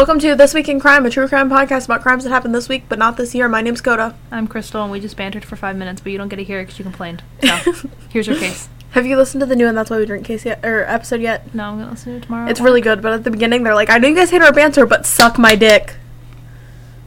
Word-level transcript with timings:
Welcome 0.00 0.18
to 0.20 0.34
This 0.34 0.54
Week 0.54 0.66
in 0.66 0.80
Crime, 0.80 1.04
a 1.04 1.10
true 1.10 1.28
crime 1.28 1.50
podcast 1.50 1.84
about 1.84 2.00
crimes 2.00 2.24
that 2.24 2.30
happened 2.30 2.54
this 2.54 2.70
week, 2.70 2.84
but 2.88 2.98
not 2.98 3.18
this 3.18 3.34
year. 3.34 3.50
My 3.50 3.60
name's 3.60 3.82
Coda. 3.82 4.16
I'm 4.30 4.46
Crystal, 4.46 4.82
and 4.82 4.90
we 4.90 4.98
just 4.98 5.14
bantered 5.14 5.44
for 5.44 5.56
five 5.56 5.76
minutes, 5.76 6.00
but 6.00 6.10
you 6.10 6.16
don't 6.16 6.30
get 6.30 6.36
to 6.36 6.42
hear 6.42 6.58
it 6.58 6.64
because 6.64 6.78
you 6.78 6.84
complained. 6.84 7.22
So, 7.42 7.72
here's 8.08 8.26
your 8.26 8.38
case. 8.38 8.70
Have 8.92 9.04
you 9.04 9.18
listened 9.18 9.40
to 9.40 9.46
the 9.46 9.54
new 9.54 9.68
and 9.68 9.76
that's 9.76 9.90
why 9.90 9.98
we 9.98 10.06
drink 10.06 10.24
case 10.24 10.46
yet 10.46 10.64
or 10.64 10.84
episode 10.84 11.20
yet? 11.20 11.54
No, 11.54 11.64
I'm 11.64 11.78
gonna 11.78 11.90
listen 11.90 12.12
to 12.12 12.16
it 12.16 12.22
tomorrow. 12.22 12.48
It's 12.48 12.62
really 12.62 12.80
good, 12.80 13.02
but 13.02 13.12
at 13.12 13.24
the 13.24 13.30
beginning 13.30 13.62
they're 13.62 13.74
like, 13.74 13.90
"I 13.90 13.98
know 13.98 14.08
you 14.08 14.14
guys 14.14 14.30
hate 14.30 14.40
our 14.40 14.54
banter, 14.54 14.86
but 14.86 15.04
suck 15.04 15.38
my 15.38 15.54
dick." 15.54 15.96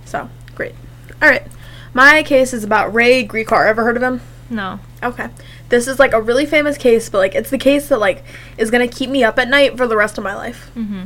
So 0.06 0.30
great. 0.54 0.76
All 1.20 1.28
right, 1.28 1.48
my 1.96 2.22
case 2.22 2.54
is 2.54 2.64
about 2.64 2.94
Ray 2.94 3.28
Gricar. 3.28 3.66
Ever 3.66 3.84
heard 3.84 3.98
of 3.98 4.04
him? 4.04 4.22
no. 4.52 4.80
Okay. 5.02 5.30
This 5.70 5.88
is 5.88 5.98
like 5.98 6.14
a 6.14 6.22
really 6.22 6.46
famous 6.46 6.78
case, 6.78 7.10
but 7.10 7.18
like 7.18 7.34
it's 7.34 7.50
the 7.50 7.58
case 7.58 7.90
that 7.90 8.00
like 8.00 8.24
is 8.56 8.70
gonna 8.70 8.88
keep 8.88 9.10
me 9.10 9.24
up 9.24 9.40
at 9.40 9.50
night 9.50 9.78
for 9.78 9.88
the 9.88 9.98
rest 9.98 10.20
of 10.20 10.24
my 10.24 10.36
life. 10.36 10.70
Mm-hmm. 10.76 11.06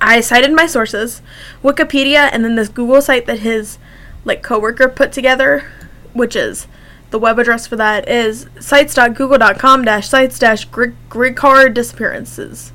I 0.00 0.20
cited 0.20 0.52
my 0.52 0.66
sources, 0.66 1.20
Wikipedia, 1.62 2.30
and 2.32 2.44
then 2.44 2.54
this 2.54 2.68
Google 2.68 3.02
site 3.02 3.26
that 3.26 3.40
his 3.40 3.78
like 4.24 4.42
coworker 4.42 4.88
put 4.88 5.12
together, 5.12 5.64
which 6.12 6.34
is 6.34 6.66
the 7.10 7.18
web 7.18 7.38
address 7.38 7.66
for 7.66 7.76
that 7.76 8.08
is 8.08 8.46
sites.google.com 8.60 9.84
sites 10.02 10.38
Gricar 10.38 11.74
disappearances. 11.74 12.72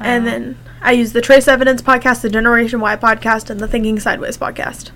And 0.00 0.26
Uh, 0.26 0.30
then 0.30 0.58
I 0.82 0.92
use 0.92 1.12
the 1.12 1.20
Trace 1.20 1.48
Evidence 1.48 1.80
podcast, 1.80 2.22
the 2.22 2.28
Generation 2.28 2.80
Why 2.80 2.96
podcast, 2.96 3.48
and 3.48 3.60
the 3.60 3.68
Thinking 3.68 3.98
Sideways 4.00 4.36
podcast. 4.36 4.90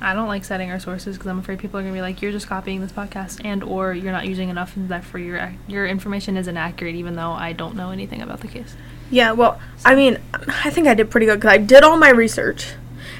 I 0.00 0.12
don't 0.12 0.28
like 0.28 0.44
citing 0.44 0.70
our 0.70 0.78
sources 0.78 1.16
because 1.16 1.28
I'm 1.28 1.38
afraid 1.38 1.58
people 1.58 1.80
are 1.80 1.82
gonna 1.82 1.94
be 1.94 2.02
like, 2.02 2.20
"You're 2.20 2.32
just 2.32 2.48
copying 2.48 2.80
this 2.80 2.92
podcast," 2.92 3.40
and 3.44 3.64
or 3.64 3.94
you're 3.94 4.12
not 4.12 4.26
using 4.26 4.50
enough, 4.50 4.76
and 4.76 4.88
therefore 4.88 5.20
your 5.20 5.54
your 5.66 5.86
information 5.86 6.36
is 6.36 6.46
inaccurate, 6.48 6.94
even 6.94 7.16
though 7.16 7.32
I 7.32 7.52
don't 7.52 7.76
know 7.76 7.90
anything 7.90 8.20
about 8.20 8.40
the 8.40 8.48
case. 8.48 8.76
Yeah, 9.10 9.32
well, 9.32 9.60
I 9.84 9.94
mean, 9.94 10.18
I 10.32 10.70
think 10.70 10.86
I 10.86 10.94
did 10.94 11.10
pretty 11.10 11.26
good 11.26 11.36
because 11.36 11.52
I 11.52 11.58
did 11.58 11.82
all 11.84 11.96
my 11.96 12.10
research. 12.10 12.74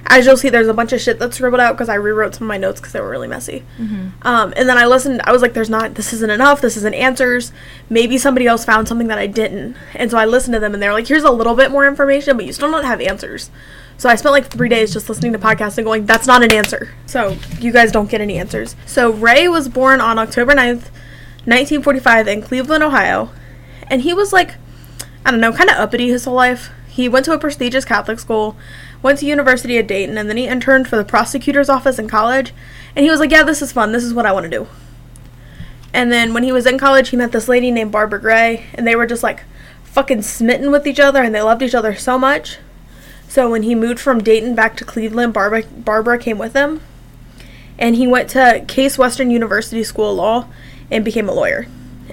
As 0.08 0.24
you'll 0.24 0.36
see, 0.36 0.48
there's 0.48 0.68
a 0.68 0.74
bunch 0.74 0.92
of 0.92 1.00
shit 1.00 1.18
that's 1.18 1.36
scribbled 1.36 1.60
out 1.60 1.72
because 1.72 1.88
I 1.88 1.94
rewrote 1.94 2.36
some 2.36 2.44
of 2.44 2.48
my 2.48 2.58
notes 2.58 2.80
because 2.80 2.92
they 2.92 3.00
were 3.00 3.10
really 3.10 3.26
messy. 3.26 3.64
Mm-hmm. 3.78 4.26
Um, 4.26 4.54
and 4.56 4.68
then 4.68 4.78
I 4.78 4.86
listened. 4.86 5.20
I 5.24 5.32
was 5.32 5.42
like, 5.42 5.52
"There's 5.52 5.70
not. 5.70 5.94
This 5.94 6.12
isn't 6.12 6.30
enough. 6.30 6.60
This 6.60 6.76
isn't 6.76 6.94
answers. 6.94 7.52
Maybe 7.90 8.16
somebody 8.16 8.46
else 8.46 8.64
found 8.64 8.86
something 8.86 9.08
that 9.08 9.18
I 9.18 9.26
didn't." 9.26 9.76
And 9.94 10.10
so 10.10 10.18
I 10.18 10.24
listened 10.24 10.54
to 10.54 10.60
them, 10.60 10.74
and 10.74 10.82
they're 10.82 10.92
like, 10.92 11.08
"Here's 11.08 11.24
a 11.24 11.30
little 11.30 11.56
bit 11.56 11.72
more 11.72 11.86
information, 11.86 12.36
but 12.36 12.46
you 12.46 12.52
still 12.52 12.70
don't 12.70 12.84
have 12.84 13.00
answers." 13.00 13.50
So 13.98 14.08
I 14.08 14.14
spent 14.14 14.32
like 14.32 14.46
three 14.46 14.68
days 14.68 14.92
just 14.92 15.08
listening 15.08 15.32
to 15.32 15.38
podcasts 15.40 15.76
and 15.76 15.84
going, 15.84 16.06
"That's 16.06 16.26
not 16.26 16.44
an 16.44 16.52
answer." 16.52 16.94
So 17.06 17.36
you 17.58 17.72
guys 17.72 17.90
don't 17.90 18.10
get 18.10 18.20
any 18.20 18.38
answers. 18.38 18.76
So 18.86 19.10
Ray 19.10 19.48
was 19.48 19.68
born 19.68 20.00
on 20.00 20.20
October 20.20 20.52
9th, 20.52 20.90
1945, 21.46 22.28
in 22.28 22.42
Cleveland, 22.42 22.84
Ohio, 22.84 23.30
and 23.88 24.02
he 24.02 24.14
was 24.14 24.32
like, 24.32 24.54
I 25.26 25.32
don't 25.32 25.40
know, 25.40 25.52
kind 25.52 25.68
of 25.68 25.76
uppity 25.76 26.08
his 26.08 26.24
whole 26.24 26.34
life. 26.34 26.70
He 26.86 27.08
went 27.08 27.24
to 27.24 27.32
a 27.32 27.38
prestigious 27.38 27.84
Catholic 27.84 28.20
school, 28.20 28.56
went 29.02 29.18
to 29.18 29.26
University 29.26 29.76
at 29.76 29.88
Dayton, 29.88 30.16
and 30.16 30.28
then 30.28 30.36
he 30.36 30.46
interned 30.46 30.86
for 30.86 30.94
the 30.94 31.04
prosecutor's 31.04 31.68
office 31.68 31.98
in 31.98 32.06
college. 32.06 32.54
And 32.94 33.04
he 33.04 33.10
was 33.10 33.18
like, 33.18 33.32
"Yeah, 33.32 33.42
this 33.42 33.60
is 33.60 33.72
fun. 33.72 33.90
This 33.90 34.04
is 34.04 34.14
what 34.14 34.24
I 34.24 34.30
want 34.30 34.44
to 34.44 34.50
do." 34.50 34.68
And 35.92 36.12
then 36.12 36.32
when 36.32 36.44
he 36.44 36.52
was 36.52 36.64
in 36.64 36.78
college, 36.78 37.08
he 37.08 37.16
met 37.16 37.32
this 37.32 37.48
lady 37.48 37.72
named 37.72 37.90
Barbara 37.90 38.20
Gray, 38.20 38.66
and 38.74 38.86
they 38.86 38.94
were 38.94 39.04
just 39.04 39.24
like 39.24 39.42
fucking 39.82 40.22
smitten 40.22 40.70
with 40.70 40.86
each 40.86 41.00
other, 41.00 41.24
and 41.24 41.34
they 41.34 41.42
loved 41.42 41.62
each 41.62 41.74
other 41.74 41.96
so 41.96 42.20
much. 42.20 42.58
So 43.26 43.50
when 43.50 43.64
he 43.64 43.74
moved 43.74 43.98
from 43.98 44.22
Dayton 44.22 44.54
back 44.54 44.76
to 44.76 44.84
Cleveland, 44.84 45.32
Barbara 45.32 45.64
Barbara 45.76 46.18
came 46.18 46.38
with 46.38 46.52
him, 46.52 46.80
and 47.80 47.96
he 47.96 48.06
went 48.06 48.30
to 48.30 48.64
Case 48.68 48.96
Western 48.96 49.32
University 49.32 49.82
School 49.82 50.12
of 50.12 50.16
Law 50.18 50.48
and 50.88 51.04
became 51.04 51.28
a 51.28 51.34
lawyer. 51.34 51.66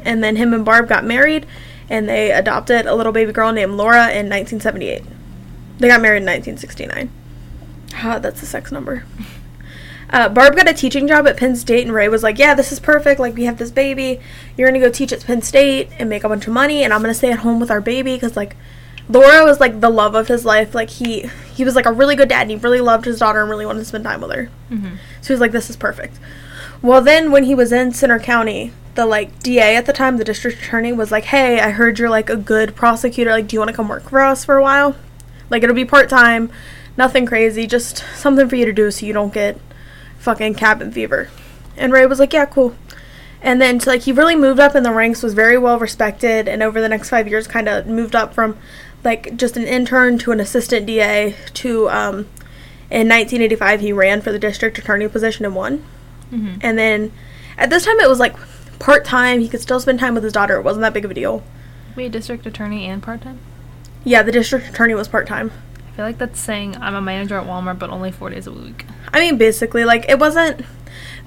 And 0.03 0.23
then 0.23 0.35
him 0.35 0.51
and 0.51 0.65
Barb 0.65 0.89
got 0.89 1.05
married, 1.05 1.45
and 1.89 2.07
they 2.07 2.31
adopted 2.31 2.85
a 2.85 2.95
little 2.95 3.11
baby 3.11 3.31
girl 3.31 3.51
named 3.51 3.73
Laura 3.73 4.09
in 4.09 4.29
1978. 4.29 5.03
They 5.79 5.87
got 5.87 6.01
married 6.01 6.23
in 6.23 6.25
1969. 6.25 7.09
Ah, 7.95 8.19
that's 8.19 8.41
a 8.41 8.45
sex 8.45 8.71
number. 8.71 9.05
Uh, 10.09 10.29
Barb 10.29 10.55
got 10.55 10.69
a 10.69 10.73
teaching 10.73 11.07
job 11.07 11.25
at 11.25 11.37
Penn 11.37 11.55
State, 11.55 11.87
and 11.87 11.91
Ray 11.91 12.07
was 12.07 12.21
like, 12.21 12.37
"Yeah, 12.37 12.53
this 12.53 12.71
is 12.71 12.79
perfect. 12.79 13.19
Like, 13.19 13.33
we 13.33 13.45
have 13.45 13.57
this 13.57 13.71
baby. 13.71 14.19
You're 14.55 14.67
gonna 14.67 14.79
go 14.79 14.91
teach 14.91 15.11
at 15.11 15.25
Penn 15.25 15.41
State 15.41 15.89
and 15.97 16.07
make 16.07 16.23
a 16.23 16.29
bunch 16.29 16.45
of 16.45 16.53
money, 16.53 16.83
and 16.83 16.93
I'm 16.93 17.01
gonna 17.01 17.15
stay 17.15 17.31
at 17.31 17.39
home 17.39 17.59
with 17.59 17.71
our 17.71 17.81
baby 17.81 18.13
because 18.13 18.37
like." 18.37 18.55
Laura 19.09 19.43
was 19.43 19.59
like 19.59 19.81
the 19.81 19.89
love 19.89 20.15
of 20.15 20.27
his 20.27 20.45
life. 20.45 20.73
Like 20.73 20.89
he 20.89 21.29
he 21.53 21.65
was 21.65 21.75
like 21.75 21.85
a 21.85 21.91
really 21.91 22.15
good 22.15 22.29
dad 22.29 22.43
and 22.43 22.51
he 22.51 22.57
really 22.57 22.79
loved 22.79 23.03
his 23.03 23.19
daughter 23.19 23.41
and 23.41 23.49
really 23.49 23.65
wanted 23.65 23.79
to 23.79 23.85
spend 23.85 24.05
time 24.05 24.21
with 24.21 24.31
her. 24.31 24.49
Mm-hmm. 24.71 24.95
So 25.21 25.27
he 25.27 25.33
was 25.33 25.41
like, 25.41 25.51
This 25.51 25.69
is 25.69 25.75
perfect. 25.75 26.19
Well 26.81 27.01
then 27.01 27.29
when 27.31 27.43
he 27.43 27.53
was 27.53 27.73
in 27.73 27.91
Centre 27.91 28.19
County, 28.19 28.71
the 28.95 29.05
like 29.05 29.39
DA 29.39 29.75
at 29.75 29.85
the 29.85 29.93
time, 29.93 30.17
the 30.17 30.23
district 30.23 30.61
attorney, 30.61 30.93
was 30.93 31.11
like, 31.11 31.25
Hey, 31.25 31.59
I 31.59 31.71
heard 31.71 31.99
you're 31.99 32.09
like 32.09 32.29
a 32.29 32.37
good 32.37 32.75
prosecutor, 32.75 33.31
like 33.31 33.47
do 33.47 33.55
you 33.55 33.59
wanna 33.59 33.73
come 33.73 33.87
work 33.87 34.09
for 34.09 34.21
us 34.21 34.45
for 34.45 34.57
a 34.57 34.61
while? 34.61 34.95
Like 35.49 35.63
it'll 35.63 35.75
be 35.75 35.85
part 35.85 36.09
time, 36.09 36.51
nothing 36.97 37.25
crazy, 37.25 37.67
just 37.67 38.03
something 38.15 38.47
for 38.47 38.55
you 38.55 38.65
to 38.65 38.73
do 38.73 38.91
so 38.91 39.05
you 39.05 39.13
don't 39.13 39.33
get 39.33 39.59
fucking 40.19 40.55
cabin 40.55 40.91
fever. 40.91 41.29
And 41.75 41.91
Ray 41.91 42.05
was 42.05 42.19
like, 42.19 42.33
Yeah, 42.33 42.45
cool. 42.45 42.75
And 43.41 43.61
then 43.61 43.81
so, 43.81 43.91
like 43.91 44.03
he 44.03 44.13
really 44.13 44.37
moved 44.37 44.61
up 44.61 44.75
in 44.75 44.83
the 44.83 44.93
ranks, 44.93 45.21
was 45.21 45.33
very 45.33 45.57
well 45.57 45.77
respected, 45.77 46.47
and 46.47 46.63
over 46.63 46.79
the 46.79 46.87
next 46.87 47.09
five 47.09 47.27
years, 47.27 47.45
kind 47.45 47.67
of 47.67 47.87
moved 47.87 48.15
up 48.15 48.33
from 48.33 48.57
like 49.03 49.35
just 49.35 49.57
an 49.57 49.65
intern 49.65 50.17
to 50.19 50.31
an 50.31 50.39
assistant 50.39 50.85
DA 50.85 51.35
to 51.53 51.89
um, 51.89 52.17
in 52.89 53.09
1985 53.09 53.81
he 53.81 53.91
ran 53.91 54.21
for 54.21 54.31
the 54.31 54.39
district 54.39 54.77
attorney 54.77 55.07
position 55.07 55.45
and 55.45 55.55
won. 55.55 55.83
Mm-hmm. 56.31 56.59
And 56.61 56.77
then 56.77 57.11
at 57.57 57.69
this 57.69 57.85
time 57.85 57.99
it 57.99 58.07
was 58.07 58.19
like 58.19 58.35
part 58.83 59.05
time. 59.05 59.39
He 59.39 59.47
could 59.47 59.61
still 59.61 59.79
spend 59.79 59.99
time 59.99 60.13
with 60.13 60.23
his 60.23 60.33
daughter. 60.33 60.57
It 60.57 60.63
wasn't 60.63 60.81
that 60.81 60.93
big 60.93 61.05
of 61.05 61.11
a 61.11 61.13
deal. 61.13 61.41
Wait, 61.95 62.11
district 62.11 62.45
attorney 62.45 62.85
and 62.85 63.01
part 63.01 63.21
time. 63.21 63.39
Yeah, 64.03 64.23
the 64.23 64.31
district 64.31 64.67
attorney 64.69 64.93
was 64.93 65.07
part 65.07 65.25
time. 65.27 65.51
I 65.87 65.95
feel 65.95 66.05
like 66.05 66.17
that's 66.17 66.39
saying 66.39 66.75
I'm 66.81 66.93
a 66.95 67.01
manager 67.01 67.37
at 67.37 67.47
Walmart, 67.47 67.79
but 67.79 67.89
only 67.89 68.11
four 68.11 68.29
days 68.29 68.45
a 68.47 68.51
week. 68.51 68.85
I 69.13 69.19
mean, 69.21 69.37
basically, 69.37 69.85
like 69.85 70.05
it 70.09 70.19
wasn't. 70.19 70.65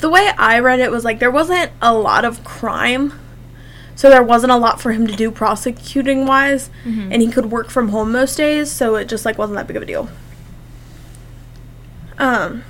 The 0.00 0.10
way 0.10 0.30
I 0.36 0.58
read 0.58 0.80
it 0.80 0.90
was 0.90 1.04
like 1.04 1.18
there 1.18 1.30
wasn't 1.30 1.70
a 1.80 1.94
lot 1.94 2.24
of 2.26 2.44
crime, 2.44 3.14
so 3.94 4.10
there 4.10 4.22
wasn't 4.22 4.52
a 4.52 4.56
lot 4.56 4.80
for 4.80 4.92
him 4.92 5.06
to 5.06 5.16
do 5.16 5.30
prosecuting 5.30 6.26
wise, 6.26 6.68
Mhm. 6.84 7.08
and 7.12 7.22
he 7.22 7.28
could 7.30 7.46
work 7.50 7.70
from 7.70 7.88
home 7.88 8.12
most 8.12 8.36
days, 8.36 8.70
so 8.70 8.96
it 8.96 9.06
just 9.08 9.24
like 9.24 9.38
wasn't 9.38 9.56
that 9.56 9.66
big 9.66 9.76
of 9.76 9.82
a 9.82 9.86
deal. 9.86 10.10
Um, 12.18 12.64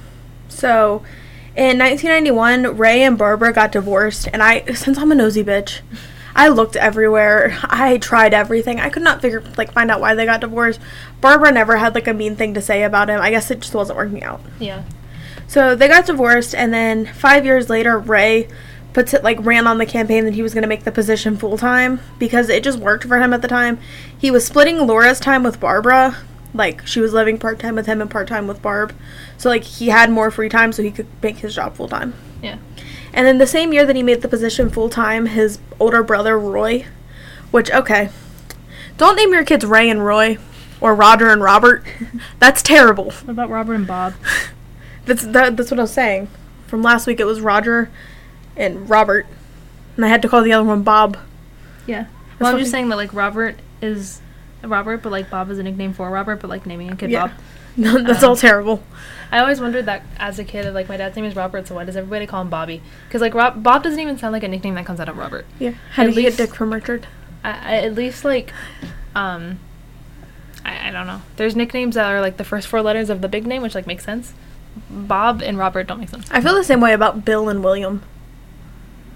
so 0.49 1.03
in 1.57 1.79
1991, 1.79 2.77
Ray 2.77 3.03
and 3.03 3.17
Barbara 3.17 3.53
got 3.53 3.73
divorced, 3.73 4.29
and 4.33 4.43
I, 4.43 4.65
since 4.75 4.99
I'm 4.99 5.11
a 5.11 5.15
nosy 5.15 5.43
bitch, 5.43 5.81
I 6.35 6.49
looked 6.49 6.77
everywhere. 6.77 7.59
I 7.65 7.99
tried 7.99 8.35
everything. 8.35 8.79
I 8.79 8.91
could 8.91 9.03
not 9.03 9.23
figure 9.23 9.43
like 9.57 9.73
find 9.73 9.91
out 9.91 10.01
why 10.01 10.15
they 10.15 10.27
got 10.27 10.43
divorced. 10.43 10.81
Barbara 11.21 11.51
never 11.51 11.79
had 11.79 11.95
like 11.95 12.07
a 12.07 12.15
mean 12.15 12.37
thing 12.37 12.55
to 12.55 12.61
say 12.61 12.83
about 12.83 13.09
him. 13.09 13.21
I 13.21 13.31
guess 13.31 13.51
it 13.51 13.61
just 13.61 13.75
wasn't 13.75 13.97
working 13.97 14.23
out. 14.23 14.41
Yeah. 14.61 14.85
So 15.49 15.75
they 15.75 15.89
got 15.89 16.07
divorced, 16.07 16.55
and 16.55 16.75
then 16.75 17.07
five 17.07 17.45
years 17.45 17.71
later, 17.71 17.99
Ray 17.99 18.49
puts 18.93 19.15
it 19.15 19.23
like 19.23 19.39
ran 19.45 19.67
on 19.67 19.79
the 19.79 19.87
campaign 19.87 20.25
that 20.25 20.35
he 20.35 20.43
was 20.43 20.55
going 20.55 20.63
to 20.63 20.69
make 20.69 20.85
the 20.85 20.93
position 20.93 21.37
full 21.37 21.59
time 21.59 22.01
because 22.19 22.49
it 22.49 22.65
just 22.65 22.79
worked 22.79 23.05
for 23.05 23.19
him 23.19 23.33
at 23.33 23.43
the 23.43 23.49
time. 23.49 23.79
He 24.17 24.31
was 24.31 24.47
splitting 24.47 24.87
Laura's 24.87 25.21
time 25.21 25.43
with 25.43 25.61
Barbara, 25.61 26.17
like 26.57 26.87
she 26.87 27.01
was 27.01 27.13
living 27.13 27.39
part 27.39 27.59
time 27.59 27.75
with 27.75 27.87
him 27.87 28.01
and 28.01 28.11
part 28.11 28.29
time 28.29 28.47
with 28.47 28.63
Barb. 28.63 28.95
So 29.39 29.49
like 29.49 29.65
he 29.65 29.89
had 29.89 30.11
more 30.11 30.31
free 30.31 30.49
time, 30.49 30.73
so 30.73 30.83
he 30.83 30.91
could 30.91 31.07
make 31.23 31.39
his 31.39 31.55
job 31.55 31.77
full 31.77 31.89
time. 31.89 32.15
Yeah. 32.43 32.59
And 33.13 33.27
then 33.27 33.39
the 33.39 33.47
same 33.47 33.73
year 33.73 33.87
that 33.87 33.97
he 33.97 34.03
made 34.03 34.23
the 34.23 34.29
position 34.29 34.71
full 34.71 34.91
time, 34.91 35.27
his 35.27 35.59
older 35.81 36.03
brother 36.03 36.39
Roy, 36.39 36.87
which 37.51 37.71
okay, 37.71 38.11
don't 38.97 39.17
name 39.17 39.33
your 39.33 39.45
kids 39.45 39.65
Ray 39.65 39.89
and 39.89 40.05
Roy, 40.05 40.39
or 40.81 40.95
Roger 40.95 41.31
and 41.31 41.43
Robert. 41.43 41.85
That's 42.39 42.63
terrible. 42.63 43.07
What 43.07 43.31
about 43.31 43.51
Robert 43.51 43.75
and 43.75 43.87
Bob? 43.87 44.15
That's 45.07 45.25
that, 45.25 45.57
that's 45.57 45.71
what 45.71 45.79
I 45.79 45.85
was 45.85 45.93
saying. 45.93 46.29
From 46.67 46.83
last 46.83 47.07
week, 47.07 47.21
it 47.21 47.27
was 47.27 47.41
Roger 47.41 47.89
and 48.57 48.91
Robert, 48.91 49.25
and 49.95 50.05
I 50.05 50.09
had 50.09 50.21
to 50.23 50.29
call 50.29 50.43
the 50.43 50.53
other 50.53 50.67
one 50.67 50.83
Bob. 50.83 51.17
Yeah. 51.87 52.07
Well, 52.41 52.53
I'm 52.53 52.59
just 52.59 52.73
saying 52.73 52.89
that 52.89 52.97
like 52.97 53.15
Robert 53.15 53.57
is 53.81 54.21
Robert, 54.69 54.99
but 55.03 55.13
like 55.13 55.31
Bob 55.31 55.51
is 55.51 55.59
a 55.59 55.63
nickname 55.63 55.93
for 55.93 56.11
Robert, 56.11 56.37
but 56.41 56.49
like 56.51 56.67
naming 56.67 56.91
a 56.91 56.97
kid 56.97 57.11
Yeah. 57.11 57.29
Bob. 57.29 57.33
No, 57.77 57.99
that's 58.03 58.23
Um, 58.23 58.31
all 58.31 58.37
terrible. 58.37 58.83
I 59.31 59.39
always 59.41 59.61
wondered 59.61 59.87
that 59.87 60.03
as 60.19 60.39
a 60.39 60.45
kid, 60.45 60.73
like 60.73 60.89
my 60.89 60.97
dad's 60.97 61.17
name 61.17 61.25
is 61.25 61.35
Robert, 61.37 61.67
so 61.67 61.75
why 61.75 61.85
does 61.85 61.97
everybody 61.97 62.27
call 62.27 62.41
him 62.43 62.49
Bobby? 62.51 62.81
Because 63.09 63.21
like 63.21 63.35
Rob- 63.35 63.63
Bob 63.63 63.83
doesn't 63.83 63.99
even 64.01 64.17
sound 64.19 64.33
like 64.33 64.43
a 64.45 64.49
nickname 64.49 64.75
that 64.75 64.87
comes 64.87 65.01
out 65.01 65.09
of 65.09 65.17
Robert. 65.17 65.45
Yeah. 65.59 65.73
How 65.93 66.05
at 66.05 66.07
did 66.07 66.17
least- 66.17 66.39
Dick 66.39 66.55
from 66.55 66.73
Richard? 66.73 67.07
I, 67.45 67.51
I, 67.51 67.77
at 67.85 67.95
least 67.95 68.25
like, 68.25 68.53
um, 69.15 69.59
I, 70.65 70.89
I 70.89 70.91
don't 70.91 71.07
know. 71.07 71.23
There's 71.37 71.55
nicknames 71.55 71.95
that 71.97 72.07
are 72.11 72.21
like 72.21 72.37
the 72.39 72.45
first 72.45 72.67
four 72.67 72.83
letters 72.83 73.11
of 73.11 73.21
the 73.21 73.29
big 73.29 73.47
name, 73.47 73.63
which 73.63 73.75
like 73.75 73.87
makes 73.87 74.05
sense. 74.05 74.33
Bob 74.91 75.43
and 75.43 75.57
Robert 75.59 75.87
don't 75.87 76.01
make 76.01 76.09
sense. 76.09 76.29
I 76.31 76.41
feel 76.41 76.55
the 76.55 76.65
same 76.65 76.81
way 76.81 76.93
about 76.93 77.25
Bill 77.25 77.49
and 77.49 77.63
William. 77.65 78.03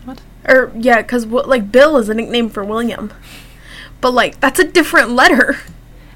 What? 0.04 0.20
Or 0.48 0.72
yeah, 0.76 1.02
because 1.02 1.26
like 1.26 1.70
Bill 1.70 1.96
is 1.98 2.08
a 2.08 2.14
nickname 2.14 2.48
for 2.50 2.64
William, 2.64 3.12
but 4.00 4.12
like 4.12 4.40
that's 4.40 4.58
a 4.58 4.64
different 4.64 5.10
letter. 5.10 5.58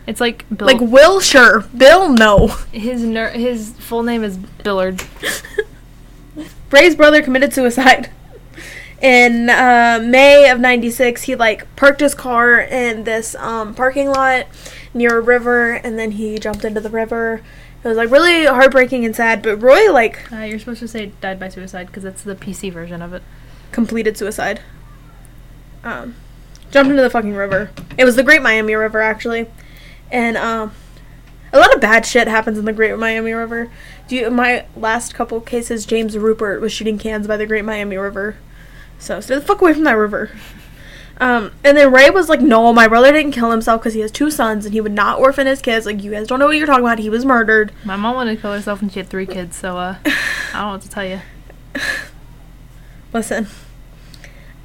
It's 0.07 0.21
like 0.21 0.45
Bill. 0.55 0.67
Like 0.67 0.81
Will, 0.81 1.21
sure. 1.21 1.61
Bill, 1.77 2.11
no. 2.13 2.49
his 2.73 3.03
ner- 3.03 3.31
his 3.31 3.73
full 3.79 4.03
name 4.03 4.23
is 4.23 4.37
Billard. 4.37 5.03
Ray's 6.71 6.95
brother 6.97 7.23
committed 7.23 7.53
suicide. 7.55 8.11
In 9.01 9.51
uh, 9.51 10.01
May 10.03 10.49
of 10.51 10.61
'96, 10.61 11.23
he 11.23 11.35
like 11.35 11.75
parked 11.77 12.01
his 12.01 12.15
car 12.15 12.59
in 12.61 13.05
this 13.05 13.35
um, 13.37 13.75
parking 13.75 14.09
lot 14.09 14.47
near 14.93 15.19
a 15.19 15.21
river, 15.21 15.73
and 15.73 15.99
then 15.99 16.13
he 16.13 16.39
jumped 16.39 16.65
into 16.65 16.81
the 16.81 16.91
river. 16.91 17.43
It 17.83 17.89
was 17.89 17.97
like 17.99 18.11
really 18.11 18.47
heartbreaking 18.47 19.05
and 19.05 19.15
sad. 19.15 19.43
But 19.43 19.57
Roy 19.59 19.93
like 19.93 20.31
Uh, 20.33 20.39
you're 20.39 20.59
supposed 20.59 20.81
to 20.81 20.89
say 20.89 21.13
died 21.21 21.39
by 21.39 21.49
suicide 21.51 21.89
because 21.89 22.03
that's 22.03 22.23
the 22.23 22.35
PC 22.35 22.73
version 22.73 23.03
of 23.03 23.13
it. 23.13 23.23
completed 23.73 24.17
suicide. 24.17 24.61
Um, 25.83 26.15
jumped 26.75 26.91
into 26.91 27.03
the 27.03 27.09
fucking 27.09 27.35
river. 27.35 27.71
It 27.97 28.05
was 28.05 28.17
the 28.17 28.25
Great 28.25 28.43
Miami 28.43 28.75
River 28.75 29.01
actually, 29.01 29.47
and 30.11 30.37
um, 30.37 30.73
a 31.53 31.59
lot 31.59 31.73
of 31.73 31.81
bad 31.81 32.05
shit 32.05 32.27
happens 32.27 32.59
in 32.59 32.65
the 32.65 32.73
Great 32.73 32.99
Miami 32.99 33.33
River. 33.33 33.71
Do 34.09 34.17
you, 34.17 34.29
my 34.29 34.67
last 34.77 35.15
couple 35.15 35.41
cases, 35.41 35.87
James 35.87 36.19
Rupert 36.19 36.61
was 36.61 36.73
shooting 36.73 36.99
cans 36.99 37.29
by 37.29 37.37
the 37.37 37.47
Great 37.47 37.65
Miami 37.65 37.97
River. 37.97 38.37
So 38.99 39.21
stay 39.21 39.37
the 39.37 39.41
fuck 39.41 39.61
away 39.61 39.73
from 39.73 39.85
that 39.85 39.93
river. 39.93 40.33
Um, 41.19 41.53
and 41.63 41.77
then 41.77 41.93
Ray 41.93 42.11
was 42.11 42.29
like, 42.29 42.41
"No, 42.41 42.73
my 42.73 42.89
brother 42.89 43.13
didn't 43.13 43.33
kill 43.33 43.53
himself 43.53 43.81
because 43.81 43.95
he 43.95 44.01
has 44.01 44.11
two 44.11 44.33
sons 44.33 44.65
and 44.65 44.75
he 44.75 44.81
would 44.81 44.91
not 44.91 45.21
orphan 45.21 45.47
his 45.47 45.63
kids. 45.63 45.87
Like 45.87 46.03
you 46.03 46.11
guys 46.11 46.27
don't 46.27 46.41
know 46.41 46.47
what 46.47 46.57
you're 46.57 46.67
talking 46.67 46.85
about. 46.85 46.99
He 46.99 47.09
was 47.09 47.25
murdered." 47.25 47.71
My 47.85 47.95
mom 47.95 48.17
wanted 48.17 48.35
to 48.35 48.41
kill 48.41 48.53
herself 48.53 48.81
when 48.81 48.91
she 48.91 48.99
had 48.99 49.09
three 49.09 49.27
kids, 49.27 49.57
so 49.57 49.79
uh, 49.79 49.97
I 50.05 50.11
don't 50.55 50.63
know 50.63 50.73
what 50.73 50.83
to 50.83 50.89
tell 50.89 51.05
you. 51.05 51.21
Listen. 53.13 53.47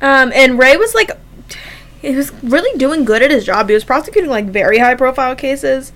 Um, 0.01 0.31
and 0.33 0.57
Ray 0.57 0.75
was 0.77 0.95
like, 0.95 1.11
he 2.01 2.15
was 2.15 2.31
really 2.43 2.77
doing 2.77 3.05
good 3.05 3.21
at 3.21 3.31
his 3.31 3.45
job. 3.45 3.67
He 3.67 3.73
was 3.73 3.83
prosecuting 3.83 4.29
like 4.29 4.45
very 4.45 4.79
high 4.79 4.95
profile 4.95 5.35
cases, 5.35 5.91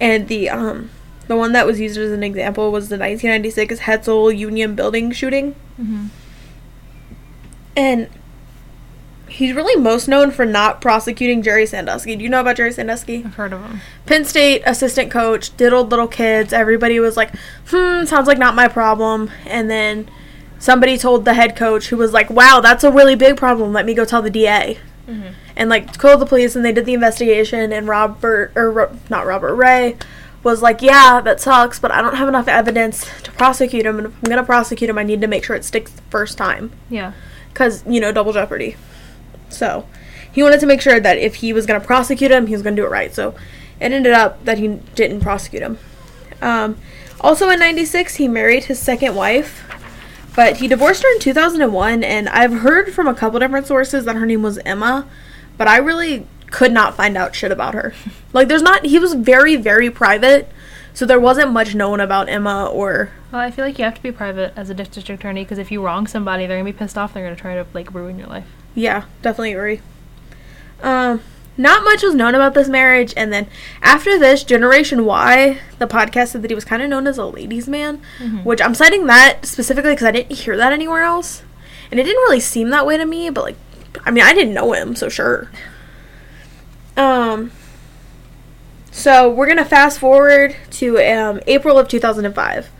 and 0.00 0.28
the 0.28 0.50
um, 0.50 0.90
the 1.28 1.36
one 1.36 1.52
that 1.52 1.66
was 1.66 1.80
used 1.80 1.98
as 1.98 2.12
an 2.12 2.22
example 2.22 2.70
was 2.70 2.88
the 2.88 2.96
1996 2.98 3.80
Hetzel 3.80 4.36
Union 4.36 4.74
Building 4.74 5.10
shooting, 5.12 5.54
hmm 5.76 6.06
and 7.76 8.08
he's 9.28 9.54
really 9.54 9.80
most 9.80 10.08
known 10.08 10.30
for 10.30 10.46
not 10.46 10.80
prosecuting 10.80 11.42
Jerry 11.42 11.66
Sandusky. 11.66 12.16
Do 12.16 12.24
you 12.24 12.30
know 12.30 12.40
about 12.40 12.56
Jerry 12.56 12.72
Sandusky? 12.72 13.22
I've 13.24 13.34
heard 13.34 13.52
of 13.52 13.60
them. 13.60 13.80
Penn 14.06 14.24
State 14.24 14.62
assistant 14.64 15.10
coach, 15.10 15.54
diddled 15.56 15.90
little 15.90 16.08
kids. 16.08 16.52
Everybody 16.52 16.98
was 17.00 17.16
like, 17.16 17.34
hmm, 17.68 18.04
sounds 18.04 18.26
like 18.26 18.38
not 18.38 18.54
my 18.54 18.66
problem. 18.66 19.30
And 19.44 19.68
then 19.70 20.08
somebody 20.58 20.96
told 20.96 21.24
the 21.24 21.34
head 21.34 21.54
coach, 21.54 21.88
who 21.88 21.96
was 21.96 22.12
like, 22.12 22.30
wow, 22.30 22.60
that's 22.60 22.82
a 22.82 22.90
really 22.90 23.14
big 23.14 23.36
problem. 23.36 23.72
Let 23.72 23.84
me 23.84 23.94
go 23.94 24.04
tell 24.04 24.22
the 24.22 24.30
DA. 24.30 24.78
Mm-hmm. 25.08 25.28
And 25.56 25.70
like 25.70 25.96
called 25.98 26.20
the 26.20 26.26
police, 26.26 26.56
and 26.56 26.64
they 26.64 26.72
did 26.72 26.84
the 26.86 26.94
investigation. 26.94 27.72
And 27.72 27.86
Robert, 27.88 28.52
or 28.56 28.70
Ro- 28.70 28.96
not 29.08 29.26
Robert 29.26 29.54
Ray, 29.54 29.96
was 30.42 30.62
like, 30.62 30.82
yeah, 30.82 31.20
that 31.20 31.40
sucks, 31.40 31.78
but 31.78 31.90
I 31.90 32.00
don't 32.02 32.16
have 32.16 32.28
enough 32.28 32.48
evidence 32.48 33.08
to 33.22 33.30
prosecute 33.32 33.86
him. 33.86 33.98
And 33.98 34.06
if 34.08 34.14
I'm 34.16 34.28
gonna 34.30 34.44
prosecute 34.44 34.88
him, 34.90 34.98
I 34.98 35.02
need 35.02 35.20
to 35.20 35.26
make 35.26 35.44
sure 35.44 35.56
it 35.56 35.64
sticks 35.64 35.90
the 35.90 36.02
first 36.10 36.36
time 36.38 36.72
Yeah. 36.90 37.12
because 37.52 37.84
you 37.86 38.00
know 38.00 38.12
double 38.12 38.32
jeopardy. 38.32 38.76
So 39.48 39.86
he 40.30 40.42
wanted 40.42 40.60
to 40.60 40.66
make 40.66 40.80
sure 40.80 41.00
that 41.00 41.18
if 41.18 41.36
he 41.36 41.52
was 41.52 41.66
going 41.66 41.80
to 41.80 41.86
prosecute 41.86 42.30
him, 42.30 42.46
he 42.46 42.52
was 42.52 42.62
going 42.62 42.76
to 42.76 42.82
do 42.82 42.86
it 42.86 42.90
right. 42.90 43.14
So 43.14 43.30
it 43.80 43.92
ended 43.92 44.12
up 44.12 44.44
that 44.44 44.58
he 44.58 44.68
didn't 44.94 45.20
prosecute 45.20 45.62
him. 45.62 45.78
Um, 46.42 46.76
also 47.20 47.48
in 47.48 47.58
'96, 47.58 48.16
he 48.16 48.28
married 48.28 48.64
his 48.64 48.78
second 48.78 49.14
wife, 49.14 49.64
but 50.36 50.58
he 50.58 50.68
divorced 50.68 51.02
her 51.02 51.12
in 51.14 51.18
2001. 51.18 52.04
And 52.04 52.28
I've 52.28 52.52
heard 52.52 52.94
from 52.94 53.08
a 53.08 53.14
couple 53.14 53.40
different 53.40 53.66
sources 53.66 54.04
that 54.04 54.14
her 54.14 54.26
name 54.26 54.42
was 54.42 54.58
Emma, 54.58 55.08
but 55.56 55.66
I 55.66 55.78
really 55.78 56.28
could 56.50 56.70
not 56.70 56.94
find 56.94 57.16
out 57.16 57.34
shit 57.34 57.50
about 57.50 57.74
her. 57.74 57.92
Like, 58.32 58.48
there's 58.48 58.60
not. 58.60 58.84
He 58.84 58.98
was 58.98 59.14
very, 59.14 59.56
very 59.56 59.90
private. 59.90 60.52
So 60.92 61.06
there 61.06 61.18
wasn't 61.18 61.52
much 61.52 61.74
known 61.74 62.00
about 62.00 62.28
Emma 62.28 62.66
or 62.66 63.10
Well, 63.32 63.40
I 63.40 63.50
feel 63.50 63.64
like 63.64 63.78
you 63.78 63.84
have 63.84 63.94
to 63.94 64.02
be 64.02 64.12
private 64.12 64.52
as 64.56 64.68
a 64.68 64.74
district 64.74 65.08
attorney 65.08 65.42
because 65.42 65.56
if 65.56 65.70
you 65.72 65.82
wrong 65.82 66.06
somebody, 66.06 66.46
they're 66.46 66.58
gonna 66.58 66.70
be 66.70 66.76
pissed 66.76 66.98
off. 66.98 67.14
They're 67.14 67.24
gonna 67.24 67.36
try 67.36 67.54
to 67.54 67.66
like 67.72 67.94
ruin 67.94 68.18
your 68.18 68.28
life. 68.28 68.46
Yeah, 68.74 69.04
definitely 69.22 69.52
agree. 69.52 69.80
Um, 70.82 71.22
not 71.56 71.84
much 71.84 72.02
was 72.02 72.14
known 72.14 72.34
about 72.34 72.54
this 72.54 72.68
marriage, 72.68 73.14
and 73.16 73.32
then 73.32 73.46
after 73.82 74.18
this, 74.18 74.44
Generation 74.44 75.04
Why, 75.04 75.58
the 75.78 75.86
podcast 75.86 76.28
said 76.28 76.42
that 76.42 76.50
he 76.50 76.54
was 76.54 76.64
kind 76.64 76.82
of 76.82 76.88
known 76.90 77.06
as 77.06 77.18
a 77.18 77.24
ladies' 77.24 77.68
man, 77.68 78.00
Mhm. 78.20 78.44
which 78.44 78.60
I'm 78.60 78.74
citing 78.74 79.06
that 79.06 79.46
specifically 79.46 79.92
because 79.92 80.06
I 80.06 80.10
didn't 80.12 80.32
hear 80.36 80.56
that 80.56 80.72
anywhere 80.72 81.02
else, 81.02 81.42
and 81.90 81.98
it 81.98 82.04
didn't 82.04 82.22
really 82.22 82.40
seem 82.40 82.70
that 82.70 82.86
way 82.86 82.96
to 82.96 83.04
me. 83.06 83.30
But 83.30 83.44
like, 83.44 83.56
I 84.04 84.10
mean, 84.10 84.24
I 84.24 84.32
didn't 84.34 84.54
know 84.54 84.72
him, 84.72 84.94
so 84.94 85.08
sure. 85.08 85.50
Um. 86.96 87.52
So 88.90 89.28
we're 89.30 89.46
gonna 89.46 89.64
fast 89.64 89.98
forward 89.98 90.56
to 90.72 90.98
um, 90.98 91.40
April 91.46 91.78
of 91.78 91.86
2005. 91.88 92.70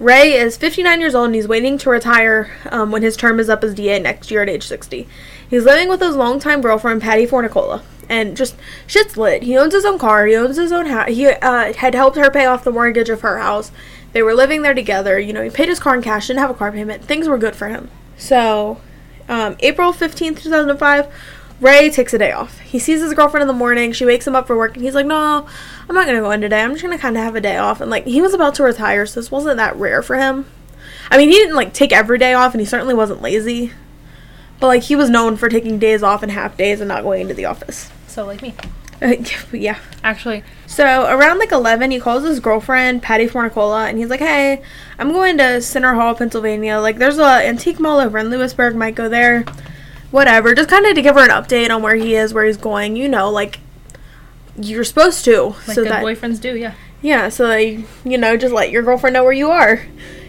Ray 0.00 0.32
is 0.32 0.56
59 0.56 1.00
years 1.00 1.14
old 1.14 1.26
and 1.26 1.34
he's 1.34 1.48
waiting 1.48 1.76
to 1.78 1.90
retire 1.90 2.50
um, 2.70 2.90
when 2.92 3.02
his 3.02 3.16
term 3.16 3.40
is 3.40 3.50
up 3.50 3.64
as 3.64 3.74
DA 3.74 3.98
next 3.98 4.30
year 4.30 4.40
at 4.42 4.48
age 4.48 4.66
60. 4.66 5.08
He's 5.48 5.64
living 5.64 5.88
with 5.88 6.00
his 6.00 6.16
longtime 6.16 6.60
girlfriend, 6.60 7.02
Patty 7.02 7.26
Fornicola. 7.26 7.82
And 8.08 8.36
just 8.36 8.56
shit's 8.86 9.16
lit. 9.16 9.42
He 9.42 9.56
owns 9.56 9.74
his 9.74 9.84
own 9.84 9.98
car. 9.98 10.26
He 10.26 10.34
owns 10.34 10.56
his 10.56 10.72
own 10.72 10.86
house. 10.86 11.08
He 11.08 11.26
uh, 11.26 11.74
had 11.74 11.94
helped 11.94 12.16
her 12.16 12.30
pay 12.30 12.46
off 12.46 12.64
the 12.64 12.72
mortgage 12.72 13.10
of 13.10 13.20
her 13.20 13.38
house. 13.38 13.70
They 14.12 14.22
were 14.22 14.34
living 14.34 14.62
there 14.62 14.74
together. 14.74 15.18
You 15.18 15.32
know, 15.32 15.42
he 15.42 15.50
paid 15.50 15.68
his 15.68 15.78
car 15.78 15.94
in 15.94 16.02
cash, 16.02 16.28
didn't 16.28 16.40
have 16.40 16.50
a 16.50 16.54
car 16.54 16.72
payment. 16.72 17.04
Things 17.04 17.28
were 17.28 17.36
good 17.36 17.54
for 17.54 17.68
him. 17.68 17.90
So, 18.16 18.80
um, 19.28 19.56
April 19.60 19.92
15th, 19.92 20.42
2005, 20.42 21.12
Ray 21.60 21.90
takes 21.90 22.14
a 22.14 22.18
day 22.18 22.32
off. 22.32 22.60
He 22.60 22.78
sees 22.78 23.00
his 23.00 23.14
girlfriend 23.14 23.42
in 23.42 23.48
the 23.48 23.54
morning. 23.54 23.92
She 23.92 24.04
wakes 24.04 24.26
him 24.26 24.36
up 24.36 24.46
for 24.46 24.56
work, 24.56 24.74
and 24.74 24.84
he's 24.84 24.94
like, 24.94 25.06
No, 25.06 25.46
I'm 25.88 25.94
not 25.94 26.06
going 26.06 26.16
to 26.16 26.22
go 26.22 26.30
in 26.30 26.40
today. 26.40 26.62
I'm 26.62 26.72
just 26.72 26.82
going 26.82 26.96
to 26.96 27.00
kind 27.00 27.16
of 27.16 27.22
have 27.22 27.34
a 27.34 27.40
day 27.40 27.58
off. 27.58 27.80
And, 27.80 27.90
like, 27.90 28.06
he 28.06 28.22
was 28.22 28.32
about 28.32 28.54
to 28.56 28.62
retire, 28.62 29.04
so 29.06 29.20
this 29.20 29.30
wasn't 29.30 29.56
that 29.56 29.76
rare 29.76 30.02
for 30.02 30.16
him. 30.16 30.46
I 31.10 31.18
mean, 31.18 31.28
he 31.28 31.34
didn't, 31.34 31.56
like, 31.56 31.72
take 31.72 31.92
every 31.92 32.18
day 32.18 32.32
off, 32.32 32.54
and 32.54 32.60
he 32.60 32.66
certainly 32.66 32.94
wasn't 32.94 33.22
lazy. 33.22 33.72
But, 34.60 34.66
like, 34.66 34.82
he 34.82 34.96
was 34.96 35.08
known 35.08 35.36
for 35.36 35.48
taking 35.48 35.78
days 35.78 36.02
off 36.02 36.22
and 36.22 36.32
half 36.32 36.56
days 36.56 36.80
and 36.80 36.88
not 36.88 37.02
going 37.02 37.22
into 37.22 37.34
the 37.34 37.44
office. 37.44 37.90
So 38.06 38.24
like 38.24 38.42
me. 38.42 38.54
Uh, 39.00 39.14
yeah. 39.52 39.78
Actually, 40.02 40.42
So 40.66 41.06
around 41.06 41.38
like 41.38 41.52
11, 41.52 41.92
he 41.92 42.00
calls 42.00 42.24
his 42.24 42.40
girlfriend, 42.40 43.00
Patty 43.00 43.28
Fornicola, 43.28 43.88
and 43.88 43.96
he's 43.96 44.08
like, 44.10 44.18
hey, 44.18 44.60
I'm 44.98 45.12
going 45.12 45.38
to 45.38 45.62
Centre 45.62 45.94
Hall, 45.94 46.16
Pennsylvania. 46.16 46.78
Like, 46.78 46.98
there's 46.98 47.18
a 47.18 47.46
antique 47.46 47.78
mall 47.78 48.00
over 48.00 48.18
in 48.18 48.28
Lewisburg. 48.28 48.74
Might 48.74 48.96
go 48.96 49.08
there. 49.08 49.44
Whatever. 50.10 50.52
Just 50.52 50.68
kind 50.68 50.84
of 50.84 50.96
to 50.96 51.02
give 51.02 51.14
her 51.14 51.22
an 51.22 51.30
update 51.30 51.70
on 51.70 51.80
where 51.80 51.94
he 51.94 52.16
is, 52.16 52.34
where 52.34 52.44
he's 52.44 52.56
going. 52.56 52.96
You 52.96 53.08
know, 53.08 53.30
like, 53.30 53.60
you're 54.56 54.82
supposed 54.82 55.24
to. 55.26 55.42
like 55.42 55.54
so 55.60 55.74
good 55.84 55.92
that, 55.92 56.04
boyfriends 56.04 56.40
do, 56.40 56.56
yeah. 56.56 56.74
yeah, 57.00 57.28
so 57.28 57.46
they, 57.46 57.84
you 58.04 58.18
know, 58.18 58.36
just 58.36 58.52
let 58.52 58.72
your 58.72 58.82
girlfriend 58.82 59.14
know 59.14 59.22
where 59.22 59.32
you 59.32 59.48
are 59.48 59.86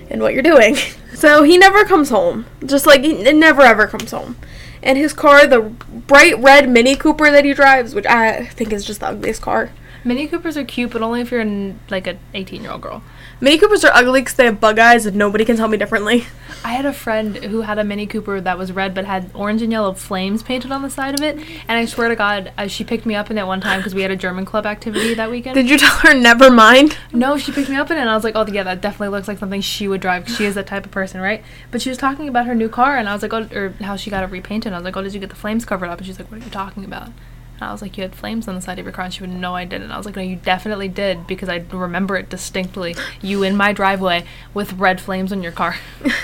and 0.10 0.22
what 0.22 0.34
you're 0.34 0.44
doing. 0.44 0.75
So 1.20 1.44
he 1.44 1.58
never 1.58 1.84
comes 1.84 2.12
home. 2.12 2.46
Just 2.66 2.86
like 2.86 3.01
he 3.01 3.12
never 3.34 3.62
ever 3.62 3.88
comes 3.88 4.12
home. 4.12 4.38
And 4.82 4.98
his 4.98 5.12
car, 5.12 5.46
the 5.46 5.60
bright 5.60 6.39
red 6.39 6.70
Mini 6.70 6.96
Cooper 6.96 7.30
that 7.30 7.44
he 7.44 7.54
drives, 7.54 7.94
which 7.94 8.06
I 8.06 8.46
think 8.46 8.72
is 8.72 8.86
just 8.86 9.01
the 9.01 9.08
ugliest 9.08 9.42
car. 9.42 9.72
Mini 10.06 10.28
Coopers 10.28 10.56
are 10.56 10.63
cute, 10.63 10.92
but 10.92 11.01
only 11.01 11.20
if 11.20 11.32
you're 11.32 11.44
like 11.89 12.08
an 12.08 12.20
18 12.34 12.62
year 12.62 12.72
old 12.72 12.82
girl. 12.82 13.04
Mini 13.41 13.58
Coopers 13.58 13.86
are 13.86 13.96
ugly 13.96 14.19
because 14.19 14.36
they 14.36 14.43
have 14.43 14.60
bug 14.60 14.79
eyes 14.79 15.05
and 15.05 15.15
nobody 15.15 15.46
can 15.46 15.55
tell 15.55 15.69
me 15.69 15.77
differently. 15.77 16.25
I 16.62 16.74
had 16.74 16.86
a 16.86 16.91
friend 16.91 17.38
who 17.38 17.62
had 17.62 17.79
a 17.79 17.86
Mini 17.86 18.05
Cooper 18.05 18.41
that 18.41 18.58
was 18.58 18.74
red 18.74 18.93
but 18.93 19.05
had 19.05 19.31
orange 19.34 19.62
and 19.62 19.72
yellow 19.72 19.93
flames 19.93 20.43
painted 20.43 20.74
on 20.74 20.81
the 20.81 20.89
side 20.89 21.17
of 21.17 21.24
it. 21.24 21.38
And 21.38 21.77
I 21.77 21.86
swear 21.86 22.10
to 22.10 22.17
God, 22.17 22.51
uh, 22.58 22.67
she 22.67 22.84
picked 22.84 23.05
me 23.05 23.15
up 23.15 23.31
in 23.31 23.38
it 23.38 23.48
one 23.48 23.62
time 23.62 23.79
because 23.79 23.96
we 23.96 24.01
had 24.01 24.12
a 24.12 24.17
German 24.17 24.43
club 24.43 24.65
activity 24.65 25.13
that 25.13 25.31
weekend. 25.31 25.55
Did 25.55 25.69
you 25.69 25.77
tell 25.77 25.96
her 26.00 26.13
never 26.13 26.51
mind? 26.51 26.98
No, 27.13 27.38
she 27.38 27.53
picked 27.53 27.69
me 27.69 27.77
up 27.77 27.89
in 27.89 27.98
it, 27.98 28.01
and 28.01 28.10
I 28.10 28.15
was 28.15 28.25
like, 28.25 28.36
"Oh, 28.36 28.46
yeah, 28.46 28.63
that 28.63 28.81
definitely 28.81 29.15
looks 29.15 29.29
like 29.29 29.38
something 29.38 29.62
she 29.62 29.88
would 29.88 30.01
drive. 30.01 30.27
she 30.27 30.43
is 30.43 30.55
that 30.55 30.67
type 30.67 30.86
of 30.86 30.91
person, 30.91 31.22
right?" 31.22 31.41
But 31.72 31.81
she 31.81 31.88
was 31.88 31.98
talking 31.98 32.27
about 32.27 32.46
her 32.46 32.55
new 32.55 32.67
car, 32.67 32.98
and 32.98 33.08
I 33.08 33.13
was 33.13 33.22
like, 33.22 33.34
"Oh, 33.34 33.48
or 33.55 33.69
how 33.81 33.96
she 33.96 34.10
got 34.10 34.25
it 34.25 34.31
repainted." 34.31 34.74
I 34.74 34.75
was 34.75 34.84
like, 34.84 34.98
"Oh, 34.98 35.01
did 35.01 35.13
you 35.13 35.19
get 35.22 35.29
the 35.29 35.38
flames 35.38 35.63
covered 35.63 35.88
up?" 35.88 36.00
And 36.00 36.05
she's 36.08 36.19
like, 36.19 36.29
"What 36.29 36.41
are 36.41 36.43
you 36.43 36.51
talking 36.51 36.84
about?" 36.84 37.12
And 37.60 37.70
I 37.70 37.72
was 37.72 37.82
like, 37.82 37.98
"You 37.98 38.04
had 38.04 38.16
flames 38.16 38.48
on 38.48 38.56
the 38.56 38.62
side 38.62 38.80
of 38.80 38.86
your 38.86 38.94
car." 38.94 39.06
And 39.06 39.13
she 39.13 39.22
would, 39.22 39.30
"No, 39.30 39.56
I 39.56 39.66
didn't." 39.66 39.92
I 39.92 39.98
was 39.98 40.06
like, 40.06 40.16
"No, 40.16 40.22
you 40.22 40.38
definitely 40.38 40.88
did 40.88 41.28
because 41.28 41.50
I 41.50 41.63
remember 41.72 42.16
it 42.16 42.30
distinctly. 42.30 42.96
You 43.22 43.44
in 43.44 43.56
my 43.58 43.74
driveway 43.74 44.25
with 44.54 44.74
red 44.74 45.01
flames 45.01 45.32
on 45.32 45.44
your 45.44 45.51
car." 45.51 45.75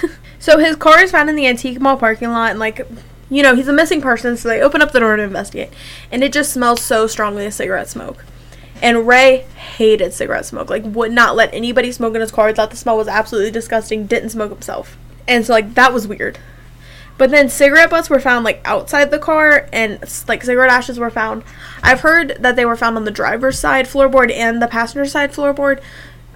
So 0.46 0.60
his 0.60 0.76
car 0.76 1.02
is 1.02 1.10
found 1.10 1.28
in 1.28 1.36
the 1.36 1.48
antique 1.48 1.80
mall 1.80 1.98
parking 1.98 2.30
lot, 2.30 2.52
and 2.52 2.60
like, 2.60 2.88
you 3.32 3.42
know, 3.42 3.56
he's 3.56 3.68
a 3.68 3.74
missing 3.74 4.00
person, 4.00 4.38
so 4.38 4.48
they 4.48 4.62
open 4.62 4.80
up 4.80 4.92
the 4.92 5.00
door 5.00 5.16
to 5.16 5.24
investigate, 5.24 5.72
and 6.12 6.24
it 6.24 6.32
just 6.32 6.54
smells 6.54 6.84
so 6.84 7.08
strongly 7.08 7.48
of 7.48 7.54
cigarette 7.56 7.90
smoke. 7.90 8.24
And 8.80 9.08
Ray 9.08 9.48
hated 9.56 10.14
cigarette 10.14 10.46
smoke, 10.46 10.70
like 10.70 10.84
would 10.86 11.12
not 11.12 11.36
let 11.36 11.52
anybody 11.52 11.92
smoke 11.92 12.14
in 12.14 12.22
his 12.22 12.30
car. 12.30 12.54
Thought 12.54 12.70
the 12.70 12.78
smell 12.78 12.96
was 12.96 13.08
absolutely 13.08 13.50
disgusting. 13.50 14.06
Didn't 14.06 14.30
smoke 14.30 14.52
himself, 14.52 14.98
and 15.28 15.44
so 15.44 15.54
like 15.54 15.74
that 15.74 15.92
was 15.92 16.08
weird. 16.08 16.38
But 17.18 17.32
then 17.32 17.48
cigarette 17.48 17.90
butts 17.90 18.10
were 18.10 18.20
found 18.20 18.44
like 18.44 18.62
outside 18.66 19.10
the 19.10 19.20
car, 19.20 19.70
and 19.72 20.00
like 20.28 20.44
cigarette 20.44 20.72
ashes 20.72 21.00
were 21.00 21.10
found. 21.10 21.44
I've 21.82 22.02
heard 22.02 22.38
that 22.40 22.56
they 22.56 22.66
were 22.66 22.76
found 22.76 22.98
on 22.98 23.06
the 23.06 23.12
driver's 23.12 23.58
side 23.58 23.86
floorboard 23.86 24.32
and 24.34 24.62
the 24.62 24.68
passenger 24.68 25.06
side 25.06 25.32
floorboard. 25.32 25.82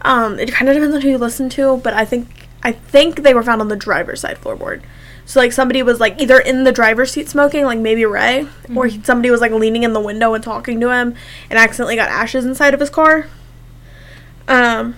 Um, 0.04 0.40
it 0.40 0.52
kind 0.52 0.70
of 0.70 0.76
depends 0.76 0.96
on 0.96 1.02
who 1.02 1.10
you 1.10 1.18
listen 1.18 1.50
to, 1.50 1.78
but 1.78 1.94
I 1.94 2.06
think 2.06 2.48
I 2.64 2.72
think 2.72 3.24
they 3.24 3.34
were 3.34 3.44
found 3.44 3.62
on 3.62 3.68
the 3.68 3.76
driver's 3.76 4.22
side 4.22 4.38
floorboard. 4.38 4.82
So 5.26 5.40
like 5.40 5.52
somebody 5.52 5.84
was 5.84 6.00
like 6.00 6.20
either 6.20 6.40
in 6.40 6.64
the 6.64 6.72
driver's 6.72 7.12
seat 7.12 7.30
smoking, 7.30 7.66
like 7.66 7.80
maybe 7.80 8.06
Ray, 8.06 8.48
or 8.74 8.88
he, 8.88 9.02
somebody 9.04 9.30
was 9.30 9.42
like 9.42 9.52
leaning 9.52 9.84
in 9.84 9.94
the 9.94 10.00
window 10.00 10.34
and 10.34 10.44
talking 10.44 10.80
to 10.80 10.90
him, 10.90 11.14
and 11.50 11.60
accidentally 11.60 11.98
got 11.98 12.10
ashes 12.10 12.46
inside 12.46 12.74
of 12.74 12.80
his 12.80 12.90
car. 12.90 13.28
Um, 14.48 14.96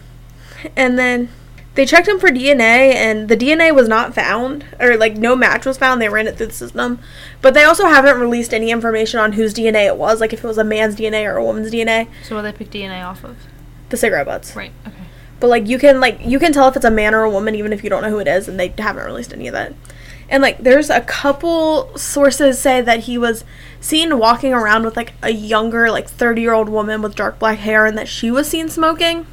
and 0.76 0.98
then 0.98 1.30
they 1.76 1.86
checked 1.86 2.08
him 2.08 2.20
for 2.20 2.30
DNA 2.30 2.94
and 2.94 3.30
the 3.30 3.38
DNA 3.38 3.74
was 3.74 3.88
not 3.88 4.14
found 4.14 4.66
or 4.80 4.98
like 4.98 5.16
no 5.16 5.36
match 5.36 5.66
was 5.66 5.78
found. 5.78 6.02
They 6.02 6.10
ran 6.10 6.28
it 6.28 6.38
through 6.38 6.48
the 6.48 6.54
system. 6.54 7.00
But 7.42 7.54
they 7.54 7.64
also 7.64 7.86
haven't 7.86 8.20
released 8.20 8.54
any 8.54 8.72
information 8.72 9.20
on 9.20 9.34
whose 9.34 9.54
DNA 9.54 9.88
it 9.88 9.98
was, 9.98 10.20
like 10.20 10.34
if 10.34 10.44
it 10.44 10.48
was 10.48 10.58
a 10.58 10.64
man's 10.64 10.96
DNA 10.96 11.26
or 11.26 11.38
a 11.38 11.44
woman's 11.44 11.72
DNA. 11.72 12.08
So 12.24 12.36
what 12.36 12.42
they 12.42 12.52
pick 12.52 12.72
DNA 12.72 13.06
off 13.06 13.24
of? 13.24 13.38
The 13.90 13.98
cigarette 13.98 14.26
butts. 14.26 14.56
Right. 14.56 14.72
Okay. 14.86 14.96
But 15.40 15.48
like 15.48 15.68
you 15.68 15.80
can 15.80 16.00
like 16.00 16.20
you 16.26 16.40
can 16.40 16.52
tell 16.52 16.68
if 16.68 16.76
it's 16.76 16.86
a 16.86 16.92
man 16.92 17.16
or 17.16 17.24
a 17.24 17.30
woman 17.30 17.56
even 17.56 17.72
if 17.72 17.84
you 17.84 17.90
don't 17.90 18.02
know 18.02 18.10
who 18.10 18.20
it 18.20 18.28
is 18.28 18.48
and 18.48 18.60
they 18.60 18.74
haven't 18.78 19.06
released 19.06 19.34
any 19.34 19.48
of 19.48 19.54
that. 19.54 19.74
And 20.30 20.42
like 20.44 20.60
there's 20.60 20.90
a 20.90 21.02
couple 21.02 21.98
sources 21.98 22.60
say 22.60 22.82
that 22.82 23.02
he 23.02 23.18
was 23.18 23.44
seen 23.80 24.18
walking 24.20 24.54
around 24.54 24.84
with 24.84 24.96
like 24.96 25.14
a 25.24 25.32
younger 25.32 25.90
like 25.90 26.10
30-year-old 26.10 26.70
woman 26.70 27.02
with 27.02 27.16
dark 27.16 27.40
black 27.40 27.60
hair 27.60 27.86
and 27.86 27.98
that 27.98 28.08
she 28.08 28.30
was 28.30 28.48
seen 28.48 28.70
smoking. 28.70 29.26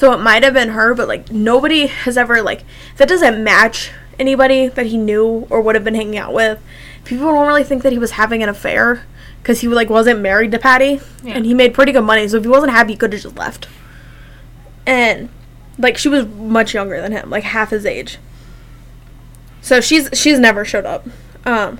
So 0.00 0.14
it 0.14 0.20
might 0.22 0.42
have 0.44 0.54
been 0.54 0.70
her, 0.70 0.94
but 0.94 1.08
like 1.08 1.30
nobody 1.30 1.86
has 1.86 2.16
ever 2.16 2.40
like 2.40 2.64
that 2.96 3.06
doesn't 3.06 3.44
match 3.44 3.90
anybody 4.18 4.66
that 4.68 4.86
he 4.86 4.96
knew 4.96 5.46
or 5.50 5.60
would 5.60 5.74
have 5.74 5.84
been 5.84 5.94
hanging 5.94 6.16
out 6.16 6.32
with. 6.32 6.58
People 7.04 7.26
don't 7.26 7.46
really 7.46 7.64
think 7.64 7.82
that 7.82 7.92
he 7.92 7.98
was 7.98 8.12
having 8.12 8.42
an 8.42 8.48
affair 8.48 9.04
because 9.42 9.60
he 9.60 9.68
like 9.68 9.90
wasn't 9.90 10.18
married 10.20 10.52
to 10.52 10.58
Patty 10.58 11.02
Yeah. 11.22 11.34
and 11.34 11.44
he 11.44 11.52
made 11.52 11.74
pretty 11.74 11.92
good 11.92 12.00
money. 12.04 12.26
So 12.28 12.38
if 12.38 12.44
he 12.44 12.48
wasn't 12.48 12.72
happy, 12.72 12.92
he 12.92 12.96
could 12.96 13.12
have 13.12 13.20
just 13.20 13.36
left. 13.36 13.68
And 14.86 15.28
like 15.78 15.98
she 15.98 16.08
was 16.08 16.24
much 16.26 16.72
younger 16.72 16.98
than 17.02 17.12
him, 17.12 17.28
like 17.28 17.44
half 17.44 17.68
his 17.68 17.84
age. 17.84 18.16
So 19.60 19.82
she's 19.82 20.08
she's 20.14 20.38
never 20.38 20.64
showed 20.64 20.86
up. 20.86 21.06
Um, 21.44 21.78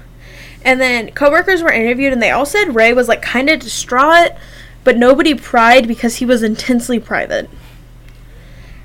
and 0.63 0.79
then 0.79 1.11
coworkers 1.13 1.63
were 1.63 1.73
interviewed 1.73 2.13
and 2.13 2.21
they 2.23 2.31
all 2.31 2.45
said 2.45 2.75
Ray 2.75 2.93
was 2.93 3.09
like 3.09 3.23
kind 3.23 3.49
of 3.49 3.61
distraught, 3.61 4.33
but 4.85 4.99
nobody 4.99 5.35
pried 5.35 5.89
because 5.89 6.17
he 6.17 6.27
was 6.27 6.43
intensely 6.43 7.01
private. 7.01 7.49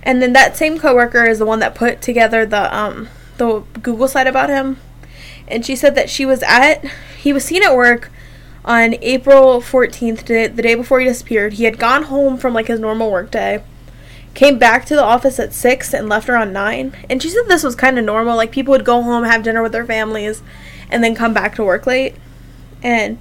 And 0.05 0.21
then 0.21 0.33
that 0.33 0.55
same 0.55 0.77
coworker 0.77 1.25
is 1.25 1.39
the 1.39 1.45
one 1.45 1.59
that 1.59 1.75
put 1.75 2.01
together 2.01 2.45
the 2.45 2.73
um 2.75 3.09
the 3.37 3.63
Google 3.81 4.07
site 4.07 4.27
about 4.27 4.49
him. 4.49 4.77
And 5.47 5.65
she 5.65 5.75
said 5.75 5.95
that 5.95 6.09
she 6.09 6.25
was 6.25 6.43
at 6.43 6.85
he 7.17 7.33
was 7.33 7.43
seen 7.43 7.63
at 7.63 7.75
work 7.75 8.11
on 8.63 8.95
April 9.01 9.61
14th, 9.61 10.25
the 10.25 10.61
day 10.61 10.75
before 10.75 10.99
he 10.99 11.05
disappeared. 11.05 11.53
He 11.53 11.65
had 11.65 11.77
gone 11.77 12.03
home 12.03 12.37
from 12.37 12.53
like 12.53 12.67
his 12.67 12.79
normal 12.79 13.11
work 13.11 13.31
day. 13.31 13.63
Came 14.33 14.57
back 14.57 14.85
to 14.85 14.95
the 14.95 15.03
office 15.03 15.39
at 15.39 15.53
6 15.53 15.93
and 15.93 16.09
left 16.09 16.27
around 16.27 16.51
9. 16.51 16.95
And 17.09 17.21
she 17.21 17.29
said 17.29 17.43
this 17.47 17.63
was 17.63 17.75
kind 17.75 17.97
of 17.97 18.03
normal. 18.03 18.35
Like 18.35 18.51
people 18.51 18.71
would 18.71 18.83
go 18.83 19.01
home, 19.01 19.23
have 19.23 19.43
dinner 19.43 19.61
with 19.61 19.71
their 19.71 19.85
families, 19.85 20.41
and 20.89 21.03
then 21.03 21.15
come 21.15 21.33
back 21.33 21.55
to 21.55 21.63
work 21.63 21.85
late. 21.85 22.15
And 22.83 23.17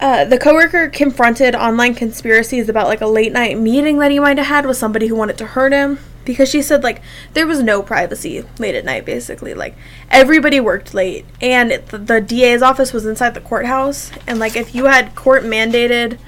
uh, 0.00 0.24
the 0.24 0.38
coworker 0.38 0.88
confronted 0.88 1.54
online 1.54 1.94
conspiracies 1.94 2.68
about 2.68 2.86
like 2.86 3.00
a 3.00 3.06
late 3.06 3.32
night 3.32 3.58
meeting 3.58 3.98
that 3.98 4.10
he 4.10 4.18
might 4.20 4.38
have 4.38 4.46
had 4.46 4.66
with 4.66 4.76
somebody 4.76 5.08
who 5.08 5.16
wanted 5.16 5.36
to 5.38 5.46
hurt 5.46 5.72
him 5.72 5.98
because 6.24 6.48
she 6.48 6.60
said 6.62 6.82
like 6.82 7.00
there 7.32 7.46
was 7.46 7.62
no 7.62 7.82
privacy 7.82 8.44
late 8.58 8.74
at 8.74 8.84
night 8.84 9.04
basically 9.04 9.54
like 9.54 9.74
everybody 10.10 10.60
worked 10.60 10.92
late 10.94 11.24
and 11.40 11.72
it, 11.72 11.86
the, 11.88 11.98
the 11.98 12.20
DA's 12.20 12.62
office 12.62 12.92
was 12.92 13.06
inside 13.06 13.34
the 13.34 13.40
courthouse 13.40 14.10
and 14.26 14.38
like 14.38 14.54
if 14.54 14.74
you 14.74 14.84
had 14.84 15.14
court 15.14 15.42
mandated 15.42 16.18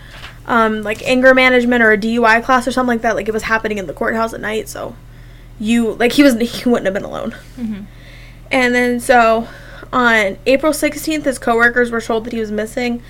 um, 0.46 0.82
like 0.82 1.02
anger 1.02 1.34
management 1.34 1.82
or 1.82 1.92
a 1.92 1.98
DUI 1.98 2.42
class 2.42 2.66
or 2.66 2.72
something 2.72 2.94
like 2.96 3.02
that 3.02 3.14
like 3.14 3.28
it 3.28 3.34
was 3.34 3.44
happening 3.44 3.78
in 3.78 3.86
the 3.86 3.92
courthouse 3.92 4.32
at 4.32 4.40
night 4.40 4.68
so 4.68 4.96
you 5.60 5.92
like 5.92 6.12
he 6.12 6.22
was 6.22 6.34
he 6.40 6.68
wouldn't 6.68 6.86
have 6.86 6.94
been 6.94 7.04
alone 7.04 7.32
Mm-hmm. 7.56 7.82
and 8.50 8.74
then 8.74 9.00
so 9.00 9.46
on 9.92 10.38
April 10.46 10.72
16th, 10.72 11.24
his 11.24 11.38
coworkers 11.38 11.90
were 11.90 12.00
told 12.00 12.24
that 12.24 12.32
he 12.32 12.38
was 12.38 12.52
missing. 12.52 13.02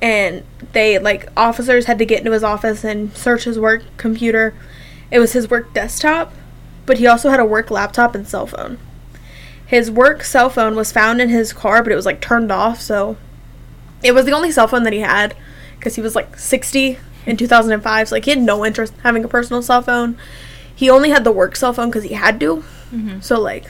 And 0.00 0.44
they, 0.72 0.98
like, 0.98 1.28
officers 1.36 1.86
had 1.86 1.98
to 1.98 2.04
get 2.04 2.18
into 2.18 2.32
his 2.32 2.44
office 2.44 2.84
and 2.84 3.16
search 3.16 3.44
his 3.44 3.58
work 3.58 3.82
computer. 3.96 4.54
It 5.10 5.18
was 5.18 5.32
his 5.32 5.48
work 5.48 5.72
desktop, 5.72 6.32
but 6.84 6.98
he 6.98 7.06
also 7.06 7.30
had 7.30 7.40
a 7.40 7.44
work 7.44 7.70
laptop 7.70 8.14
and 8.14 8.28
cell 8.28 8.46
phone. 8.46 8.78
His 9.66 9.90
work 9.90 10.22
cell 10.22 10.50
phone 10.50 10.76
was 10.76 10.92
found 10.92 11.20
in 11.20 11.28
his 11.28 11.52
car, 11.52 11.82
but 11.82 11.92
it 11.92 11.96
was, 11.96 12.06
like, 12.06 12.20
turned 12.20 12.52
off, 12.52 12.80
so 12.80 13.16
it 14.02 14.12
was 14.12 14.26
the 14.26 14.32
only 14.32 14.50
cell 14.50 14.68
phone 14.68 14.82
that 14.82 14.92
he 14.92 15.00
had 15.00 15.34
because 15.78 15.96
he 15.96 16.02
was, 16.02 16.14
like, 16.14 16.38
60 16.38 16.98
in 17.24 17.36
2005. 17.36 18.08
So, 18.08 18.14
like, 18.14 18.24
he 18.24 18.30
had 18.30 18.40
no 18.40 18.64
interest 18.64 18.94
in 18.94 19.00
having 19.00 19.24
a 19.24 19.28
personal 19.28 19.62
cell 19.62 19.82
phone. 19.82 20.16
He 20.74 20.90
only 20.90 21.08
had 21.08 21.24
the 21.24 21.32
work 21.32 21.56
cell 21.56 21.72
phone 21.72 21.88
because 21.88 22.04
he 22.04 22.12
had 22.14 22.38
to. 22.40 22.62
Mm-hmm. 22.92 23.20
So 23.20 23.40
like, 23.40 23.64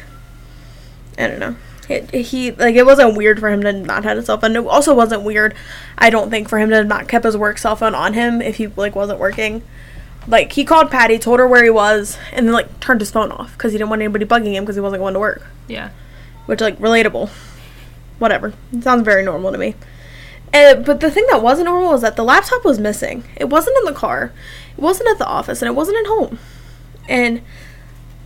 I 1.17 1.29
don't 1.29 1.39
know. 1.39 1.57
It, 1.89 2.13
he 2.13 2.51
like 2.53 2.75
it 2.75 2.85
wasn't 2.85 3.17
weird 3.17 3.39
for 3.39 3.49
him 3.49 3.63
to 3.63 3.73
not 3.73 4.05
have 4.05 4.19
a 4.19 4.23
cell 4.23 4.39
phone. 4.39 4.57
It 4.57 4.67
also 4.67 4.95
wasn't 4.95 5.23
weird, 5.23 5.55
I 5.97 6.11
don't 6.11 6.31
think, 6.31 6.49
for 6.49 6.59
him 6.59 6.71
to 6.71 6.85
not 6.85 7.09
kept 7.09 7.25
his 7.25 7.37
work 7.37 7.59
cell 7.59 7.77
phone 7.77 7.95
on 7.95 8.15
him 8.15 8.43
if 8.43 8.57
he 8.57 8.67
like 8.67 8.97
wasn't 8.97 9.21
working. 9.21 9.63
Like 10.27 10.53
he 10.53 10.65
called 10.65 10.91
Patty, 10.91 11.19
told 11.19 11.39
her 11.39 11.47
where 11.47 11.63
he 11.63 11.71
was, 11.71 12.19
and 12.33 12.47
then 12.47 12.53
like 12.53 12.81
turned 12.81 13.01
his 13.01 13.11
phone 13.11 13.31
off 13.31 13.53
because 13.53 13.73
he 13.73 13.79
didn't 13.79 13.91
want 13.91 14.03
anybody 14.03 14.25
bugging 14.25 14.55
him 14.55 14.65
because 14.65 14.75
he 14.77 14.81
wasn't 14.81 15.01
going 15.01 15.15
to 15.15 15.21
work. 15.21 15.47
Yeah. 15.69 15.91
Which 16.47 16.61
like 16.61 16.79
relatable. 16.79 17.31
Whatever. 18.19 18.53
It 18.73 18.83
sounds 18.83 19.05
very 19.05 19.23
normal 19.23 19.53
to 19.53 19.59
me. 19.59 19.75
And, 20.53 20.85
but 20.85 21.01
the 21.01 21.11
thing 21.11 21.27
that 21.31 21.43
wasn't 21.43 21.67
normal 21.67 21.95
is 21.95 22.01
that 22.01 22.17
the 22.17 22.25
laptop 22.25 22.65
was 22.65 22.79
missing. 22.79 23.25
It 23.37 23.45
wasn't 23.45 23.77
in 23.79 23.85
the 23.85 23.93
car. 23.93 24.33
It 24.77 24.81
wasn't 24.81 25.11
at 25.11 25.19
the 25.19 25.27
office, 25.27 25.61
and 25.61 25.69
it 25.69 25.75
wasn't 25.75 25.99
at 25.99 26.07
home. 26.07 26.39
And 27.09 27.43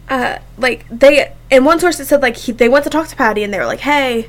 uh, 0.08 0.38
like 0.56 0.86
they, 0.90 1.32
in 1.50 1.64
one 1.64 1.80
source 1.80 1.98
that 1.98 2.06
said 2.06 2.22
like 2.22 2.36
he, 2.36 2.52
they 2.52 2.68
went 2.68 2.84
to 2.84 2.90
talk 2.90 3.08
to 3.08 3.16
Patty, 3.16 3.42
and 3.42 3.52
they 3.52 3.58
were 3.58 3.66
like, 3.66 3.80
"Hey, 3.80 4.28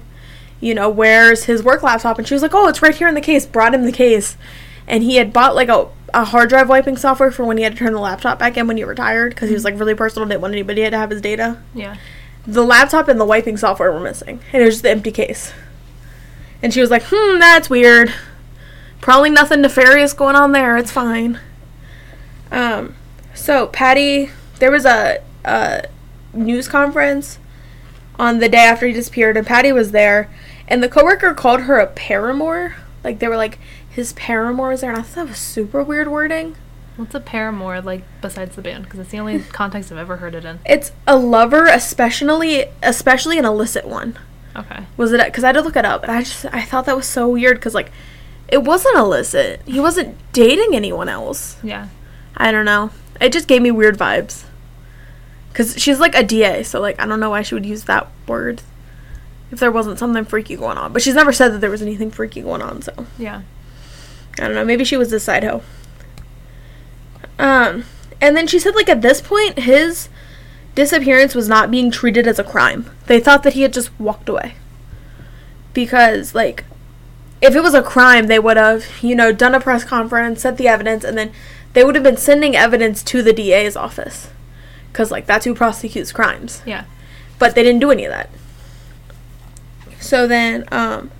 you 0.60 0.74
know, 0.74 0.90
where's 0.90 1.46
his 1.46 1.64
work 1.64 1.84
laptop?" 1.84 2.18
And 2.18 2.28
she 2.28 2.34
was 2.34 2.42
like, 2.42 2.54
"Oh, 2.54 2.68
it's 2.68 2.82
right 2.82 2.96
here 2.96 3.08
in 3.08 3.16
the 3.16 3.22
case." 3.22 3.46
Brought 3.46 3.74
him 3.74 3.86
the 3.86 3.92
case, 3.92 4.38
and 4.88 5.04
he 5.04 5.16
had 5.18 5.32
bought 5.34 5.56
like 5.56 5.70
a 5.70 5.88
a 6.14 6.26
hard 6.26 6.50
drive 6.50 6.68
wiping 6.68 6.98
software 6.98 7.32
for 7.32 7.46
when 7.46 7.56
he 7.58 7.64
had 7.64 7.72
to 7.74 7.80
turn 7.80 7.94
the 7.94 8.00
laptop 8.00 8.38
back 8.38 8.58
in 8.58 8.68
when 8.68 8.76
he 8.76 8.84
retired 8.84 9.30
because 9.34 9.48
he 9.50 9.54
was 9.54 9.64
like 9.64 9.80
really 9.80 9.96
personal, 9.96 10.28
didn't 10.28 10.42
want 10.42 10.54
anybody 10.54 10.82
to 10.90 10.98
have 10.98 11.10
his 11.10 11.22
data 11.22 11.58
Yeah. 11.74 11.96
the 12.46 12.66
laptop 12.66 13.08
and 13.08 13.18
the 13.18 13.24
wiping 13.26 13.56
software 13.56 13.92
were 13.94 14.00
missing, 14.02 14.42
and 14.52 14.62
it 14.62 14.66
was 14.66 14.76
just 14.76 14.84
the 14.84 14.90
empty 14.90 15.12
case. 15.12 15.54
And 16.64 16.74
she 16.74 16.82
was 16.82 16.90
like, 16.92 17.04
"Hmm, 17.10 17.40
that's 17.40 17.70
weird. 17.70 18.14
Probably 19.00 19.30
nothing 19.30 19.62
nefarious 19.62 20.12
going 20.14 20.36
on 20.36 20.52
there. 20.52 20.76
It's 20.78 20.92
fine." 20.92 21.40
Um, 22.52 22.96
so 23.34 23.68
Patty, 23.68 24.30
there 24.60 24.72
was 24.72 24.86
a 24.86 25.20
a 25.46 25.84
news 26.34 26.68
conference 26.68 27.40
on 28.20 28.40
the 28.40 28.50
day 28.50 28.60
after 28.66 28.88
he 28.88 28.94
disappeared, 28.94 29.38
and 29.38 29.46
Patty 29.48 29.72
was 29.72 29.92
there, 29.92 30.30
and 30.68 30.84
the 30.84 30.90
coworker 30.90 31.34
called 31.34 31.62
her 31.62 31.78
a 31.80 31.88
paramour. 31.88 32.76
Like 33.04 33.20
they 33.20 33.28
were 33.28 33.38
like 33.38 33.58
his 33.90 34.14
paramour 34.14 34.70
was 34.70 34.82
there, 34.82 34.92
and 34.92 35.00
I 35.00 35.04
thought 35.04 35.16
that 35.16 35.28
was 35.30 35.38
super 35.38 35.84
weird 35.84 36.08
wording. 36.08 36.56
What's 36.98 37.16
a 37.16 37.20
paramour 37.20 37.82
like 37.82 38.04
besides 38.22 38.56
the 38.56 38.62
band? 38.62 38.84
Because 38.84 39.00
it's 39.00 39.10
the 39.12 39.20
only 39.20 39.40
context 39.52 39.92
I've 39.92 39.98
ever 39.98 40.18
heard 40.18 40.36
it 40.36 40.46
in. 40.46 40.60
It's 40.66 40.92
a 41.08 41.18
lover, 41.18 41.66
especially 41.66 42.66
especially 42.84 43.38
an 43.40 43.46
illicit 43.46 43.88
one. 43.88 44.18
Okay. 44.54 44.84
was 44.98 45.14
it 45.14 45.24
because 45.26 45.46
I 45.46 45.48
had 45.48 45.54
to 45.54 45.62
look 45.62 45.78
it 45.78 45.86
up 45.86 46.04
and 46.04 46.12
I 46.12 46.24
just 46.24 46.44
I 46.52 46.62
thought 46.64 46.84
that 46.86 46.96
was 46.98 47.08
so 47.08 47.30
weird 47.30 47.56
because 47.56 47.74
like 47.74 47.90
it 48.50 48.62
wasn't 48.66 48.98
illicit 48.98 49.62
he 49.66 49.80
wasn't 49.80 50.18
dating 50.34 50.76
anyone 50.76 51.08
else 51.08 51.56
Yeah. 51.64 51.88
I 52.36 52.52
don't 52.52 52.66
know 52.66 52.90
it 53.22 53.32
just 53.32 53.48
gave 53.48 53.62
me 53.62 53.72
weird 53.72 53.98
vibes 53.98 54.44
because 55.52 55.78
she's 55.78 56.00
like 56.00 56.16
a 56.16 56.24
DA 56.24 56.64
so 56.64 56.80
like 56.80 57.00
I 57.00 57.06
don't 57.06 57.20
know 57.20 57.30
why 57.30 57.42
she 57.42 57.56
would 57.56 57.66
use 57.66 57.86
that 57.86 58.08
word 58.28 58.62
if 59.52 59.60
there 59.60 59.72
wasn't 59.72 60.00
something 60.00 60.26
freaky 60.26 60.56
going 60.56 60.78
on 60.78 60.94
but 60.94 61.02
she's 61.02 61.16
never 61.16 61.34
said 61.34 61.50
that 61.50 61.62
there 61.62 61.70
was 61.70 61.82
anything 61.82 62.12
freaky 62.12 62.42
going 62.42 62.62
on 62.62 62.82
so 62.82 63.06
Yeah. 63.18 63.42
I 64.40 64.46
don't 64.46 64.56
know 64.56 64.66
maybe 64.66 64.86
she 64.86 64.98
was 64.98 65.10
this 65.10 65.24
side 65.24 65.44
hoe 65.44 65.62
um 67.40 67.86
and 68.20 68.38
then 68.38 68.48
she 68.48 68.60
said 68.60 68.76
like 68.76 68.90
at 68.90 69.02
this 69.02 69.22
point 69.22 69.60
his 69.60 70.10
disappearance 70.76 71.36
was 71.36 71.50
not 71.50 71.72
being 71.72 71.92
treated 71.92 72.28
as 72.28 72.40
a 72.40 72.44
crime. 72.44 72.90
They 73.08 73.20
thought 73.20 73.44
that 73.44 73.54
he 73.54 73.62
had 73.62 73.74
just 73.74 73.98
walked 74.00 74.30
away. 74.30 74.56
Because, 75.74 76.36
like, 76.36 76.66
if 77.42 77.56
it 77.56 77.62
was 77.62 77.74
a 77.74 77.82
crime, 77.82 78.28
they 78.28 78.40
would 78.40 78.58
have, 78.58 78.86
you 79.02 79.16
know, 79.16 79.32
done 79.32 79.56
a 79.56 79.60
press 79.60 79.84
conference, 79.84 80.42
set 80.42 80.58
the 80.58 80.68
evidence, 80.68 81.04
and 81.04 81.18
then 81.18 81.32
they 81.74 81.84
would 81.84 81.96
have 81.96 82.04
been 82.04 82.18
sending 82.18 82.56
evidence 82.56 83.04
to 83.04 83.22
the 83.22 83.34
DA's 83.34 83.76
office. 83.76 84.30
Because, 84.92 85.12
like, 85.12 85.26
that's 85.26 85.46
who 85.46 85.56
prosecutes 85.56 86.12
crimes. 86.12 86.62
Yeah. 86.66 86.86
But 87.40 87.56
they 87.56 87.64
didn't 87.64 87.80
do 87.80 87.92
any 87.92 88.06
of 88.06 88.12
that. 88.12 88.30
So 90.00 90.28
then, 90.28 90.66
um, 90.72 91.12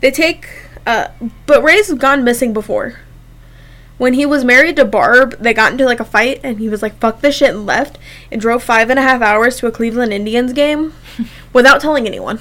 they 0.00 0.10
take, 0.10 0.48
uh, 0.86 1.08
but 1.46 1.62
Ray's 1.62 1.92
gone 1.94 2.24
missing 2.24 2.52
before. 2.52 3.00
When 3.96 4.14
he 4.14 4.24
was 4.24 4.44
married 4.44 4.76
to 4.76 4.84
Barb, 4.84 5.36
they 5.40 5.52
got 5.52 5.72
into 5.72 5.84
like 5.84 5.98
a 5.98 6.04
fight, 6.04 6.40
and 6.44 6.58
he 6.58 6.68
was 6.68 6.82
like, 6.82 6.98
fuck 6.98 7.20
this 7.20 7.36
shit, 7.36 7.50
and 7.50 7.66
left, 7.66 7.98
and 8.30 8.40
drove 8.40 8.62
five 8.62 8.90
and 8.90 8.98
a 8.98 9.02
half 9.02 9.22
hours 9.22 9.56
to 9.58 9.66
a 9.66 9.72
Cleveland 9.72 10.12
Indians 10.12 10.52
game 10.52 10.94
without 11.52 11.80
telling 11.80 12.06
anyone. 12.06 12.40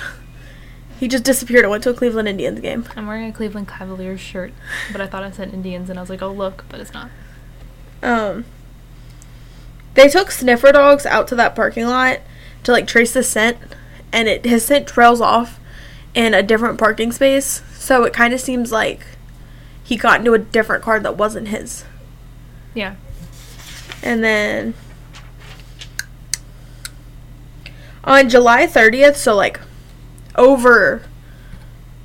He 0.99 1.07
just 1.07 1.23
disappeared 1.23 1.63
and 1.63 1.71
went 1.71 1.83
to 1.83 1.91
a 1.91 1.93
Cleveland 1.93 2.27
Indians 2.27 2.59
game. 2.59 2.85
I'm 2.95 3.07
wearing 3.07 3.29
a 3.29 3.31
Cleveland 3.31 3.67
Cavaliers 3.67 4.19
shirt, 4.19 4.51
but 4.91 5.01
I 5.01 5.07
thought 5.07 5.23
I 5.23 5.31
said 5.31 5.53
Indians, 5.53 5.89
and 5.89 5.97
I 5.97 6.01
was 6.01 6.09
like, 6.09 6.21
oh 6.21 6.31
look, 6.31 6.65
but 6.69 6.79
it's 6.79 6.93
not. 6.93 7.09
Um, 8.03 8.45
they 9.97 10.07
took 10.07 10.29
sniffer 10.29 10.71
dogs 10.71 11.07
out 11.07 11.27
to 11.27 11.35
that 11.35 11.55
parking 11.55 11.87
lot 11.87 12.19
to 12.63 12.71
like 12.71 12.85
trace 12.85 13.13
the 13.13 13.23
scent, 13.23 13.57
and 14.13 14.27
it 14.27 14.45
his 14.45 14.63
scent 14.63 14.87
trails 14.87 15.19
off 15.19 15.59
in 16.13 16.33
a 16.33 16.43
different 16.43 16.77
parking 16.77 17.11
space. 17.11 17.63
So 17.73 18.03
it 18.03 18.13
kind 18.13 18.33
of 18.33 18.39
seems 18.39 18.71
like 18.71 19.05
he 19.83 19.97
got 19.97 20.19
into 20.19 20.33
a 20.33 20.39
different 20.39 20.83
car 20.83 20.99
that 20.99 21.17
wasn't 21.17 21.47
his. 21.47 21.83
Yeah. 22.75 22.95
And 24.03 24.23
then 24.23 24.75
On 28.03 28.29
July 28.29 28.67
30th, 28.67 29.15
so 29.17 29.35
like 29.35 29.59
over 30.35 31.01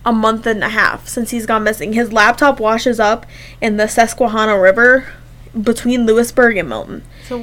a 0.04 0.12
month 0.12 0.46
and 0.46 0.64
a 0.64 0.70
half 0.70 1.06
since 1.06 1.30
he's 1.30 1.46
gone 1.46 1.62
missing, 1.62 1.92
his 1.92 2.12
laptop 2.12 2.58
washes 2.58 2.98
up 2.98 3.26
in 3.60 3.76
the 3.76 3.86
Susquehanna 3.86 4.58
River 4.58 5.12
between 5.60 6.06
Lewisburg 6.06 6.56
and 6.56 6.68
Milton. 6.68 7.02
So, 7.26 7.40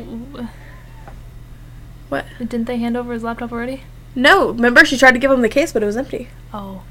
What? 2.10 2.26
didn't 2.40 2.66
they 2.66 2.78
hand 2.78 2.98
over 2.98 3.14
his 3.14 3.24
laptop 3.24 3.52
already? 3.52 3.84
No, 4.16 4.50
remember 4.52 4.84
she 4.84 4.98
tried 4.98 5.12
to 5.12 5.20
give 5.20 5.32
him 5.32 5.42
the 5.42 5.50
case, 5.50 5.72
but 5.72 5.84
it 5.84 5.86
was 5.86 5.98
empty. 5.98 6.30
Oh. 6.54 6.82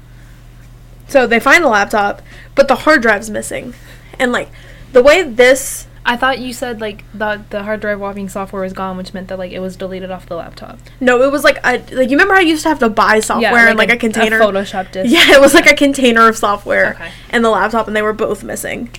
So 1.07 1.27
they 1.27 1.39
find 1.39 1.63
the 1.63 1.67
laptop, 1.69 2.21
but 2.55 2.67
the 2.67 2.75
hard 2.75 3.01
drive's 3.01 3.29
missing. 3.29 3.73
And 4.17 4.31
like 4.31 4.49
the 4.93 5.03
way 5.03 5.23
this 5.23 5.87
I 6.05 6.15
thought 6.15 6.39
you 6.39 6.53
said 6.53 6.79
like 6.79 7.03
the 7.13 7.43
the 7.49 7.63
hard 7.63 7.81
drive 7.81 7.99
wiping 7.99 8.29
software 8.29 8.61
was 8.63 8.73
gone, 8.73 8.95
which 8.95 9.13
meant 9.13 9.27
that 9.27 9.37
like 9.37 9.51
it 9.51 9.59
was 9.59 9.75
deleted 9.75 10.11
off 10.11 10.25
the 10.27 10.35
laptop. 10.35 10.79
no, 10.99 11.21
it 11.21 11.31
was 11.31 11.43
like 11.43 11.57
a 11.63 11.77
like 11.93 12.09
you 12.09 12.17
remember 12.17 12.35
how 12.35 12.39
you 12.39 12.49
used 12.49 12.63
to 12.63 12.69
have 12.69 12.79
to 12.79 12.89
buy 12.89 13.19
software 13.19 13.69
in 13.69 13.75
like 13.77 13.91
a, 13.91 13.97
container. 13.97 14.37
A 14.37 14.39
Photoshop 14.39 14.91
disk. 14.91 15.11
yeah, 15.13 15.35
it 15.35 15.41
was 15.41 15.53
like 15.53 15.69
a 15.69 15.75
container 15.75 16.27
of 16.29 16.37
software 16.37 16.91
Okay. 16.95 17.11
and 17.31 17.43
the 17.43 17.49
laptop, 17.49 17.87
and 17.87 17.95
they 17.95 18.01
were 18.01 18.13
both 18.13 18.43
missing. 18.43 18.89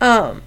Um, 0.00 0.42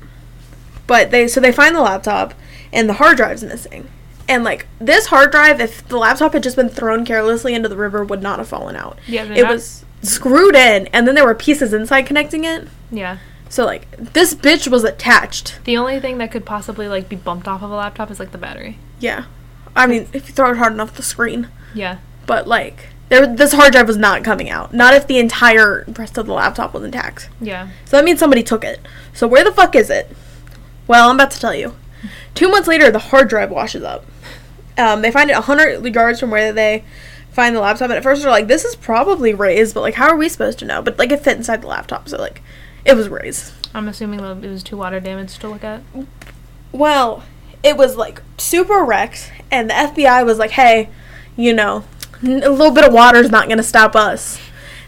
but 0.90 1.12
they 1.12 1.28
so 1.28 1.40
they 1.40 1.52
find 1.54 1.74
the 1.76 1.82
laptop 1.82 2.34
and 2.74 2.90
the 2.90 2.94
hard 2.94 3.16
drive's 3.16 3.44
missing. 3.44 3.88
And 4.28 4.44
like 4.44 4.68
this 4.80 5.06
hard 5.08 5.32
drive, 5.32 5.62
if 5.62 5.88
the 5.88 5.98
laptop 5.98 6.34
had 6.34 6.44
just 6.44 6.56
been 6.56 6.68
thrown 6.70 7.06
carelessly 7.06 7.54
into 7.54 7.70
the 7.70 7.78
river, 7.78 8.04
would 8.04 8.22
not 8.22 8.40
have 8.40 8.48
fallen 8.50 8.76
out. 8.76 9.00
Yeah, 9.08 9.24
it 9.24 9.44
not- 9.44 9.54
was 9.54 9.86
screwed 10.02 10.56
in, 10.56 10.88
and 10.88 11.08
then 11.08 11.16
there 11.16 11.26
were 11.26 11.36
pieces 11.36 11.74
inside 11.74 12.04
connecting 12.08 12.44
it. 12.44 12.68
Yeah. 12.92 13.20
So 13.50 13.66
like 13.66 13.90
this 13.98 14.34
bitch 14.36 14.68
was 14.68 14.84
attached. 14.84 15.60
The 15.64 15.78
only 15.78 16.00
thing 16.00 16.18
that 16.18 16.32
could 16.32 16.46
possibly 16.46 16.88
like 16.88 17.08
be 17.08 17.16
bumped 17.16 17.48
off 17.48 17.62
of 17.64 17.72
a 17.72 17.76
laptop 17.76 18.12
is 18.12 18.20
like 18.20 18.32
the 18.32 18.38
battery. 18.38 18.78
Yeah, 19.00 19.26
I 19.76 19.88
mean 19.88 20.08
if 20.14 20.28
you 20.28 20.34
throw 20.34 20.52
it 20.52 20.58
hard 20.58 20.74
enough, 20.74 20.96
the 20.96 21.04
screen. 21.04 21.50
Yeah. 21.74 21.98
But 22.26 22.48
like 22.48 22.88
there, 23.10 23.26
this 23.26 23.54
hard 23.54 23.74
drive 23.74 23.88
was 23.88 23.98
not 23.98 24.24
coming 24.24 24.50
out. 24.52 24.72
Not 24.74 24.94
if 24.94 25.08
the 25.08 25.18
entire 25.18 25.86
rest 25.98 26.18
of 26.20 26.28
the 26.28 26.34
laptop 26.34 26.74
was 26.76 26.84
intact. 26.84 27.30
Yeah. 27.42 27.70
So 27.86 27.98
that 27.98 28.06
means 28.06 28.20
somebody 28.20 28.44
took 28.44 28.64
it. 28.64 28.80
So 29.14 29.28
where 29.28 29.44
the 29.44 29.52
fuck 29.52 29.76
is 29.76 29.90
it? 29.90 30.16
Well, 30.90 31.08
I'm 31.08 31.18
about 31.18 31.30
to 31.32 31.40
tell 31.40 31.54
you. 31.54 31.76
Two 32.34 32.50
months 32.50 32.68
later, 32.68 32.90
the 32.90 32.98
hard 32.98 33.30
drive 33.30 33.52
washes 33.52 33.84
up. 33.84 34.06
Um, 34.76 35.04
they 35.04 35.12
find 35.12 35.30
it 35.30 35.34
100 35.34 35.86
yards 35.94 36.20
from 36.20 36.32
where 36.32 36.52
they 36.52 36.84
find 37.32 37.56
the 37.56 37.60
laptop. 37.60 37.92
And 37.92 37.98
at 37.98 38.02
first, 38.02 38.24
they're 38.24 38.32
like, 38.32 38.48
this 38.48 38.66
is 38.66 38.76
probably 38.76 39.36
Ray's, 39.36 39.72
but 39.72 39.82
like, 39.82 39.94
how 39.94 40.08
are 40.08 40.16
we 40.16 40.28
supposed 40.28 40.58
to 40.60 40.66
know? 40.66 40.82
But 40.82 40.98
like, 40.98 41.12
it 41.12 41.20
fit 41.20 41.38
inside 41.38 41.62
the 41.62 41.68
laptop. 41.68 42.10
So 42.10 42.18
like, 42.18 42.42
it 42.86 42.96
was 42.96 43.08
Ray's. 43.08 43.54
I'm 43.72 43.88
assuming 43.88 44.20
that 44.22 44.44
it 44.44 44.50
was 44.50 44.64
too 44.64 44.78
water 44.78 45.00
damaged 45.00 45.40
to 45.42 45.50
look 45.50 45.64
at. 45.64 45.84
Well, 46.72 47.24
it 47.62 47.78
was 47.78 47.96
like 47.96 48.24
super 48.40 48.84
wrecked. 48.84 49.32
And 49.52 49.70
the 49.70 49.76
FBI 49.76 50.26
was 50.26 50.40
like, 50.40 50.52
hey, 50.52 50.90
you 51.36 51.54
know, 51.54 51.84
a 52.24 52.26
little 52.26 52.72
bit 52.72 52.84
of 52.84 52.92
water 52.92 53.20
is 53.20 53.30
not 53.30 53.46
going 53.46 53.58
to 53.58 53.64
stop 53.64 53.96
us. 53.96 54.40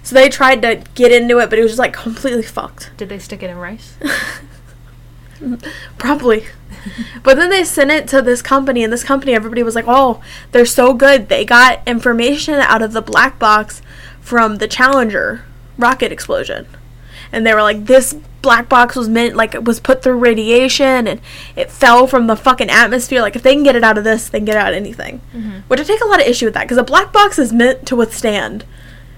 So 0.01 0.15
they 0.15 0.29
tried 0.29 0.63
to 0.63 0.83
get 0.95 1.11
into 1.11 1.37
it, 1.37 1.51
but 1.51 1.59
it 1.59 1.61
was 1.61 1.73
just 1.73 1.79
like 1.79 1.93
completely 1.93 2.41
fucked. 2.41 2.89
Did 2.97 3.09
they 3.09 3.19
stick 3.19 3.43
it 3.43 3.51
in 3.51 3.57
rice? 3.57 3.97
Probably. 5.97 6.45
but 7.23 7.35
then 7.37 7.49
they 7.49 7.63
sent 7.63 7.91
it 7.91 8.07
to 8.09 8.21
this 8.21 8.41
company, 8.41 8.83
and 8.83 8.91
this 8.91 9.03
company, 9.03 9.33
everybody 9.33 9.63
was 9.63 9.75
like, 9.75 9.85
oh, 9.87 10.21
they're 10.51 10.65
so 10.65 10.93
good. 10.93 11.29
They 11.29 11.45
got 11.45 11.81
information 11.87 12.55
out 12.55 12.81
of 12.81 12.93
the 12.93 13.01
black 13.01 13.37
box 13.39 13.81
from 14.19 14.57
the 14.57 14.67
Challenger 14.67 15.43
rocket 15.77 16.11
explosion. 16.11 16.67
And 17.31 17.45
they 17.45 17.53
were 17.53 17.61
like, 17.61 17.85
this 17.85 18.13
black 18.41 18.67
box 18.67 18.95
was 18.95 19.07
meant, 19.07 19.35
like, 19.35 19.53
it 19.53 19.63
was 19.63 19.79
put 19.79 20.01
through 20.03 20.17
radiation, 20.17 21.07
and 21.07 21.21
it 21.55 21.71
fell 21.71 22.07
from 22.07 22.27
the 22.27 22.35
fucking 22.35 22.69
atmosphere. 22.69 23.21
Like, 23.21 23.35
if 23.35 23.43
they 23.43 23.53
can 23.53 23.63
get 23.63 23.75
it 23.75 23.83
out 23.83 23.97
of 23.97 24.03
this, 24.03 24.29
they 24.29 24.39
can 24.39 24.45
get 24.45 24.57
out 24.57 24.69
of 24.73 24.75
anything. 24.75 25.21
Mhm. 25.35 25.61
Which 25.67 25.79
I 25.79 25.83
take 25.83 26.01
a 26.01 26.07
lot 26.07 26.19
of 26.19 26.27
issue 26.27 26.45
with 26.45 26.55
that, 26.55 26.63
because 26.63 26.77
a 26.77 26.83
black 26.83 27.13
box 27.13 27.37
is 27.37 27.53
meant 27.53 27.85
to 27.87 27.95
withstand 27.95 28.65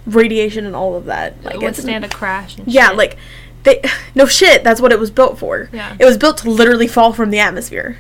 radiation 0.05 0.65
and 0.65 0.75
all 0.75 0.95
of 0.95 1.05
that. 1.05 1.41
Like, 1.43 1.55
it's- 1.55 1.77
withstand 1.77 2.03
a 2.03 2.09
crash. 2.09 2.57
And 2.57 2.67
yeah, 2.67 2.89
shit. 2.89 2.97
like 2.97 3.17
they 3.63 3.81
no 4.15 4.25
shit, 4.25 4.63
that's 4.63 4.81
what 4.81 4.91
it 4.91 4.99
was 4.99 5.11
built 5.11 5.37
for. 5.37 5.69
Yeah. 5.71 5.95
It 5.99 6.05
was 6.05 6.17
built 6.17 6.37
to 6.39 6.49
literally 6.49 6.87
fall 6.87 7.13
from 7.13 7.29
the 7.29 7.39
atmosphere. 7.39 7.97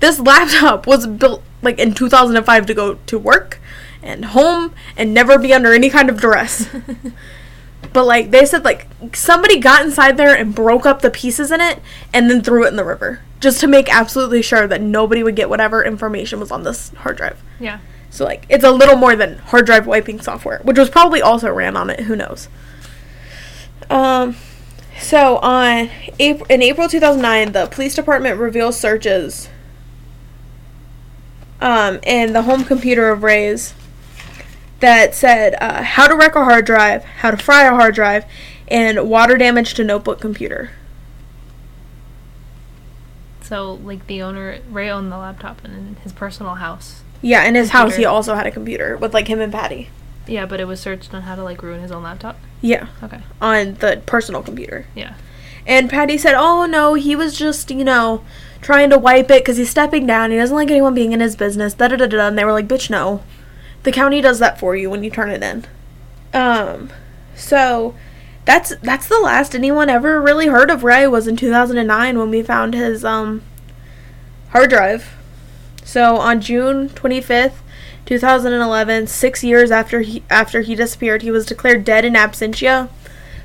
This 0.00 0.20
laptop 0.20 0.86
was 0.86 1.06
built 1.06 1.42
like 1.62 1.78
in 1.78 1.94
2005 1.94 2.66
to 2.66 2.74
go 2.74 2.94
to 2.94 3.18
work 3.18 3.60
and 4.02 4.26
home 4.26 4.74
and 4.96 5.14
never 5.14 5.38
be 5.38 5.52
under 5.52 5.72
any 5.72 5.90
kind 5.90 6.10
of 6.10 6.20
duress. 6.20 6.68
but 7.92 8.04
like 8.04 8.30
they 8.30 8.44
said 8.44 8.64
like 8.64 8.86
somebody 9.14 9.58
got 9.58 9.84
inside 9.84 10.16
there 10.16 10.36
and 10.36 10.54
broke 10.54 10.84
up 10.84 11.02
the 11.02 11.10
pieces 11.10 11.50
in 11.50 11.60
it 11.60 11.80
and 12.12 12.30
then 12.30 12.42
threw 12.42 12.64
it 12.64 12.68
in 12.68 12.76
the 12.76 12.84
river 12.84 13.20
just 13.40 13.60
to 13.60 13.66
make 13.66 13.94
absolutely 13.94 14.42
sure 14.42 14.66
that 14.66 14.80
nobody 14.80 15.22
would 15.22 15.36
get 15.36 15.48
whatever 15.48 15.84
information 15.84 16.40
was 16.40 16.50
on 16.50 16.62
this 16.62 16.90
hard 16.96 17.16
drive. 17.16 17.42
yeah. 17.58 17.78
So 18.10 18.24
like 18.24 18.46
it's 18.48 18.64
a 18.64 18.70
little 18.70 18.96
more 18.96 19.14
than 19.14 19.38
hard 19.38 19.66
drive 19.66 19.86
wiping 19.86 20.20
software, 20.20 20.60
which 20.62 20.78
was 20.78 20.88
probably 20.88 21.20
also 21.20 21.52
ran 21.52 21.76
on 21.76 21.90
it. 21.90 22.00
Who 22.00 22.16
knows? 22.16 22.48
Um, 23.90 24.36
so 24.98 25.38
on 25.38 25.90
April 26.18 26.46
in 26.48 26.62
April 26.62 26.88
2009, 26.88 27.52
the 27.52 27.66
police 27.66 27.94
department 27.94 28.38
reveals 28.38 28.78
searches 28.78 29.48
um, 31.60 31.98
in 32.02 32.32
the 32.32 32.42
home 32.42 32.64
computer 32.64 33.10
of 33.10 33.22
Ray's 33.22 33.74
that 34.80 35.14
said 35.14 35.56
uh, 35.60 35.82
how 35.82 36.06
to 36.06 36.14
wreck 36.14 36.34
a 36.34 36.44
hard 36.44 36.66
drive, 36.66 37.04
how 37.04 37.30
to 37.30 37.36
fry 37.36 37.64
a 37.64 37.70
hard 37.70 37.94
drive, 37.94 38.24
and 38.68 39.08
water 39.08 39.36
damage 39.36 39.74
to 39.74 39.84
notebook 39.84 40.20
computer. 40.20 40.70
So 43.42 43.74
like 43.74 44.06
the 44.06 44.22
owner, 44.22 44.58
Ray 44.70 44.90
owned 44.90 45.12
the 45.12 45.18
laptop 45.18 45.64
in 45.64 45.96
his 46.02 46.12
personal 46.12 46.56
house. 46.56 47.02
Yeah, 47.22 47.44
in 47.44 47.54
his 47.54 47.70
house, 47.70 47.96
he 47.96 48.04
also 48.04 48.34
had 48.34 48.46
a 48.46 48.50
computer 48.50 48.96
with 48.96 49.14
like 49.14 49.28
him 49.28 49.40
and 49.40 49.52
Patty. 49.52 49.88
Yeah, 50.26 50.46
but 50.46 50.60
it 50.60 50.64
was 50.66 50.80
searched 50.80 51.14
on 51.14 51.22
how 51.22 51.34
to 51.36 51.42
like 51.44 51.62
ruin 51.62 51.80
his 51.80 51.92
own 51.92 52.02
laptop. 52.02 52.38
Yeah, 52.60 52.86
Okay. 53.02 53.20
on 53.40 53.74
the 53.74 54.02
personal 54.06 54.42
computer. 54.42 54.86
Yeah. 54.94 55.14
And 55.66 55.90
Patty 55.90 56.16
said, 56.18 56.34
"Oh 56.36 56.66
no, 56.66 56.94
he 56.94 57.14
was 57.16 57.36
just 57.38 57.70
you 57.70 57.84
know 57.84 58.22
trying 58.60 58.90
to 58.90 58.98
wipe 58.98 59.30
it 59.30 59.42
because 59.42 59.56
he's 59.56 59.70
stepping 59.70 60.06
down. 60.06 60.30
He 60.30 60.36
doesn't 60.36 60.54
like 60.56 60.70
anyone 60.70 60.94
being 60.94 61.12
in 61.12 61.20
his 61.20 61.36
business." 61.36 61.74
Da 61.74 61.88
da 61.88 61.96
da 61.96 62.06
da. 62.06 62.28
And 62.28 62.38
they 62.38 62.44
were 62.44 62.52
like, 62.52 62.68
"Bitch, 62.68 62.88
no, 62.90 63.22
the 63.82 63.92
county 63.92 64.20
does 64.20 64.38
that 64.38 64.58
for 64.60 64.74
you 64.76 64.90
when 64.90 65.02
you 65.04 65.10
turn 65.10 65.30
it 65.30 65.42
in." 65.42 65.64
Um, 66.34 66.90
so 67.34 67.94
that's 68.44 68.74
that's 68.82 69.08
the 69.08 69.18
last 69.18 69.54
anyone 69.54 69.88
ever 69.90 70.20
really 70.20 70.46
heard 70.48 70.70
of 70.70 70.84
Ray 70.84 71.06
was 71.08 71.26
in 71.26 71.36
2009 71.36 72.18
when 72.18 72.30
we 72.30 72.42
found 72.42 72.74
his 72.74 73.04
um 73.04 73.42
hard 74.50 74.70
drive. 74.70 75.14
So 75.84 76.16
on 76.16 76.40
June 76.40 76.88
25th, 76.90 77.54
2011, 78.06 79.08
six 79.08 79.44
years 79.44 79.70
after 79.70 80.00
he 80.00 80.22
after 80.30 80.62
he 80.62 80.74
disappeared, 80.74 81.22
he 81.22 81.30
was 81.30 81.44
declared 81.44 81.84
dead 81.84 82.04
in 82.04 82.14
absentia 82.14 82.88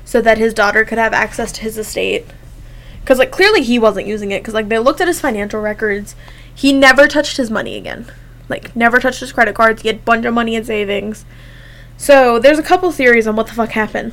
so 0.04 0.20
that 0.20 0.38
his 0.38 0.54
daughter 0.54 0.84
could 0.84 0.98
have 0.98 1.12
access 1.12 1.52
to 1.52 1.60
his 1.62 1.76
estate. 1.76 2.26
Because, 3.00 3.18
like, 3.18 3.32
clearly 3.32 3.62
he 3.62 3.78
wasn't 3.78 4.06
using 4.06 4.30
it. 4.30 4.40
Because, 4.40 4.54
like, 4.54 4.68
they 4.68 4.78
looked 4.78 5.00
at 5.00 5.08
his 5.08 5.20
financial 5.20 5.60
records. 5.60 6.14
He 6.54 6.72
never 6.72 7.08
touched 7.08 7.36
his 7.36 7.50
money 7.50 7.76
again. 7.76 8.06
Like, 8.48 8.74
never 8.76 9.00
touched 9.00 9.20
his 9.20 9.32
credit 9.32 9.54
cards. 9.54 9.82
He 9.82 9.88
had 9.88 9.98
a 9.98 10.00
bunch 10.00 10.24
of 10.24 10.34
money 10.34 10.54
in 10.54 10.64
savings. 10.64 11.24
So, 11.96 12.38
there's 12.38 12.58
a 12.58 12.62
couple 12.62 12.92
theories 12.92 13.26
on 13.26 13.34
what 13.34 13.48
the 13.48 13.54
fuck 13.54 13.70
happened. 13.70 14.12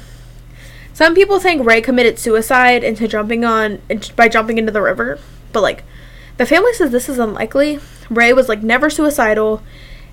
Some 1.00 1.16
people 1.16 1.40
think 1.40 1.66
Ray 1.66 1.80
committed 1.80 2.20
suicide 2.20 2.84
into 2.84 3.08
jumping 3.08 3.46
on 3.46 3.82
by 4.18 4.28
jumping 4.28 4.58
into 4.58 4.74
the 4.74 4.82
river, 4.82 5.18
but 5.54 5.62
like 5.62 5.86
the 6.36 6.46
family 6.46 6.74
says 6.74 6.92
this 6.92 7.08
is 7.08 7.18
unlikely. 7.18 7.80
Ray 8.10 8.34
was 8.34 8.50
like 8.50 8.62
never 8.62 8.90
suicidal, 8.90 9.64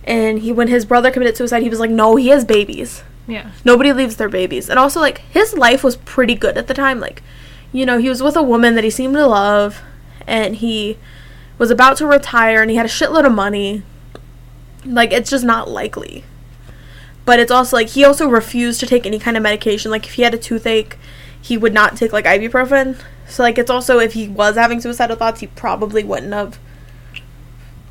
and 0.07 0.39
he 0.39 0.53
when 0.53 0.69
his 0.69 0.85
brother 0.85 1.11
committed 1.11 1.37
suicide, 1.37 1.63
he 1.63 1.69
was 1.69 1.81
like, 1.81 1.91
no, 1.91 2.17
he 2.17 2.29
has 2.29 2.45
babies. 2.45 3.03
Yeah. 3.27 3.51
Nobody 3.65 3.93
leaves 3.93 4.17
their 4.17 4.29
babies. 4.29 4.71
And 4.71 4.79
also, 4.79 5.01
like, 5.01 5.19
his 5.19 5.55
life 5.55 5.83
was 5.83 5.97
pretty 5.97 6.35
good 6.35 6.57
at 6.57 6.69
the 6.69 6.75
time. 6.75 7.01
Like, 7.01 7.23
you 7.73 7.85
know, 7.85 7.99
he 7.99 8.09
was 8.09 8.23
with 8.23 8.37
a 8.37 8.43
woman 8.43 8.75
that 8.77 8.85
he 8.85 8.91
seemed 8.91 9.15
to 9.15 9.27
love, 9.27 9.83
and 10.27 10.57
he 10.57 10.97
was 11.59 11.71
about 11.71 11.97
to 11.97 12.07
retire, 12.07 12.63
and 12.63 12.71
he 12.71 12.77
had 12.77 12.87
a 12.87 12.89
shitload 12.89 13.27
of 13.27 13.33
money. 13.33 13.83
Like, 14.85 15.13
it's 15.13 15.31
just 15.31 15.45
not 15.45 15.69
likely. 15.69 16.25
But 17.25 17.41
it's 17.41 17.51
also, 17.51 17.77
like, 17.77 17.89
he 17.89 18.05
also 18.05 18.29
refused 18.29 18.79
to 18.81 18.87
take 18.87 19.05
any 19.05 19.19
kind 19.19 19.37
of 19.37 19.43
medication. 19.43 19.91
Like, 19.91 20.07
if 20.07 20.15
he 20.15 20.23
had 20.23 20.35
a 20.35 20.39
toothache, 20.39 20.97
he 21.41 21.59
would 21.59 21.75
not 21.75 21.97
take, 21.97 22.13
like, 22.13 22.25
ibuprofen. 22.27 23.01
So, 23.27 23.43
like, 23.43 23.59
it's 23.59 23.71
also, 23.71 23.99
if 23.99 24.13
he 24.13 24.29
was 24.29 24.55
having 24.55 24.81
suicidal 24.81 25.17
thoughts, 25.17 25.41
he 25.41 25.49
probably 25.49 26.05
wouldn't 26.05 26.33
have, 26.33 26.61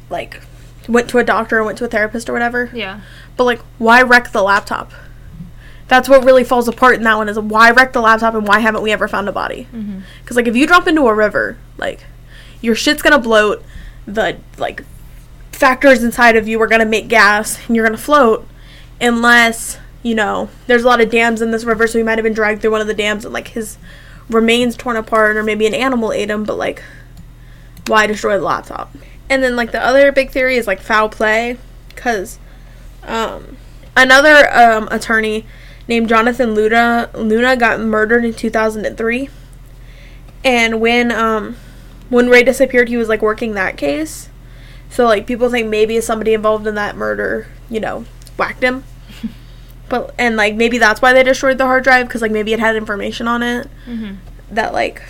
like, 0.10 0.40
went 0.88 1.10
to 1.10 1.18
a 1.18 1.24
doctor 1.24 1.60
or 1.60 1.64
went 1.64 1.78
to 1.80 1.86
a 1.86 1.88
therapist 1.88 2.30
or 2.30 2.34
whatever. 2.34 2.70
Yeah. 2.74 3.02
But 3.38 3.46
like, 3.46 3.60
why 3.78 4.02
wreck 4.02 4.32
the 4.32 4.44
laptop? 4.44 4.92
That's 5.88 6.10
what 6.10 6.26
really 6.26 6.44
falls 6.44 6.68
apart 6.68 6.96
in 6.96 7.04
that 7.04 7.16
one 7.16 7.30
is 7.30 7.40
why 7.40 7.72
wreck 7.72 7.94
the 7.94 8.02
laptop 8.02 8.34
and 8.34 8.48
why 8.48 8.60
haven't 8.60 8.82
we 8.82 8.92
ever 8.92 9.08
found 9.08 9.30
a 9.30 9.32
body? 9.32 9.68
Mm-hmm. 9.72 10.00
Because 10.22 10.36
like, 10.36 10.48
if 10.48 10.56
you 10.56 10.66
drop 10.66 10.88
into 10.88 11.08
a 11.08 11.14
river, 11.14 11.58
like, 11.78 12.06
your 12.62 12.76
shit's 12.76 13.02
gonna 13.02 13.20
bloat. 13.20 13.64
The 14.08 14.38
like 14.58 14.84
factors 15.52 16.04
inside 16.04 16.36
of 16.36 16.48
you 16.48 16.62
are 16.62 16.68
gonna 16.68 16.86
make 16.86 17.08
gas 17.08 17.60
and 17.68 17.76
you're 17.76 17.86
gonna 17.86 17.98
float, 17.98 18.48
unless 19.00 19.80
you 20.04 20.16
know 20.16 20.50
there's 20.68 20.84
a 20.84 20.88
lot 20.88 21.02
of 21.02 21.10
dams 21.10 21.42
in 21.42 21.52
this 21.52 21.64
river, 21.64 21.88
so 21.88 21.98
he 21.98 22.04
might 22.04 22.18
have 22.18 22.24
been 22.24 22.34
dragged 22.34 22.62
through 22.62 22.72
one 22.72 22.82
of 22.82 22.88
the 22.88 22.94
dams 22.94 23.26
and 23.26 23.34
like 23.34 23.50
his 23.50 23.78
remains 24.30 24.76
torn 24.76 24.96
apart, 24.96 25.38
or 25.38 25.44
maybe 25.44 25.66
an 25.68 25.74
animal 25.74 26.12
ate 26.12 26.30
him. 26.30 26.44
But 26.44 26.58
like, 26.58 26.84
why 27.88 28.08
destroy 28.08 28.38
the 28.38 28.44
laptop? 28.44 28.96
And 29.30 29.44
then 29.44 29.56
like 29.56 29.72
the 29.72 29.84
other 29.84 30.12
big 30.12 30.30
theory 30.32 30.56
is 30.58 30.68
like 30.68 30.80
foul 30.80 31.10
play, 31.10 31.58
because 31.90 32.40
Um, 33.04 33.58
another 33.96 34.52
um, 34.54 34.88
attorney 34.92 35.46
named 35.88 36.10
Jonathan 36.10 36.56
Luna 36.56 37.10
Luna 37.14 37.56
got 37.56 37.80
murdered 37.80 38.26
in 38.26 38.34
2003. 38.34 39.30
And 40.44 40.80
when 40.80 41.12
um, 41.12 41.56
when 42.10 42.30
Ray 42.30 42.44
disappeared, 42.44 42.90
he 42.90 42.98
was 42.98 43.10
like 43.10 43.22
working 43.22 43.54
that 43.54 43.78
case. 43.78 44.30
So 44.90 45.06
like 45.06 45.26
people 45.28 45.50
think 45.50 45.68
maybe 45.70 46.00
somebody 46.02 46.34
involved 46.34 46.68
in 46.68 46.76
that 46.76 46.96
murder, 46.96 47.48
you 47.70 47.80
know, 47.80 48.06
whacked 48.38 48.64
him. 48.64 48.84
but 49.90 50.14
and 50.18 50.36
like 50.38 50.56
maybe 50.56 50.78
that's 50.78 51.02
why 51.02 51.14
they 51.14 51.24
destroyed 51.24 51.58
the 51.58 51.66
hard 51.66 51.84
drive 51.84 52.08
because 52.08 52.22
like 52.22 52.32
maybe 52.32 52.54
it 52.54 52.60
had 52.60 52.76
information 52.76 53.28
on 53.28 53.42
it 53.44 53.68
Mm-hmm. 53.88 54.16
that 54.52 54.74
like 54.74 55.02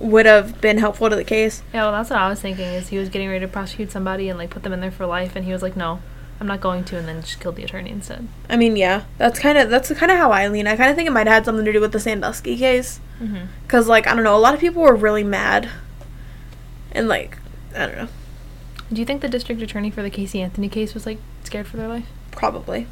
would 0.00 0.26
have 0.26 0.60
been 0.60 0.78
helpful 0.78 1.08
to 1.10 1.16
the 1.16 1.24
case. 1.24 1.62
Yeah, 1.72 1.82
well, 1.84 1.92
that's 1.92 2.10
what 2.10 2.18
I 2.18 2.28
was 2.28 2.40
thinking. 2.40 2.66
Is 2.66 2.88
he 2.88 2.98
was 2.98 3.08
getting 3.08 3.28
ready 3.28 3.40
to 3.40 3.48
prosecute 3.48 3.90
somebody 3.90 4.28
and 4.28 4.38
like 4.38 4.50
put 4.50 4.62
them 4.62 4.72
in 4.72 4.80
there 4.80 4.90
for 4.90 5.06
life, 5.06 5.36
and 5.36 5.44
he 5.44 5.52
was 5.52 5.62
like, 5.62 5.76
"No, 5.76 6.00
I'm 6.40 6.46
not 6.46 6.60
going 6.60 6.84
to," 6.84 6.98
and 6.98 7.06
then 7.08 7.20
just 7.22 7.40
killed 7.40 7.56
the 7.56 7.64
attorney 7.64 7.90
instead. 7.90 8.26
I 8.48 8.56
mean, 8.56 8.76
yeah, 8.76 9.04
that's 9.18 9.38
kind 9.38 9.58
of 9.58 9.70
that's 9.70 9.92
kind 9.92 10.10
of 10.12 10.18
how 10.18 10.30
I 10.32 10.48
lean. 10.48 10.66
I 10.66 10.76
kind 10.76 10.90
of 10.90 10.96
think 10.96 11.06
it 11.08 11.12
might 11.12 11.26
have 11.26 11.34
had 11.34 11.44
something 11.44 11.64
to 11.64 11.72
do 11.72 11.80
with 11.80 11.92
the 11.92 12.00
Sandusky 12.00 12.56
case, 12.56 13.00
Mm-hmm. 13.20 13.46
because 13.62 13.86
like 13.88 14.06
I 14.06 14.14
don't 14.14 14.24
know, 14.24 14.36
a 14.36 14.38
lot 14.38 14.54
of 14.54 14.60
people 14.60 14.82
were 14.82 14.94
really 14.96 15.24
mad, 15.24 15.68
and 16.92 17.08
like 17.08 17.38
I 17.76 17.86
don't 17.86 17.96
know, 17.96 18.08
Do 18.92 19.00
you 19.00 19.04
think 19.06 19.20
the 19.22 19.28
district 19.28 19.62
attorney 19.62 19.90
for 19.90 20.02
the 20.02 20.10
Casey 20.10 20.40
Anthony 20.42 20.68
case 20.68 20.94
was 20.94 21.06
like 21.06 21.18
scared 21.44 21.66
for 21.66 21.76
their 21.76 21.88
life? 21.88 22.06
probably, 22.32 22.86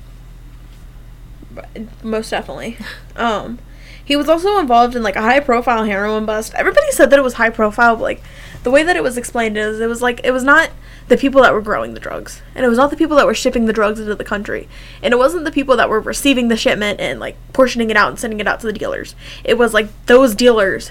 but 1.50 1.68
most 2.04 2.30
definitely. 2.30 2.76
um, 3.16 3.58
he 4.04 4.16
was 4.16 4.28
also 4.28 4.58
involved 4.58 4.94
in 4.96 5.02
like 5.02 5.16
a 5.16 5.22
high 5.22 5.40
profile 5.40 5.84
heroin 5.84 6.26
bust. 6.26 6.54
Everybody 6.54 6.90
said 6.90 7.10
that 7.10 7.18
it 7.18 7.22
was 7.22 7.34
high 7.34 7.50
profile, 7.50 7.96
but 7.96 8.02
like 8.02 8.22
the 8.62 8.70
way 8.70 8.82
that 8.82 8.96
it 8.96 9.02
was 9.02 9.16
explained 9.16 9.56
is 9.56 9.80
it 9.80 9.86
was 9.88 10.02
like 10.02 10.20
it 10.24 10.30
was 10.32 10.44
not 10.44 10.70
the 11.08 11.16
people 11.16 11.42
that 11.42 11.52
were 11.52 11.60
growing 11.60 11.94
the 11.94 12.00
drugs, 12.00 12.42
and 12.54 12.64
it 12.64 12.68
was 12.68 12.78
not 12.78 12.90
the 12.90 12.96
people 12.96 13.16
that 13.16 13.26
were 13.26 13.34
shipping 13.34 13.66
the 13.66 13.72
drugs 13.72 13.98
into 14.00 14.14
the 14.14 14.24
country, 14.24 14.68
and 15.02 15.12
it 15.12 15.16
wasn't 15.18 15.44
the 15.44 15.50
people 15.52 15.76
that 15.76 15.88
were 15.88 16.00
receiving 16.00 16.48
the 16.48 16.56
shipment 16.56 17.00
and 17.00 17.20
like 17.20 17.36
portioning 17.52 17.90
it 17.90 17.96
out 17.96 18.08
and 18.08 18.18
sending 18.18 18.40
it 18.40 18.46
out 18.48 18.60
to 18.60 18.66
the 18.66 18.72
dealers. 18.72 19.14
It 19.44 19.58
was 19.58 19.74
like 19.74 19.88
those 20.06 20.34
dealers 20.34 20.90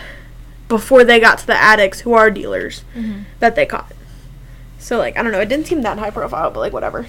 before 0.68 1.04
they 1.04 1.20
got 1.20 1.38
to 1.40 1.48
the 1.48 1.56
addicts 1.56 2.02
who 2.02 2.14
are 2.14 2.30
dealers 2.32 2.84
Mm-hmm. 2.96 3.24
that 3.40 3.56
they 3.56 3.66
caught. 3.66 3.92
So 4.80 4.98
like 4.98 5.18
I 5.18 5.24
don't 5.24 5.32
know, 5.32 5.40
it 5.42 5.50
didn't 5.50 5.68
seem 5.68 5.82
that 5.84 5.98
high 6.00 6.12
profile, 6.12 6.52
but 6.52 6.60
like 6.60 6.74
whatever. 6.74 7.08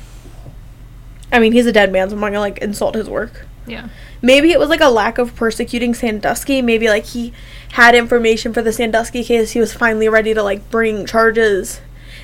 I 1.31 1.39
mean, 1.39 1.53
he's 1.53 1.67
a 1.67 1.73
dead 1.73 1.91
man, 1.93 2.09
so 2.11 2.15
I'm 2.15 2.21
not 2.21 2.29
gonna 2.29 2.41
like 2.41 2.59
insult 2.59 2.95
his 2.95 3.09
work. 3.09 3.47
Yeah. 3.67 3.89
Maybe 4.21 4.51
it 4.53 4.59
was 4.59 4.69
like 4.69 4.81
a 4.81 4.89
lack 4.89 5.19
of 5.19 5.35
persecuting 5.37 5.95
Sandusky. 5.95 6.63
Maybe 6.63 6.89
like 6.89 7.07
he 7.07 7.33
had 7.73 7.95
information 7.95 8.53
for 8.53 8.63
the 8.63 8.73
Sandusky 8.73 9.23
case. 9.25 9.53
He 9.53 9.61
was 9.61 9.73
finally 9.73 10.09
ready 10.09 10.35
to 10.35 10.43
like 10.43 10.71
bring 10.71 11.07
charges, 11.07 11.81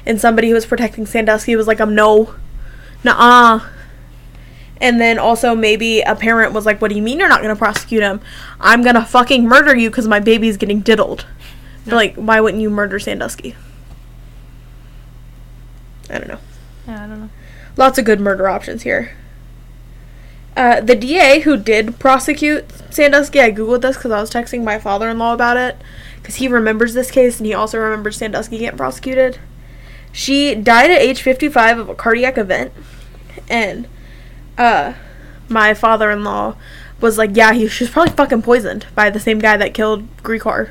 and 0.07 0.21
somebody 0.21 0.49
who 0.49 0.55
was 0.55 0.67
protecting 0.67 1.07
Sandusky 1.07 1.55
was 1.57 1.67
like, 1.67 1.81
"Um, 1.81 1.95
no, 1.95 2.35
nah." 3.05 3.61
And 4.81 5.01
then 5.01 5.19
also 5.19 5.55
maybe 5.57 6.01
a 6.03 6.15
parent 6.15 6.53
was 6.53 6.65
like, 6.67 6.81
"What 6.81 6.89
do 6.91 6.95
you 6.97 7.03
mean 7.03 7.19
you're 7.19 7.29
not 7.29 7.43
gonna 7.43 7.57
prosecute 7.57 8.03
him? 8.03 8.21
I'm 8.61 8.83
gonna 8.83 9.05
fucking 9.05 9.45
murder 9.45 9.77
you 9.77 9.91
because 9.91 10.07
my 10.09 10.21
baby's 10.21 10.57
getting 10.57 10.81
diddled." 10.81 11.27
Yeah. 11.87 11.95
Like, 11.95 12.15
why 12.17 12.41
wouldn't 12.41 12.63
you 12.63 12.71
murder 12.71 12.99
Sandusky? 12.99 13.57
I 16.11 16.19
don't 16.19 16.29
know 16.29 16.39
Yeah, 16.87 17.05
I 17.05 17.07
don't 17.07 17.21
know. 17.21 17.31
lots 17.77 17.99
of 17.99 18.05
good 18.05 18.21
murder 18.21 18.49
options 18.49 18.83
here. 18.83 19.13
Uh, 20.59 20.81
the 20.81 20.97
DA 20.97 21.39
who 21.39 21.57
did 21.57 22.01
prosecute 22.01 22.65
Sandusky, 22.93 23.41
I 23.41 23.53
googled 23.53 23.83
this 23.83 23.97
because 23.97 24.11
I 24.11 24.21
was 24.21 24.29
texting 24.29 24.65
my 24.65 24.81
father-in-law 24.81 25.33
about 25.33 25.57
it 25.57 25.77
because 26.17 26.35
he 26.35 26.49
remembers 26.49 26.95
this 26.95 27.13
case 27.13 27.39
and 27.39 27.47
he 27.47 27.55
also 27.55 27.79
remembers 27.79 28.17
Sandusky 28.17 28.59
getting 28.59 28.77
prosecuted. 28.77 29.39
She 30.11 30.57
died 30.57 30.91
at 30.91 31.01
age 31.01 31.23
55 31.23 31.79
of 31.79 31.89
a 31.91 31.95
cardiac 31.95 32.37
event, 32.37 32.73
and 33.49 33.87
uh, 34.59 34.95
my 35.49 35.75
father-in-law 35.75 36.57
was 37.01 37.19
like, 37.19 37.37
"Yeah, 37.37 37.53
he 37.53 37.69
she 37.69 37.85
was 37.85 37.93
probably 37.93 38.15
fucking 38.15 38.43
poisoned 38.43 38.87
by 38.97 39.11
the 39.11 39.21
same 39.21 39.39
guy 39.39 39.57
that 39.57 39.75
killed 39.75 40.09
Gricar." 40.25 40.71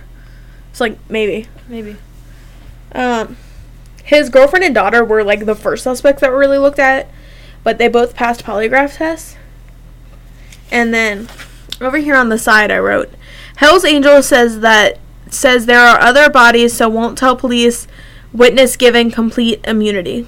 It's 0.70 0.82
like 0.82 0.98
maybe. 1.10 1.48
Maybe. 1.70 1.96
Um, 2.92 3.38
his 4.04 4.28
girlfriend 4.28 4.66
and 4.66 4.76
daughter 4.76 5.06
were 5.06 5.24
like 5.24 5.46
the 5.46 5.56
first 5.56 5.86
suspects 5.86 6.20
that 6.20 6.32
were 6.32 6.40
really 6.40 6.58
looked 6.58 6.78
at, 6.78 7.10
but 7.64 7.78
they 7.78 7.88
both 7.88 8.16
passed 8.16 8.44
polygraph 8.44 8.98
tests. 8.98 9.38
And 10.72 10.94
then 10.94 11.28
over 11.80 11.98
here 11.98 12.16
on 12.16 12.30
the 12.30 12.38
side, 12.38 12.72
I 12.72 12.80
wrote, 12.80 13.10
"Hell's 13.58 13.86
Angel 13.86 14.22
says 14.22 14.60
that 14.62 15.00
says 15.30 15.66
there 15.66 15.80
are 15.80 16.00
other 16.00 16.30
bodies, 16.30 16.74
so 16.74 16.90
won't 16.90 17.18
tell 17.18 17.36
police. 17.36 17.88
Witness 18.34 18.76
given 18.76 19.12
complete 19.12 19.62
immunity." 19.66 20.28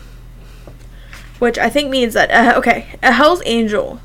Which 1.39 1.57
I 1.57 1.69
think 1.69 1.89
means 1.89 2.13
that 2.13 2.31
uh, 2.31 2.57
okay, 2.57 2.97
a 3.01 3.11
Hell's 3.11 3.41
Angel 3.45 4.01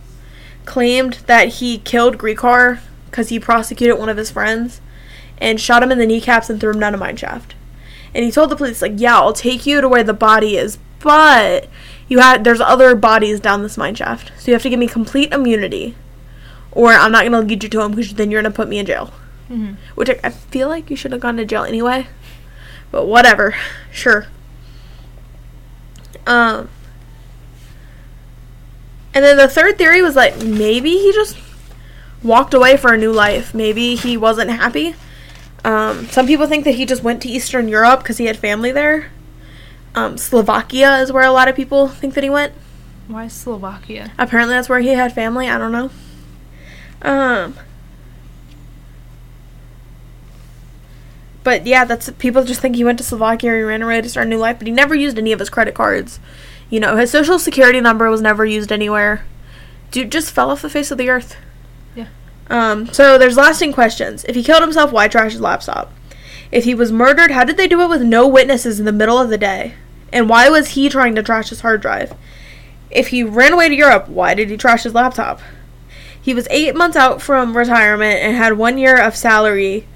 claimed 0.64 1.14
that 1.26 1.48
he 1.48 1.78
killed 1.78 2.18
Gricar 2.18 2.80
because 3.06 3.28
he 3.28 3.38
prosecuted 3.38 3.98
one 3.98 4.08
of 4.08 4.16
his 4.16 4.30
friends 4.30 4.80
and 5.38 5.60
shot 5.60 5.82
him 5.82 5.92
in 5.92 5.98
the 5.98 6.06
kneecaps 6.06 6.48
and 6.48 6.60
threw 6.60 6.72
him 6.72 6.80
down 6.80 6.94
a 6.94 6.98
mine 6.98 7.16
shaft. 7.16 7.54
And 8.14 8.24
he 8.24 8.30
told 8.30 8.50
the 8.50 8.56
police, 8.56 8.80
like, 8.80 8.94
yeah, 8.96 9.16
I'll 9.16 9.32
take 9.32 9.66
you 9.66 9.80
to 9.80 9.88
where 9.88 10.04
the 10.04 10.14
body 10.14 10.56
is, 10.56 10.78
but 11.00 11.68
you 12.08 12.20
had 12.20 12.44
there's 12.44 12.60
other 12.60 12.94
bodies 12.94 13.40
down 13.40 13.62
this 13.62 13.76
mine 13.76 13.94
shaft, 13.94 14.32
so 14.38 14.46
you 14.46 14.52
have 14.54 14.62
to 14.62 14.70
give 14.70 14.78
me 14.78 14.86
complete 14.86 15.32
immunity, 15.32 15.94
or 16.74 16.92
I'm 16.92 17.12
not 17.12 17.24
gonna 17.24 17.40
lead 17.40 17.62
you 17.62 17.68
to 17.68 17.80
him 17.80 17.92
because 17.92 18.14
then 18.14 18.30
you're 18.30 18.42
gonna 18.42 18.54
put 18.54 18.68
me 18.68 18.78
in 18.78 18.86
jail. 18.86 19.12
Mm-hmm. 19.50 19.74
Which 19.94 20.10
I, 20.10 20.18
I 20.24 20.30
feel 20.30 20.68
like 20.68 20.90
you 20.90 20.96
should 20.96 21.12
have 21.12 21.20
gone 21.20 21.36
to 21.36 21.44
jail 21.44 21.64
anyway, 21.64 22.06
but 22.90 23.06
whatever, 23.06 23.54
sure. 23.92 24.26
Um, 26.26 26.70
and 29.12 29.24
then 29.24 29.36
the 29.36 29.48
third 29.48 29.78
theory 29.78 30.02
was 30.02 30.16
like 30.16 30.42
maybe 30.42 30.90
he 30.90 31.12
just 31.12 31.36
walked 32.22 32.54
away 32.54 32.76
for 32.76 32.94
a 32.94 32.98
new 32.98 33.12
life. 33.12 33.54
Maybe 33.54 33.94
he 33.94 34.16
wasn't 34.16 34.50
happy. 34.50 34.94
Um, 35.64 36.06
some 36.08 36.26
people 36.26 36.46
think 36.46 36.64
that 36.64 36.74
he 36.74 36.84
just 36.84 37.02
went 37.02 37.22
to 37.22 37.28
Eastern 37.28 37.68
Europe 37.68 38.00
because 38.00 38.18
he 38.18 38.26
had 38.26 38.38
family 38.38 38.72
there. 38.72 39.10
Um, 39.94 40.18
Slovakia 40.18 40.98
is 40.98 41.12
where 41.12 41.22
a 41.22 41.30
lot 41.30 41.48
of 41.48 41.54
people 41.54 41.88
think 41.88 42.14
that 42.14 42.24
he 42.24 42.30
went. 42.30 42.52
Why 43.06 43.28
Slovakia? 43.28 44.12
Apparently, 44.18 44.54
that's 44.54 44.68
where 44.68 44.80
he 44.80 44.88
had 44.88 45.14
family. 45.14 45.48
I 45.48 45.58
don't 45.58 45.72
know. 45.72 45.90
Um, 47.04 47.54
but 51.44 51.66
yeah, 51.66 51.84
that's 51.84 52.10
people 52.12 52.42
just 52.44 52.60
think 52.60 52.74
he 52.74 52.84
went 52.84 52.98
to 52.98 53.04
Slovakia 53.04 53.52
or 53.52 53.56
he 53.58 53.62
ran 53.62 53.82
away 53.82 54.00
to 54.00 54.08
start 54.08 54.26
a 54.26 54.30
new 54.30 54.38
life. 54.38 54.58
But 54.58 54.66
he 54.66 54.72
never 54.72 54.94
used 54.94 55.18
any 55.18 55.30
of 55.30 55.38
his 55.38 55.50
credit 55.50 55.74
cards. 55.74 56.18
You 56.70 56.80
know, 56.80 56.96
his 56.96 57.10
social 57.10 57.38
security 57.38 57.80
number 57.80 58.08
was 58.10 58.22
never 58.22 58.44
used 58.44 58.72
anywhere. 58.72 59.24
Dude 59.90 60.10
just 60.10 60.32
fell 60.32 60.50
off 60.50 60.62
the 60.62 60.70
face 60.70 60.90
of 60.90 60.98
the 60.98 61.10
earth. 61.10 61.36
Yeah. 61.94 62.08
Um, 62.48 62.86
so 62.92 63.18
there's 63.18 63.36
lasting 63.36 63.74
questions. 63.74 64.24
If 64.24 64.34
he 64.34 64.42
killed 64.42 64.62
himself, 64.62 64.90
why 64.90 65.06
trash 65.06 65.32
his 65.32 65.40
laptop? 65.40 65.92
If 66.50 66.64
he 66.64 66.74
was 66.74 66.90
murdered, 66.90 67.30
how 67.30 67.44
did 67.44 67.56
they 67.56 67.68
do 67.68 67.80
it 67.82 67.88
with 67.88 68.02
no 68.02 68.26
witnesses 68.26 68.78
in 68.78 68.86
the 68.86 68.92
middle 68.92 69.18
of 69.18 69.28
the 69.28 69.38
day? 69.38 69.74
And 70.12 70.28
why 70.28 70.48
was 70.48 70.70
he 70.70 70.88
trying 70.88 71.14
to 71.16 71.22
trash 71.22 71.50
his 71.50 71.60
hard 71.60 71.82
drive? 71.82 72.14
If 72.90 73.08
he 73.08 73.22
ran 73.22 73.52
away 73.52 73.68
to 73.68 73.74
Europe, 73.74 74.08
why 74.08 74.34
did 74.34 74.48
he 74.48 74.56
trash 74.56 74.84
his 74.84 74.94
laptop? 74.94 75.40
He 76.24 76.32
was 76.32 76.48
eight 76.50 76.74
months 76.74 76.96
out 76.96 77.20
from 77.20 77.54
retirement 77.54 78.18
and 78.20 78.34
had 78.34 78.54
one 78.54 78.78
year 78.78 78.98
of 78.98 79.14
salary, 79.14 79.86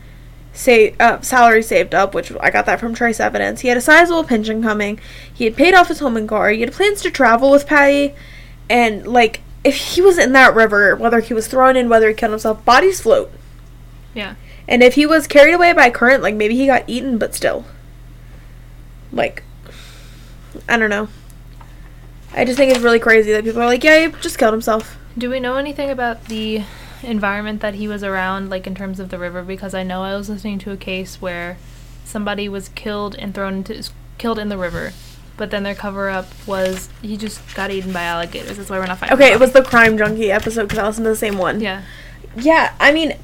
say, 0.52 0.94
uh, 1.00 1.22
salary 1.22 1.62
saved 1.62 1.94
up, 1.94 2.12
which 2.12 2.30
I 2.38 2.50
got 2.50 2.66
that 2.66 2.78
from 2.78 2.94
Trace 2.94 3.18
Evidence. 3.18 3.62
He 3.62 3.68
had 3.68 3.78
a 3.78 3.80
sizable 3.80 4.24
pension 4.24 4.62
coming. 4.62 5.00
He 5.32 5.44
had 5.44 5.56
paid 5.56 5.72
off 5.72 5.88
his 5.88 6.00
home 6.00 6.18
and 6.18 6.28
car. 6.28 6.50
He 6.50 6.60
had 6.60 6.74
plans 6.74 7.00
to 7.00 7.10
travel 7.10 7.50
with 7.50 7.66
Patty, 7.66 8.14
and 8.68 9.06
like 9.06 9.40
if 9.64 9.74
he 9.74 10.02
was 10.02 10.18
in 10.18 10.32
that 10.32 10.54
river, 10.54 10.94
whether 10.94 11.20
he 11.20 11.32
was 11.32 11.46
thrown 11.48 11.76
in, 11.76 11.88
whether 11.88 12.08
he 12.08 12.14
killed 12.14 12.32
himself, 12.32 12.62
bodies 12.62 13.00
float. 13.00 13.32
Yeah. 14.12 14.34
And 14.68 14.82
if 14.82 14.96
he 14.96 15.06
was 15.06 15.26
carried 15.26 15.54
away 15.54 15.72
by 15.72 15.88
current, 15.88 16.22
like 16.22 16.34
maybe 16.34 16.54
he 16.54 16.66
got 16.66 16.84
eaten, 16.86 17.16
but 17.16 17.34
still. 17.34 17.64
Like, 19.10 19.42
I 20.68 20.76
don't 20.76 20.90
know. 20.90 21.08
I 22.34 22.44
just 22.44 22.58
think 22.58 22.70
it's 22.70 22.84
really 22.84 22.98
crazy 22.98 23.32
that 23.32 23.44
people 23.44 23.62
are 23.62 23.64
like, 23.64 23.82
yeah, 23.82 24.08
he 24.08 24.12
just 24.20 24.36
killed 24.36 24.52
himself. 24.52 24.97
Do 25.18 25.30
we 25.30 25.40
know 25.40 25.56
anything 25.56 25.90
about 25.90 26.26
the 26.26 26.62
environment 27.02 27.60
that 27.60 27.74
he 27.74 27.88
was 27.88 28.04
around, 28.04 28.50
like 28.50 28.66
in 28.68 28.74
terms 28.76 29.00
of 29.00 29.08
the 29.08 29.18
river? 29.18 29.42
Because 29.42 29.74
I 29.74 29.82
know 29.82 30.02
I 30.04 30.16
was 30.16 30.28
listening 30.30 30.60
to 30.60 30.70
a 30.70 30.76
case 30.76 31.20
where 31.20 31.58
somebody 32.04 32.48
was 32.48 32.68
killed 32.70 33.16
and 33.16 33.34
thrown 33.34 33.54
into 33.54 33.90
killed 34.16 34.38
in 34.38 34.48
the 34.48 34.56
river, 34.56 34.92
but 35.36 35.50
then 35.50 35.64
their 35.64 35.74
cover 35.74 36.08
up 36.08 36.26
was 36.46 36.88
he 37.02 37.16
just 37.16 37.54
got 37.54 37.70
eaten 37.70 37.92
by 37.92 38.02
alligators. 38.02 38.56
That's 38.56 38.70
why 38.70 38.78
we're 38.78 38.86
not 38.86 38.98
fighting. 38.98 39.16
Okay, 39.16 39.32
it 39.32 39.40
was 39.40 39.52
the 39.52 39.62
crime 39.62 39.98
junkie 39.98 40.30
episode 40.30 40.64
because 40.64 40.78
I 40.78 40.86
listened 40.86 41.04
to 41.04 41.10
the 41.10 41.16
same 41.16 41.36
one. 41.36 41.60
Yeah. 41.60 41.82
Yeah, 42.36 42.74
I 42.78 42.92
mean, 42.92 43.16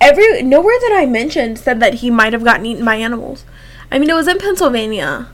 every 0.00 0.42
nowhere 0.42 0.78
that 0.80 0.96
I 0.96 1.06
mentioned 1.06 1.58
said 1.58 1.78
that 1.80 1.94
he 1.94 2.10
might 2.10 2.32
have 2.32 2.42
gotten 2.44 2.66
eaten 2.66 2.84
by 2.84 2.96
animals. 2.96 3.44
I 3.90 3.98
mean, 3.98 4.10
it 4.10 4.14
was 4.14 4.26
in 4.26 4.38
Pennsylvania. 4.38 5.28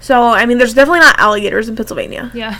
So, 0.00 0.28
I 0.28 0.46
mean, 0.46 0.56
there's 0.56 0.72
definitely 0.72 1.00
not 1.00 1.18
alligators 1.18 1.68
in 1.68 1.76
Pennsylvania. 1.76 2.30
Yeah. 2.32 2.58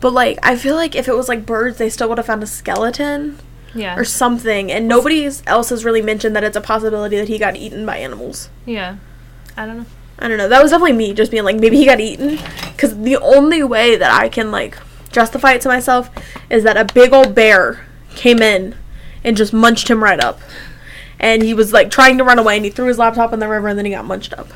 But, 0.00 0.12
like, 0.12 0.38
I 0.42 0.56
feel 0.56 0.74
like 0.74 0.94
if 0.94 1.08
it 1.08 1.16
was, 1.16 1.28
like, 1.28 1.46
birds, 1.46 1.78
they 1.78 1.88
still 1.88 2.08
would 2.08 2.18
have 2.18 2.26
found 2.26 2.42
a 2.42 2.46
skeleton 2.46 3.38
Yeah. 3.74 3.96
or 3.96 4.04
something. 4.04 4.70
And 4.70 4.86
nobody 4.86 5.28
else 5.46 5.70
has 5.70 5.84
really 5.84 6.02
mentioned 6.02 6.36
that 6.36 6.44
it's 6.44 6.56
a 6.56 6.60
possibility 6.60 7.16
that 7.16 7.28
he 7.28 7.38
got 7.38 7.56
eaten 7.56 7.84
by 7.86 7.96
animals. 7.98 8.48
yeah. 8.66 8.96
I 9.56 9.66
don't 9.66 9.78
know. 9.78 9.86
I 10.18 10.26
don't 10.28 10.36
know. 10.38 10.48
That 10.48 10.62
was 10.62 10.72
definitely 10.72 10.94
me 10.96 11.12
just 11.14 11.30
being 11.30 11.44
like, 11.44 11.56
maybe 11.60 11.76
he 11.76 11.84
got 11.84 12.00
eaten. 12.00 12.38
Because 12.72 12.96
the 12.98 13.16
only 13.18 13.62
way 13.62 13.94
that 13.96 14.10
I 14.12 14.28
can, 14.28 14.50
like, 14.50 14.76
justify 15.12 15.52
it 15.52 15.60
to 15.62 15.68
myself 15.68 16.10
is 16.50 16.64
that 16.64 16.76
a 16.76 16.84
big 16.92 17.12
old 17.12 17.34
bear 17.36 17.86
came 18.16 18.42
in 18.42 18.74
and 19.22 19.36
just 19.36 19.52
munched 19.52 19.88
him 19.88 20.02
right 20.02 20.18
up. 20.18 20.40
And 21.20 21.40
he 21.42 21.54
was 21.54 21.72
like 21.72 21.90
trying 21.90 22.18
to 22.18 22.24
run 22.24 22.38
away 22.40 22.56
and 22.56 22.64
he 22.64 22.70
threw 22.70 22.86
his 22.88 22.98
laptop 22.98 23.32
in 23.32 23.38
the 23.38 23.48
river 23.48 23.68
and 23.68 23.78
then 23.78 23.86
he 23.86 23.92
got 23.92 24.04
munched 24.04 24.34
up. 24.34 24.48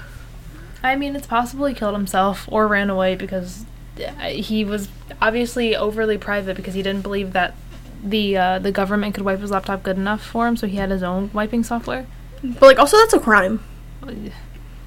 I 0.83 0.97
mean, 0.97 1.15
it's 1.17 1.27
possible 1.29 1.67
he 1.67 1.75
killed 1.75 1.95
himself 1.95 2.45
or 2.51 2.67
ran 2.67 2.91
away 2.91 3.15
because 3.15 3.65
he 4.29 4.65
was 4.65 4.89
obviously 5.21 5.77
overly 5.77 6.19
private 6.19 6.57
because 6.57 6.75
he 6.75 6.83
didn't 6.83 7.03
believe 7.03 7.33
that 7.33 7.55
the 8.03 8.37
uh, 8.37 8.59
the 8.59 8.73
government 8.73 9.15
could 9.15 9.25
wipe 9.25 9.41
his 9.41 9.51
laptop 9.51 9.83
good 9.83 9.97
enough 9.97 10.25
for 10.25 10.47
him, 10.47 10.57
so 10.57 10.67
he 10.67 10.77
had 10.77 10.91
his 10.91 11.03
own 11.03 11.31
wiping 11.33 11.65
software. 11.65 12.07
But 12.43 12.63
like 12.63 12.79
also 12.79 12.97
that's 12.99 13.15
a 13.15 13.21
crime. 13.21 13.63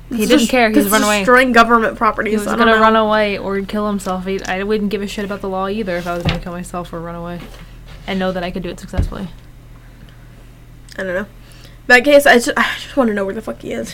He 0.10 0.26
didn't 0.26 0.48
care. 0.48 0.70
He 0.70 0.76
was 0.76 0.90
run 0.90 1.04
away. 1.04 1.20
Destroying 1.20 1.52
government 1.52 1.98
properties. 1.98 2.32
He 2.32 2.38
was 2.38 2.46
gonna 2.46 2.66
know. 2.66 2.80
run 2.80 2.96
away 2.96 3.38
or 3.38 3.62
kill 3.62 3.88
himself. 3.88 4.26
He, 4.26 4.42
I 4.44 4.64
wouldn't 4.64 4.90
give 4.90 5.02
a 5.02 5.08
shit 5.08 5.26
about 5.26 5.42
the 5.42 5.50
law 5.50 5.68
either 5.68 5.96
if 5.98 6.08
I 6.08 6.14
was 6.14 6.24
gonna 6.24 6.40
kill 6.40 6.54
myself 6.54 6.92
or 6.94 7.00
run 7.00 7.16
away, 7.16 7.40
and 8.08 8.20
know 8.20 8.32
that 8.32 8.44
I 8.44 8.52
could 8.52 8.64
do 8.64 8.70
it 8.70 8.80
successfully. 8.80 9.28
I 10.98 11.04
don't 11.04 11.16
know. 11.16 11.28
That 11.88 12.04
case, 12.04 12.26
I 12.26 12.36
just, 12.36 12.52
I 12.58 12.76
just 12.76 12.96
want 12.96 13.08
to 13.10 13.14
know 13.14 13.26
where 13.26 13.34
the 13.34 13.42
fuck 13.42 13.62
he 13.62 13.72
is. 13.72 13.94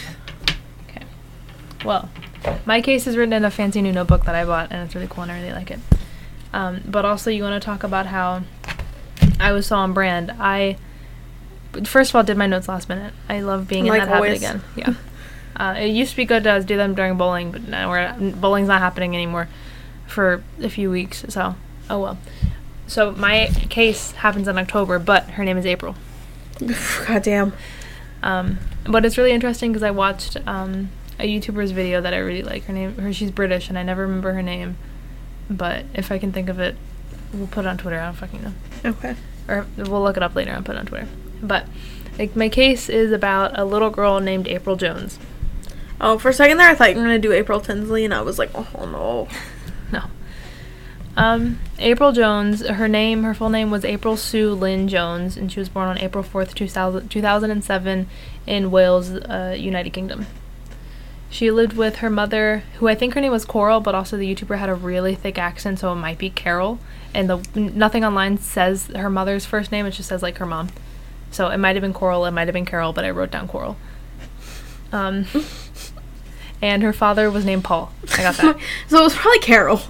Okay. 0.89 1.05
Well, 1.85 2.09
my 2.65 2.81
case 2.81 3.07
is 3.07 3.17
written 3.17 3.33
in 3.33 3.45
a 3.45 3.51
fancy 3.51 3.81
new 3.81 3.91
notebook 3.91 4.25
that 4.25 4.35
I 4.35 4.45
bought, 4.45 4.71
and 4.71 4.85
it's 4.85 4.95
really 4.95 5.07
cool, 5.07 5.23
and 5.23 5.31
I 5.31 5.39
really 5.39 5.53
like 5.53 5.71
it. 5.71 5.79
Um, 6.53 6.81
but 6.85 7.05
also, 7.05 7.29
you 7.29 7.43
want 7.43 7.61
to 7.61 7.65
talk 7.65 7.83
about 7.83 8.07
how 8.07 8.43
I 9.39 9.51
was 9.51 9.67
so 9.67 9.75
on 9.75 9.93
brand. 9.93 10.31
I 10.39 10.77
first 11.83 12.11
of 12.11 12.15
all 12.15 12.23
did 12.23 12.37
my 12.37 12.47
notes 12.47 12.67
last 12.67 12.89
minute. 12.89 13.13
I 13.29 13.41
love 13.41 13.67
being 13.67 13.85
in 13.85 13.91
Like 13.91 14.01
that 14.01 14.09
habit 14.09 14.35
again. 14.35 14.61
Yeah. 14.75 14.93
Uh, 15.59 15.73
it 15.79 15.87
used 15.87 16.11
to 16.11 16.17
be 16.17 16.25
good 16.25 16.43
to 16.43 16.63
do 16.63 16.77
them 16.77 16.93
during 16.93 17.17
bowling, 17.17 17.51
but 17.51 17.67
now 17.67 17.89
we're 17.89 18.13
bowling's 18.33 18.67
not 18.67 18.79
happening 18.79 19.15
anymore 19.15 19.47
for 20.05 20.43
a 20.61 20.69
few 20.69 20.91
weeks. 20.91 21.25
So, 21.29 21.55
oh 21.89 21.99
well. 21.99 22.19
So 22.85 23.11
my 23.13 23.47
case 23.67 24.11
happens 24.11 24.47
in 24.47 24.59
October, 24.59 24.99
but 24.99 25.31
her 25.31 25.43
name 25.43 25.57
is 25.57 25.65
April. 25.65 25.95
God 27.07 27.23
damn. 27.23 27.53
Um, 28.21 28.59
but 28.85 29.03
it's 29.03 29.17
really 29.17 29.31
interesting 29.31 29.71
because 29.71 29.81
I 29.81 29.89
watched 29.89 30.37
um, 30.45 30.91
a 31.19 31.23
YouTuber's 31.23 31.71
video 31.71 32.01
that 32.01 32.13
I 32.13 32.17
really 32.17 32.43
like. 32.43 32.65
Her 32.65 32.73
name, 32.73 32.95
her 32.97 33.11
she's 33.13 33.31
British, 33.31 33.69
and 33.69 33.77
I 33.77 33.83
never 33.83 34.03
remember 34.03 34.33
her 34.33 34.41
name. 34.43 34.77
But 35.49 35.85
if 35.93 36.11
I 36.11 36.17
can 36.19 36.31
think 36.31 36.49
of 36.49 36.59
it, 36.59 36.75
we'll 37.33 37.47
put 37.47 37.65
it 37.65 37.67
on 37.67 37.77
Twitter. 37.77 37.99
I 37.99 38.05
don't 38.05 38.15
fucking 38.15 38.41
know, 38.43 38.53
Okay. 38.85 39.15
or 39.47 39.65
we'll 39.77 40.03
look 40.03 40.17
it 40.17 40.23
up 40.23 40.35
later 40.35 40.51
and 40.51 40.65
put 40.65 40.75
it 40.75 40.79
on 40.79 40.85
Twitter. 40.85 41.07
But 41.41 41.65
like 42.19 42.35
my 42.35 42.49
case 42.49 42.89
is 42.89 43.11
about 43.11 43.57
a 43.57 43.63
little 43.63 43.89
girl 43.89 44.19
named 44.19 44.47
April 44.47 44.75
Jones. 44.75 45.19
Oh, 45.99 46.17
for 46.19 46.29
a 46.29 46.33
second 46.33 46.57
there, 46.57 46.69
I 46.69 46.75
thought 46.75 46.91
you 46.91 46.97
were 46.97 47.03
gonna 47.03 47.17
do 47.19 47.31
April 47.31 47.59
Tinsley, 47.59 48.05
and 48.05 48.13
I 48.13 48.21
was 48.21 48.37
like, 48.39 48.49
oh 48.55 48.85
no. 48.85 49.27
No. 49.91 50.03
Um, 51.15 51.59
April 51.79 52.11
Jones, 52.11 52.63
her 52.67 52.87
name, 52.87 53.23
her 53.23 53.33
full 53.33 53.49
name 53.49 53.71
was 53.71 53.83
April 53.85 54.17
Sue 54.17 54.53
Lynn 54.53 54.87
Jones, 54.87 55.35
and 55.37 55.51
she 55.51 55.59
was 55.59 55.69
born 55.69 55.87
on 55.87 55.97
April 55.97 56.23
4th, 56.23 56.53
2000, 56.53 57.07
2007 57.09 58.07
in 58.45 58.69
Wales, 58.69 59.11
uh, 59.11 59.55
United 59.57 59.91
Kingdom. 59.93 60.27
She 61.29 61.51
lived 61.51 61.73
with 61.73 61.97
her 61.97 62.09
mother, 62.09 62.63
who 62.79 62.87
I 62.87 62.95
think 62.95 63.13
her 63.13 63.21
name 63.21 63.31
was 63.31 63.45
Coral, 63.45 63.79
but 63.79 63.93
also 63.93 64.17
the 64.17 64.33
YouTuber 64.33 64.57
had 64.57 64.69
a 64.69 64.75
really 64.75 65.13
thick 65.13 65.37
accent, 65.37 65.79
so 65.79 65.91
it 65.91 65.95
might 65.95 66.17
be 66.17 66.29
Carol. 66.29 66.79
And 67.13 67.29
the 67.29 67.37
nothing 67.55 68.05
online 68.05 68.37
says 68.37 68.87
her 68.87 69.09
mother's 69.09 69.45
first 69.45 69.71
name; 69.71 69.85
it 69.85 69.91
just 69.91 70.09
says 70.09 70.23
like 70.23 70.37
her 70.37 70.45
mom. 70.45 70.69
So 71.31 71.49
it 71.49 71.57
might 71.57 71.75
have 71.75 71.81
been 71.81 71.93
Coral, 71.93 72.25
it 72.25 72.31
might 72.31 72.47
have 72.47 72.53
been 72.53 72.65
Carol, 72.65 72.93
but 72.93 73.03
I 73.03 73.09
wrote 73.09 73.31
down 73.31 73.47
Coral. 73.47 73.75
Um, 74.93 75.25
and 76.61 76.81
her 76.81 76.93
father 76.93 77.29
was 77.29 77.43
named 77.43 77.63
Paul. 77.65 77.91
I 78.13 78.23
got 78.23 78.35
that. 78.37 78.57
so 78.87 78.99
it 78.99 79.03
was 79.03 79.15
probably 79.15 79.39
Carol. 79.39 79.81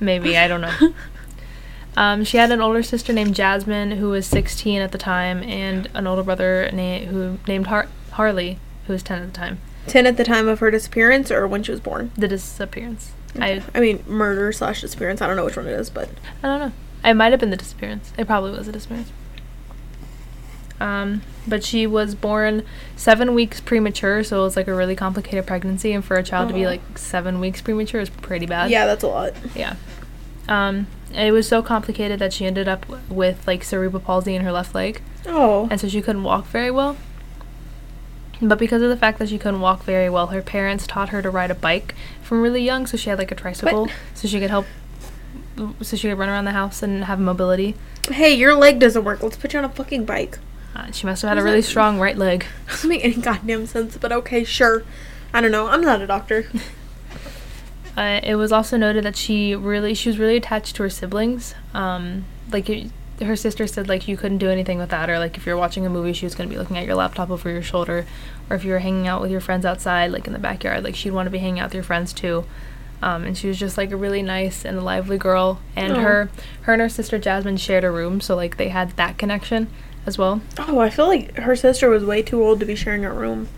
Maybe 0.00 0.36
I 0.36 0.48
don't 0.48 0.60
know. 0.60 0.94
Um, 1.96 2.24
she 2.24 2.38
had 2.38 2.50
an 2.50 2.60
older 2.60 2.82
sister 2.82 3.12
named 3.12 3.34
Jasmine, 3.34 3.92
who 3.92 4.08
was 4.08 4.26
16 4.26 4.80
at 4.80 4.92
the 4.92 4.98
time, 4.98 5.42
and 5.42 5.88
an 5.94 6.06
older 6.06 6.22
brother 6.22 6.70
na- 6.72 7.00
who 7.00 7.38
named 7.46 7.66
Har- 7.66 7.88
Harley, 8.12 8.58
who 8.86 8.94
was 8.94 9.02
10 9.02 9.22
at 9.22 9.26
the 9.26 9.38
time. 9.38 9.60
Ten 9.86 10.06
at 10.06 10.16
the 10.16 10.24
time 10.24 10.46
of 10.48 10.60
her 10.60 10.70
disappearance, 10.70 11.30
or 11.30 11.46
when 11.46 11.62
she 11.62 11.70
was 11.72 11.80
born. 11.80 12.12
The 12.16 12.28
disappearance. 12.28 13.12
I, 13.40 13.62
I 13.74 13.80
mean, 13.80 14.04
murder 14.06 14.52
slash 14.52 14.82
disappearance. 14.82 15.20
I 15.22 15.26
don't 15.26 15.36
know 15.36 15.44
which 15.44 15.56
one 15.56 15.66
it 15.66 15.72
is, 15.72 15.90
but 15.90 16.08
I 16.42 16.48
don't 16.48 16.60
know. 16.60 16.72
It 17.10 17.14
might 17.14 17.32
have 17.32 17.40
been 17.40 17.50
the 17.50 17.56
disappearance. 17.56 18.12
It 18.18 18.26
probably 18.26 18.52
was 18.52 18.68
a 18.68 18.72
disappearance. 18.72 19.10
Um, 20.80 21.22
but 21.46 21.62
she 21.64 21.86
was 21.86 22.14
born 22.14 22.64
seven 22.96 23.34
weeks 23.34 23.60
premature, 23.60 24.24
so 24.24 24.40
it 24.40 24.42
was 24.44 24.56
like 24.56 24.66
a 24.68 24.74
really 24.74 24.96
complicated 24.96 25.46
pregnancy. 25.46 25.92
And 25.92 26.04
for 26.04 26.16
a 26.16 26.22
child 26.22 26.48
to 26.48 26.54
be 26.54 26.66
like 26.66 26.98
seven 26.98 27.38
weeks 27.40 27.60
premature 27.62 28.00
is 28.00 28.10
pretty 28.10 28.46
bad. 28.46 28.70
yeah, 28.70 28.86
that's 28.86 29.02
a 29.04 29.08
lot. 29.08 29.32
Yeah. 29.54 29.76
Um, 30.48 30.88
it 31.14 31.30
was 31.32 31.46
so 31.46 31.62
complicated 31.62 32.18
that 32.18 32.32
she 32.32 32.46
ended 32.46 32.66
up 32.68 32.82
w- 32.82 33.00
with 33.08 33.46
like 33.46 33.62
cerebral 33.62 34.02
palsy 34.02 34.34
in 34.34 34.42
her 34.42 34.50
left 34.52 34.74
leg. 34.74 35.00
Oh, 35.26 35.68
and 35.70 35.80
so 35.80 35.88
she 35.88 36.02
couldn't 36.02 36.24
walk 36.24 36.46
very 36.46 36.70
well. 36.70 36.96
But 38.42 38.58
because 38.58 38.82
of 38.82 38.88
the 38.88 38.96
fact 38.96 39.20
that 39.20 39.28
she 39.28 39.38
couldn't 39.38 39.60
walk 39.60 39.84
very 39.84 40.10
well, 40.10 40.26
her 40.28 40.42
parents 40.42 40.84
taught 40.86 41.10
her 41.10 41.22
to 41.22 41.30
ride 41.30 41.52
a 41.52 41.54
bike 41.54 41.94
from 42.22 42.42
really 42.42 42.62
young, 42.62 42.86
so 42.86 42.96
she 42.96 43.08
had 43.08 43.18
like 43.18 43.30
a 43.30 43.36
tricycle, 43.36 43.88
so 44.14 44.26
she 44.26 44.40
could 44.40 44.50
help, 44.50 44.66
so 45.80 45.96
she 45.96 46.08
could 46.08 46.18
run 46.18 46.28
around 46.28 46.46
the 46.46 46.50
house 46.52 46.82
and 46.82 47.04
have 47.04 47.20
mobility. 47.20 47.76
hey, 48.10 48.34
your 48.34 48.54
leg 48.56 48.80
doesn't 48.80 49.04
work. 49.04 49.22
Let's 49.22 49.36
put 49.36 49.52
you 49.52 49.60
on 49.60 49.64
a 49.64 49.68
fucking 49.68 50.04
bike. 50.06 50.38
Uh, 50.74 50.90
she 50.90 51.06
must 51.06 51.22
have 51.22 51.28
had 51.28 51.38
a 51.38 51.42
really 51.42 51.62
strong 51.62 52.00
right 52.00 52.16
leg. 52.16 52.46
Doesn't 52.66 52.88
make 52.88 53.04
any 53.04 53.14
goddamn 53.14 53.66
sense, 53.66 53.96
but 53.98 54.10
okay, 54.10 54.42
sure. 54.42 54.84
I 55.32 55.40
don't 55.40 55.52
know. 55.52 55.68
I'm 55.68 55.82
not 55.82 56.00
a 56.00 56.06
doctor. 56.06 56.46
Uh, 57.94 58.20
it 58.22 58.36
was 58.36 58.52
also 58.52 58.78
noted 58.78 59.04
that 59.04 59.16
she 59.16 59.54
really, 59.54 59.92
she 59.92 60.08
was 60.08 60.18
really 60.18 60.36
attached 60.36 60.76
to 60.76 60.82
her 60.82 60.88
siblings. 60.88 61.54
Um, 61.74 62.24
like 62.50 62.70
it, 62.70 62.90
her 63.22 63.36
sister 63.36 63.66
said, 63.66 63.88
like 63.88 64.06
you 64.08 64.16
couldn't 64.16 64.38
do 64.38 64.50
anything 64.50 64.78
without 64.78 65.08
her. 65.08 65.18
Like 65.18 65.36
if 65.36 65.46
you're 65.46 65.56
watching 65.56 65.86
a 65.86 65.90
movie, 65.90 66.12
she 66.12 66.26
was 66.26 66.34
gonna 66.34 66.48
be 66.50 66.56
looking 66.58 66.76
at 66.78 66.84
your 66.86 66.94
laptop 66.94 67.30
over 67.30 67.50
your 67.50 67.62
shoulder, 67.62 68.06
or 68.50 68.56
if 68.56 68.64
you 68.64 68.72
were 68.72 68.78
hanging 68.80 69.06
out 69.08 69.20
with 69.20 69.30
your 69.30 69.40
friends 69.40 69.64
outside, 69.64 70.10
like 70.12 70.26
in 70.26 70.32
the 70.32 70.38
backyard, 70.38 70.84
like 70.84 70.94
she'd 70.94 71.10
want 71.12 71.26
to 71.26 71.30
be 71.30 71.38
hanging 71.38 71.60
out 71.60 71.66
with 71.66 71.74
your 71.74 71.82
friends 71.82 72.12
too. 72.12 72.44
Um, 73.02 73.24
and 73.24 73.36
she 73.36 73.48
was 73.48 73.58
just 73.58 73.76
like 73.76 73.90
a 73.90 73.96
really 73.96 74.22
nice 74.22 74.64
and 74.64 74.84
lively 74.84 75.18
girl. 75.18 75.60
And 75.74 75.96
her, 75.96 76.30
her 76.62 76.72
and 76.72 76.80
her 76.82 76.88
sister 76.88 77.18
Jasmine 77.18 77.56
shared 77.56 77.82
a 77.82 77.90
room, 77.90 78.20
so 78.20 78.36
like 78.36 78.58
they 78.58 78.68
had 78.68 78.90
that 78.92 79.18
connection 79.18 79.68
as 80.06 80.18
well. 80.18 80.40
Oh, 80.58 80.78
I 80.78 80.88
feel 80.90 81.06
like 81.08 81.36
her 81.38 81.56
sister 81.56 81.88
was 81.90 82.04
way 82.04 82.22
too 82.22 82.42
old 82.42 82.60
to 82.60 82.66
be 82.66 82.76
sharing 82.76 83.04
a 83.04 83.12
room. 83.12 83.48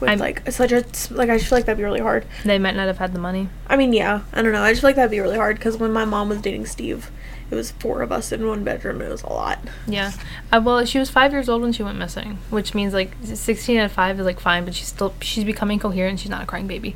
With 0.00 0.08
I'm- 0.08 0.18
like 0.18 0.50
such 0.50 0.72
a 0.72 0.84
like, 1.10 1.28
I 1.28 1.36
just 1.36 1.50
feel 1.50 1.58
like 1.58 1.66
that'd 1.66 1.76
be 1.76 1.84
really 1.84 2.00
hard. 2.00 2.24
They 2.44 2.58
might 2.58 2.74
not 2.76 2.86
have 2.86 2.96
had 2.96 3.12
the 3.12 3.18
money. 3.18 3.50
I 3.68 3.76
mean, 3.76 3.92
yeah, 3.92 4.22
I 4.32 4.40
don't 4.40 4.52
know. 4.52 4.62
I 4.62 4.70
just 4.72 4.80
feel 4.80 4.88
like 4.88 4.96
that'd 4.96 5.10
be 5.10 5.20
really 5.20 5.36
hard 5.36 5.56
because 5.56 5.76
when 5.76 5.92
my 5.92 6.06
mom 6.06 6.30
was 6.30 6.40
dating 6.40 6.64
Steve, 6.64 7.10
it 7.50 7.54
was 7.54 7.72
four 7.72 8.02
of 8.02 8.12
us 8.12 8.30
in 8.32 8.46
one 8.46 8.62
bedroom. 8.64 9.02
It 9.02 9.10
was 9.10 9.22
a 9.22 9.28
lot. 9.28 9.58
Yeah. 9.86 10.12
Uh, 10.52 10.60
well, 10.64 10.84
she 10.84 10.98
was 10.98 11.10
five 11.10 11.32
years 11.32 11.48
old 11.48 11.62
when 11.62 11.72
she 11.72 11.82
went 11.82 11.98
missing, 11.98 12.38
which 12.50 12.74
means 12.74 12.94
like 12.94 13.12
16 13.24 13.76
at 13.78 13.90
five 13.90 14.18
is 14.20 14.26
like 14.26 14.38
fine, 14.40 14.64
but 14.64 14.74
she's 14.74 14.88
still 14.88 15.14
she's 15.20 15.44
becoming 15.44 15.78
coherent. 15.78 16.20
She's 16.20 16.30
not 16.30 16.42
a 16.42 16.46
crying 16.46 16.66
baby. 16.66 16.94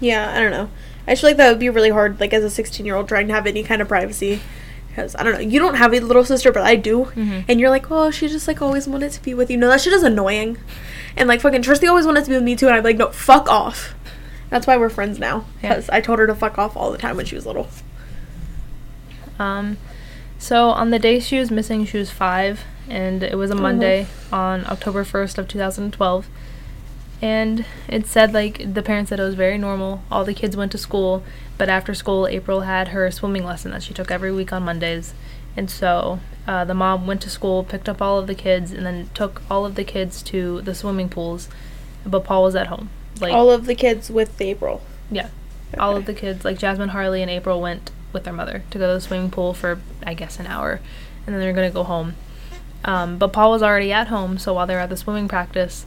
Yeah, 0.00 0.32
I 0.34 0.40
don't 0.40 0.50
know. 0.52 0.70
I 1.06 1.14
feel 1.14 1.30
like 1.30 1.36
that 1.36 1.50
would 1.50 1.58
be 1.58 1.68
really 1.70 1.90
hard, 1.90 2.18
like 2.20 2.32
as 2.32 2.44
a 2.44 2.50
16 2.50 2.86
year 2.86 2.94
old 2.96 3.08
trying 3.08 3.28
to 3.28 3.34
have 3.34 3.46
any 3.46 3.62
kind 3.62 3.82
of 3.82 3.88
privacy. 3.88 4.40
Because 4.88 5.14
I 5.14 5.22
don't 5.22 5.34
know, 5.34 5.38
you 5.40 5.60
don't 5.60 5.74
have 5.76 5.92
a 5.94 6.00
little 6.00 6.24
sister, 6.24 6.50
but 6.50 6.64
I 6.64 6.74
do, 6.74 7.04
Mhm. 7.14 7.44
and 7.48 7.60
you're 7.60 7.70
like, 7.70 7.90
oh, 7.92 8.10
she 8.10 8.26
just 8.26 8.48
like 8.48 8.60
always 8.60 8.88
wanted 8.88 9.12
to 9.12 9.22
be 9.22 9.34
with 9.34 9.48
you. 9.50 9.56
No, 9.56 9.68
that 9.68 9.80
shit 9.80 9.92
is 9.92 10.02
annoying. 10.02 10.58
And 11.16 11.28
like 11.28 11.40
fucking 11.42 11.62
Tristy 11.62 11.88
always 11.88 12.06
wanted 12.06 12.24
to 12.24 12.30
be 12.30 12.34
with 12.36 12.42
me 12.44 12.56
too, 12.56 12.66
and 12.66 12.76
I'm 12.76 12.82
like, 12.82 12.96
no, 12.96 13.10
fuck 13.10 13.48
off. 13.48 13.94
That's 14.48 14.66
why 14.66 14.76
we're 14.76 14.88
friends 14.90 15.18
now. 15.20 15.44
Yeah. 15.62 15.68
Because 15.74 15.88
I 15.90 16.00
told 16.00 16.18
her 16.18 16.26
to 16.26 16.34
fuck 16.34 16.58
off 16.58 16.76
all 16.76 16.90
the 16.90 16.98
time 16.98 17.16
when 17.16 17.24
she 17.26 17.36
was 17.36 17.46
little. 17.46 17.68
Um, 19.38 19.78
so 20.40 20.70
on 20.70 20.90
the 20.90 20.98
day 20.98 21.20
she 21.20 21.38
was 21.38 21.50
missing, 21.50 21.84
she 21.84 21.98
was 21.98 22.10
five, 22.10 22.64
and 22.88 23.22
it 23.22 23.36
was 23.36 23.50
a 23.50 23.54
Monday 23.54 24.06
on 24.32 24.66
October 24.66 25.04
1st 25.04 25.36
of 25.36 25.46
2012. 25.46 26.26
And 27.22 27.66
it 27.86 28.06
said 28.06 28.32
like 28.32 28.72
the 28.72 28.82
parents 28.82 29.10
said 29.10 29.20
it 29.20 29.24
was 29.24 29.34
very 29.34 29.58
normal. 29.58 30.02
All 30.10 30.24
the 30.24 30.32
kids 30.32 30.56
went 30.56 30.72
to 30.72 30.78
school, 30.78 31.22
but 31.58 31.68
after 31.68 31.92
school, 31.92 32.26
April 32.26 32.62
had 32.62 32.88
her 32.88 33.10
swimming 33.10 33.44
lesson 33.44 33.70
that 33.72 33.82
she 33.82 33.92
took 33.92 34.10
every 34.10 34.32
week 34.32 34.50
on 34.50 34.62
Mondays. 34.62 35.12
And 35.58 35.70
so 35.70 36.20
uh, 36.46 36.64
the 36.64 36.72
mom 36.74 37.06
went 37.06 37.20
to 37.22 37.30
school, 37.30 37.62
picked 37.62 37.88
up 37.88 38.00
all 38.00 38.18
of 38.18 38.26
the 38.26 38.34
kids, 38.34 38.72
and 38.72 38.86
then 38.86 39.10
took 39.12 39.42
all 39.50 39.66
of 39.66 39.74
the 39.74 39.84
kids 39.84 40.22
to 40.22 40.62
the 40.62 40.74
swimming 40.74 41.10
pools. 41.10 41.50
But 42.06 42.24
Paul 42.24 42.44
was 42.44 42.56
at 42.56 42.68
home. 42.68 42.88
Like 43.20 43.34
all 43.34 43.50
of 43.50 43.66
the 43.66 43.74
kids 43.74 44.10
with 44.10 44.40
April. 44.40 44.80
yeah, 45.10 45.28
all 45.78 45.96
of 45.96 46.06
the 46.06 46.14
kids, 46.14 46.44
like 46.46 46.58
Jasmine, 46.58 46.88
Harley, 46.90 47.20
and 47.20 47.30
April, 47.30 47.60
went 47.60 47.90
with 48.12 48.24
their 48.24 48.32
mother 48.32 48.62
to 48.70 48.78
go 48.78 48.86
to 48.88 48.94
the 48.94 49.00
swimming 49.00 49.30
pool 49.30 49.54
for, 49.54 49.80
I 50.04 50.14
guess, 50.14 50.38
an 50.40 50.46
hour, 50.46 50.80
and 51.26 51.34
then 51.34 51.40
they're 51.40 51.52
gonna 51.52 51.70
go 51.70 51.84
home. 51.84 52.14
Um, 52.84 53.18
but 53.18 53.32
Paul 53.32 53.50
was 53.50 53.62
already 53.62 53.92
at 53.92 54.08
home, 54.08 54.38
so 54.38 54.54
while 54.54 54.66
they 54.66 54.74
were 54.74 54.80
at 54.80 54.88
the 54.88 54.96
swimming 54.96 55.28
practice, 55.28 55.84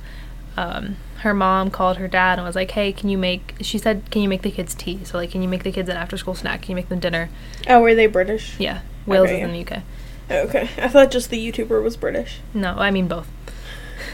um, 0.57 0.97
her 1.19 1.33
mom 1.33 1.71
called 1.71 1.97
her 1.97 2.07
dad 2.07 2.37
and 2.37 2.45
was 2.45 2.55
like, 2.55 2.71
"Hey, 2.71 2.91
can 2.93 3.09
you 3.09 3.17
make?" 3.17 3.55
She 3.61 3.77
said, 3.77 4.03
"Can 4.11 4.21
you 4.21 4.29
make 4.29 4.41
the 4.43 4.51
kids 4.51 4.75
tea? 4.75 4.99
So 5.03 5.17
like, 5.17 5.31
can 5.31 5.41
you 5.41 5.47
make 5.47 5.63
the 5.63 5.71
kids 5.71 5.89
an 5.89 5.97
after-school 5.97 6.35
snack? 6.35 6.61
Can 6.63 6.71
you 6.71 6.75
make 6.75 6.89
them 6.89 6.99
dinner?" 6.99 7.29
Oh, 7.67 7.81
were 7.81 7.95
they 7.95 8.07
British? 8.07 8.59
Yeah, 8.59 8.81
Wales 9.05 9.29
Okay, 9.29 9.41
is 9.41 9.43
in 9.43 9.53
the 9.53 9.59
UK. 9.65 9.81
Okay, 10.29 10.69
I 10.77 10.87
thought 10.87 11.11
just 11.11 11.29
the 11.29 11.51
YouTuber 11.51 11.81
was 11.81 11.97
British. 11.97 12.39
No, 12.53 12.75
I 12.77 12.91
mean 12.91 13.07
both. 13.07 13.27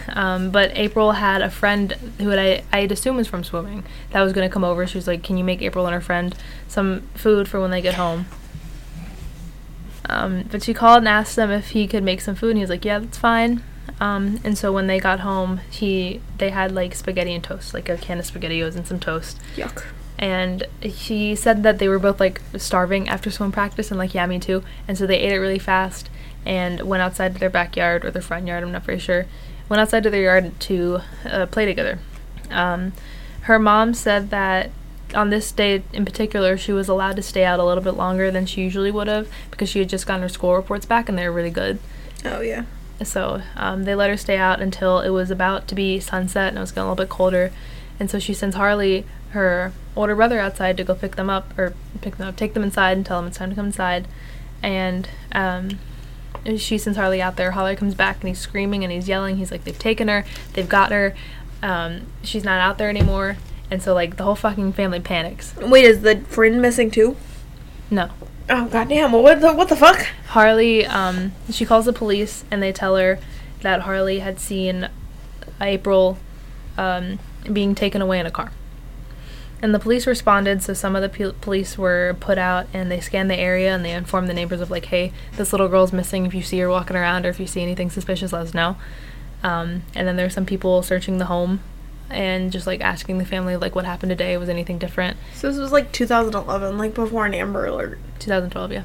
Um, 0.09 0.51
but 0.51 0.71
April 0.75 1.13
had 1.13 1.41
a 1.41 1.49
friend 1.49 1.91
who 2.19 2.31
I 2.33 2.63
I'd 2.71 2.91
assume 2.91 3.17
was 3.17 3.27
from 3.27 3.43
swimming 3.43 3.83
that 4.11 4.21
was 4.21 4.33
gonna 4.33 4.49
come 4.49 4.63
over. 4.63 4.85
She 4.87 4.97
was 4.97 5.07
like, 5.07 5.23
"Can 5.23 5.37
you 5.37 5.43
make 5.43 5.61
April 5.61 5.85
and 5.85 5.93
her 5.93 6.01
friend 6.01 6.35
some 6.67 7.01
food 7.13 7.47
for 7.47 7.59
when 7.59 7.71
they 7.71 7.81
get 7.81 7.95
home?" 7.95 8.25
Um, 10.09 10.45
but 10.49 10.63
she 10.63 10.73
called 10.73 10.99
and 10.99 11.07
asked 11.07 11.35
them 11.35 11.51
if 11.51 11.69
he 11.69 11.87
could 11.87 12.03
make 12.03 12.21
some 12.21 12.35
food, 12.35 12.51
and 12.51 12.57
he 12.57 12.63
was 12.63 12.69
like, 12.69 12.85
"Yeah, 12.85 12.99
that's 12.99 13.17
fine." 13.17 13.63
Um, 13.99 14.39
and 14.43 14.57
so 14.57 14.71
when 14.71 14.87
they 14.87 14.99
got 14.99 15.21
home, 15.21 15.59
he 15.69 16.21
they 16.37 16.49
had 16.49 16.71
like 16.71 16.95
spaghetti 16.95 17.33
and 17.33 17.43
toast, 17.43 17.73
like 17.73 17.89
a 17.89 17.97
can 17.97 18.19
of 18.19 18.25
spaghettios 18.25 18.75
and 18.75 18.87
some 18.87 18.99
toast. 18.99 19.39
Yuck. 19.55 19.85
And 20.17 20.65
he 20.81 21.35
said 21.35 21.63
that 21.63 21.79
they 21.79 21.87
were 21.87 21.99
both 21.99 22.19
like 22.19 22.41
starving 22.57 23.07
after 23.07 23.31
swim 23.31 23.51
practice, 23.51 23.91
and 23.91 23.97
like 23.97 24.13
yeah, 24.13 24.25
me 24.25 24.39
too. 24.39 24.63
And 24.87 24.97
so 24.97 25.05
they 25.05 25.19
ate 25.19 25.31
it 25.31 25.39
really 25.39 25.59
fast 25.59 26.09
and 26.45 26.81
went 26.81 27.01
outside 27.01 27.33
to 27.33 27.39
their 27.39 27.49
backyard 27.49 28.05
or 28.05 28.11
their 28.11 28.21
front 28.21 28.47
yard. 28.47 28.63
I'm 28.63 28.71
not 28.71 28.83
very 28.83 28.99
sure. 28.99 29.25
Went 29.69 29.79
outside 29.79 30.03
to 30.03 30.09
their 30.09 30.23
yard 30.23 30.59
to 30.61 31.01
uh, 31.25 31.45
play 31.45 31.65
together. 31.65 31.99
Um, 32.49 32.93
her 33.41 33.59
mom 33.59 33.93
said 33.93 34.31
that 34.31 34.71
on 35.13 35.29
this 35.29 35.51
day 35.51 35.83
in 35.93 36.05
particular, 36.05 36.57
she 36.57 36.71
was 36.71 36.87
allowed 36.87 37.15
to 37.15 37.21
stay 37.21 37.43
out 37.43 37.59
a 37.59 37.63
little 37.63 37.83
bit 37.83 37.95
longer 37.95 38.31
than 38.31 38.45
she 38.45 38.61
usually 38.61 38.91
would 38.91 39.07
have 39.07 39.29
because 39.51 39.69
she 39.69 39.79
had 39.79 39.89
just 39.89 40.05
gotten 40.05 40.21
her 40.21 40.29
school 40.29 40.55
reports 40.55 40.85
back 40.85 41.09
and 41.09 41.17
they 41.17 41.27
were 41.27 41.33
really 41.33 41.49
good. 41.49 41.79
Oh 42.25 42.41
yeah. 42.41 42.65
So 43.03 43.41
um, 43.55 43.85
they 43.85 43.95
let 43.95 44.09
her 44.09 44.17
stay 44.17 44.37
out 44.37 44.61
until 44.61 44.99
it 44.99 45.09
was 45.09 45.31
about 45.31 45.67
to 45.69 45.75
be 45.75 45.99
sunset 45.99 46.49
and 46.49 46.57
it 46.57 46.61
was 46.61 46.71
getting 46.71 46.83
a 46.83 46.91
little 46.91 47.03
bit 47.03 47.09
colder. 47.09 47.51
And 47.99 48.09
so 48.09 48.19
she 48.19 48.33
sends 48.33 48.55
Harley, 48.55 49.05
her 49.31 49.71
older 49.95 50.15
brother, 50.15 50.39
outside 50.39 50.77
to 50.77 50.83
go 50.83 50.95
pick 50.95 51.15
them 51.15 51.29
up 51.29 51.57
or 51.57 51.73
pick 52.01 52.17
them 52.17 52.27
up, 52.27 52.35
take 52.35 52.53
them 52.53 52.63
inside 52.63 52.97
and 52.97 53.05
tell 53.05 53.19
them 53.19 53.27
it's 53.27 53.37
time 53.37 53.49
to 53.49 53.55
come 53.55 53.67
inside. 53.67 54.07
And 54.61 55.09
um, 55.31 55.79
she 56.57 56.77
sends 56.77 56.97
Harley 56.97 57.21
out 57.21 57.35
there. 57.35 57.51
Harley 57.51 57.75
comes 57.75 57.95
back 57.95 58.19
and 58.21 58.27
he's 58.27 58.39
screaming 58.39 58.83
and 58.83 58.91
he's 58.91 59.07
yelling. 59.07 59.37
He's 59.37 59.51
like, 59.51 59.63
they've 59.63 59.77
taken 59.77 60.07
her, 60.07 60.25
they've 60.53 60.69
got 60.69 60.91
her. 60.91 61.15
Um, 61.61 62.07
she's 62.23 62.43
not 62.43 62.59
out 62.59 62.77
there 62.77 62.89
anymore. 62.89 63.37
And 63.71 63.81
so 63.81 63.93
like 63.93 64.17
the 64.17 64.23
whole 64.23 64.35
fucking 64.35 64.73
family 64.73 64.99
panics. 64.99 65.55
Wait, 65.57 65.85
is 65.85 66.01
the 66.01 66.21
friend 66.21 66.61
missing 66.61 66.89
too? 66.89 67.15
No. 67.91 68.09
Oh 68.51 68.67
goddamn! 68.67 69.11
Well, 69.11 69.21
what 69.21 69.41
the 69.41 69.53
what 69.53 69.69
the 69.69 69.75
fuck? 69.75 70.07
Harley, 70.29 70.83
um, 70.85 71.33
she 71.51 71.65
calls 71.65 71.85
the 71.85 71.93
police 71.93 72.43
and 72.49 72.63
they 72.63 72.71
tell 72.71 72.95
her 72.95 73.19
that 73.61 73.81
Harley 73.81 74.19
had 74.19 74.39
seen 74.39 74.89
April 75.61 76.17
um, 76.77 77.19
being 77.51 77.75
taken 77.75 78.01
away 78.01 78.19
in 78.19 78.25
a 78.25 78.31
car. 78.31 78.51
And 79.61 79.75
the 79.75 79.79
police 79.79 80.07
responded, 80.07 80.63
so 80.63 80.73
some 80.73 80.95
of 80.95 81.01
the 81.01 81.33
police 81.41 81.77
were 81.77 82.15
put 82.19 82.37
out 82.37 82.67
and 82.73 82.89
they 82.89 83.01
scanned 83.01 83.29
the 83.29 83.37
area 83.37 83.75
and 83.75 83.83
they 83.83 83.91
informed 83.91 84.29
the 84.29 84.33
neighbors 84.33 84.61
of, 84.61 84.71
like, 84.71 84.85
hey, 84.85 85.11
this 85.35 85.51
little 85.51 85.67
girl's 85.67 85.91
missing. 85.91 86.25
If 86.25 86.33
you 86.33 86.41
see 86.41 86.59
her 86.59 86.69
walking 86.69 86.95
around 86.95 87.25
or 87.25 87.29
if 87.29 87.39
you 87.39 87.47
see 87.47 87.61
anything 87.61 87.89
suspicious, 87.89 88.31
let 88.31 88.43
us 88.43 88.53
know. 88.53 88.77
Um, 89.43 89.83
and 89.95 90.07
then 90.07 90.15
there's 90.15 90.33
some 90.33 90.45
people 90.45 90.81
searching 90.81 91.17
the 91.17 91.25
home 91.25 91.59
and 92.09 92.53
just, 92.53 92.67
like, 92.67 92.79
asking 92.79 93.17
the 93.17 93.25
family, 93.25 93.57
like, 93.57 93.75
what 93.75 93.83
happened 93.83 94.11
today? 94.11 94.37
Was 94.37 94.47
anything 94.47 94.77
different? 94.79 95.17
So 95.35 95.49
this 95.49 95.59
was 95.59 95.73
like 95.73 95.91
2011, 95.91 96.77
like 96.77 96.93
before 96.93 97.25
an 97.25 97.33
Amber 97.33 97.65
Alert. 97.65 97.99
2012, 98.19 98.71
yeah. 98.71 98.83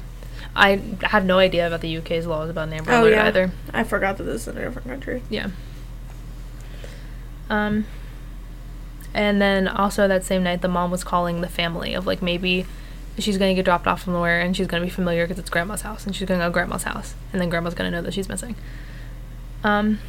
I 0.57 0.81
have 1.03 1.25
no 1.25 1.37
idea 1.39 1.67
about 1.67 1.81
the 1.81 1.97
UK's 1.97 2.27
laws 2.27 2.49
about 2.49 2.67
an 2.67 2.73
Amber 2.73 2.91
Oh 2.91 3.01
Alert 3.03 3.11
yeah. 3.11 3.25
either. 3.27 3.51
I 3.73 3.83
forgot 3.83 4.17
that 4.17 4.23
this 4.23 4.41
is 4.43 4.47
in 4.49 4.57
a 4.57 4.61
different 4.65 4.87
country. 4.87 5.23
Yeah. 5.29 5.49
Um, 7.49 7.85
and 9.15 9.41
then 9.41 9.67
also 9.67 10.09
that 10.09 10.25
same 10.25 10.43
night, 10.43 10.61
the 10.61 10.67
mom 10.67 10.91
was 10.91 11.05
calling 11.05 11.39
the 11.39 11.47
family 11.47 11.93
of 11.93 12.05
like 12.05 12.21
maybe 12.21 12.65
she's 13.17 13.37
gonna 13.37 13.55
get 13.55 13.63
dropped 13.63 13.87
off 13.87 14.03
somewhere 14.03 14.41
and 14.41 14.57
she's 14.57 14.67
gonna 14.67 14.83
be 14.83 14.89
familiar 14.89 15.25
because 15.25 15.39
it's 15.39 15.49
grandma's 15.49 15.83
house 15.83 16.05
and 16.05 16.13
she's 16.13 16.27
gonna 16.27 16.41
go 16.41 16.47
to 16.47 16.51
grandma's 16.51 16.83
house 16.83 17.15
and 17.31 17.41
then 17.41 17.49
grandma's 17.49 17.73
gonna 17.73 17.89
know 17.89 18.01
that 18.01 18.13
she's 18.13 18.27
missing. 18.27 18.55
Um, 19.63 19.99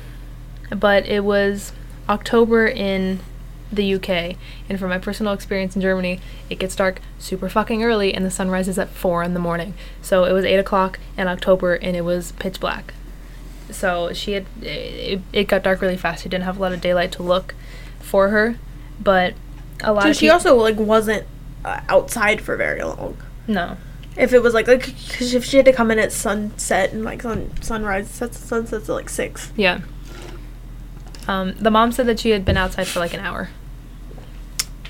but 0.71 1.07
it 1.07 1.23
was 1.23 1.73
October 2.09 2.66
in 2.66 3.21
the 3.73 3.95
UK, 3.95 4.37
and 4.69 4.79
from 4.79 4.90
my 4.90 4.99
personal 4.99 5.33
experience 5.33 5.77
in 5.77 5.83
Germany, 5.83 6.21
it 6.51 6.59
gets 6.59 6.75
dark 6.75 7.01
super 7.21 7.49
fucking 7.49 7.85
early 7.85 8.12
and 8.12 8.27
the 8.27 8.31
sun 8.31 8.51
rises 8.51 8.77
at 8.77 8.88
four 8.88 9.23
in 9.23 9.35
the 9.35 9.40
morning. 9.40 9.75
So 10.03 10.25
it 10.25 10.33
was 10.33 10.45
eight 10.45 10.59
o'clock 10.59 10.99
in 11.16 11.29
October 11.29 11.75
and 11.75 11.97
it 11.97 12.03
was 12.03 12.33
pitch 12.33 12.59
black. 12.59 12.92
So 13.71 14.12
she 14.12 14.33
had 14.33 14.47
it, 14.62 15.21
it 15.33 15.45
got 15.47 15.62
dark 15.62 15.81
really 15.81 15.97
fast. 15.97 16.25
She 16.25 16.29
didn't 16.29 16.45
have 16.45 16.59
a 16.59 16.61
lot 16.61 16.73
of 16.73 16.81
daylight 16.81 17.12
to 17.12 17.23
look 17.23 17.55
for 18.01 18.31
her, 18.31 18.57
but 19.00 19.35
a 19.82 19.92
lot 19.92 20.04
So 20.04 20.11
of 20.11 20.16
she 20.16 20.28
also 20.30 20.56
like 20.56 20.76
wasn't 20.76 21.26
uh, 21.64 21.80
outside 21.88 22.40
for 22.40 22.56
very 22.56 22.82
long. 22.82 23.16
no 23.46 23.76
If 24.16 24.32
it 24.32 24.42
was 24.42 24.54
like 24.54 24.66
like 24.68 24.87
because 24.87 25.35
if 25.35 25.44
she 25.44 25.56
had 25.59 25.66
to 25.66 25.72
come 25.72 25.90
in 25.90 25.98
at 25.98 26.12
sunset 26.12 26.92
and 26.92 27.04
like 27.04 27.22
sun 27.22 27.50
sunrise 27.62 28.09
sets 28.09 28.38
sunsets 28.38 28.88
at 28.88 28.94
like 28.94 29.09
six. 29.11 29.52
yeah. 29.56 29.80
Um, 31.28 31.54
the 31.59 31.70
mom 31.72 31.90
said 31.90 32.06
that 32.06 32.20
she 32.20 32.30
had 32.30 32.44
been 32.44 32.56
outside 32.56 32.87
for 32.87 33.00
like 33.00 33.12
an 33.12 33.18
hour, 33.20 33.48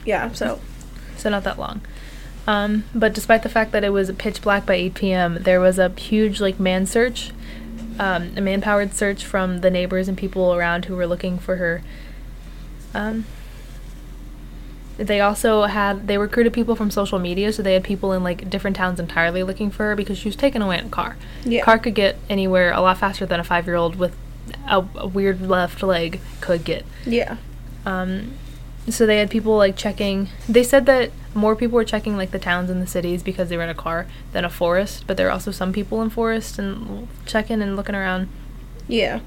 Yeah. 0.04 0.32
So 0.32 0.60
so 1.16 1.30
not 1.30 1.44
that 1.44 1.58
long. 1.58 1.80
Um, 2.46 2.84
but 2.94 3.12
despite 3.14 3.42
the 3.42 3.48
fact 3.48 3.72
that 3.72 3.82
it 3.82 3.88
was 3.90 4.10
pitch 4.12 4.40
black 4.42 4.66
by 4.66 4.74
8 4.74 4.94
p.m., 4.94 5.38
there 5.40 5.60
was 5.60 5.78
a 5.80 5.88
huge 5.98 6.40
like 6.40 6.60
man 6.60 6.86
search, 6.86 7.32
um, 7.98 8.32
a 8.36 8.40
man-powered 8.40 8.94
search 8.94 9.24
from 9.24 9.62
the 9.62 9.70
neighbors 9.70 10.06
and 10.06 10.16
people 10.16 10.54
around 10.54 10.84
who 10.84 10.94
were 10.94 11.06
looking 11.08 11.38
for 11.40 11.56
her. 11.56 11.82
Um, 12.94 13.24
they 14.96 15.20
also 15.20 15.62
had 15.64 16.06
they 16.06 16.18
recruited 16.18 16.52
people 16.52 16.74
from 16.76 16.90
social 16.90 17.18
media, 17.18 17.52
so 17.52 17.62
they 17.62 17.74
had 17.74 17.84
people 17.84 18.12
in 18.12 18.22
like 18.22 18.48
different 18.48 18.76
towns 18.76 18.98
entirely 18.98 19.42
looking 19.42 19.70
for 19.70 19.84
her 19.84 19.96
because 19.96 20.18
she 20.18 20.28
was 20.28 20.36
taken 20.36 20.62
away 20.62 20.78
in 20.78 20.86
a 20.86 20.88
car. 20.88 21.16
Yeah. 21.44 21.62
car 21.62 21.78
could 21.78 21.94
get 21.94 22.16
anywhere 22.30 22.72
a 22.72 22.80
lot 22.80 22.98
faster 22.98 23.26
than 23.26 23.38
a 23.40 23.44
five-year-old 23.44 23.96
with 23.96 24.16
a, 24.68 24.84
a 24.94 25.06
weird 25.06 25.42
left 25.42 25.82
leg 25.82 26.20
could 26.40 26.64
get. 26.64 26.84
yeah. 27.04 27.36
Um, 27.84 28.32
so 28.88 29.04
they 29.04 29.18
had 29.18 29.30
people 29.30 29.56
like 29.56 29.76
checking. 29.76 30.28
They 30.48 30.62
said 30.62 30.86
that 30.86 31.10
more 31.34 31.56
people 31.56 31.74
were 31.74 31.84
checking 31.84 32.16
like 32.16 32.30
the 32.30 32.38
towns 32.38 32.70
and 32.70 32.80
the 32.80 32.86
cities 32.86 33.22
because 33.22 33.48
they 33.48 33.56
were 33.56 33.62
in 33.62 33.68
a 33.68 33.74
car 33.74 34.06
than 34.32 34.44
a 34.44 34.50
forest. 34.50 35.04
But 35.06 35.16
there 35.16 35.28
are 35.28 35.32
also 35.32 35.50
some 35.50 35.72
people 35.72 36.02
in 36.02 36.10
forest 36.10 36.58
and 36.58 37.08
checking 37.26 37.62
and 37.62 37.76
looking 37.76 37.94
around. 37.94 38.28
Yeah. 38.88 39.20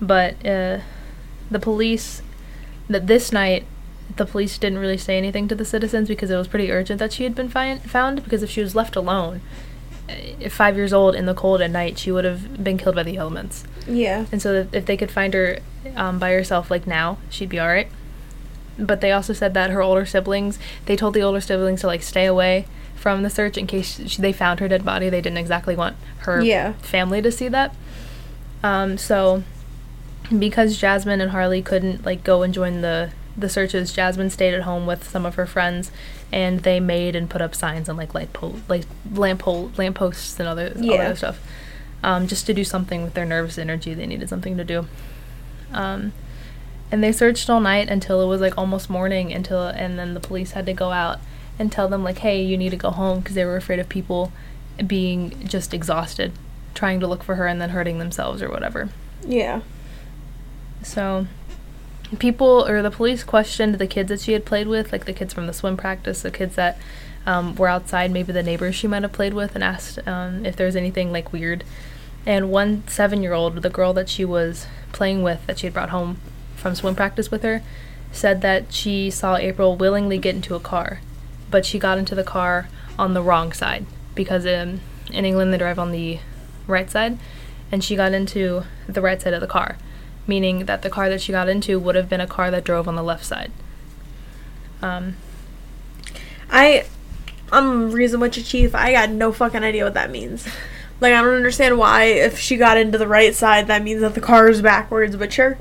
But 0.00 0.34
uh, 0.44 0.80
the 1.50 1.58
police, 1.60 2.22
that 2.88 3.06
this 3.06 3.32
night, 3.32 3.64
the 4.24 4.26
police 4.30 4.58
didn't 4.58 4.78
really 4.78 4.98
say 4.98 5.16
anything 5.16 5.48
to 5.48 5.54
the 5.54 5.64
citizens 5.64 6.06
because 6.08 6.30
it 6.30 6.36
was 6.36 6.46
pretty 6.46 6.70
urgent 6.70 6.98
that 6.98 7.12
she 7.12 7.24
had 7.24 7.34
been 7.34 7.48
fi- 7.48 7.78
found. 7.78 8.22
Because 8.22 8.42
if 8.42 8.50
she 8.50 8.60
was 8.60 8.74
left 8.74 8.94
alone, 8.96 9.40
uh, 10.08 10.48
five 10.50 10.76
years 10.76 10.92
old 10.92 11.14
in 11.14 11.24
the 11.26 11.34
cold 11.34 11.60
at 11.62 11.70
night, 11.70 11.98
she 11.98 12.12
would 12.12 12.24
have 12.24 12.62
been 12.62 12.76
killed 12.78 12.94
by 12.96 13.02
the 13.02 13.16
elements. 13.16 13.64
Yeah. 13.88 14.26
And 14.30 14.42
so 14.42 14.66
if 14.72 14.84
they 14.86 14.96
could 14.96 15.10
find 15.10 15.32
her 15.34 15.58
um, 15.96 16.18
by 16.18 16.32
herself, 16.32 16.70
like 16.70 16.86
now, 16.86 17.16
she'd 17.30 17.48
be 17.48 17.58
all 17.58 17.68
right. 17.68 17.88
But 18.78 19.00
they 19.00 19.12
also 19.12 19.32
said 19.32 19.54
that 19.54 19.70
her 19.70 19.82
older 19.82 20.04
siblings, 20.06 20.58
they 20.86 20.96
told 20.96 21.14
the 21.14 21.22
older 21.22 21.40
siblings 21.40 21.80
to 21.80 21.86
like 21.86 22.02
stay 22.02 22.26
away 22.26 22.66
from 22.94 23.22
the 23.22 23.30
search 23.30 23.56
in 23.56 23.66
case 23.66 24.00
sh 24.06 24.16
they 24.18 24.32
found 24.32 24.60
her 24.60 24.68
dead 24.68 24.84
body. 24.84 25.08
They 25.08 25.20
didn't 25.22 25.38
exactly 25.38 25.74
want 25.76 25.96
her 26.18 26.42
Yeah. 26.42 26.72
family 26.74 27.22
to 27.22 27.32
see 27.32 27.48
that. 27.48 27.74
Um, 28.62 28.98
so 28.98 29.42
because 30.38 30.76
Jasmine 30.78 31.20
and 31.20 31.30
Harley 31.30 31.62
couldn't 31.62 32.04
like 32.04 32.22
go 32.24 32.42
and 32.42 32.52
join 32.54 32.82
the 32.82 33.10
the 33.36 33.48
searches, 33.48 33.92
Jasmine 33.92 34.30
stayed 34.30 34.54
at 34.54 34.62
home 34.62 34.86
with 34.86 35.08
some 35.08 35.24
of 35.26 35.36
her 35.36 35.46
friends, 35.46 35.90
and 36.32 36.60
they 36.60 36.80
made 36.80 37.14
and 37.16 37.28
put 37.30 37.40
up 37.42 37.54
signs 37.54 37.88
and 37.88 37.96
like 37.96 38.14
light 38.14 38.32
pole, 38.32 38.56
like 38.68 38.84
lamp 39.12 39.40
pole, 39.40 39.70
lamp 39.76 39.96
posts 39.96 40.38
and 40.38 40.48
other 40.48 40.68
all 40.68 40.74
that 40.74 40.84
Yeah. 40.84 40.92
other 41.06 41.16
stuff, 41.16 41.40
um, 42.02 42.26
just 42.26 42.46
to 42.46 42.54
do 42.54 42.64
something 42.64 43.02
with 43.02 43.14
their 43.14 43.24
nervous 43.24 43.56
energy. 43.58 43.94
They 43.94 44.06
needed 44.06 44.28
something 44.28 44.56
to 44.56 44.64
do. 44.64 44.86
Um, 45.72 46.12
and 46.92 47.04
they 47.04 47.12
searched 47.12 47.48
all 47.48 47.60
night 47.60 47.88
until 47.88 48.20
it 48.20 48.26
was 48.26 48.40
like 48.40 48.58
almost 48.58 48.90
morning 48.90 49.32
until 49.32 49.62
and 49.68 49.96
then 49.98 50.14
the 50.14 50.20
police 50.20 50.50
had 50.52 50.66
to 50.66 50.72
go 50.72 50.90
out 50.90 51.20
and 51.56 51.70
tell 51.70 51.86
them 51.86 52.02
like 52.02 52.18
hey 52.18 52.42
you 52.42 52.56
need 52.58 52.70
to 52.70 52.76
go 52.76 52.90
home 52.90 53.20
because 53.20 53.36
they 53.36 53.44
were 53.44 53.56
afraid 53.56 53.78
of 53.78 53.88
people 53.88 54.32
being 54.88 55.46
just 55.46 55.72
exhausted 55.72 56.32
trying 56.74 56.98
to 56.98 57.06
look 57.06 57.22
for 57.22 57.36
her 57.36 57.46
and 57.46 57.60
then 57.60 57.70
hurting 57.70 58.00
themselves 58.00 58.42
or 58.42 58.48
whatever 58.50 58.88
Yeah. 59.24 59.60
so 60.82 61.26
people 62.18 62.66
or 62.66 62.82
the 62.82 62.90
police 62.90 63.22
questioned 63.22 63.76
the 63.76 63.86
kids 63.86 64.08
that 64.08 64.20
she 64.20 64.32
had 64.32 64.44
played 64.44 64.66
with 64.66 64.92
like 64.92 65.04
the 65.04 65.12
kids 65.12 65.32
from 65.32 65.46
the 65.46 65.52
swim 65.52 65.76
practice 65.76 66.22
the 66.22 66.30
kids 66.30 66.56
that 66.56 66.78
um, 67.26 67.54
were 67.54 67.68
outside 67.68 68.10
maybe 68.10 68.32
the 68.32 68.42
neighbors 68.42 68.74
she 68.74 68.88
might 68.88 69.02
have 69.02 69.12
played 69.12 69.34
with 69.34 69.54
and 69.54 69.62
asked 69.62 69.98
um, 70.06 70.44
if 70.44 70.56
there 70.56 70.66
was 70.66 70.76
anything 70.76 71.12
like 71.12 71.32
weird. 71.32 71.64
And 72.26 72.50
one 72.50 72.86
seven 72.86 73.22
year 73.22 73.32
old 73.32 73.62
the 73.62 73.70
girl 73.70 73.92
that 73.94 74.08
she 74.08 74.24
was 74.24 74.66
playing 74.92 75.22
with 75.22 75.46
that 75.46 75.58
she 75.58 75.66
had 75.66 75.74
brought 75.74 75.90
home 75.90 76.18
from 76.56 76.74
swim 76.74 76.94
practice 76.94 77.30
with 77.30 77.42
her 77.42 77.62
said 78.12 78.42
that 78.42 78.72
she 78.72 79.10
saw 79.10 79.36
april 79.36 79.76
willingly 79.76 80.18
get 80.18 80.34
into 80.34 80.54
a 80.54 80.60
car 80.60 81.00
but 81.50 81.64
she 81.64 81.78
got 81.78 81.96
into 81.96 82.14
the 82.14 82.24
car 82.24 82.68
on 82.98 83.14
the 83.14 83.22
wrong 83.22 83.52
side 83.52 83.86
because 84.14 84.44
um, 84.44 84.80
in 85.10 85.24
england 85.24 85.52
they 85.52 85.58
drive 85.58 85.78
on 85.78 85.92
the 85.92 86.18
right 86.66 86.90
side 86.90 87.16
and 87.72 87.82
she 87.82 87.96
got 87.96 88.12
into 88.12 88.64
the 88.88 89.00
right 89.00 89.22
side 89.22 89.32
of 89.32 89.40
the 89.40 89.46
car 89.46 89.78
meaning 90.34 90.56
that 90.66 90.80
the 90.82 90.90
car 90.96 91.08
that 91.10 91.20
she 91.20 91.30
got 91.32 91.48
into 91.48 91.78
would 91.78 91.94
have 91.94 92.08
been 92.08 92.20
a 92.20 92.26
car 92.36 92.50
that 92.50 92.64
drove 92.64 92.86
on 92.88 92.94
the 92.96 93.02
left 93.12 93.24
side 93.24 93.50
um, 94.82 95.16
I, 96.50 96.86
I'm 97.52 97.92
reason 97.92 98.18
with 98.20 98.36
witch 98.36 98.48
chief. 98.48 98.74
I 98.74 98.92
got 98.92 99.10
no 99.10 99.32
fucking 99.32 99.62
idea 99.62 99.84
what 99.84 99.94
that 99.94 100.10
means. 100.10 100.46
Like 101.00 101.12
I 101.12 101.20
don't 101.22 101.34
understand 101.34 101.78
why 101.78 102.04
if 102.04 102.38
she 102.38 102.56
got 102.56 102.76
into 102.76 102.98
the 102.98 103.06
right 103.06 103.34
side 103.34 103.66
that 103.68 103.82
means 103.82 104.00
that 104.00 104.14
the 104.14 104.20
car 104.20 104.48
is 104.48 104.62
backwards. 104.62 105.16
But 105.16 105.32
sure. 105.32 105.58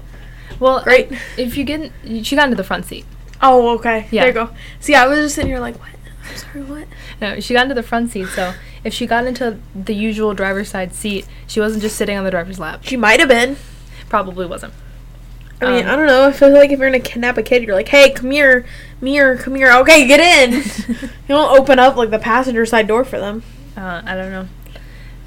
well 0.59 0.81
Great. 0.83 1.11
I- 1.11 1.19
if 1.37 1.57
you 1.57 1.63
get 1.63 1.91
in- 2.03 2.23
she 2.23 2.35
got 2.35 2.45
into 2.45 2.55
the 2.57 2.63
front 2.63 2.85
seat 2.85 3.05
Oh, 3.41 3.69
okay. 3.77 4.07
Yeah. 4.11 4.23
There 4.23 4.27
you 4.29 4.33
go. 4.47 4.49
See, 4.81 4.95
I 4.95 5.07
was 5.07 5.17
just 5.19 5.35
sitting 5.35 5.49
here 5.49 5.61
like, 5.61 5.79
what? 5.79 5.89
I'm 6.29 6.35
sorry, 6.37 6.63
what? 6.63 6.87
No, 7.21 7.39
she 7.39 7.53
got 7.53 7.63
into 7.63 7.75
the 7.75 7.83
front 7.83 8.11
seat. 8.11 8.27
So 8.27 8.53
if 8.83 8.93
she 8.93 9.07
got 9.07 9.25
into 9.25 9.59
the 9.73 9.95
usual 9.95 10.33
driver's 10.33 10.69
side 10.69 10.93
seat, 10.93 11.25
she 11.47 11.59
wasn't 11.61 11.81
just 11.81 11.95
sitting 11.95 12.17
on 12.17 12.25
the 12.25 12.31
driver's 12.31 12.59
lap. 12.59 12.81
She 12.83 12.97
might 12.97 13.19
have 13.21 13.29
been. 13.29 13.55
Probably 14.09 14.45
wasn't. 14.45 14.73
I 15.61 15.65
mean, 15.71 15.85
Um, 15.85 15.91
I 15.91 15.95
don't 15.97 16.07
know. 16.07 16.27
I 16.27 16.31
feel 16.31 16.53
like 16.53 16.71
if 16.71 16.79
you're 16.79 16.89
gonna 16.89 16.99
kidnap 17.01 17.37
a 17.37 17.43
kid, 17.43 17.63
you're 17.63 17.75
like, 17.75 17.89
"Hey, 17.89 18.11
come 18.11 18.31
here, 18.31 18.61
come 18.99 19.07
here, 19.07 19.35
come 19.37 19.55
here. 19.55 19.71
Okay, 19.79 20.07
get 20.07 20.19
in." 20.19 20.53
you 20.89 21.07
don't 21.27 21.57
open 21.59 21.79
up 21.79 21.95
like 21.97 22.11
the 22.11 22.19
passenger 22.19 22.65
side 22.65 22.87
door 22.87 23.03
for 23.03 23.19
them. 23.19 23.43
Uh, 23.75 24.01
I 24.05 24.15
don't 24.15 24.31
know. 24.31 24.47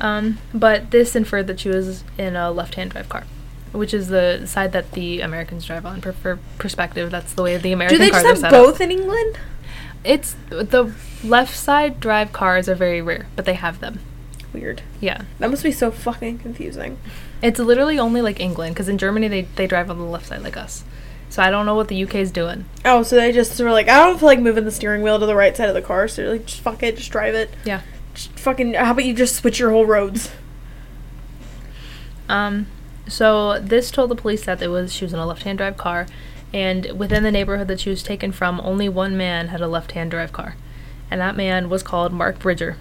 Um, 0.01 0.39
but 0.53 0.91
this 0.91 1.15
inferred 1.15 1.47
that 1.49 1.61
she 1.61 1.69
was 1.69 2.03
in 2.19 2.35
a 2.35 2.51
left-hand 2.51 2.91
drive 2.91 3.09
car, 3.09 3.25
which 3.73 3.93
is 3.95 4.09
the 4.09 4.45
side 4.47 4.73
that 4.73 4.93
the 4.93 5.21
Americans 5.21 5.67
drive 5.67 5.85
on. 5.87 6.01
Per, 6.01 6.13
for 6.13 6.39
perspective, 6.59 7.11
that's 7.11 7.35
the 7.35 7.43
way 7.43 7.57
the 7.59 7.73
American 7.73 7.99
Do 7.99 8.05
they 8.05 8.11
cars 8.11 8.23
just 8.23 8.43
are 8.43 8.47
have 8.47 8.53
set 8.53 8.59
both 8.65 8.77
up. 8.77 8.81
in 8.81 8.91
England? 8.91 9.39
It's 10.03 10.35
the 10.49 10.93
left 11.23 11.55
side 11.55 12.01
drive 12.01 12.33
cars 12.33 12.69
are 12.69 12.75
very 12.75 13.01
rare, 13.03 13.27
but 13.37 13.45
they 13.45 13.55
have 13.55 13.79
them. 13.81 14.01
Weird. 14.53 14.83
Yeah, 15.01 15.23
That 15.39 15.51
must 15.51 15.63
be 15.63 15.71
so 15.73 15.91
fucking 15.93 16.39
confusing. 16.39 16.99
It's 17.43 17.59
literally 17.59 17.99
only 17.99 18.23
like 18.23 18.41
England, 18.41 18.75
because 18.75 18.89
in 18.89 18.99
Germany 18.99 19.29
they 19.29 19.43
they 19.43 19.67
drive 19.67 19.91
on 19.91 19.99
the 19.99 20.05
left 20.05 20.27
side 20.27 20.43
like 20.43 20.57
us. 20.57 20.85
So 21.29 21.43
I 21.43 21.51
don't 21.51 21.65
know 21.65 21.75
what 21.75 21.89
the 21.89 22.03
UK 22.05 22.17
is 22.17 22.31
doing. 22.31 22.67
Oh, 22.85 23.03
so 23.03 23.17
they 23.17 23.33
just 23.33 23.59
were 23.59 23.73
like, 23.73 23.89
I 23.89 24.05
don't 24.05 24.19
feel 24.19 24.27
like 24.27 24.39
moving 24.39 24.65
the 24.65 24.71
steering 24.71 25.01
wheel 25.01 25.19
to 25.19 25.25
the 25.25 25.35
right 25.35 25.57
side 25.57 25.69
of 25.69 25.75
the 25.75 25.81
car, 25.81 26.07
so 26.07 26.23
they're 26.23 26.33
like, 26.33 26.45
just 26.45 26.61
fuck 26.61 26.83
it, 26.83 26.99
just 26.99 27.11
drive 27.11 27.35
it. 27.35 27.51
Yeah. 27.65 27.81
Just 28.15 28.39
fucking. 28.39 28.75
How 28.75 28.91
about 28.91 29.07
you 29.07 29.15
just 29.15 29.37
switch 29.37 29.59
your 29.59 29.71
whole 29.71 29.87
roads? 29.87 30.31
Um, 32.29 32.67
so 33.09 33.59
this 33.59 33.91
told 33.91 34.11
the 34.11 34.15
police 34.15 34.45
that 34.45 34.61
it 34.63 34.69
was 34.69 34.93
she 34.93 35.05
was 35.05 35.13
in 35.13 35.19
a 35.19 35.27
left-hand 35.27 35.59
drive 35.59 35.77
car, 35.77 36.07
and 36.53 36.99
within 36.99 37.23
the 37.23 37.33
neighborhood 37.33 37.69
that 37.69 37.81
she 37.81 37.91
was 37.91 38.03
taken 38.03 38.31
from, 38.31 38.61
only 38.61 38.89
one 38.89 39.17
man 39.17 39.49
had 39.49 39.61
a 39.61 39.69
left-hand 39.69 40.11
drive 40.11 40.33
car, 40.33 40.57
and 41.11 41.21
that 41.21 41.37
man 41.37 41.71
was 41.71 41.83
called 41.83 42.13
Mark 42.13 42.39
Bridger. 42.39 42.77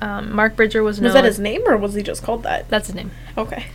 Um, 0.00 0.34
Mark 0.34 0.56
Bridger 0.56 0.82
was 0.82 1.00
known. 1.00 1.06
Was 1.06 1.14
that 1.14 1.24
his 1.24 1.38
name, 1.38 1.62
or 1.66 1.76
was 1.76 1.94
he 1.94 2.02
just 2.02 2.22
called 2.22 2.42
that? 2.42 2.68
That's 2.68 2.88
his 2.88 2.94
name. 2.94 3.10
Okay. 3.36 3.66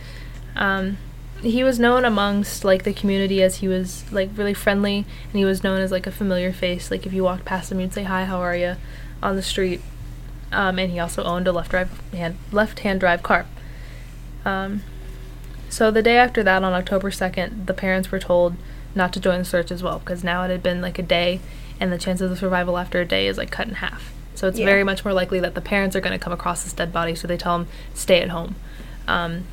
Um, 0.54 0.98
he 1.42 1.64
was 1.64 1.80
known 1.80 2.04
amongst 2.04 2.64
like 2.64 2.84
the 2.84 2.92
community 2.92 3.42
as 3.42 3.56
he 3.56 3.68
was 3.68 4.10
like 4.12 4.30
really 4.36 4.54
friendly, 4.54 4.98
and 4.98 5.32
he 5.32 5.44
was 5.44 5.64
known 5.64 5.80
as 5.80 5.90
like 5.90 6.06
a 6.06 6.12
familiar 6.12 6.52
face. 6.52 6.90
Like 6.90 7.06
if 7.06 7.12
you 7.12 7.24
walked 7.24 7.44
past 7.44 7.72
him, 7.72 7.80
you'd 7.80 7.92
say 7.92 8.04
hi, 8.04 8.24
how 8.24 8.40
are 8.40 8.56
you, 8.56 8.76
on 9.22 9.36
the 9.36 9.42
street. 9.42 9.80
Um, 10.52 10.78
and 10.78 10.92
he 10.92 10.98
also 10.98 11.24
owned 11.24 11.48
a 11.48 11.52
left 11.52 11.70
drive 11.70 12.00
hand 12.12 12.36
left 12.52 12.80
hand 12.80 13.00
drive 13.00 13.22
car. 13.22 13.46
Um, 14.44 14.82
so 15.68 15.90
the 15.90 16.02
day 16.02 16.18
after 16.18 16.42
that, 16.42 16.62
on 16.62 16.72
October 16.72 17.10
second, 17.10 17.66
the 17.66 17.74
parents 17.74 18.12
were 18.12 18.20
told 18.20 18.54
not 18.94 19.12
to 19.14 19.20
join 19.20 19.38
the 19.38 19.44
search 19.44 19.70
as 19.70 19.82
well 19.82 19.98
because 19.98 20.22
now 20.22 20.44
it 20.44 20.50
had 20.50 20.62
been 20.62 20.80
like 20.80 20.98
a 20.98 21.02
day, 21.02 21.40
and 21.80 21.92
the 21.92 21.98
chances 21.98 22.30
of 22.30 22.38
survival 22.38 22.78
after 22.78 23.00
a 23.00 23.06
day 23.06 23.26
is 23.26 23.38
like 23.38 23.50
cut 23.50 23.66
in 23.66 23.74
half. 23.76 24.12
So 24.34 24.48
it's 24.48 24.58
Yeah. 24.58 24.64
very 24.66 24.84
much 24.84 25.04
more 25.04 25.12
likely 25.14 25.40
that 25.40 25.54
the 25.54 25.60
parents 25.60 25.94
are 25.94 26.00
going 26.00 26.18
to 26.18 26.22
come 26.22 26.32
across 26.32 26.62
this 26.64 26.72
dead 26.72 26.92
body, 26.92 27.14
so 27.14 27.26
they 27.28 27.36
tell 27.36 27.58
them 27.58 27.68
stay 27.94 28.20
at 28.22 28.30
home. 28.30 28.54
Um, 29.08 29.44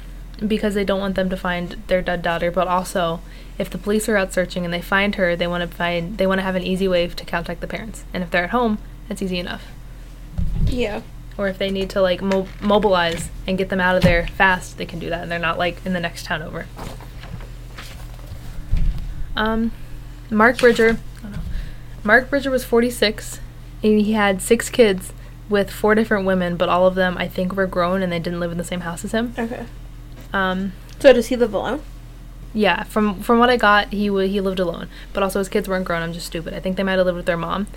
because 0.48 0.74
they 0.74 0.86
don't 0.86 1.02
want 1.02 1.16
them 1.16 1.30
to 1.30 1.36
find 1.36 1.76
their 1.88 2.02
dead 2.02 2.22
daughter 2.22 2.50
but 2.50 2.66
also 2.66 3.20
if 3.58 3.70
the 3.70 3.78
police 3.78 4.08
are 4.08 4.16
out 4.16 4.32
searching 4.32 4.64
and 4.64 4.74
they 4.74 4.80
find 4.82 5.16
her 5.16 5.36
they 5.36 5.48
want 5.48 5.70
to 5.70 5.76
find 5.76 6.18
they 6.18 6.26
want 6.26 6.38
to 6.40 6.44
have 6.44 6.56
an 6.56 6.64
easy 6.64 6.88
way 6.88 7.06
to 7.10 7.26
contact 7.26 7.60
the 7.60 7.68
parents 7.68 8.06
and 8.14 8.24
if 8.24 8.32
they're 8.32 8.46
at 8.46 8.52
home 8.52 8.78
that's 9.10 9.22
easy 9.22 9.38
enough 9.38 9.66
Yeah. 10.66 11.02
or 11.38 11.50
if 11.50 11.58
they 11.58 11.70
need 11.70 11.90
to 11.90 12.02
like 12.02 12.22
mo- 12.22 12.48
mobilize 12.62 13.28
and 13.46 13.58
get 13.58 13.68
them 13.68 13.82
out 13.82 13.98
of 13.98 14.02
there 14.04 14.28
fast 14.28 14.78
they 14.78 14.86
can 14.86 14.98
do 14.98 15.10
that 15.10 15.24
and 15.24 15.30
they're 15.30 15.40
not 15.40 15.58
like 15.58 15.86
in 15.86 15.92
the 15.92 16.00
next 16.00 16.24
town 16.26 16.42
over 16.42 16.68
um 19.36 19.72
mark 20.30 20.58
bridger 20.58 20.98
mark 22.06 22.30
bridger 22.30 22.50
was 22.52 22.64
46 22.64 23.40
and 23.84 24.00
he 24.02 24.14
had 24.14 24.42
six 24.42 24.70
kids 24.70 25.14
with 25.50 25.72
four 25.72 25.96
different 25.96 26.26
women 26.26 26.56
but 26.58 26.70
all 26.70 26.86
of 26.86 26.96
them 26.96 27.18
i 27.18 27.28
think 27.28 27.56
were 27.56 27.68
grown 27.68 28.02
and 28.04 28.12
they 28.12 28.20
didn't 28.20 28.40
live 28.40 28.52
in 28.52 28.58
the 28.58 28.64
same 28.64 28.82
house 28.82 29.04
as 29.06 29.12
him 29.12 29.34
Okay. 29.38 29.66
um 30.34 30.74
So 31.00 31.14
does 31.14 31.28
he 31.28 31.36
live 31.36 31.54
alone? 31.54 31.82
Yeah, 32.54 32.84
from 32.84 33.22
from 33.22 33.38
what 33.40 33.50
I 33.52 33.58
got, 33.58 33.90
he 33.94 34.08
w- 34.08 34.28
he 34.28 34.42
lived 34.42 34.60
alone, 34.60 34.88
but 35.14 35.22
also 35.24 35.38
his 35.40 35.48
kids 35.50 35.70
weren't 35.70 35.86
grown. 35.86 36.02
I'm 36.02 36.14
just 36.14 36.26
stupid. 36.26 36.54
I 36.56 36.60
think 36.60 36.78
they 36.78 36.84
might 36.84 36.98
have 36.98 37.06
lived 37.06 37.16
with 37.18 37.28
their 37.28 37.38
mom, 37.38 37.68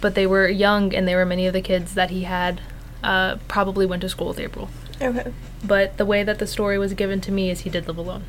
but 0.00 0.14
they 0.14 0.26
were 0.28 0.46
young, 0.48 0.94
and 0.94 1.08
they 1.08 1.16
were 1.16 1.26
many 1.26 1.44
of 1.48 1.52
the 1.52 1.60
kids 1.60 1.94
that 1.94 2.10
he 2.10 2.22
had 2.22 2.60
uh, 3.02 3.36
probably 3.48 3.84
went 3.84 4.00
to 4.02 4.08
school 4.08 4.28
with 4.28 4.38
April. 4.38 4.68
Okay. 5.02 5.32
But 5.64 5.96
the 5.96 6.06
way 6.06 6.22
that 6.22 6.38
the 6.38 6.46
story 6.46 6.78
was 6.78 6.94
given 6.94 7.20
to 7.22 7.32
me 7.32 7.50
is 7.50 7.60
he 7.66 7.70
did 7.70 7.88
live 7.88 7.98
alone. 7.98 8.22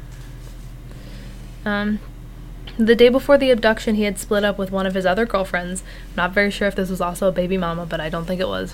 Um, 1.63 1.99
the 2.78 2.95
day 2.95 3.09
before 3.09 3.38
the 3.38 3.51
abduction, 3.51 3.95
he 3.95 4.03
had 4.03 4.17
split 4.17 4.43
up 4.43 4.57
with 4.57 4.71
one 4.71 4.86
of 4.86 4.93
his 4.93 5.05
other 5.05 5.26
girlfriends. 5.26 5.82
I'm 6.09 6.15
not 6.15 6.32
very 6.32 6.49
sure 6.51 6.67
if 6.67 6.76
this 6.76 6.89
was 6.89 7.01
also 7.01 7.28
a 7.28 7.32
baby 7.32 7.57
mama, 7.57 7.86
but 7.86 7.99
I 7.99 8.09
don't 8.09 8.26
think 8.26 8.41
it 8.41 8.47
was. 8.47 8.74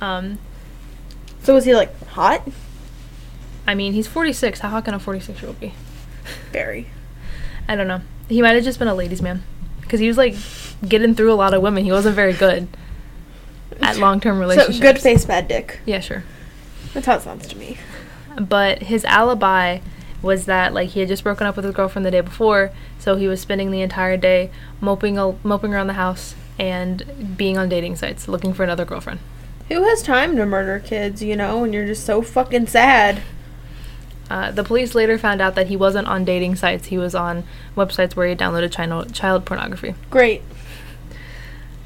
Um, 0.00 0.38
So 1.42 1.54
was 1.54 1.64
he 1.64 1.74
like 1.74 1.92
hot? 2.08 2.46
I 3.66 3.74
mean, 3.74 3.92
he's 3.92 4.06
46. 4.06 4.60
How 4.60 4.70
hot 4.70 4.84
can 4.84 4.94
a 4.94 4.98
46 4.98 5.40
year 5.40 5.48
old 5.48 5.60
be? 5.60 5.74
Very. 6.52 6.88
I 7.68 7.76
don't 7.76 7.86
know. 7.88 8.00
He 8.28 8.42
might 8.42 8.54
have 8.54 8.64
just 8.64 8.78
been 8.78 8.88
a 8.88 8.94
ladies' 8.94 9.22
man. 9.22 9.42
Because 9.80 10.00
he 10.00 10.08
was 10.08 10.16
like 10.18 10.34
getting 10.86 11.14
through 11.14 11.32
a 11.32 11.34
lot 11.36 11.54
of 11.54 11.62
women. 11.62 11.84
He 11.84 11.92
wasn't 11.92 12.14
very 12.16 12.32
good 12.32 12.68
at 13.80 13.96
long 13.98 14.20
term 14.20 14.38
relationships. 14.38 14.76
So 14.76 14.82
good 14.82 14.98
face, 14.98 15.24
bad 15.24 15.48
dick. 15.48 15.80
Yeah, 15.86 16.00
sure. 16.00 16.24
That's 16.92 17.06
how 17.06 17.16
it 17.16 17.22
sounds 17.22 17.46
to 17.48 17.56
me. 17.56 17.78
But 18.38 18.82
his 18.82 19.04
alibi 19.04 19.78
was 20.22 20.46
that 20.46 20.74
like 20.74 20.90
he 20.90 21.00
had 21.00 21.08
just 21.08 21.22
broken 21.22 21.46
up 21.46 21.56
with 21.56 21.64
his 21.64 21.74
girlfriend 21.74 22.04
the 22.04 22.10
day 22.10 22.20
before, 22.20 22.72
so 22.98 23.16
he 23.16 23.28
was 23.28 23.40
spending 23.40 23.70
the 23.70 23.82
entire 23.82 24.16
day 24.16 24.50
moping 24.80 25.16
al- 25.16 25.38
moping 25.42 25.72
around 25.72 25.86
the 25.86 25.92
house 25.94 26.34
and 26.58 27.36
being 27.36 27.56
on 27.56 27.68
dating 27.68 27.96
sites 27.96 28.28
looking 28.28 28.52
for 28.52 28.64
another 28.64 28.84
girlfriend. 28.84 29.20
Who 29.68 29.84
has 29.84 30.02
time 30.02 30.36
to 30.36 30.46
murder 30.46 30.80
kids, 30.80 31.22
you 31.22 31.36
know, 31.36 31.58
when 31.58 31.72
you're 31.72 31.86
just 31.86 32.04
so 32.04 32.22
fucking 32.22 32.66
sad? 32.68 33.22
Uh, 34.30 34.50
the 34.50 34.64
police 34.64 34.94
later 34.94 35.16
found 35.18 35.40
out 35.40 35.54
that 35.54 35.68
he 35.68 35.76
wasn't 35.76 36.06
on 36.06 36.24
dating 36.24 36.56
sites. 36.56 36.88
He 36.88 36.98
was 36.98 37.14
on 37.14 37.44
websites 37.76 38.14
where 38.14 38.28
he 38.28 38.34
downloaded 38.34 38.72
child 38.72 39.14
child 39.14 39.44
pornography. 39.44 39.94
Great. 40.10 40.42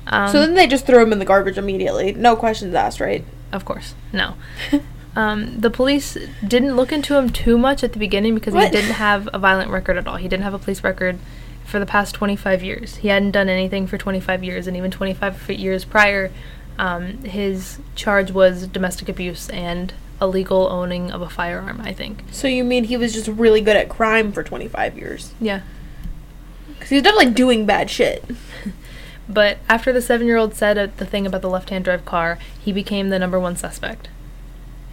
Um, 0.07 0.31
so 0.31 0.41
then 0.41 0.55
they 0.55 0.67
just 0.67 0.87
threw 0.87 1.03
him 1.03 1.13
in 1.13 1.19
the 1.21 1.25
garbage 1.25 1.59
immediately. 1.59 2.13
No 2.13 2.35
questions 2.35 2.75
asked, 2.75 3.01
right? 3.01 3.25
Of 3.53 3.65
course, 3.65 3.95
no. 4.13 4.35
um, 5.15 5.61
the 5.61 5.71
police 5.71 6.17
didn't 6.47 6.75
look 6.77 6.93
into 6.93 7.17
him 7.17 7.31
too 7.31 7.59
much 7.59 7.85
at 7.85 7.93
the 7.93 7.99
beginning 7.99 8.35
because 8.35 8.55
What? 8.55 8.67
he 8.67 8.71
didn't 8.71 8.95
have 8.95 9.29
a 9.33 9.39
violent 9.39 9.71
record 9.71 9.97
at 9.97 10.07
all. 10.07 10.17
He 10.17 10.29
didn't 10.29 10.45
have 10.45 10.55
a 10.55 10.59
police 10.59 10.83
record 10.83 11.19
for 11.65 11.79
the 11.79 11.87
past 11.87 12.15
25 12.15 12.63
years. 12.63 12.97
He 12.97 13.09
hadn't 13.09 13.33
done 13.33 13.49
anything 13.49 13.87
for 13.87 13.99
25 13.99 14.43
years, 14.45 14.67
and 14.67 14.77
even 14.77 14.91
25 14.91 15.51
years 15.51 15.85
prior, 15.85 16.31
um, 16.79 17.19
his 17.25 17.79
charge 17.95 18.31
was 18.31 18.67
domestic 18.67 19.09
abuse 19.09 19.49
and 19.51 19.93
illegal 20.21 20.69
owning 20.71 21.11
of 21.11 21.21
a 21.21 21.29
firearm, 21.29 21.81
I 21.83 21.93
think. 21.93 22.23
So 22.31 22.47
you 22.49 22.65
mean 22.65 22.85
he 22.85 22.97
was 22.97 23.13
just 23.13 23.29
really 23.29 23.61
good 23.61 23.77
at 23.77 23.89
crime 23.89 24.33
for 24.33 24.43
25 24.43 24.97
years? 24.97 25.35
Yeah. 25.41 25.61
Because 26.69 26.89
he's 26.91 27.03
definitely 27.03 27.33
doing 27.33 27.67
bad 27.67 27.91
shit. 27.91 28.25
But 29.29 29.59
after 29.69 29.93
the 29.93 30.03
seven 30.03 30.27
year 30.27 30.37
old 30.37 30.55
said 30.55 30.97
the 30.99 31.07
thing 31.07 31.27
about 31.27 31.43
the 31.43 31.49
left 31.49 31.71
hand 31.71 31.85
drive 31.85 32.05
car, 32.05 32.39
he 32.61 32.73
became 32.73 33.09
the 33.09 33.19
number 33.19 33.39
one 33.39 33.57
suspect. 33.57 34.09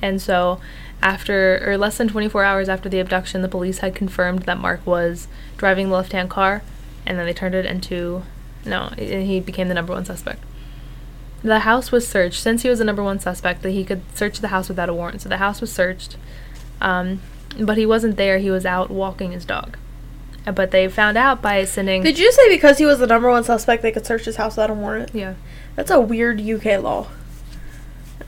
And 0.01 0.21
so, 0.21 0.59
after, 1.01 1.61
or 1.69 1.77
less 1.77 1.97
than 1.97 2.07
24 2.07 2.43
hours 2.43 2.69
after 2.69 2.89
the 2.89 2.99
abduction, 2.99 3.41
the 3.41 3.47
police 3.47 3.79
had 3.79 3.95
confirmed 3.95 4.43
that 4.43 4.57
Mark 4.57 4.85
was 4.85 5.27
driving 5.57 5.89
the 5.89 5.95
left 5.95 6.11
hand 6.11 6.29
car, 6.29 6.61
and 7.05 7.17
then 7.17 7.25
they 7.25 7.33
turned 7.33 7.55
it 7.55 7.65
into, 7.65 8.23
no, 8.65 8.89
he 8.97 9.39
became 9.39 9.67
the 9.67 9.73
number 9.73 9.93
one 9.93 10.05
suspect. 10.05 10.43
The 11.41 11.59
house 11.59 11.91
was 11.91 12.05
searched. 12.07 12.41
Since 12.41 12.63
he 12.63 12.69
was 12.69 12.79
the 12.79 12.85
number 12.85 13.03
one 13.03 13.19
suspect, 13.19 13.61
that 13.63 13.71
he 13.71 13.85
could 13.85 14.01
search 14.15 14.39
the 14.39 14.49
house 14.49 14.67
without 14.67 14.89
a 14.89 14.93
warrant. 14.93 15.21
So 15.21 15.29
the 15.29 15.37
house 15.37 15.61
was 15.61 15.71
searched, 15.71 16.17
um, 16.81 17.21
but 17.57 17.77
he 17.77 17.85
wasn't 17.85 18.17
there. 18.17 18.39
He 18.39 18.51
was 18.51 18.65
out 18.65 18.89
walking 18.89 19.31
his 19.31 19.45
dog. 19.45 19.77
Uh, 20.45 20.51
But 20.51 20.71
they 20.71 20.87
found 20.89 21.17
out 21.17 21.41
by 21.41 21.63
sending. 21.65 22.03
Did 22.03 22.19
you 22.19 22.31
say 22.33 22.49
because 22.49 22.77
he 22.77 22.85
was 22.85 22.99
the 22.99 23.07
number 23.07 23.29
one 23.29 23.43
suspect, 23.45 23.81
they 23.83 23.91
could 23.91 24.05
search 24.05 24.25
his 24.25 24.35
house 24.35 24.55
without 24.57 24.69
a 24.69 24.73
warrant? 24.73 25.11
yeah. 25.13 25.35
That's 25.75 25.91
a 25.91 26.01
weird 26.01 26.41
UK 26.41 26.81
law. 26.83 27.07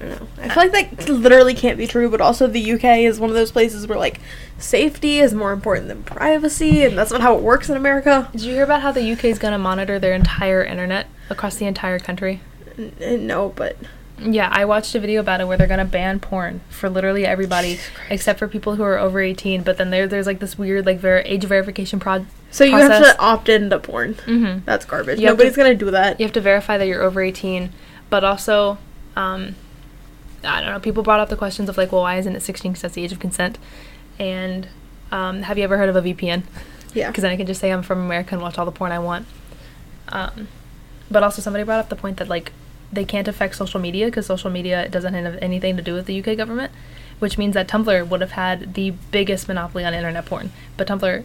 I 0.01 0.05
don't 0.05 0.19
know. 0.19 0.27
I 0.43 0.49
feel 0.49 0.63
like 0.71 0.71
that 0.97 1.09
literally 1.09 1.53
can't 1.53 1.77
be 1.77 1.85
true, 1.85 2.09
but 2.09 2.21
also 2.21 2.47
the 2.47 2.71
UK 2.73 2.83
is 2.99 3.19
one 3.19 3.29
of 3.29 3.35
those 3.35 3.51
places 3.51 3.85
where 3.87 3.99
like 3.99 4.19
safety 4.57 5.19
is 5.19 5.33
more 5.33 5.51
important 5.51 5.87
than 5.87 6.03
privacy, 6.03 6.83
and 6.83 6.97
that's 6.97 7.11
not 7.11 7.21
how 7.21 7.35
it 7.35 7.41
works 7.43 7.69
in 7.69 7.77
America. 7.77 8.29
Did 8.31 8.41
you 8.41 8.53
hear 8.53 8.63
about 8.63 8.81
how 8.81 8.91
the 8.91 9.11
UK 9.11 9.25
is 9.25 9.39
going 9.39 9.51
to 9.53 9.57
monitor 9.59 9.99
their 9.99 10.13
entire 10.13 10.63
internet 10.63 11.07
across 11.29 11.55
the 11.57 11.65
entire 11.65 11.99
country? 11.99 12.41
N- 12.77 13.27
no, 13.27 13.49
but 13.49 13.77
Yeah, 14.19 14.49
I 14.51 14.65
watched 14.65 14.93
a 14.95 14.99
video 14.99 15.19
about 15.19 15.41
it 15.41 15.47
where 15.47 15.57
they're 15.57 15.67
going 15.67 15.79
to 15.79 15.85
ban 15.85 16.19
porn 16.19 16.61
for 16.69 16.89
literally 16.89 17.25
everybody 17.25 17.79
except 18.09 18.39
for 18.39 18.47
people 18.47 18.75
who 18.75 18.83
are 18.83 18.97
over 18.97 19.19
18, 19.19 19.63
but 19.63 19.77
then 19.77 19.89
there 19.89 20.07
there's 20.07 20.25
like 20.27 20.39
this 20.39 20.57
weird 20.57 20.85
like 20.85 20.99
ver- 20.99 21.23
age 21.25 21.43
verification 21.45 21.99
prod 21.99 22.25
so 22.53 22.63
you 22.65 22.75
have 22.75 23.01
to 23.01 23.17
opt 23.19 23.47
in 23.49 23.63
into 23.63 23.79
porn. 23.79 24.13
Mhm. 24.25 24.65
That's 24.65 24.83
garbage. 24.85 25.19
You 25.19 25.27
Nobody's 25.27 25.53
to- 25.53 25.57
gonna 25.57 25.73
do 25.75 25.89
that. 25.91 26.19
You 26.19 26.25
have 26.25 26.33
to 26.33 26.41
verify 26.41 26.77
that 26.77 26.85
you're 26.87 27.01
over 27.01 27.21
18, 27.21 27.71
but 28.09 28.23
also 28.23 28.77
um 29.15 29.55
I 30.43 30.61
don't 30.61 30.71
know, 30.71 30.79
people 30.79 31.03
brought 31.03 31.19
up 31.19 31.29
the 31.29 31.35
questions 31.35 31.69
of 31.69 31.77
like, 31.77 31.91
well, 31.91 32.01
why 32.01 32.17
isn't 32.17 32.35
it 32.35 32.41
16 32.41 32.73
cuz 32.73 32.81
that's 32.81 32.95
the 32.95 33.03
age 33.03 33.11
of 33.11 33.19
consent? 33.19 33.57
And 34.19 34.67
um, 35.11 35.43
have 35.43 35.57
you 35.57 35.63
ever 35.63 35.77
heard 35.77 35.89
of 35.89 35.95
a 35.95 36.01
VPN? 36.01 36.43
Yeah. 36.93 37.09
because 37.09 37.21
then 37.21 37.31
I 37.31 37.37
can 37.37 37.47
just 37.47 37.61
say 37.61 37.71
I'm 37.71 37.83
from 37.83 37.99
America 37.99 38.35
and 38.35 38.41
watch 38.41 38.57
all 38.57 38.65
the 38.65 38.71
porn 38.71 38.91
I 38.91 38.99
want. 38.99 39.25
Um, 40.09 40.49
but 41.09 41.23
also 41.23 41.41
somebody 41.41 41.63
brought 41.63 41.79
up 41.79 41.89
the 41.89 41.95
point 41.95 42.17
that 42.17 42.27
like 42.27 42.51
they 42.91 43.05
can't 43.05 43.27
affect 43.27 43.55
social 43.55 43.79
media 43.79 44.07
because 44.07 44.25
social 44.25 44.49
media 44.49 44.89
doesn't 44.89 45.13
have 45.13 45.37
anything 45.41 45.77
to 45.77 45.83
do 45.83 45.93
with 45.93 46.05
the 46.05 46.19
UK 46.19 46.35
government, 46.37 46.71
which 47.19 47.37
means 47.37 47.53
that 47.53 47.67
Tumblr 47.67 48.07
would 48.09 48.21
have 48.21 48.31
had 48.31 48.73
the 48.73 48.91
biggest 49.11 49.47
monopoly 49.47 49.85
on 49.85 49.93
internet 49.93 50.25
porn. 50.25 50.51
But 50.77 50.87
Tumblr 50.87 51.23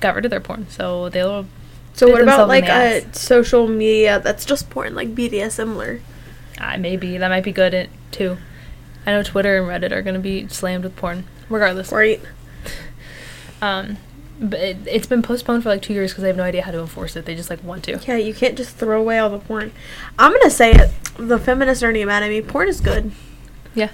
got 0.00 0.14
rid 0.14 0.24
of 0.24 0.30
their 0.30 0.40
porn, 0.40 0.66
so 0.68 1.08
they'll. 1.08 1.46
So 1.92 2.08
what 2.08 2.22
about 2.22 2.48
like 2.48 2.64
a 2.64 3.04
social 3.12 3.68
media 3.68 4.18
that's 4.18 4.44
just 4.44 4.68
porn, 4.70 4.94
like 4.94 5.14
BDS 5.14 5.52
similar? 5.52 6.00
Uh, 6.58 6.76
maybe 6.78 7.18
that 7.18 7.28
might 7.28 7.44
be 7.44 7.52
good 7.52 7.74
at, 7.74 7.88
too. 8.10 8.38
I 9.06 9.12
know 9.12 9.22
Twitter 9.22 9.58
and 9.58 9.66
Reddit 9.66 9.92
are 9.92 10.02
going 10.02 10.14
to 10.14 10.20
be 10.20 10.48
slammed 10.48 10.84
with 10.84 10.96
porn, 10.96 11.24
regardless. 11.48 11.92
Right. 11.92 12.20
Um, 13.60 13.98
but 14.40 14.60
it, 14.60 14.76
it's 14.86 15.06
been 15.06 15.22
postponed 15.22 15.62
for 15.62 15.68
like 15.68 15.82
two 15.82 15.92
years 15.92 16.10
because 16.12 16.22
they 16.22 16.28
have 16.28 16.36
no 16.36 16.42
idea 16.42 16.62
how 16.62 16.72
to 16.72 16.80
enforce 16.80 17.16
it. 17.16 17.24
They 17.24 17.34
just 17.34 17.50
like 17.50 17.62
want 17.62 17.84
to. 17.84 17.98
Yeah, 18.06 18.16
you 18.16 18.34
can't 18.34 18.56
just 18.56 18.76
throw 18.76 19.00
away 19.00 19.18
all 19.18 19.30
the 19.30 19.38
porn. 19.38 19.72
I'm 20.18 20.32
gonna 20.32 20.50
say 20.50 20.72
it. 20.72 20.90
The 21.16 21.38
feminists 21.38 21.82
are 21.82 21.92
getting 21.92 22.06
mad 22.06 22.22
at 22.22 22.28
me. 22.28 22.42
Porn 22.42 22.68
is 22.68 22.80
good. 22.80 23.12
Yeah, 23.74 23.90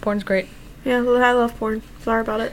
porn's 0.00 0.24
great. 0.24 0.48
Yeah, 0.84 0.98
I 0.98 1.32
love 1.32 1.56
porn. 1.58 1.82
Sorry 2.02 2.20
about 2.20 2.40
it. 2.40 2.52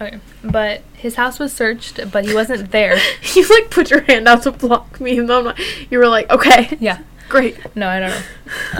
Okay, 0.00 0.20
but 0.44 0.82
his 0.94 1.16
house 1.16 1.38
was 1.38 1.52
searched, 1.52 2.00
but 2.12 2.24
he 2.24 2.34
wasn't 2.34 2.70
there. 2.70 2.98
you 3.34 3.48
like 3.48 3.70
put 3.70 3.90
your 3.90 4.02
hand 4.02 4.28
out 4.28 4.42
to 4.44 4.52
block 4.52 5.00
me, 5.00 5.18
and 5.18 5.30
I'm 5.30 5.46
like, 5.46 5.90
you 5.90 5.98
were 5.98 6.08
like, 6.08 6.30
okay, 6.30 6.76
yeah, 6.80 7.00
great. 7.28 7.76
no, 7.76 7.88
I 7.88 8.00
don't 8.00 8.10
know. 8.10 8.22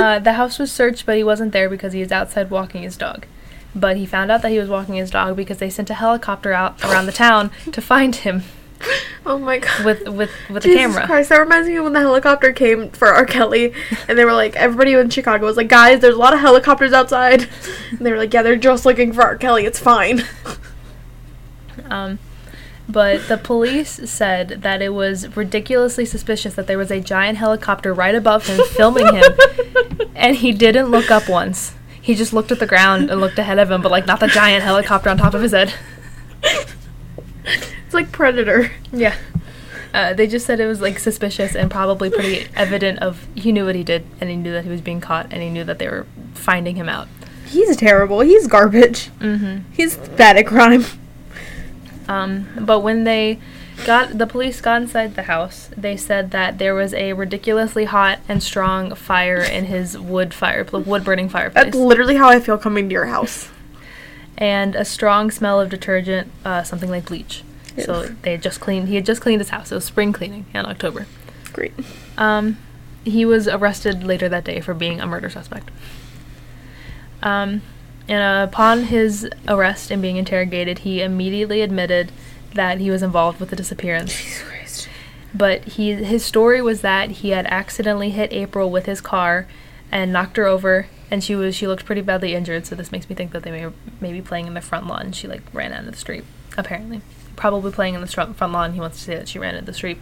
Uh, 0.05 0.19
the 0.19 0.33
house 0.35 0.59
was 0.59 0.71
searched, 0.73 1.07
but 1.07 1.17
he 1.17 1.25
wasn't 1.25 1.53
there 1.53 1.69
because 1.69 1.93
he 1.93 2.01
was 2.01 2.13
outside 2.13 2.51
walking 2.51 2.83
his 2.83 2.97
dog. 2.97 3.27
But 3.75 3.97
he 3.97 4.07
found 4.07 4.31
out 4.31 4.43
that 4.43 4.51
he 4.51 4.59
was 4.59 4.69
walking 4.69 4.95
his 4.97 5.11
dog 5.11 5.37
because 5.37 5.59
they 5.59 5.71
sent 5.71 5.91
a 5.91 5.95
helicopter 5.95 6.53
out 6.53 6.83
around 6.85 7.07
the 7.07 7.13
town 7.13 7.51
to 7.73 7.81
find 7.81 8.17
him 8.17 8.43
Oh 9.27 9.39
my 9.39 9.59
god. 9.59 9.85
with 9.85 10.09
with 10.09 10.31
with 10.49 10.65
a 10.65 10.69
Jesus 10.69 10.79
camera. 10.95 11.05
Christ, 11.07 11.29
that 11.31 11.39
reminds 11.39 11.69
me 11.69 11.77
of 11.77 11.85
when 11.85 11.93
the 11.93 12.01
helicopter 12.01 12.53
came 12.53 12.91
for 12.91 13.09
R. 13.09 13.27
Kelly, 13.27 13.73
and 14.09 14.17
they 14.17 14.25
were 14.25 14.33
like, 14.33 14.55
everybody 14.57 14.93
in 14.95 15.11
Chicago 15.11 15.45
was 15.47 15.57
like, 15.57 15.69
guys, 15.69 16.01
there's 16.01 16.15
a 16.15 16.19
lot 16.19 16.33
of 16.33 16.41
helicopters 16.41 16.93
outside. 16.93 17.49
And 17.91 17.99
they 18.01 18.11
were 18.13 18.19
like, 18.19 18.33
yeah, 18.33 18.43
they're 18.43 18.57
just 18.57 18.87
looking 18.87 19.13
for 19.13 19.23
R. 19.23 19.37
Kelly. 19.37 19.65
It's 19.67 19.79
fine. 19.81 20.25
Um, 21.91 22.19
but 22.89 23.29
the 23.29 23.37
police 23.37 24.11
said 24.11 24.63
that 24.63 24.81
it 24.81 24.91
was 24.91 25.37
ridiculously 25.37 26.05
suspicious 26.05 26.55
that 26.55 26.67
there 26.67 26.79
was 26.79 26.91
a 26.91 27.01
giant 27.01 27.39
helicopter 27.39 27.93
right 27.93 28.15
above 28.15 28.47
him 28.47 28.61
filming 28.71 29.15
him, 29.15 29.35
and 30.15 30.37
he 30.37 30.53
didn't 30.53 30.91
look 30.91 31.11
up 31.11 31.29
once. 31.29 31.75
He 32.01 32.15
just 32.15 32.33
looked 32.33 32.51
at 32.51 32.59
the 32.59 32.67
ground 32.67 33.11
and 33.11 33.21
looked 33.21 33.39
ahead 33.39 33.59
of 33.59 33.71
him, 33.71 33.83
but 33.83 33.91
like 33.93 34.07
not 34.07 34.21
the 34.21 34.29
giant 34.29 34.65
helicopter 34.65 35.11
on 35.11 35.19
top 35.19 35.35
of 35.35 35.43
his 35.43 35.53
head. 35.53 35.75
It's 37.89 37.95
like 37.95 38.13
Predator. 38.13 38.71
Yeah. 38.93 39.17
Uh, 39.95 40.13
they 40.13 40.27
just 40.27 40.45
said 40.45 40.61
it 40.61 40.67
was 40.67 40.83
like 40.83 40.99
suspicious 40.99 41.57
and 41.57 41.71
probably 41.71 42.11
pretty 42.11 42.47
evident 42.55 42.99
of 42.99 43.27
he 43.35 43.51
knew 43.51 43.65
what 43.65 43.75
he 43.75 43.83
did 43.83 44.05
and 44.21 44.29
he 44.29 44.37
knew 44.37 44.53
that 44.53 44.65
he 44.65 44.71
was 44.71 44.83
being 44.83 45.01
caught 45.01 45.33
and 45.33 45.43
he 45.43 45.49
knew 45.49 45.65
that 45.65 45.79
they 45.79 45.89
were 45.89 46.07
finding 46.35 46.77
him 46.77 46.87
out. 46.87 47.09
He's 47.47 47.79
terrible. 47.79 48.21
He's 48.21 48.47
garbage. 48.47 49.09
Mm-hmm. 49.21 49.73
He's 49.73 49.97
bad 49.97 50.37
at 50.37 50.47
crime. 50.47 50.85
Um, 52.09 52.49
but 52.59 52.81
when 52.81 53.05
they 53.05 53.39
got 53.85 54.17
the 54.19 54.27
police 54.27 54.61
got 54.61 54.81
inside 54.83 55.15
the 55.15 55.25
house, 55.25 55.69
they 55.77 55.97
said 55.97 56.31
that 56.31 56.59
there 56.59 56.75
was 56.75 56.95
a 56.95 57.13
ridiculously 57.13 57.85
hot 57.85 58.19
and 58.29 58.43
strong 58.43 58.95
fire 58.95 59.41
in 59.43 59.67
his 59.67 59.99
wood 59.99 60.33
fire 60.33 60.65
wood 60.73 61.05
burning 61.05 61.29
fireplace, 61.29 61.65
That's 61.67 61.77
literally 61.77 62.17
how 62.17 62.29
I 62.29 62.41
feel 62.41 62.57
coming 62.59 62.89
to 62.89 62.93
your 62.93 63.07
house. 63.07 63.49
and 64.39 64.75
a 64.75 64.85
strong 64.85 65.31
smell 65.31 65.61
of 65.61 65.69
detergent, 65.69 66.31
uh, 66.45 66.63
something 66.63 66.89
like 66.91 67.07
bleach. 67.07 67.43
So 67.85 68.07
they 68.23 68.33
had 68.33 68.43
just 68.43 68.59
cleaned. 68.59 68.89
He 68.89 68.97
had 68.97 69.07
just 69.07 69.21
cleaned 69.21 69.41
his 69.41 69.51
house. 69.51 69.71
It 69.71 69.75
was 69.77 69.85
spring 69.85 70.13
cleaning 70.13 70.47
in 70.53 70.67
October. 70.67 71.07
Great. 71.53 71.73
Um, 72.17 72.57
he 73.05 73.25
was 73.25 73.47
arrested 73.47 74.03
later 74.03 74.29
that 74.29 74.43
day 74.45 74.61
for 74.61 74.75
being 74.75 75.01
a 75.01 75.07
murder 75.07 75.31
suspect. 75.31 75.71
Um, 77.23 77.63
and 78.09 78.49
upon 78.49 78.85
his 78.85 79.29
arrest 79.47 79.91
and 79.91 80.01
being 80.01 80.17
interrogated, 80.17 80.81
he 80.81 81.03
immediately 81.03 81.61
admitted 81.61 82.11
that 82.55 82.79
he 82.79 82.91
was 82.91 83.03
involved 83.03 83.41
with 83.41 83.51
the 83.51 83.57
disappearance. 83.57 84.17
Jesus 84.17 84.43
Christ. 84.43 84.89
But 85.35 85.65
he 85.65 85.93
his 85.93 86.25
story 86.25 86.63
was 86.63 86.81
that 86.81 87.11
he 87.11 87.31
had 87.31 87.47
accidentally 87.47 88.11
hit 88.11 88.33
April 88.33 88.71
with 88.71 88.87
his 88.87 89.01
car 89.01 89.47
and 89.93 90.13
knocked 90.13 90.37
her 90.39 90.47
over, 90.47 90.87
and 91.11 91.23
she 91.23 91.37
was 91.37 91.55
she 91.55 91.67
looked 91.67 91.85
pretty 91.85 92.01
badly 92.01 92.35
injured. 92.35 92.67
So 92.67 92.75
this 92.75 92.91
makes 92.91 93.09
me 93.09 93.15
think 93.15 93.33
that 93.33 93.43
they 93.43 93.51
may 93.51 93.71
maybe 94.01 94.23
playing 94.23 94.47
in 94.47 94.55
the 94.55 94.61
front 94.61 94.87
lawn. 94.87 95.13
She 95.13 95.29
like 95.29 95.43
ran 95.53 95.73
out 95.73 95.85
of 95.85 95.91
the 95.91 95.97
street. 95.97 96.25
Apparently, 96.57 97.03
probably 97.37 97.71
playing 97.71 97.95
in 97.95 98.01
the 98.01 98.07
front 98.07 98.41
lawn. 98.41 98.73
He 98.73 98.81
wants 98.81 98.99
to 98.99 99.05
say 99.05 99.17
that 99.17 99.29
she 99.29 99.39
ran 99.39 99.55
into 99.55 99.67
the 99.67 99.75
street. 99.75 99.99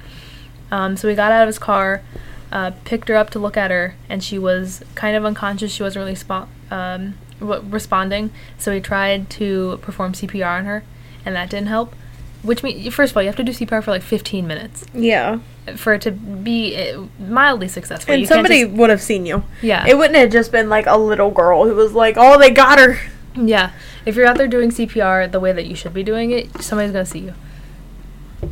Um, 0.70 0.96
so 0.96 1.08
he 1.08 1.14
got 1.14 1.32
out 1.32 1.42
of 1.42 1.48
his 1.48 1.58
car, 1.58 2.02
uh, 2.50 2.72
picked 2.84 3.08
her 3.08 3.16
up 3.16 3.30
to 3.30 3.38
look 3.38 3.56
at 3.56 3.70
her, 3.70 3.94
and 4.08 4.22
she 4.22 4.38
was 4.38 4.82
kind 4.94 5.16
of 5.16 5.24
unconscious. 5.24 5.72
She 5.72 5.82
wasn't 5.82 6.04
really 6.04 6.16
spo- 6.16 6.48
um, 6.70 7.18
responding. 7.40 8.30
So 8.58 8.72
he 8.72 8.80
tried 8.80 9.30
to 9.30 9.78
perform 9.82 10.12
CPR 10.12 10.58
on 10.58 10.64
her, 10.66 10.82
and 11.24 11.34
that 11.36 11.50
didn't 11.50 11.68
help. 11.68 11.94
Which 12.42 12.62
means, 12.62 12.94
first 12.94 13.10
of 13.12 13.16
all, 13.16 13.22
you 13.22 13.28
have 13.28 13.36
to 13.36 13.42
do 13.44 13.52
CPR 13.52 13.82
for 13.82 13.90
like 13.90 14.02
15 14.02 14.46
minutes 14.46 14.84
Yeah. 14.94 15.38
for 15.74 15.94
it 15.94 16.02
to 16.02 16.12
be 16.12 16.76
uh, 16.76 17.02
mildly 17.18 17.66
successful. 17.66 18.12
And 18.12 18.20
You 18.20 18.26
somebody 18.28 18.62
just- 18.62 18.74
would 18.76 18.90
have 18.90 19.02
seen 19.02 19.26
you. 19.26 19.42
yeah, 19.62 19.84
It 19.86 19.98
wouldn't 19.98 20.16
have 20.16 20.30
just 20.30 20.52
been 20.52 20.68
like 20.68 20.86
a 20.86 20.96
little 20.96 21.30
girl 21.32 21.64
who 21.64 21.74
was 21.74 21.92
like, 21.92 22.14
oh, 22.16 22.38
they 22.38 22.50
got 22.50 22.78
her. 22.78 22.98
yeah. 23.34 23.70
If 24.04 24.14
you're 24.14 24.26
out 24.26 24.36
there 24.36 24.46
doing 24.46 24.70
CPR 24.70 25.26
the 25.32 25.40
way 25.40 25.50
that 25.52 25.66
you 25.66 25.74
should 25.74 25.92
be 25.92 26.04
doing 26.04 26.30
it, 26.30 26.62
somebody's 26.62 26.92
gonna 26.92 27.04
see 27.06 27.18
you. 27.20 27.34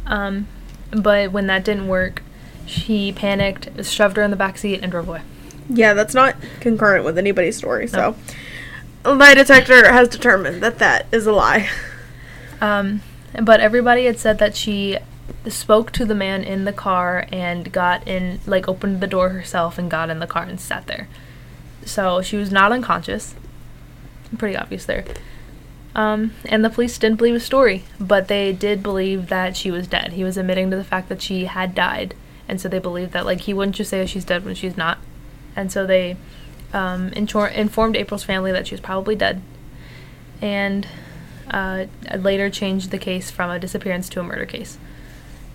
Um, 0.06 0.48
but 0.90 1.30
when 1.32 1.46
that 1.46 1.64
didn't 1.64 1.86
work, 1.88 2.22
she 2.66 3.12
panicked, 3.12 3.84
shoved 3.84 4.16
her 4.16 4.22
in 4.22 4.30
the 4.30 4.36
back 4.36 4.58
seat, 4.58 4.80
and 4.82 4.90
drove 4.90 5.08
away. 5.08 5.22
Yeah, 5.68 5.94
that's 5.94 6.14
not 6.14 6.34
concurrent 6.60 7.04
with 7.04 7.16
anybody's 7.18 7.56
story. 7.56 7.86
So, 7.86 8.10
a 8.10 8.14
lie 9.12 9.34
detector 9.34 9.92
has 9.92 10.08
determined 10.08 10.62
that 10.62 10.78
that 10.78 11.06
is 11.12 11.26
a 11.26 11.32
lie. 11.32 11.68
Um, 12.60 13.02
but 13.42 13.60
everybody 13.60 14.06
had 14.06 14.18
said 14.18 14.38
that 14.38 14.56
she 14.56 14.98
spoke 15.48 15.90
to 15.92 16.04
the 16.04 16.14
man 16.14 16.42
in 16.42 16.64
the 16.64 16.72
car 16.72 17.26
and 17.32 17.70
got 17.72 18.06
in, 18.08 18.40
like, 18.46 18.68
opened 18.68 19.00
the 19.00 19.06
door 19.06 19.30
herself 19.30 19.78
and 19.78 19.90
got 19.90 20.10
in 20.10 20.18
the 20.18 20.26
car 20.26 20.44
and 20.44 20.60
sat 20.60 20.86
there. 20.86 21.08
So 21.84 22.22
she 22.22 22.36
was 22.36 22.50
not 22.50 22.72
unconscious. 22.72 23.34
Pretty 24.38 24.56
obvious 24.56 24.86
there. 24.86 25.04
Um, 25.94 26.32
and 26.46 26.64
the 26.64 26.70
police 26.70 26.98
didn't 26.98 27.18
believe 27.18 27.34
his 27.34 27.44
story, 27.44 27.84
but 28.00 28.28
they 28.28 28.52
did 28.52 28.82
believe 28.82 29.28
that 29.28 29.56
she 29.56 29.70
was 29.70 29.86
dead. 29.86 30.12
He 30.12 30.24
was 30.24 30.36
admitting 30.36 30.70
to 30.70 30.76
the 30.76 30.84
fact 30.84 31.08
that 31.08 31.22
she 31.22 31.44
had 31.44 31.74
died, 31.74 32.14
and 32.48 32.60
so 32.60 32.68
they 32.68 32.80
believed 32.80 33.12
that, 33.12 33.26
like, 33.26 33.42
he 33.42 33.54
wouldn't 33.54 33.76
just 33.76 33.90
say 33.90 34.04
she's 34.06 34.24
dead 34.24 34.44
when 34.44 34.54
she's 34.54 34.76
not. 34.76 34.98
And 35.54 35.70
so 35.70 35.86
they 35.86 36.16
um, 36.74 37.08
informed 37.10 37.96
April's 37.96 38.24
family 38.24 38.52
that 38.52 38.66
she 38.66 38.74
was 38.74 38.80
probably 38.80 39.16
dead. 39.16 39.40
And 40.42 40.86
uh, 41.50 41.86
later 42.18 42.50
changed 42.50 42.90
the 42.90 42.98
case 42.98 43.30
from 43.30 43.50
a 43.50 43.58
disappearance 43.58 44.08
to 44.10 44.20
a 44.20 44.22
murder 44.22 44.44
case. 44.44 44.76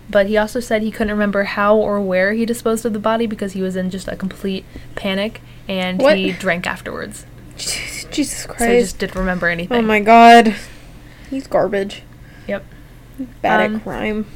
But 0.08 0.26
he 0.26 0.36
also 0.36 0.58
said 0.58 0.82
he 0.82 0.90
couldn't 0.90 1.12
remember 1.12 1.44
how 1.44 1.76
or 1.76 2.00
where 2.00 2.32
he 2.32 2.44
disposed 2.44 2.84
of 2.84 2.92
the 2.92 2.98
body 2.98 3.26
because 3.26 3.52
he 3.52 3.62
was 3.62 3.76
in 3.76 3.90
just 3.90 4.08
a 4.08 4.16
complete 4.16 4.64
panic 4.96 5.40
and 5.68 6.00
What? 6.00 6.16
he 6.16 6.32
drank 6.32 6.66
afterwards. 6.66 7.24
Jesus 7.56 8.46
Christ. 8.46 8.58
So 8.58 8.72
he 8.72 8.80
just 8.80 8.98
didn't 8.98 9.14
remember 9.14 9.46
anything. 9.46 9.76
oh 9.78 9.82
my 9.82 10.00
god. 10.00 10.56
He's 11.28 11.46
garbage. 11.46 12.02
Yep. 12.48 12.64
Bad 13.42 13.66
Um, 13.66 13.76
at 13.76 13.82
crime. 13.84 14.26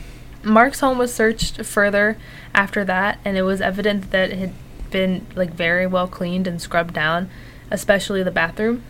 Mark's 0.45 0.78
home 0.80 0.99
was 0.99 1.12
searched 1.12 1.64
further 1.64 2.18
after 2.55 2.85
that, 2.85 3.18
and 3.24 3.37
it 3.37 3.43
was 3.43 3.61
evident 3.61 4.11
that 4.12 4.30
it 4.30 4.39
had 4.39 4.53
been 4.95 5.27
like 5.35 5.53
very 5.53 5.89
well 5.89 6.07
cleaned 6.07 6.47
and 6.47 6.63
scrubbed 6.63 6.95
down, 6.95 7.29
especially 7.71 8.23
the 8.23 8.31
bathroom. 8.31 8.85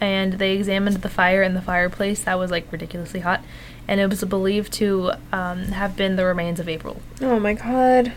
And 0.00 0.32
they 0.34 0.52
examined 0.52 0.96
the 0.96 1.10
fire 1.10 1.42
in 1.42 1.52
the 1.52 1.60
fireplace 1.60 2.24
that 2.24 2.38
was 2.38 2.50
like 2.50 2.72
ridiculously 2.72 3.20
hot, 3.20 3.44
and 3.86 4.00
it 4.00 4.08
was 4.08 4.24
believed 4.24 4.72
to 4.74 5.12
um, 5.30 5.64
have 5.66 5.94
been 5.94 6.16
the 6.16 6.24
remains 6.24 6.58
of 6.58 6.68
April. 6.70 7.02
Oh 7.20 7.38
my 7.38 7.52
god. 7.52 8.14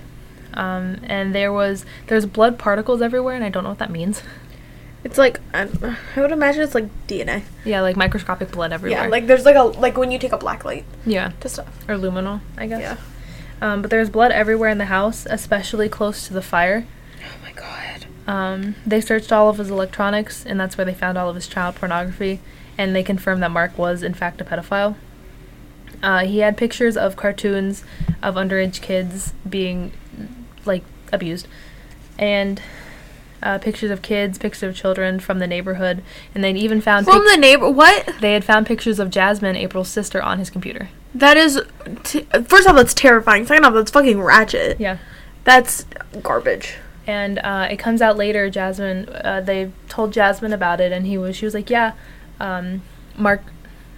Um, 0.53 1.01
and 1.03 1.35
there 1.35 1.51
was 1.51 1.85
there's 2.07 2.25
blood 2.25 2.57
particles 2.57 3.01
everywhere, 3.01 3.35
and 3.35 3.43
I 3.43 3.49
don't 3.49 3.63
know 3.63 3.71
what 3.71 3.79
that 3.79 3.91
means. 3.91 4.23
It's 5.03 5.17
like 5.17 5.41
I, 5.53 5.67
I 6.15 6.21
would 6.21 6.31
imagine 6.31 6.61
it's 6.61 6.73
like 6.73 6.87
DNA. 7.07 7.43
Yeah, 7.65 7.81
like 7.81 7.97
microscopic 7.97 8.51
blood 8.51 8.71
everywhere. 8.71 9.03
Yeah, 9.03 9.09
like 9.09 9.27
there's 9.27 9.43
like 9.43 9.57
a 9.57 9.63
like 9.63 9.97
when 9.97 10.09
you 10.09 10.19
take 10.19 10.31
a 10.31 10.37
black 10.37 10.63
light 10.63 10.85
yeah, 11.05 11.33
to 11.41 11.49
stuff. 11.49 11.89
or 11.89 11.95
luminol, 11.95 12.39
I 12.57 12.67
guess. 12.67 12.79
Yeah. 12.79 12.97
Um, 13.61 13.81
but 13.81 13.89
there's 13.91 14.09
blood 14.09 14.31
everywhere 14.31 14.69
in 14.69 14.77
the 14.77 14.85
house, 14.85 15.25
especially 15.29 15.87
close 15.89 16.27
to 16.27 16.33
the 16.33 16.41
fire. 16.41 16.85
Oh 17.21 17.41
my 17.43 17.51
god. 17.53 18.05
Um, 18.27 18.75
they 18.85 18.99
searched 19.01 19.31
all 19.31 19.49
of 19.49 19.57
his 19.57 19.69
electronics, 19.69 20.45
and 20.45 20.59
that's 20.59 20.77
where 20.77 20.85
they 20.85 20.93
found 20.93 21.17
all 21.17 21.29
of 21.29 21.35
his 21.35 21.47
child 21.47 21.75
pornography, 21.75 22.39
and 22.77 22.95
they 22.95 23.03
confirmed 23.03 23.41
that 23.43 23.51
Mark 23.51 23.77
was, 23.77 24.03
in 24.03 24.13
fact, 24.13 24.41
a 24.41 24.43
pedophile. 24.45 24.95
Uh, 26.01 26.25
he 26.25 26.39
had 26.39 26.57
pictures 26.57 26.97
of 26.97 27.15
cartoons 27.15 27.83
of 28.21 28.35
underage 28.35 28.81
kids 28.81 29.33
being, 29.47 29.93
like, 30.65 30.83
abused, 31.13 31.47
and 32.19 32.61
uh, 33.41 33.57
pictures 33.59 33.91
of 33.91 34.01
kids, 34.01 34.37
pictures 34.37 34.63
of 34.63 34.75
children 34.75 35.19
from 35.19 35.39
the 35.39 35.47
neighborhood, 35.47 36.01
and 36.33 36.43
they'd 36.43 36.57
even 36.57 36.81
found 36.81 37.05
From 37.05 37.21
pic- 37.21 37.31
the 37.31 37.37
neighbor. 37.37 37.69
What? 37.69 38.15
they 38.21 38.33
had 38.33 38.43
found 38.43 38.65
pictures 38.67 38.99
of 38.99 39.09
Jasmine, 39.09 39.55
April's 39.55 39.89
sister, 39.89 40.21
on 40.21 40.39
his 40.39 40.49
computer. 40.49 40.89
That 41.15 41.37
is. 41.37 41.61
T- 42.03 42.27
first 42.45 42.67
off, 42.67 42.75
that's 42.75 42.93
terrifying. 42.93 43.45
Second 43.45 43.65
off, 43.65 43.73
that's 43.73 43.91
fucking 43.91 44.21
ratchet. 44.21 44.79
Yeah. 44.79 44.97
That's 45.43 45.85
garbage. 46.21 46.75
And 47.05 47.39
uh, 47.39 47.67
it 47.69 47.77
comes 47.77 48.01
out 48.01 48.17
later. 48.17 48.49
Jasmine, 48.49 49.09
uh, 49.09 49.41
they 49.41 49.71
told 49.89 50.13
Jasmine 50.13 50.53
about 50.53 50.79
it, 50.79 50.91
and 50.91 51.05
he 51.05 51.17
was. 51.17 51.35
She 51.35 51.45
was 51.45 51.53
like, 51.53 51.69
"Yeah, 51.69 51.93
um, 52.39 52.81
Mark." 53.17 53.41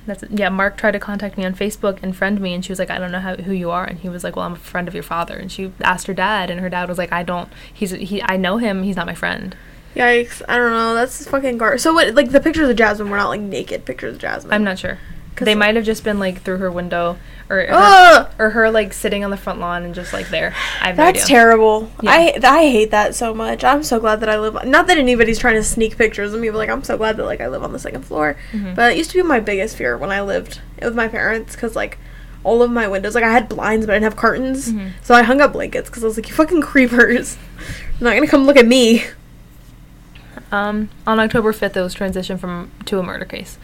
That's 0.08 0.24
yeah. 0.30 0.50
Mark 0.50 0.78
tried 0.78 0.92
to 0.92 1.00
contact 1.00 1.38
me 1.38 1.46
on 1.46 1.54
Facebook 1.54 2.02
and 2.02 2.16
friend 2.16 2.42
me, 2.42 2.54
and 2.54 2.66
she 2.66 2.72
was 2.72 2.80
like, 2.80 2.90
"I 2.90 2.98
don't 2.98 3.12
know 3.12 3.20
how, 3.20 3.36
who 3.36 3.54
you 3.54 3.70
are." 3.70 3.86
And 3.86 4.00
he 4.00 4.10
was 4.10 4.24
like, 4.24 4.36
"Well, 4.36 4.46
I'm 4.46 4.54
a 4.54 4.58
friend 4.58 4.88
of 4.88 4.94
your 4.94 5.04
father." 5.04 5.38
And 5.38 5.52
she 5.52 5.72
asked 5.82 6.08
her 6.08 6.14
dad, 6.14 6.50
and 6.50 6.60
her 6.62 6.70
dad 6.70 6.90
was 6.90 6.98
like, 6.98 7.12
"I 7.12 7.22
don't. 7.22 7.50
He's 7.72 7.92
he. 7.92 8.24
I 8.24 8.38
know 8.38 8.58
him. 8.58 8.84
He's 8.84 8.96
not 8.96 9.06
my 9.06 9.16
friend." 9.16 9.56
Yikes! 9.96 10.42
I 10.50 10.58
don't 10.58 10.72
know. 10.72 10.94
That's 10.94 11.28
fucking 11.28 11.58
gar. 11.58 11.78
So 11.78 11.94
what? 11.94 12.14
Like 12.16 12.32
the 12.32 12.42
pictures 12.42 12.70
of 12.70 12.76
Jasmine 12.76 13.10
were 13.10 13.18
not 13.18 13.30
like 13.30 13.42
naked 13.42 13.86
pictures 13.86 14.16
of 14.16 14.22
Jasmine. 14.22 14.54
I'm 14.54 14.64
not 14.64 14.80
sure. 14.80 15.00
They 15.38 15.52
like- 15.52 15.58
might 15.58 15.76
have 15.76 15.86
just 15.86 16.04
been 16.04 16.20
like 16.20 16.42
through 16.44 16.58
her 16.60 16.72
window, 16.72 17.18
or 17.50 17.58
her, 17.66 18.30
or 18.40 18.50
her 18.52 18.72
like 18.72 18.94
sitting 18.94 19.24
on 19.24 19.32
the 19.32 19.38
front 19.38 19.60
lawn 19.60 19.84
and 19.84 19.94
just 19.94 20.14
like 20.14 20.30
there. 20.30 20.54
I 20.82 20.88
have 20.88 20.96
That's 20.98 21.24
idea. 21.24 21.36
terrible. 21.36 21.92
Yeah. 22.02 22.12
I 22.12 22.40
I 22.44 22.62
hate 22.70 22.92
that 22.92 23.16
so 23.16 23.34
much. 23.34 23.64
I'm 23.64 23.84
so 23.84 24.00
glad 24.00 24.20
that 24.22 24.30
I 24.30 24.40
live. 24.40 24.66
Not 24.66 24.88
that 24.88 24.98
anybody's 24.98 25.38
trying 25.38 25.56
to 25.56 25.64
sneak 25.64 25.98
pictures 25.98 26.34
of 26.34 26.40
me, 26.40 26.50
but 26.50 26.58
like 26.58 26.70
I'm 26.70 26.84
so 26.84 26.98
glad 26.98 27.18
that 27.18 27.26
like 27.26 27.42
I 27.42 27.48
live 27.48 27.64
on 27.64 27.74
the 27.74 27.80
second 27.80 28.04
floor. 28.06 28.36
Mhm. 28.54 28.76
But 28.76 28.94
it 28.94 28.98
used 28.98 29.12
to 29.12 29.18
be 29.18 29.24
my 29.24 29.40
biggest 29.40 29.76
fear 29.76 29.98
when 29.98 30.12
I 30.12 30.22
lived 30.22 30.60
with 30.82 30.96
my 30.96 31.08
parents 31.08 31.56
because 31.56 31.76
like 31.76 31.98
all 32.44 32.62
of 32.62 32.70
my 32.72 32.88
windows, 32.88 33.16
like 33.16 33.24
I 33.24 33.32
had 33.32 33.50
blinds 33.50 33.86
but 33.88 33.92
I 33.94 33.96
didn't 33.96 34.04
have 34.06 34.16
curtains, 34.16 34.72
Mhm. 34.72 34.92
so 35.04 35.16
I 35.16 35.24
hung 35.24 35.42
up 35.42 35.54
blankets 35.54 35.90
because 35.90 36.04
I 36.04 36.08
was 36.08 36.16
like, 36.16 36.30
you 36.30 36.36
fucking 36.36 36.62
creepers, 36.62 37.38
you're 38.00 38.10
not 38.10 38.16
gonna 38.16 38.28
come 38.28 38.46
look 38.46 38.56
at 38.58 38.68
me. 38.68 39.04
Um, 40.52 40.90
on 41.08 41.20
October 41.20 41.52
5th, 41.54 41.76
it 41.76 41.82
was 41.82 41.96
transitioned 41.96 42.40
from 42.40 42.72
to 42.86 43.00
a 43.00 43.04
murder 43.04 43.26
case. 43.26 43.58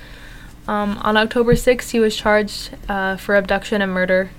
Um, 0.72 0.99
on 0.99 1.17
October 1.17 1.51
6th, 1.55 1.89
he 1.89 1.99
was 1.99 2.15
charged 2.15 2.69
uh, 2.88 3.17
for 3.17 3.36
abduction 3.36 3.82
and 3.82 3.91
murder, 3.91 4.30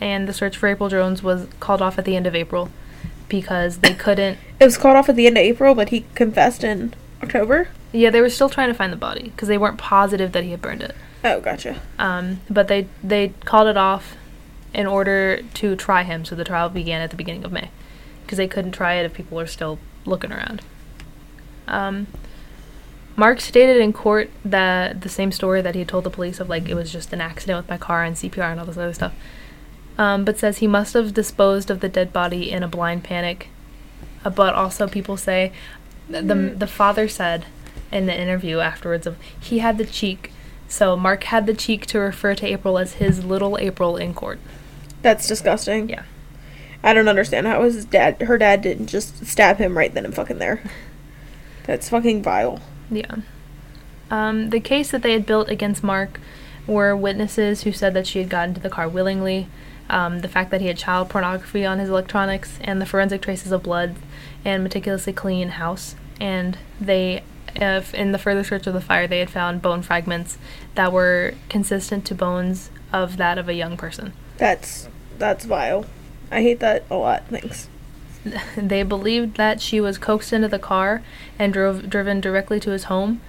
and 0.00 0.26
the 0.26 0.32
search 0.32 0.56
for 0.56 0.68
April 0.68 0.88
Jones 0.88 1.22
was 1.22 1.48
called 1.60 1.82
off 1.82 1.98
at 1.98 2.06
the 2.06 2.16
end 2.16 2.26
of 2.26 2.34
April 2.34 2.70
because 3.28 3.76
they 3.78 3.92
couldn't. 4.04 4.38
It 4.58 4.64
was 4.64 4.78
called 4.78 4.96
off 4.96 5.10
at 5.10 5.16
the 5.16 5.26
end 5.26 5.36
of 5.36 5.42
April, 5.42 5.74
but 5.74 5.90
he 5.90 6.06
confessed 6.14 6.64
in 6.64 6.94
October. 7.22 7.68
Yeah, 7.92 8.08
they 8.08 8.22
were 8.22 8.30
still 8.30 8.48
trying 8.48 8.68
to 8.68 8.74
find 8.74 8.90
the 8.90 8.96
body 8.96 9.24
because 9.24 9.48
they 9.48 9.58
weren't 9.58 9.76
positive 9.76 10.32
that 10.32 10.44
he 10.44 10.52
had 10.52 10.62
burned 10.62 10.82
it. 10.82 10.96
Oh, 11.22 11.42
gotcha. 11.42 11.82
Um, 11.98 12.40
but 12.48 12.68
they 12.68 12.88
they 13.04 13.34
called 13.44 13.68
it 13.68 13.76
off 13.76 14.16
in 14.72 14.86
order 14.86 15.42
to 15.42 15.76
try 15.76 16.04
him. 16.04 16.24
So 16.24 16.34
the 16.34 16.44
trial 16.44 16.70
began 16.70 17.02
at 17.02 17.10
the 17.10 17.16
beginning 17.16 17.44
of 17.44 17.52
May 17.52 17.68
because 18.22 18.38
they 18.38 18.48
couldn't 18.48 18.72
try 18.72 18.94
it 18.94 19.04
if 19.04 19.12
people 19.12 19.36
were 19.36 19.46
still 19.46 19.78
looking 20.06 20.32
around. 20.32 20.62
Um, 21.68 22.06
Mark 23.16 23.40
stated 23.40 23.78
in 23.78 23.92
court 23.92 24.30
that 24.44 25.00
the 25.00 25.08
same 25.08 25.32
story 25.32 25.62
that 25.62 25.74
he 25.74 25.80
had 25.80 25.88
told 25.88 26.04
the 26.04 26.10
police 26.10 26.38
of 26.38 26.48
like 26.48 26.68
it 26.68 26.74
was 26.74 26.92
just 26.92 27.12
an 27.12 27.20
accident 27.20 27.56
with 27.58 27.68
my 27.70 27.78
car 27.78 28.04
and 28.04 28.14
CPR 28.16 28.50
and 28.50 28.60
all 28.60 28.66
this 28.66 28.76
other 28.76 28.92
stuff. 28.92 29.14
Um, 29.98 30.24
but 30.24 30.38
says 30.38 30.58
he 30.58 30.66
must 30.66 30.92
have 30.92 31.14
disposed 31.14 31.70
of 31.70 31.80
the 31.80 31.88
dead 31.88 32.12
body 32.12 32.50
in 32.50 32.62
a 32.62 32.68
blind 32.68 33.04
panic. 33.04 33.48
Uh, 34.24 34.30
but 34.30 34.54
also 34.54 34.86
people 34.86 35.16
say 35.16 35.52
th- 36.10 36.24
the 36.26 36.34
Mhm. 36.34 36.58
the 36.58 36.66
father 36.66 37.08
said 37.08 37.46
in 37.90 38.04
the 38.06 38.14
interview 38.20 38.58
afterwards 38.58 39.06
of 39.06 39.16
he 39.40 39.60
had 39.60 39.78
the 39.78 39.86
cheek. 39.86 40.32
So 40.68 40.96
Mark 40.96 41.24
had 41.24 41.46
the 41.46 41.54
cheek 41.54 41.86
to 41.86 41.98
refer 41.98 42.34
to 42.34 42.46
April 42.46 42.76
as 42.76 42.94
his 42.94 43.24
little 43.24 43.56
April 43.58 43.96
in 43.96 44.12
court. 44.12 44.38
That's 45.00 45.26
disgusting. 45.26 45.88
Yeah. 45.88 46.02
I 46.82 46.92
don't 46.92 47.08
understand 47.08 47.46
how 47.46 47.62
his 47.62 47.84
dad, 47.86 48.20
her 48.22 48.36
dad, 48.36 48.60
didn't 48.62 48.88
just 48.88 49.24
stab 49.26 49.56
him 49.56 49.78
right 49.78 49.94
then 49.94 50.04
and 50.04 50.14
fucking 50.14 50.38
there. 50.38 50.60
That's 51.64 51.88
fucking 51.88 52.22
vile. 52.22 52.60
Yeah. 52.90 53.16
Um, 54.10 54.50
the 54.50 54.60
case 54.60 54.90
that 54.90 55.02
they 55.02 55.12
had 55.12 55.26
built 55.26 55.48
against 55.48 55.82
Mark 55.82 56.20
were 56.66 56.96
witnesses 56.96 57.62
who 57.62 57.72
said 57.72 57.94
that 57.94 58.06
she 58.06 58.18
had 58.18 58.28
gotten 58.28 58.50
into 58.50 58.60
the 58.60 58.70
car 58.70 58.88
willingly, 58.88 59.48
um, 59.88 60.20
the 60.20 60.28
fact 60.28 60.50
that 60.50 60.60
he 60.60 60.66
had 60.66 60.76
child 60.76 61.08
pornography 61.08 61.64
on 61.64 61.78
his 61.78 61.88
electronics, 61.88 62.58
and 62.60 62.80
the 62.80 62.86
forensic 62.86 63.22
traces 63.22 63.52
of 63.52 63.62
blood 63.62 63.96
and 64.44 64.62
meticulously 64.62 65.12
clean 65.12 65.50
house. 65.50 65.94
And 66.20 66.58
they, 66.80 67.22
in 67.54 68.12
the 68.12 68.18
further 68.18 68.44
search 68.44 68.66
of 68.66 68.74
the 68.74 68.80
fire, 68.80 69.06
they 69.06 69.18
had 69.18 69.30
found 69.30 69.62
bone 69.62 69.82
fragments 69.82 70.38
that 70.74 70.92
were 70.92 71.34
consistent 71.48 72.04
to 72.06 72.14
bones 72.14 72.70
of 72.92 73.16
that 73.16 73.38
of 73.38 73.48
a 73.48 73.54
young 73.54 73.76
person. 73.76 74.12
That's 74.38 74.88
that's 75.18 75.44
vile. 75.44 75.86
I 76.30 76.42
hate 76.42 76.60
that 76.60 76.84
a 76.90 76.96
lot. 76.96 77.24
Thanks. 77.28 77.68
they 78.56 78.82
believed 78.82 79.36
that 79.36 79.60
she 79.60 79.80
was 79.80 79.98
coaxed 79.98 80.32
into 80.32 80.48
the 80.48 80.58
car 80.58 81.02
and 81.38 81.52
drove 81.52 81.88
driven 81.90 82.20
directly 82.20 82.58
to 82.60 82.70
his 82.70 82.84
home. 82.84 83.20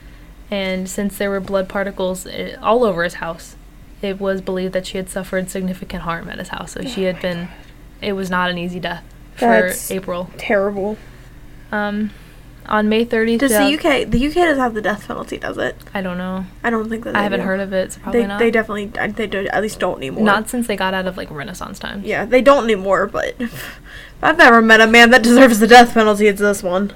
And 0.49 0.89
since 0.89 1.17
there 1.17 1.29
were 1.29 1.39
blood 1.41 1.67
particles 1.67 2.25
eh, 2.25 2.55
all 2.61 2.83
over 2.83 3.03
his 3.03 3.15
house, 3.15 3.55
it 4.01 4.19
was 4.19 4.39
believed 4.41 4.73
that 4.73 4.87
she 4.87 4.97
had 4.97 5.09
suffered 5.09 5.49
significant 5.49 6.03
harm 6.03 6.29
at 6.29 6.39
his 6.39 6.49
house. 6.49 6.71
So 6.73 6.83
she 6.83 7.03
had 7.03 7.19
been. 7.21 7.49
It 8.01 8.13
was 8.13 8.29
not 8.29 8.49
an 8.49 8.57
easy 8.57 8.79
death 8.79 9.03
for 9.35 9.45
That's- 9.47 9.91
April. 9.91 10.29
Terrible. 10.37 10.97
Um, 11.71 12.11
on 12.67 12.89
May 12.89 13.05
30th, 13.05 13.39
Does 13.39 13.51
the 13.51 13.73
UK 13.77 14.09
the 14.09 14.27
UK 14.27 14.33
doesn't 14.35 14.59
have 14.59 14.73
the 14.73 14.81
death 14.81 15.07
penalty? 15.07 15.37
Does 15.37 15.57
it? 15.57 15.75
I 15.93 16.01
don't 16.01 16.17
know. 16.17 16.45
I 16.63 16.69
don't 16.69 16.89
think 16.89 17.05
that. 17.05 17.15
I 17.15 17.23
haven't 17.23 17.39
do. 17.39 17.45
heard 17.45 17.59
of 17.61 17.73
it. 17.73 17.93
So 17.93 17.99
probably 18.01 18.21
They 18.21 18.27
not. 18.27 18.39
they 18.39 18.51
definitely 18.51 18.91
I- 18.99 19.07
they 19.07 19.25
do 19.27 19.47
at 19.47 19.61
least 19.61 19.79
don't 19.79 19.97
anymore. 19.97 20.23
not 20.23 20.49
since 20.49 20.67
they 20.67 20.75
got 20.77 20.93
out 20.93 21.07
of 21.07 21.17
like 21.17 21.31
Renaissance 21.31 21.79
times. 21.79 22.05
yeah, 22.05 22.25
they 22.25 22.41
don't 22.41 22.63
anymore. 22.65 23.07
But 23.07 23.35
I've 24.22 24.38
never 24.38 24.61
met 24.61 24.82
a 24.82 24.88
man 24.88 25.11
that 25.11 25.24
deserves 25.24 25.59
the 25.59 25.68
death 25.68 25.93
penalty. 25.93 26.28
It's 26.28 26.39
this 26.41 26.63
one. 26.63 26.93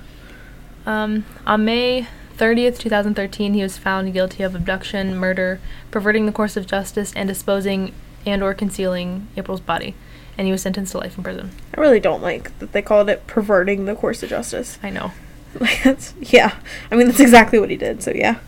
Um, 0.86 1.26
on 1.46 1.66
May 1.66 2.08
30th, 2.38 2.80
2013, 2.80 3.54
he 3.54 3.62
was 3.62 3.78
found 3.78 4.14
guilty 4.14 4.44
of 4.44 4.56
abduction, 4.56 5.16
murder, 5.16 5.60
perverting 5.92 6.26
the 6.26 6.32
course 6.32 6.58
of 6.58 6.66
justice, 6.66 7.14
and 7.16 7.28
disposing 7.28 7.94
and 8.26 8.42
or 8.42 8.54
concealing 8.54 9.28
April's 9.38 9.62
body. 9.62 9.94
And 10.38 10.48
he 10.48 10.52
was 10.52 10.62
sentenced 10.62 10.94
to 10.94 10.98
life 10.98 11.18
in 11.18 11.24
prison. 11.24 11.52
I 11.76 11.82
really 11.82 12.00
don't 12.00 12.22
like 12.22 12.58
that 12.60 12.72
they 12.72 12.82
called 12.82 13.10
it 13.10 13.28
perverting 13.28 13.86
the 13.86 13.96
course 13.96 14.24
of 14.24 14.30
justice. 14.30 14.80
I 14.82 14.90
know. 14.90 15.12
Like 15.60 15.84
that's 15.84 16.14
yeah. 16.22 16.56
I 16.90 16.96
mean 16.96 17.08
that's 17.08 17.20
exactly 17.20 17.60
what 17.60 17.70
he 17.70 17.76
did. 17.76 18.02
So 18.02 18.14
yeah. 18.16 18.40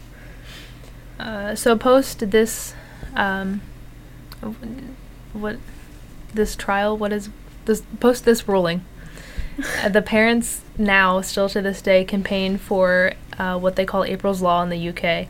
Uh, 1.20 1.54
so 1.54 1.78
post 1.78 2.32
this, 2.32 2.74
um, 3.16 3.62
what, 5.34 5.58
this 6.34 6.56
trial, 6.56 6.98
what 6.98 7.14
is, 7.14 7.30
this, 7.66 7.84
post 8.00 8.26
this 8.26 8.48
ruling, 8.48 8.84
uh, 9.82 9.90
the 9.90 10.02
parents 10.02 10.62
now, 10.78 11.22
still 11.22 11.50
to 11.50 11.62
this 11.62 11.82
day, 11.82 12.04
campaign 12.04 12.58
for 12.58 13.14
uh, 13.38 13.58
what 13.58 13.76
they 13.76 13.86
call 13.86 14.04
April's 14.04 14.42
Law 14.42 14.64
in 14.64 14.70
the 14.70 14.90
UK, 14.90 15.28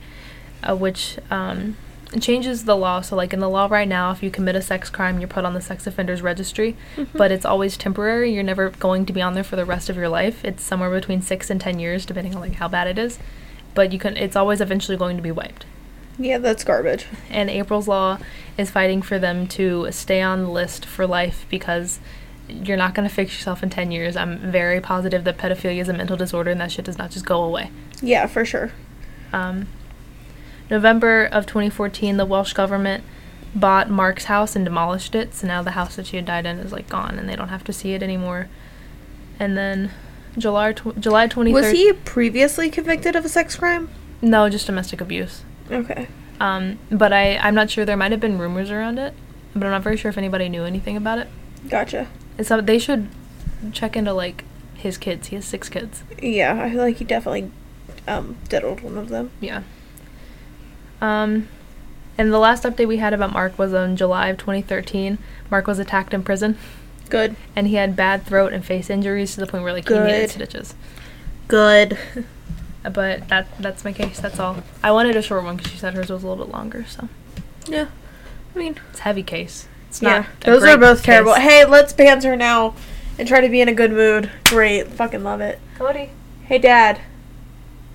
uh, 0.64 0.76
which 0.76 1.18
um, 1.30 1.76
changes 2.20 2.66
the 2.66 2.76
law. 2.76 3.02
So, 3.02 3.16
like 3.16 3.34
in 3.34 3.40
the 3.40 3.50
law 3.50 3.68
right 3.70 3.88
now, 3.88 4.12
if 4.12 4.24
you 4.24 4.30
commit 4.30 4.56
a 4.56 4.62
sex 4.62 4.90
crime, 4.90 5.20
you're 5.20 5.28
put 5.28 5.46
on 5.46 5.54
the 5.54 5.62
sex 5.62 5.88
offenders 5.88 6.22
registry, 6.22 6.76
but 7.14 7.32
it's 7.32 7.46
always 7.46 7.78
temporary. 7.78 8.34
You're 8.34 8.44
never 8.44 8.70
going 8.70 9.06
to 9.06 9.14
be 9.14 9.22
on 9.22 9.34
there 9.34 9.44
for 9.44 9.56
the 9.56 9.66
rest 9.66 9.90
of 9.90 9.96
your 9.96 10.10
life. 10.10 10.44
It's 10.46 10.64
somewhere 10.64 10.90
between 10.90 11.22
six 11.22 11.50
and 11.50 11.60
ten 11.60 11.80
years, 11.80 12.06
depending 12.06 12.36
on 12.36 12.42
like 12.42 12.56
how 12.56 12.68
bad 12.68 12.88
it 12.88 12.98
is. 12.98 13.20
But 13.74 13.92
you 13.92 14.00
can. 14.00 14.18
It's 14.18 14.36
always 14.36 14.62
eventually 14.62 14.98
going 14.98 15.18
to 15.18 15.24
be 15.24 15.32
wiped. 15.32 15.66
Yeah, 16.18 16.38
that's 16.38 16.64
garbage. 16.64 17.08
And 17.30 17.50
April's 17.50 17.88
Law 17.88 18.20
is 18.58 18.70
fighting 18.70 19.02
for 19.02 19.18
them 19.18 19.48
to 19.48 19.92
stay 19.92 20.22
on 20.22 20.44
the 20.44 20.50
list 20.50 20.86
for 20.86 21.08
life 21.08 21.46
because 21.50 22.00
you're 22.50 22.78
not 22.78 22.94
going 22.94 23.08
to 23.08 23.14
fix 23.14 23.34
yourself 23.34 23.64
in 23.64 23.70
10 23.70 23.92
years. 23.92 24.16
I'm 24.16 24.38
very 24.38 24.82
positive 24.82 25.24
that 25.24 25.38
pedophilia 25.38 25.80
is 25.80 25.90
a 25.90 25.94
mental 25.94 26.18
disorder 26.18 26.52
and 26.52 26.60
that 26.62 26.72
shit 26.72 26.86
does 26.86 26.98
not 26.98 27.12
just 27.12 27.26
go 27.26 27.44
away. 27.44 27.72
Yeah, 28.02 28.28
for 28.28 28.46
sure. 28.46 28.72
Um, 29.32 29.68
November 30.70 31.26
of 31.26 31.46
2014, 31.46 32.18
the 32.18 32.26
Welsh 32.26 32.54
government 32.54 33.04
bought 33.56 33.90
Mark's 33.90 34.26
house 34.26 34.56
and 34.56 34.66
demolished 34.66 35.16
it. 35.16 35.34
So 35.34 35.48
now 35.48 35.62
the 35.62 35.72
house 35.72 35.96
that 35.96 36.08
she 36.08 36.18
had 36.18 36.26
died 36.26 36.46
in 36.46 36.60
is 36.60 36.72
like 36.72 36.90
gone 36.90 37.18
and 37.18 37.30
they 37.30 37.36
don't 37.36 37.50
have 37.50 37.64
to 37.66 37.74
see 37.74 37.94
it 37.94 38.04
anymore. 38.04 38.50
And 39.40 39.58
then 39.58 39.92
July 40.38 40.74
tw- 40.74 41.00
July 41.00 41.28
23rd. 41.28 41.54
Was 41.54 41.72
he 41.72 41.94
previously 41.94 42.70
convicted 42.70 43.16
of 43.16 43.26
a 43.26 43.30
sex 43.30 43.56
crime? 43.56 43.90
No, 44.22 44.50
just 44.50 44.66
domestic 44.66 45.02
abuse. 45.02 45.44
Okay. 45.70 46.08
Um, 46.40 46.80
but 46.92 47.14
I 47.14 47.38
I'm 47.38 47.56
not 47.56 47.70
sure. 47.70 47.86
There 47.86 47.98
might 47.98 48.12
have 48.12 48.20
been 48.20 48.38
rumors 48.40 48.72
around 48.72 48.98
it, 49.00 49.14
but 49.54 49.64
I'm 49.64 49.72
not 49.72 49.84
very 49.84 49.98
sure 49.98 50.10
if 50.10 50.18
anybody 50.18 50.50
knew 50.50 50.64
anything 50.64 50.98
about 50.98 51.20
it. 51.20 51.28
Gotcha. 51.70 52.08
And 52.38 52.46
so 52.48 52.62
they 52.62 52.80
should 52.80 53.10
check 53.72 53.96
into 53.96 54.14
like 54.14 54.44
his 54.76 54.98
kids. 54.98 55.28
He 55.28 55.36
has 55.36 55.46
six 55.46 55.70
kids. 55.70 56.04
Yeah, 56.22 56.62
I 56.62 56.70
feel 56.72 56.80
like 56.80 56.98
he 56.98 57.06
definitely 57.06 57.52
um 58.08 58.38
diddled 58.50 58.82
one 58.82 58.98
of 58.98 59.10
them. 59.10 59.32
Yeah. 59.40 59.64
Um, 61.02 61.48
and 62.18 62.32
the 62.32 62.40
last 62.40 62.64
update 62.64 62.88
we 62.88 62.98
had 62.98 63.14
about 63.14 63.34
Mark 63.34 63.58
was 63.60 63.74
on 63.74 63.96
July 63.96 64.30
of 64.30 64.38
2013. 64.38 65.18
Mark 65.52 65.68
was 65.68 65.80
attacked 65.80 66.14
in 66.14 66.24
prison, 66.24 66.58
Good. 67.10 67.36
and 67.56 67.68
he 67.68 67.76
had 67.76 67.96
bad 67.96 68.26
throat 68.26 68.54
and 68.54 68.64
face 68.64 68.90
injuries 68.90 69.34
to 69.34 69.42
the 69.42 69.48
point 69.48 69.64
where 69.64 69.74
like 69.74 69.88
he 69.88 69.96
needed 70.00 70.30
stitches. 70.30 70.76
Good. 71.48 71.98
But 72.84 73.30
that 73.30 73.48
that's 73.62 73.86
my 73.86 73.94
case. 73.94 74.20
That's 74.20 74.42
all. 74.42 74.58
I 74.84 74.92
wanted 74.92 75.16
a 75.16 75.22
short 75.22 75.46
one 75.46 75.56
because 75.56 75.72
she 75.72 75.78
said 75.78 75.94
hers 75.94 76.10
was 76.10 76.22
a 76.22 76.28
little 76.28 76.44
bit 76.44 76.52
longer. 76.54 76.84
So 76.86 77.08
Yeah. 77.66 77.88
I 78.54 78.60
mean, 78.60 78.78
it's 78.92 79.00
a 79.00 79.04
heavy 79.04 79.24
case. 79.24 79.70
It's 79.94 80.02
yeah. 80.02 80.10
not. 80.22 80.26
a 80.42 80.46
Those 80.52 80.64
are 80.64 80.76
great 80.76 80.80
both 80.80 81.04
terrible. 81.04 81.34
case. 81.36 81.44
Hey, 81.44 81.66
let's 81.66 81.94
banter 81.94 82.36
now 82.36 82.74
and 83.20 83.28
try 83.28 83.42
to 83.42 83.48
be 83.48 83.62
in 83.62 83.70
a 83.70 83.76
good 83.76 83.92
mood. 83.92 84.32
Great. 84.46 84.88
Fucking 84.88 85.24
love 85.24 85.40
it. 85.40 85.60
Cody. 85.78 86.10
Hey, 86.46 86.58
Dad. 86.58 87.00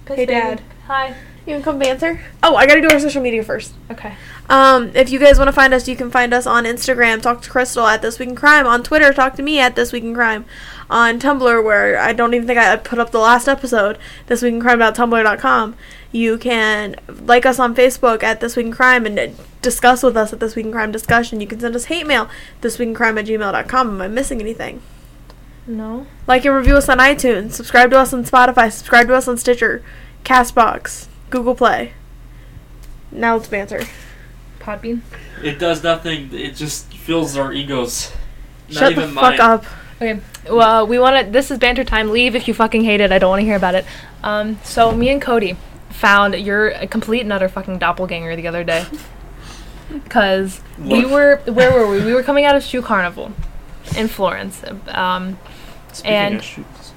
Piss 0.04 0.14
Hey, 0.16 0.24
baby. 0.26 0.40
Dad. 0.40 0.62
Hi. 0.86 1.08
You 1.44 1.54
can 1.54 1.62
come 1.64 1.80
banter. 1.80 2.20
Oh, 2.40 2.54
I 2.54 2.66
gotta 2.66 2.80
do 2.80 2.88
our 2.88 3.00
social 3.00 3.20
media 3.20 3.42
first. 3.42 3.72
Okay. 3.90 4.14
Um, 4.48 4.92
if 4.94 5.10
you 5.10 5.18
guys 5.18 5.38
want 5.38 5.48
to 5.48 5.52
find 5.52 5.74
us, 5.74 5.88
you 5.88 5.96
can 5.96 6.08
find 6.08 6.32
us 6.32 6.46
on 6.46 6.64
Instagram, 6.64 7.20
talk 7.20 7.42
to 7.42 7.50
Crystal 7.50 7.84
at 7.86 8.00
This 8.00 8.20
Week 8.20 8.28
in 8.28 8.36
Crime. 8.36 8.64
On 8.66 8.80
Twitter, 8.84 9.12
talk 9.12 9.34
to 9.34 9.42
me 9.42 9.58
at 9.58 9.74
This 9.74 9.92
Week 9.92 10.04
in 10.04 10.14
Crime. 10.14 10.44
On 10.88 11.18
Tumblr, 11.18 11.64
where 11.64 11.98
I 11.98 12.12
don't 12.12 12.32
even 12.32 12.46
think 12.46 12.60
I 12.60 12.76
put 12.76 12.98
up 13.00 13.10
the 13.10 13.18
last 13.18 13.48
episode, 13.48 13.98
thisweekincrime.tumblr.com. 14.28 15.74
You 16.10 16.38
can 16.38 16.96
like 17.08 17.44
us 17.44 17.58
on 17.58 17.74
Facebook 17.74 18.22
at 18.22 18.40
This 18.40 18.56
Week 18.56 18.66
in 18.66 18.72
Crime 18.72 19.04
and 19.04 19.36
discuss 19.60 20.02
with 20.02 20.16
us 20.16 20.32
at 20.32 20.40
This 20.40 20.56
Week 20.56 20.64
in 20.64 20.72
Crime 20.72 20.90
discussion. 20.90 21.40
You 21.40 21.46
can 21.46 21.60
send 21.60 21.76
us 21.76 21.86
hate 21.86 22.06
mail, 22.06 22.28
thisweekincrime 22.62 23.18
at 23.18 23.26
gmail.com. 23.26 23.88
Am 23.88 24.00
I 24.00 24.08
missing 24.08 24.40
anything? 24.40 24.80
No. 25.66 26.06
Like 26.26 26.46
and 26.46 26.54
review 26.54 26.76
us 26.76 26.88
on 26.88 26.98
iTunes. 26.98 27.52
Subscribe 27.52 27.90
to 27.90 27.98
us 27.98 28.14
on 28.14 28.24
Spotify. 28.24 28.72
Subscribe 28.72 29.06
to 29.08 29.14
us 29.14 29.28
on 29.28 29.36
Stitcher, 29.36 29.84
Castbox, 30.24 31.08
Google 31.28 31.54
Play. 31.54 31.92
Now 33.12 33.36
let's 33.36 33.48
banter. 33.48 33.82
Podbean. 34.60 35.02
It 35.42 35.58
does 35.58 35.82
nothing. 35.82 36.30
It 36.32 36.56
just 36.56 36.92
fills 36.94 37.36
our 37.36 37.52
egos. 37.52 38.12
Not 38.68 38.78
Shut 38.78 38.94
the 38.96 39.02
even 39.02 39.14
fuck 39.14 39.38
mine. 39.38 39.40
up. 39.40 39.64
Okay. 40.00 40.20
Well, 40.50 40.86
we 40.86 40.98
want 40.98 41.26
to. 41.26 41.30
This 41.30 41.50
is 41.50 41.58
banter 41.58 41.84
time. 41.84 42.10
Leave 42.10 42.34
if 42.34 42.48
you 42.48 42.54
fucking 42.54 42.84
hate 42.84 43.00
it. 43.00 43.12
I 43.12 43.18
don't 43.18 43.30
want 43.30 43.40
to 43.40 43.44
hear 43.46 43.56
about 43.56 43.74
it. 43.74 43.84
Um. 44.22 44.58
So 44.62 44.92
me 44.92 45.10
and 45.10 45.20
Cody 45.20 45.56
found 45.90 46.34
your 46.34 46.68
a 46.68 46.86
complete 46.86 47.22
and 47.22 47.32
utter 47.32 47.48
fucking 47.48 47.78
doppelganger 47.78 48.36
the 48.36 48.46
other 48.46 48.64
day. 48.64 48.86
Cause 50.08 50.60
we 50.78 51.06
were 51.06 51.36
where 51.46 51.72
were 51.72 51.88
we? 51.90 52.04
We 52.04 52.12
were 52.12 52.22
coming 52.22 52.44
out 52.44 52.54
of 52.54 52.62
Shoe 52.62 52.82
Carnival 52.82 53.32
in 53.96 54.08
Florence. 54.08 54.62
Um. 54.88 55.38
Speaking 55.92 56.12
and- 56.12 56.36
of 56.36 56.44
shoots, 56.44 56.92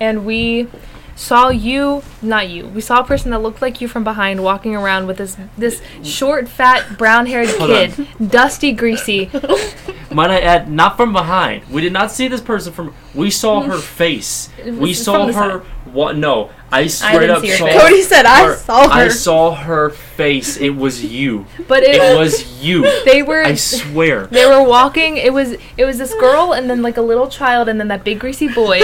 and 0.00 0.24
we 0.24 0.68
saw 1.14 1.50
you 1.50 2.02
not 2.22 2.48
you 2.48 2.66
we 2.66 2.80
saw 2.80 3.00
a 3.00 3.04
person 3.04 3.30
that 3.30 3.40
looked 3.40 3.60
like 3.60 3.82
you 3.82 3.86
from 3.86 4.02
behind 4.02 4.42
walking 4.42 4.74
around 4.74 5.06
with 5.06 5.18
this 5.18 5.36
this 5.58 5.82
short 6.02 6.48
fat 6.48 6.96
brown 6.96 7.26
haired 7.26 7.46
Hold 7.58 7.68
kid 7.68 8.08
dusty 8.30 8.72
greasy 8.72 9.30
might 10.12 10.30
I 10.30 10.40
add, 10.40 10.70
not 10.70 10.96
from 10.96 11.12
behind. 11.12 11.64
We 11.68 11.80
did 11.82 11.92
not 11.92 12.10
see 12.10 12.28
this 12.28 12.40
person 12.40 12.72
from. 12.72 12.94
We 13.14 13.30
saw 13.30 13.60
her 13.70 13.78
face. 13.78 14.48
We 14.64 14.94
saw 14.94 15.18
from 15.18 15.26
the 15.28 15.32
her. 15.34 15.64
What? 15.92 16.16
No, 16.16 16.50
I 16.70 16.86
straight 16.86 17.20
didn't 17.20 17.30
up 17.30 17.44
saw. 17.44 17.80
Cody 17.80 18.02
said 18.02 18.26
I 18.26 18.54
saw 18.54 18.88
her. 18.88 18.92
I 18.92 19.08
saw 19.08 19.54
her 19.54 19.90
face. 19.90 20.56
It 20.56 20.70
was 20.70 21.04
you. 21.04 21.46
but 21.68 21.82
it, 21.82 21.96
It 21.96 22.18
was 22.18 22.62
you. 22.62 22.82
they 23.04 23.22
were 23.22 23.42
I 23.42 23.54
swear. 23.54 24.26
they 24.30 24.46
were 24.46 24.62
walking 24.62 25.16
it 25.16 25.32
was 25.32 25.56
it 25.76 25.84
was 25.84 25.98
this 25.98 26.14
girl 26.14 26.52
and 26.52 26.68
then 26.70 26.82
like 26.82 26.96
a 26.96 27.02
little 27.02 27.28
child 27.28 27.68
and 27.68 27.80
then 27.80 27.88
that 27.88 28.04
big 28.04 28.20
greasy 28.20 28.48
boy 28.48 28.80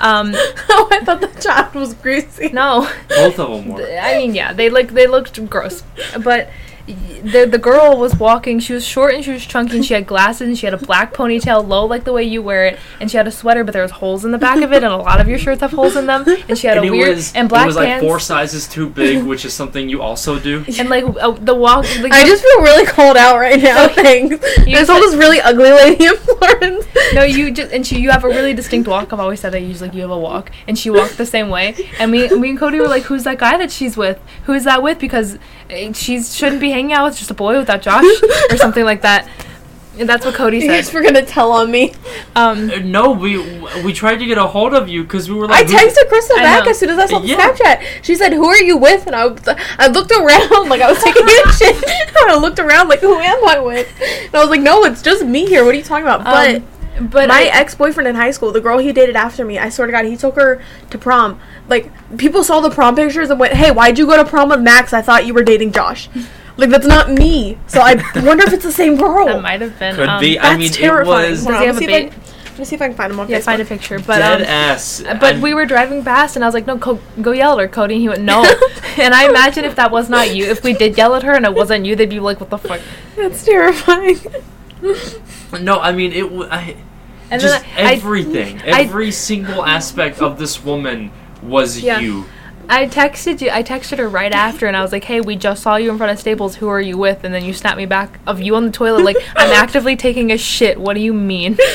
um 0.00 0.32
oh, 0.34 0.88
I 0.90 1.04
thought 1.04 1.20
the 1.20 1.28
child 1.40 1.74
was 1.74 1.94
greasy. 1.94 2.48
no 2.48 2.88
Both 3.08 3.38
of 3.38 3.50
them 3.50 3.68
were. 3.68 3.98
I 3.98 4.16
mean, 4.16 4.34
yeah, 4.34 4.52
they 4.52 4.70
look 4.70 4.88
they 4.88 5.06
looked 5.06 5.48
gross, 5.48 5.82
but 6.22 6.50
the 7.22 7.46
the 7.50 7.58
girl 7.58 7.96
was 7.98 8.14
walking. 8.16 8.58
She 8.60 8.72
was 8.72 8.84
short 8.86 9.14
and 9.14 9.24
she 9.24 9.30
was 9.32 9.44
chunky. 9.44 9.76
And 9.76 9.84
she 9.84 9.94
had 9.94 10.06
glasses 10.06 10.42
and 10.48 10.58
she 10.58 10.66
had 10.66 10.74
a 10.74 10.78
black 10.78 11.12
ponytail, 11.14 11.66
low 11.66 11.84
like 11.86 12.04
the 12.04 12.12
way 12.12 12.24
you 12.24 12.42
wear 12.42 12.66
it. 12.66 12.78
And 13.00 13.10
she 13.10 13.16
had 13.16 13.26
a 13.26 13.30
sweater, 13.30 13.64
but 13.64 13.72
there 13.72 13.82
was 13.82 13.90
holes 13.92 14.24
in 14.24 14.30
the 14.32 14.38
back 14.38 14.62
of 14.62 14.72
it, 14.72 14.82
and 14.82 14.92
a 14.92 14.96
lot 14.96 15.20
of 15.20 15.28
your 15.28 15.38
shirts 15.38 15.60
have 15.60 15.72
holes 15.72 15.96
in 15.96 16.06
them. 16.06 16.24
And 16.48 16.58
she 16.58 16.66
had 16.66 16.76
And 16.78 16.86
a 16.86 16.88
it 16.88 16.90
weird 16.90 17.16
was. 17.16 17.34
and 17.34 17.48
black 17.48 17.64
it 17.64 17.66
was 17.66 17.76
like 17.76 17.86
pants. 17.88 18.04
four 18.06 18.18
sizes 18.20 18.66
too 18.68 18.88
big, 18.88 19.24
which 19.24 19.44
is 19.44 19.52
something 19.52 19.88
you 19.88 20.02
also 20.02 20.38
do. 20.38 20.64
and 20.78 20.88
like 20.88 21.04
uh, 21.04 21.30
the 21.32 21.54
walk, 21.54 21.84
like, 22.00 22.12
I 22.12 22.24
just 22.26 22.42
feel 22.42 22.62
really 22.62 22.86
cold 22.86 23.16
out 23.16 23.38
right 23.38 23.60
now. 23.62 23.88
So- 23.88 23.94
Thanks. 24.02 24.44
You 24.66 24.74
There's 24.76 24.88
all 24.88 25.00
this 25.00 25.14
really 25.14 25.40
ugly 25.40 25.70
lady 25.70 26.06
in 26.06 26.16
Florence. 26.16 26.86
no, 27.14 27.22
you 27.22 27.50
just 27.50 27.72
and 27.72 27.86
she 27.86 27.98
you 28.00 28.10
have 28.10 28.24
a 28.24 28.28
really 28.28 28.54
distinct 28.54 28.88
walk. 28.88 29.12
I've 29.12 29.20
always 29.20 29.40
said 29.40 29.52
that 29.52 29.60
you 29.60 29.74
like 29.74 29.94
you 29.94 30.00
have 30.02 30.10
a 30.10 30.18
walk, 30.18 30.50
and 30.66 30.78
she 30.78 30.90
walked 30.90 31.16
the 31.18 31.26
same 31.26 31.48
way. 31.48 31.74
And 31.98 32.10
me, 32.10 32.28
me 32.30 32.50
and 32.50 32.58
Cody 32.58 32.78
were 32.80 32.88
like, 32.88 33.04
"Who's 33.04 33.24
that 33.24 33.38
guy 33.38 33.56
that 33.58 33.70
she's 33.70 33.96
with? 33.96 34.18
Who 34.44 34.52
is 34.54 34.64
that 34.64 34.82
with?" 34.82 34.98
Because 34.98 35.38
eh, 35.68 35.92
she 35.92 36.22
shouldn't 36.22 36.60
be 36.60 36.72
hanging 36.80 36.92
out 36.94 37.04
with 37.04 37.18
just 37.18 37.30
a 37.30 37.34
boy 37.34 37.58
without 37.58 37.82
Josh 37.82 38.04
or 38.50 38.56
something 38.56 38.84
like 38.84 39.02
that. 39.02 39.28
And 39.98 40.08
that's 40.08 40.24
what 40.24 40.34
Cody 40.34 40.58
You 40.58 40.62
said. 40.62 40.68
guys 40.68 40.92
were 40.94 41.02
gonna 41.02 41.26
tell 41.26 41.52
on 41.52 41.70
me. 41.70 41.92
Um, 42.34 42.70
Uh, 42.70 42.76
No, 42.82 43.10
we 43.10 43.36
we 43.84 43.92
tried 43.92 44.16
to 44.20 44.24
get 44.24 44.38
a 44.38 44.46
hold 44.46 44.72
of 44.72 44.88
you 44.88 45.02
because 45.02 45.28
we 45.28 45.34
were 45.36 45.44
I 45.44 45.48
like. 45.48 45.66
who- 45.66 45.74
texted 45.76 46.08
Crystal 46.08 46.36
I 46.38 46.42
back 46.42 46.64
know. 46.64 46.70
as 46.70 46.78
soon 46.78 46.88
as 46.90 46.98
I 46.98 47.06
saw 47.06 47.18
the 47.18 47.26
Yeah. 47.28 47.36
Snapchat. 47.36 47.82
She 48.02 48.14
said, 48.14 48.32
"Who 48.32 48.46
are 48.46 48.56
you 48.62 48.78
with?" 48.78 49.06
And 49.06 49.14
I, 49.14 49.26
was, 49.26 49.40
I 49.78 49.88
looked 49.88 50.10
around 50.12 50.68
like 50.70 50.80
I 50.80 50.88
was 50.90 51.02
taking 51.02 51.24
a 51.26 51.52
shit. 51.58 51.74
and 51.76 52.30
I 52.30 52.36
looked 52.36 52.58
around 52.58 52.88
like, 52.88 53.00
"Who 53.00 53.14
am 53.18 53.46
I 53.46 53.58
with?" 53.58 53.88
And 54.26 54.34
I 54.34 54.40
was 54.40 54.48
like, 54.48 54.62
"No, 54.62 54.84
it's 54.84 55.02
just 55.02 55.22
me 55.24 55.44
here. 55.44 55.64
What 55.66 55.74
are 55.74 55.78
you 55.78 55.82
talking 55.84 56.04
about?" 56.06 56.24
But 56.24 56.56
um, 56.56 57.08
but 57.10 57.28
my 57.28 57.42
I, 57.42 57.60
ex 57.60 57.74
boyfriend 57.74 58.08
in 58.08 58.14
high 58.14 58.30
school, 58.30 58.52
the 58.52 58.60
girl 58.60 58.78
he 58.78 58.92
dated 58.92 59.16
after 59.16 59.44
me, 59.44 59.58
I 59.58 59.68
swear 59.70 59.86
to 59.86 59.92
God, 59.92 60.04
he 60.06 60.16
took 60.16 60.36
her 60.36 60.62
to 60.90 60.98
prom. 60.98 61.40
Like 61.68 61.90
people 62.16 62.42
saw 62.44 62.60
the 62.60 62.70
prom 62.70 62.94
pictures 62.96 63.28
and 63.28 63.38
went, 63.40 63.52
"Hey, 63.54 63.70
why'd 63.70 63.98
you 63.98 64.06
go 64.06 64.16
to 64.16 64.24
prom 64.24 64.48
with 64.48 64.60
Max? 64.60 64.94
I 64.94 65.02
thought 65.02 65.26
you 65.26 65.34
were 65.34 65.42
dating 65.42 65.72
Josh." 65.72 66.08
Like 66.60 66.70
that's 66.70 66.86
not 66.86 67.10
me. 67.10 67.58
So 67.66 67.80
I 67.80 67.94
wonder 68.16 68.44
if 68.46 68.52
it's 68.52 68.64
the 68.64 68.70
same 68.72 68.96
girl. 68.96 69.26
that 69.26 69.40
might 69.42 69.60
have 69.62 69.78
been. 69.78 69.96
Could 69.96 70.08
um, 70.08 70.20
be. 70.20 70.34
That's 70.36 70.46
I 70.46 70.56
mean, 70.58 70.70
terrifying. 70.70 71.26
it 71.26 71.30
was 71.30 71.44
Hold 71.44 71.54
Does 71.56 71.58
he 71.58 71.66
let 71.66 71.66
have 71.66 71.76
me 71.76 71.76
a 71.76 71.78
see 71.78 71.84
if 71.84 71.90
I 71.90 72.02
bait? 72.02 72.10
can- 72.12 72.20
Let 72.50 72.58
me 72.58 72.64
see 72.66 72.74
if 72.76 72.82
I 72.82 72.86
can 72.88 72.96
find 72.96 73.12
him 73.12 73.20
on 73.20 73.28
Yeah, 73.30 73.38
Facebook. 73.38 73.44
find 73.44 73.62
a 73.62 73.64
picture. 73.64 73.98
But 73.98 74.18
dead 74.18 74.40
um, 74.42 74.46
ass. 74.46 75.02
but 75.02 75.22
and- 75.34 75.42
we 75.42 75.54
were 75.54 75.64
driving 75.64 76.04
past, 76.04 76.36
and 76.36 76.44
I 76.44 76.48
was 76.48 76.54
like, 76.54 76.66
"No, 76.66 76.76
co- 76.78 77.00
go 77.22 77.32
yell 77.32 77.58
at 77.58 77.60
her, 77.62 77.68
Cody." 77.68 77.94
And 77.94 78.02
he 78.02 78.08
went, 78.10 78.22
"No." 78.22 78.44
and 78.98 79.14
I 79.14 79.28
imagine 79.28 79.64
if 79.64 79.74
that 79.76 79.90
was 79.90 80.10
not 80.10 80.34
you, 80.34 80.44
if 80.44 80.62
we 80.62 80.74
did 80.74 80.98
yell 80.98 81.14
at 81.14 81.22
her 81.22 81.32
and 81.32 81.46
it 81.46 81.54
wasn't 81.54 81.86
you, 81.86 81.96
they'd 81.96 82.10
be 82.10 82.20
like, 82.20 82.38
"What 82.40 82.50
the 82.50 82.58
fuck?" 82.58 82.80
That's 83.16 83.42
terrifying. 83.44 84.18
No, 85.60 85.80
I 85.80 85.92
mean 85.92 86.12
it. 86.12 86.22
w- 86.22 86.48
I, 86.50 86.76
And 87.30 87.40
just 87.42 87.62
then 87.64 87.86
I, 87.86 87.92
everything, 87.94 88.60
I- 88.62 88.82
every 88.82 89.10
single 89.10 89.64
aspect 89.64 90.20
of 90.20 90.38
this 90.38 90.62
woman 90.62 91.10
was 91.42 91.80
Yeah. 91.80 91.98
you. 91.98 92.24
I 92.72 92.86
texted 92.86 93.40
you. 93.40 93.50
I 93.50 93.62
texted 93.64 93.98
her 93.98 94.08
right 94.08 94.32
after, 94.32 94.66
and 94.66 94.76
I 94.76 94.82
was 94.82 94.92
like, 94.92 95.04
"Hey, 95.04 95.20
we 95.20 95.34
just 95.36 95.62
saw 95.62 95.74
you 95.76 95.90
in 95.90 95.98
front 95.98 96.12
of 96.12 96.18
Staples. 96.20 96.54
Who 96.56 96.68
are 96.68 96.80
you 96.80 96.96
with?" 96.96 97.24
And 97.24 97.34
then 97.34 97.44
you 97.44 97.52
snapped 97.52 97.76
me 97.76 97.84
back 97.86 98.20
of 98.26 98.40
you 98.40 98.54
on 98.54 98.64
the 98.64 98.70
toilet, 98.70 99.02
like, 99.04 99.16
"I'm 99.36 99.50
actively 99.50 99.96
taking 99.96 100.30
a 100.30 100.38
shit. 100.38 100.78
What 100.80 100.94
do 100.94 101.00
you 101.00 101.12
mean?" 101.12 101.58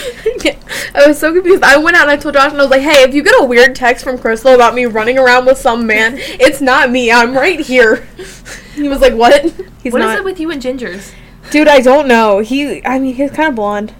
Yeah, 0.43 0.57
I 0.93 1.07
was 1.07 1.17
so 1.17 1.33
confused. 1.33 1.63
I 1.63 1.77
went 1.77 1.97
out 1.97 2.03
and 2.03 2.11
I 2.11 2.17
told 2.17 2.35
Josh 2.35 2.51
and 2.51 2.59
I 2.61 2.63
was 2.63 2.69
like, 2.69 2.81
"Hey, 2.81 3.01
if 3.03 3.15
you 3.15 3.23
get 3.23 3.33
a 3.41 3.43
weird 3.43 3.75
text 3.75 4.03
from 4.03 4.17
Crystal 4.19 4.53
about 4.53 4.75
me 4.75 4.85
running 4.85 5.17
around 5.17 5.45
with 5.45 5.57
some 5.57 5.87
man, 5.87 6.15
it's 6.17 6.61
not 6.61 6.91
me. 6.91 7.11
I'm 7.11 7.33
right 7.33 7.59
here." 7.59 8.07
He 8.75 8.89
was 8.89 8.99
like, 8.99 9.13
"What?" 9.13 9.41
He's 9.81 9.93
What 9.93 10.01
is 10.01 10.07
not. 10.07 10.17
it 10.19 10.23
with 10.25 10.39
you 10.39 10.51
and 10.51 10.61
gingers? 10.61 11.13
Dude, 11.49 11.67
I 11.69 11.79
don't 11.79 12.07
know. 12.09 12.39
He, 12.39 12.85
I 12.85 12.99
mean, 12.99 13.15
he's 13.15 13.31
kind 13.31 13.49
of 13.49 13.55
blonde. 13.55 13.93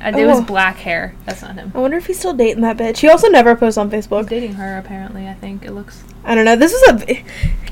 Uh, 0.00 0.12
it 0.16 0.26
was 0.26 0.38
Oh. 0.38 0.42
black 0.42 0.76
hair. 0.76 1.14
That's 1.24 1.42
not 1.42 1.56
him. 1.56 1.72
I 1.74 1.78
wonder 1.80 1.96
if 1.96 2.06
he's 2.06 2.18
still 2.18 2.32
dating 2.34 2.62
that 2.62 2.76
bitch. 2.76 2.98
He 2.98 3.08
also 3.08 3.28
never 3.28 3.56
posts 3.56 3.76
on 3.78 3.90
Facebook. 3.90 4.28
dating 4.28 4.54
her 4.54 4.78
apparently. 4.78 5.26
I 5.26 5.34
think 5.34 5.64
it 5.64 5.72
looks. 5.72 6.04
I 6.26 6.34
don't 6.34 6.44
know. 6.44 6.56
This 6.56 6.72
is 6.72 6.82
a, 6.88 7.24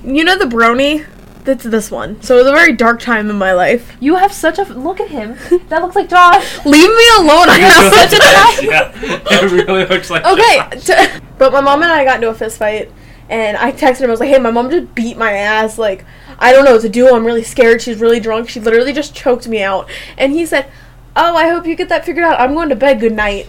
you 0.04 0.24
know, 0.24 0.38
the 0.38 0.44
brony. 0.44 1.04
That's 1.44 1.64
this 1.64 1.90
one. 1.90 2.22
So 2.22 2.36
it 2.36 2.44
was 2.44 2.46
a 2.46 2.54
very 2.54 2.72
dark 2.72 3.00
time 3.00 3.28
in 3.28 3.36
my 3.36 3.52
life. 3.52 3.94
You 4.00 4.14
have 4.14 4.32
such 4.32 4.58
a 4.58 4.62
look 4.62 4.98
at 4.98 5.08
him. 5.10 5.36
That 5.68 5.82
looks 5.82 5.94
like 5.94 6.08
Josh. 6.08 6.56
Leave 6.64 6.88
me 6.88 7.06
alone. 7.18 7.50
I 7.50 7.58
have 7.58 7.92
such 7.92 8.12
a 8.14 8.16
yeah, 8.64 8.92
it 8.94 9.50
really 9.68 9.84
looks 9.84 10.08
like. 10.08 10.24
Okay, 10.24 10.80
t- 10.80 11.20
but 11.36 11.52
my 11.52 11.60
mom 11.60 11.82
and 11.82 11.92
I 11.92 12.04
got 12.04 12.16
into 12.16 12.30
a 12.30 12.34
fist 12.34 12.58
fight, 12.58 12.90
and 13.28 13.58
I 13.58 13.72
texted 13.72 14.00
him. 14.02 14.08
I 14.08 14.12
was 14.12 14.20
like, 14.20 14.30
"Hey, 14.30 14.38
my 14.38 14.50
mom 14.50 14.70
just 14.70 14.94
beat 14.94 15.18
my 15.18 15.32
ass. 15.32 15.76
Like, 15.76 16.06
I 16.38 16.50
don't 16.52 16.64
know 16.64 16.72
what 16.72 16.82
to 16.82 16.88
do. 16.88 17.14
I'm 17.14 17.26
really 17.26 17.42
scared. 17.42 17.82
She's 17.82 18.00
really 18.00 18.20
drunk. 18.20 18.48
She 18.48 18.60
literally 18.60 18.94
just 18.94 19.14
choked 19.14 19.46
me 19.46 19.62
out." 19.62 19.90
And 20.16 20.32
he 20.32 20.46
said, 20.46 20.70
"Oh, 21.16 21.36
I 21.36 21.48
hope 21.48 21.66
you 21.66 21.76
get 21.76 21.88
that 21.88 22.04
figured 22.04 22.24
out. 22.24 22.40
I'm 22.40 22.54
going 22.54 22.68
to 22.68 22.76
bed. 22.76 23.00
Good 23.00 23.14
night." 23.14 23.48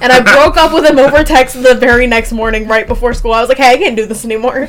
And 0.00 0.12
I 0.12 0.20
broke 0.20 0.56
up 0.56 0.72
with 0.72 0.84
him 0.84 0.98
over 0.98 1.22
text 1.24 1.62
the 1.62 1.74
very 1.74 2.06
next 2.06 2.32
morning, 2.32 2.66
right 2.66 2.86
before 2.86 3.14
school. 3.14 3.32
I 3.32 3.40
was 3.40 3.48
like, 3.48 3.58
"Hey, 3.58 3.72
I 3.72 3.76
can't 3.78 3.96
do 3.96 4.06
this 4.06 4.24
anymore." 4.24 4.68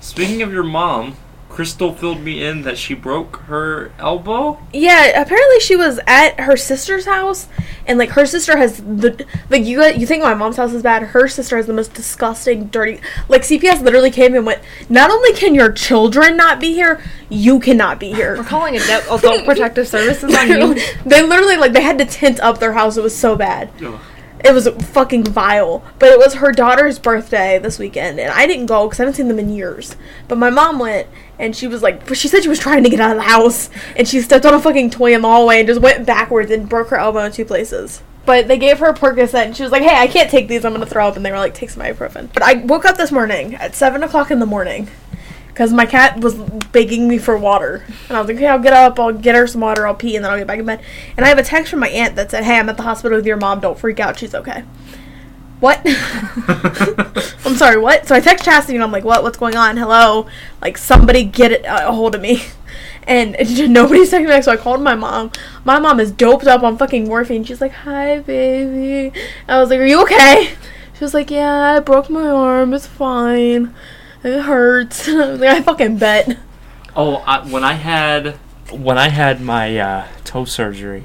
Speaking 0.00 0.42
of 0.42 0.52
your 0.52 0.64
mom, 0.64 1.16
Crystal 1.56 1.94
filled 1.94 2.20
me 2.20 2.44
in 2.44 2.60
that 2.64 2.76
she 2.76 2.92
broke 2.92 3.36
her 3.46 3.90
elbow. 3.98 4.58
Yeah, 4.74 5.18
apparently 5.18 5.58
she 5.60 5.74
was 5.74 5.98
at 6.06 6.38
her 6.40 6.54
sister's 6.54 7.06
house, 7.06 7.48
and 7.86 7.98
like 7.98 8.10
her 8.10 8.26
sister 8.26 8.58
has 8.58 8.76
the 8.76 9.24
like 9.48 9.64
you 9.64 9.82
you 9.82 10.06
think 10.06 10.22
my 10.22 10.34
mom's 10.34 10.58
house 10.58 10.74
is 10.74 10.82
bad. 10.82 11.02
Her 11.02 11.26
sister 11.28 11.56
has 11.56 11.66
the 11.66 11.72
most 11.72 11.94
disgusting, 11.94 12.66
dirty. 12.66 13.00
Like 13.30 13.40
CPS 13.40 13.80
literally 13.80 14.10
came 14.10 14.34
and 14.34 14.44
went. 14.44 14.60
Not 14.90 15.10
only 15.10 15.32
can 15.32 15.54
your 15.54 15.72
children 15.72 16.36
not 16.36 16.60
be 16.60 16.74
here, 16.74 17.02
you 17.30 17.58
cannot 17.58 17.98
be 17.98 18.12
here. 18.12 18.36
We're 18.36 18.44
calling 18.44 18.74
it 18.74 18.82
adult 19.10 19.44
protective 19.46 19.88
services 19.88 20.36
on 20.36 20.48
you. 20.50 20.74
they 21.06 21.22
literally 21.22 21.56
like 21.56 21.72
they 21.72 21.80
had 21.80 21.96
to 21.96 22.04
tint 22.04 22.38
up 22.40 22.58
their 22.58 22.74
house. 22.74 22.98
It 22.98 23.02
was 23.02 23.16
so 23.16 23.34
bad. 23.34 23.70
Ugh. 23.82 23.98
It 24.46 24.54
was 24.54 24.68
fucking 24.68 25.24
vile. 25.24 25.82
But 25.98 26.10
it 26.10 26.18
was 26.18 26.34
her 26.34 26.52
daughter's 26.52 27.00
birthday 27.00 27.58
this 27.58 27.80
weekend, 27.80 28.20
and 28.20 28.30
I 28.30 28.46
didn't 28.46 28.66
go 28.66 28.86
because 28.86 29.00
I 29.00 29.02
haven't 29.02 29.16
seen 29.16 29.26
them 29.26 29.40
in 29.40 29.50
years. 29.50 29.96
But 30.28 30.38
my 30.38 30.50
mom 30.50 30.78
went, 30.78 31.08
and 31.36 31.56
she 31.56 31.66
was 31.66 31.82
like, 31.82 32.14
she 32.14 32.28
said 32.28 32.44
she 32.44 32.48
was 32.48 32.60
trying 32.60 32.84
to 32.84 32.88
get 32.90 33.00
out 33.00 33.10
of 33.10 33.16
the 33.16 33.24
house, 33.24 33.70
and 33.96 34.06
she 34.06 34.20
stepped 34.20 34.46
on 34.46 34.54
a 34.54 34.60
fucking 34.60 34.90
toy 34.90 35.14
in 35.14 35.22
the 35.22 35.28
hallway 35.28 35.58
and 35.58 35.66
just 35.66 35.80
went 35.80 36.06
backwards 36.06 36.52
and 36.52 36.68
broke 36.68 36.90
her 36.90 36.96
elbow 36.96 37.24
in 37.24 37.32
two 37.32 37.44
places. 37.44 38.02
But 38.24 38.46
they 38.46 38.58
gave 38.58 38.78
her 38.78 38.92
Percocet, 38.92 39.46
and 39.46 39.56
she 39.56 39.62
was 39.62 39.72
like, 39.72 39.82
"Hey, 39.82 39.96
I 39.96 40.06
can't 40.06 40.30
take 40.30 40.48
these. 40.48 40.64
I'm 40.64 40.72
gonna 40.72 40.86
throw 40.86 41.06
up." 41.08 41.16
And 41.16 41.24
they 41.24 41.30
were 41.30 41.38
like, 41.38 41.54
"Take 41.54 41.70
some 41.70 41.82
ibuprofen." 41.82 42.28
But 42.32 42.42
I 42.42 42.54
woke 42.54 42.84
up 42.84 42.96
this 42.96 43.12
morning 43.12 43.54
at 43.54 43.74
seven 43.74 44.02
o'clock 44.02 44.30
in 44.30 44.40
the 44.40 44.46
morning. 44.46 44.88
Because 45.56 45.72
my 45.72 45.86
cat 45.86 46.20
was 46.20 46.34
begging 46.34 47.08
me 47.08 47.16
for 47.16 47.38
water. 47.38 47.82
And 48.08 48.18
I 48.18 48.20
was 48.20 48.28
like, 48.28 48.36
okay, 48.36 48.46
I'll 48.46 48.58
get 48.58 48.74
up, 48.74 49.00
I'll 49.00 49.10
get 49.10 49.34
her 49.34 49.46
some 49.46 49.62
water, 49.62 49.86
I'll 49.86 49.94
pee, 49.94 50.14
and 50.14 50.22
then 50.22 50.30
I'll 50.30 50.36
get 50.36 50.46
back 50.46 50.58
in 50.58 50.66
bed. 50.66 50.82
And 51.16 51.24
I 51.24 51.30
have 51.30 51.38
a 51.38 51.42
text 51.42 51.70
from 51.70 51.80
my 51.80 51.88
aunt 51.88 52.14
that 52.16 52.30
said, 52.30 52.44
hey, 52.44 52.58
I'm 52.58 52.68
at 52.68 52.76
the 52.76 52.82
hospital 52.82 53.16
with 53.16 53.24
your 53.24 53.38
mom, 53.38 53.60
don't 53.60 53.78
freak 53.78 53.98
out, 53.98 54.18
she's 54.18 54.34
okay. 54.34 54.64
what? 55.60 55.80
I'm 57.46 57.56
sorry, 57.56 57.78
what? 57.78 58.06
So 58.06 58.14
I 58.14 58.20
text 58.20 58.44
Chastity 58.44 58.74
and 58.74 58.84
I'm 58.84 58.92
like, 58.92 59.04
what? 59.04 59.22
What's 59.22 59.38
going 59.38 59.56
on? 59.56 59.78
Hello? 59.78 60.26
Like, 60.60 60.76
somebody 60.76 61.24
get 61.24 61.52
it 61.52 61.64
uh, 61.64 61.86
a 61.88 61.92
hold 61.92 62.14
of 62.14 62.20
me. 62.20 62.42
And 63.08 63.36
nobody's 63.72 64.10
texting 64.10 64.22
me 64.22 64.26
back, 64.26 64.42
so 64.42 64.50
I 64.50 64.56
called 64.56 64.82
my 64.82 64.96
mom. 64.96 65.30
My 65.64 65.78
mom 65.78 66.00
is 66.00 66.10
doped 66.10 66.48
up 66.48 66.64
on 66.64 66.76
fucking 66.76 67.04
morphine. 67.04 67.44
She's 67.44 67.60
like, 67.60 67.70
hi, 67.70 68.18
baby. 68.18 69.16
I 69.46 69.60
was 69.60 69.70
like, 69.70 69.78
are 69.78 69.86
you 69.86 70.02
okay? 70.02 70.54
She 70.98 71.04
was 71.04 71.14
like, 71.14 71.30
yeah, 71.30 71.76
I 71.76 71.78
broke 71.78 72.10
my 72.10 72.26
arm. 72.26 72.74
It's 72.74 72.88
fine. 72.88 73.72
It 74.24 74.40
hurts. 74.42 75.08
I 75.08 75.12
like, 75.34 75.50
I 75.50 75.62
fucking 75.62 75.98
bet. 75.98 76.38
Oh, 76.94 77.16
I, 77.26 77.46
when 77.48 77.62
I 77.64 77.74
had 77.74 78.36
when 78.70 78.98
I 78.98 79.08
had 79.08 79.40
my 79.40 79.78
uh, 79.78 80.06
toe 80.24 80.44
surgery, 80.44 81.04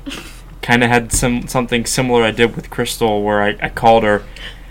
kind 0.62 0.84
of 0.84 0.90
had 0.90 1.12
some 1.12 1.48
something 1.48 1.86
similar 1.86 2.24
I 2.24 2.32
did 2.32 2.56
with 2.56 2.70
Crystal, 2.70 3.22
where 3.24 3.42
I, 3.42 3.58
I 3.62 3.70
called 3.70 4.04
her 4.04 4.24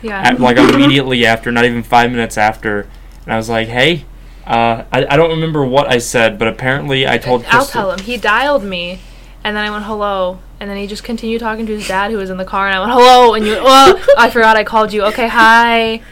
Yeah. 0.02 0.20
at, 0.20 0.40
like 0.40 0.56
immediately 0.74 1.24
after, 1.26 1.52
not 1.52 1.64
even 1.64 1.82
five 1.82 2.10
minutes 2.10 2.36
after, 2.38 2.88
and 3.24 3.32
I 3.32 3.36
was 3.36 3.48
like, 3.48 3.68
"Hey, 3.68 4.04
uh, 4.46 4.84
I, 4.92 5.06
I 5.10 5.16
don't 5.16 5.30
remember 5.30 5.64
what 5.64 5.88
I 5.88 5.98
said, 5.98 6.38
but 6.38 6.48
apparently 6.48 7.06
I 7.06 7.18
told 7.18 7.42
Crystal." 7.42 7.60
I'll 7.60 7.66
tell 7.66 7.92
him. 7.92 8.00
He 8.00 8.16
dialed 8.16 8.64
me, 8.64 9.00
and 9.44 9.56
then 9.56 9.64
I 9.64 9.70
went 9.70 9.84
hello, 9.84 10.40
and 10.58 10.68
then 10.68 10.78
he 10.78 10.86
just 10.86 11.04
continued 11.04 11.40
talking 11.40 11.66
to 11.66 11.76
his 11.76 11.86
dad 11.86 12.10
who 12.10 12.16
was 12.16 12.30
in 12.30 12.38
the 12.38 12.44
car, 12.44 12.66
and 12.66 12.74
I 12.76 12.80
went 12.80 12.92
hello, 12.92 13.34
and 13.34 13.44
you 13.46 13.52
went, 13.52 13.62
oh, 13.64 14.06
I 14.18 14.30
forgot 14.30 14.56
I 14.56 14.64
called 14.64 14.92
you. 14.92 15.04
Okay, 15.04 15.28
hi. 15.28 16.02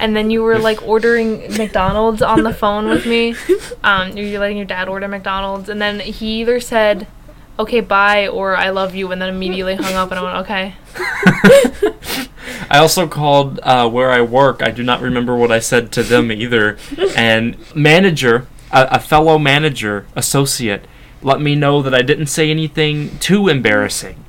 And 0.00 0.16
then 0.16 0.30
you 0.30 0.42
were 0.42 0.58
like 0.58 0.82
ordering 0.82 1.40
McDonald's 1.56 2.22
on 2.22 2.42
the 2.42 2.54
phone 2.54 2.88
with 2.88 3.06
me. 3.06 3.36
Um, 3.82 4.16
you 4.16 4.32
were 4.32 4.40
letting 4.40 4.58
your 4.58 4.66
dad 4.66 4.88
order 4.88 5.08
McDonald's, 5.08 5.70
and 5.70 5.80
then 5.80 6.00
he 6.00 6.40
either 6.40 6.60
said, 6.60 7.06
"Okay, 7.58 7.80
bye," 7.80 8.28
or 8.28 8.54
"I 8.54 8.68
love 8.68 8.94
you," 8.94 9.10
and 9.10 9.22
then 9.22 9.30
immediately 9.30 9.74
hung 9.74 9.94
up, 9.94 10.10
and 10.10 10.20
I 10.20 10.22
went, 10.22 10.36
"Okay." 10.44 10.74
I 12.70 12.78
also 12.78 13.08
called 13.08 13.58
uh, 13.62 13.88
where 13.88 14.10
I 14.10 14.20
work. 14.20 14.62
I 14.62 14.70
do 14.70 14.82
not 14.82 15.00
remember 15.00 15.34
what 15.34 15.50
I 15.50 15.60
said 15.60 15.92
to 15.92 16.02
them 16.02 16.30
either. 16.30 16.76
And 17.16 17.56
manager, 17.74 18.46
a, 18.70 18.88
a 18.92 18.98
fellow 19.00 19.38
manager, 19.38 20.06
associate, 20.14 20.84
let 21.22 21.40
me 21.40 21.54
know 21.54 21.82
that 21.82 21.94
I 21.94 22.02
didn't 22.02 22.26
say 22.26 22.50
anything 22.50 23.18
too 23.18 23.48
embarrassing. 23.48 24.24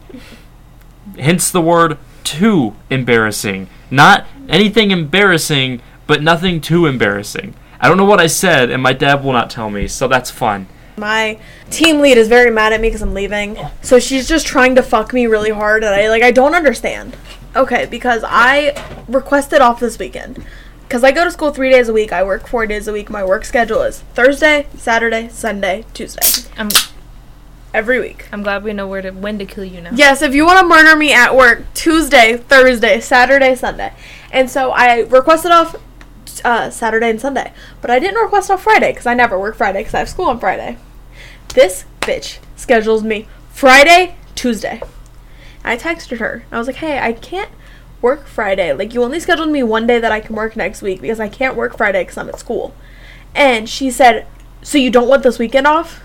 Hence 1.19 1.51
the 1.51 1.61
word 1.61 1.97
too 2.24 2.76
embarrassing. 2.89 3.67
Not 3.89 4.26
anything 4.52 4.91
embarrassing, 4.91 5.82
but 6.06 6.22
nothing 6.22 6.62
too 6.62 6.86
embarrassing. 6.86 7.56
I 7.80 7.88
don't 7.88 7.97
know 7.97 8.06
what 8.06 8.20
I 8.20 8.28
said, 8.28 8.70
and 8.70 8.84
my 8.84 8.93
dad 8.93 9.24
will 9.24 9.34
not 9.34 9.49
tell 9.49 9.72
me, 9.72 9.88
so 9.88 10.08
that's 10.08 10.30
fun. 10.30 10.68
My 10.97 11.39
team 11.72 11.99
lead 11.99 12.18
is 12.18 12.28
very 12.28 12.52
mad 12.52 12.74
at 12.74 12.82
me 12.82 12.89
because 12.89 13.02
I'm 13.02 13.16
leaving. 13.16 13.58
So 13.82 13.97
she's 13.97 14.28
just 14.28 14.45
trying 14.45 14.76
to 14.76 14.84
fuck 14.84 15.14
me 15.14 15.26
really 15.26 15.49
hard, 15.49 15.84
and 15.84 15.95
I 15.95 16.10
like 16.10 16.22
I 16.22 16.32
don't 16.32 16.54
understand. 16.54 17.18
Okay, 17.56 17.88
because 17.88 18.24
I 18.26 18.76
requested 19.08 19.62
off 19.62 19.80
this 19.80 19.97
weekend. 19.97 20.45
Because 20.84 21.04
I 21.06 21.12
go 21.12 21.24
to 21.24 21.32
school 21.32 21.52
three 21.52 21.72
days 21.72 21.88
a 21.88 21.93
week. 21.93 22.12
I 22.12 22.22
work 22.24 22.47
four 22.47 22.68
days 22.68 22.88
a 22.88 22.93
week. 22.93 23.10
My 23.10 23.24
work 23.24 23.45
schedule 23.45 23.82
is 23.82 24.02
Thursday, 24.14 24.68
Saturday, 24.76 25.30
Sunday, 25.30 25.86
Tuesday. 25.93 26.49
I'm 26.58 26.70
Every 27.74 28.02
week. 28.02 28.28
I'm 28.34 28.43
glad 28.43 28.66
we 28.66 28.74
know 28.74 28.86
where 28.86 29.02
to 29.02 29.12
when 29.12 29.39
to 29.39 29.45
kill 29.45 29.64
you 29.64 29.80
now. 29.80 29.91
Yes, 29.93 30.22
if 30.22 30.36
you 30.36 30.45
want 30.45 30.60
to 30.60 30.68
murder 30.68 30.93
me 30.97 31.14
at 31.14 31.34
work, 31.34 31.64
Tuesday, 31.74 32.36
Thursday, 32.36 32.99
Saturday, 32.99 33.56
Sunday. 33.56 33.93
And 34.32 34.49
so 34.49 34.71
I 34.71 35.01
requested 35.01 35.51
off 35.51 35.75
uh, 36.43 36.69
Saturday 36.69 37.09
and 37.09 37.21
Sunday. 37.21 37.53
But 37.82 37.91
I 37.91 37.99
didn't 37.99 38.21
request 38.21 38.49
off 38.49 38.63
Friday 38.63 38.91
because 38.91 39.05
I 39.05 39.13
never 39.13 39.39
work 39.39 39.55
Friday 39.55 39.79
because 39.79 39.93
I 39.93 39.99
have 39.99 40.09
school 40.09 40.25
on 40.25 40.39
Friday. 40.39 40.77
This 41.53 41.86
bitch 42.01 42.39
schedules 42.55 43.03
me 43.03 43.27
Friday, 43.49 44.15
Tuesday. 44.36 44.82
I 45.63 45.77
texted 45.77 46.17
her. 46.17 46.45
I 46.51 46.57
was 46.57 46.67
like, 46.67 46.77
hey, 46.77 46.99
I 46.99 47.13
can't 47.13 47.51
work 48.01 48.25
Friday. 48.25 48.73
Like, 48.73 48.93
you 48.93 49.03
only 49.03 49.19
scheduled 49.19 49.49
me 49.49 49.61
one 49.61 49.86
day 49.86 49.99
that 49.99 50.11
I 50.11 50.21
can 50.21 50.36
work 50.36 50.55
next 50.55 50.82
week 50.82 51.01
because 51.01 51.19
I 51.19 51.29
can't 51.29 51.55
work 51.55 51.77
Friday 51.77 52.01
because 52.01 52.17
I'm 52.17 52.29
at 52.29 52.39
school. 52.39 52.73
And 53.36 53.69
she 53.69 53.91
said, 53.91 54.25
so 54.61 54.77
you 54.77 54.89
don't 54.89 55.07
want 55.07 55.23
this 55.23 55.38
weekend 55.38 55.67
off? 55.67 56.01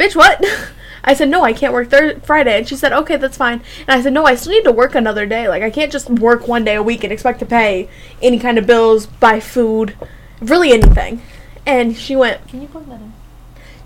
bitch, 0.00 0.16
what? 0.16 0.42
I 1.04 1.14
said, 1.14 1.28
no, 1.28 1.42
I 1.42 1.52
can't 1.52 1.72
work 1.72 1.90
Thur- 1.90 2.20
Friday. 2.20 2.58
And 2.58 2.68
she 2.68 2.76
said, 2.76 2.92
okay, 2.92 3.16
that's 3.16 3.36
fine. 3.36 3.62
And 3.86 3.98
I 3.98 4.02
said, 4.02 4.12
no, 4.12 4.26
I 4.26 4.34
still 4.34 4.52
need 4.52 4.64
to 4.64 4.72
work 4.72 4.94
another 4.94 5.26
day. 5.26 5.48
Like, 5.48 5.62
I 5.62 5.70
can't 5.70 5.90
just 5.92 6.10
work 6.10 6.46
one 6.46 6.64
day 6.64 6.74
a 6.74 6.82
week 6.82 7.04
and 7.04 7.12
expect 7.12 7.38
to 7.40 7.46
pay 7.46 7.88
any 8.22 8.38
kind 8.38 8.58
of 8.58 8.66
bills, 8.66 9.06
buy 9.06 9.40
food, 9.40 9.96
really 10.40 10.72
anything. 10.72 11.22
And 11.66 11.96
she 11.96 12.16
went, 12.16 12.46
Can 12.48 12.62
you 12.62 12.68
plug 12.68 12.86
that 12.88 13.00
in? 13.00 13.12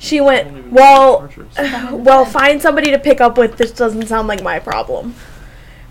she 0.05 0.21
went, 0.21 0.71
well, 0.71 1.29
well, 1.93 2.25
find 2.27 2.61
somebody 2.61 2.91
to 2.91 2.99
pick 2.99 3.21
up 3.23 3.39
with. 3.39 3.57
This 3.57 3.73
doesn't 3.73 4.07
sound 4.07 4.29
like 4.29 4.43
my 4.43 4.59
problem. 4.59 5.15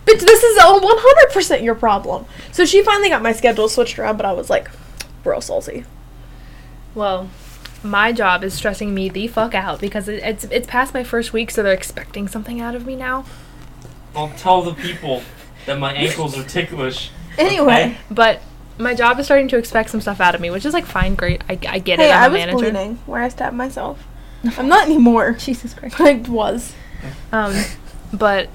Bitch, 0.06 0.20
this 0.20 0.44
is 0.44 0.58
a 0.58 0.80
100% 1.32 1.64
your 1.64 1.76
problem. 1.76 2.26
So 2.52 2.64
she 2.66 2.84
finally 2.84 3.10
got 3.10 3.24
my 3.24 3.32
schedule 3.32 3.68
switched 3.68 3.98
around, 3.98 4.18
but 4.18 4.26
I 4.26 4.34
was 4.34 4.50
like, 4.50 4.70
real 5.24 5.42
salty. 5.42 5.86
Well, 6.94 7.30
my 7.84 8.12
job 8.12 8.44
is 8.44 8.54
stressing 8.54 8.94
me 8.94 9.10
the 9.10 9.28
fuck 9.28 9.54
out 9.54 9.80
because 9.82 10.08
it, 10.08 10.24
it's 10.24 10.44
it's 10.46 10.68
past 10.68 10.94
my 10.94 11.04
first 11.04 11.34
week, 11.34 11.52
so 11.52 11.62
they're 11.64 11.74
expecting 11.74 12.28
something 12.28 12.62
out 12.62 12.76
of 12.76 12.86
me 12.86 12.96
now. 12.96 13.26
I'll 14.16 14.30
tell 14.30 14.62
the 14.62 14.74
people 14.74 15.24
that 15.66 15.80
my 15.80 15.94
ankles 15.94 16.38
are 16.38 16.44
ticklish. 16.44 17.12
Anyway. 17.36 17.98
But 18.12 18.42
my 18.78 18.94
job 18.94 19.20
is 19.20 19.26
starting 19.26 19.48
to 19.48 19.58
expect 19.58 19.90
some 19.90 20.00
stuff 20.02 20.22
out 20.22 20.36
of 20.36 20.42
me, 20.42 20.52
which 20.52 20.66
is 20.66 20.74
like 20.74 20.86
fine, 20.86 21.16
great. 21.16 21.42
I, 21.50 21.58
I 21.68 21.80
get 21.80 21.98
Hey, 21.98 22.10
it. 22.10 22.14
I 22.14 22.26
I'm 22.26 22.30
a 22.30 22.34
was 22.34 22.40
manager. 22.40 22.58
bleeding 22.72 22.96
where 23.08 23.24
I 23.24 23.30
stabbed 23.30 23.56
myself. 23.56 24.06
I'm 24.58 24.68
not 24.68 24.86
anymore. 24.86 25.32
Jesus 25.34 25.74
Christ. 25.74 25.96
I 26.00 26.14
was. 26.14 26.74
Um, 27.32 27.56
but 28.14 28.50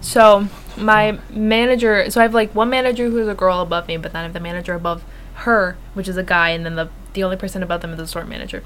so 0.00 0.48
my 0.76 1.20
manager. 1.30 2.10
So 2.10 2.20
I 2.20 2.24
have 2.24 2.34
like 2.34 2.52
one 2.52 2.68
manager 2.68 3.08
who's 3.10 3.28
a 3.28 3.34
girl 3.34 3.60
above 3.60 3.86
me, 3.86 3.96
but 3.96 4.12
then 4.12 4.20
I 4.20 4.22
have 4.24 4.32
the 4.32 4.40
manager 4.40 4.74
above 4.74 5.04
her, 5.34 5.76
which 5.94 6.08
is 6.08 6.16
a 6.16 6.24
guy, 6.24 6.50
and 6.50 6.64
then 6.66 6.74
the 6.74 6.88
the 7.16 7.24
only 7.24 7.36
person 7.36 7.62
above 7.64 7.80
them 7.80 7.90
is 7.90 7.96
the 7.96 8.06
store 8.06 8.24
manager. 8.24 8.62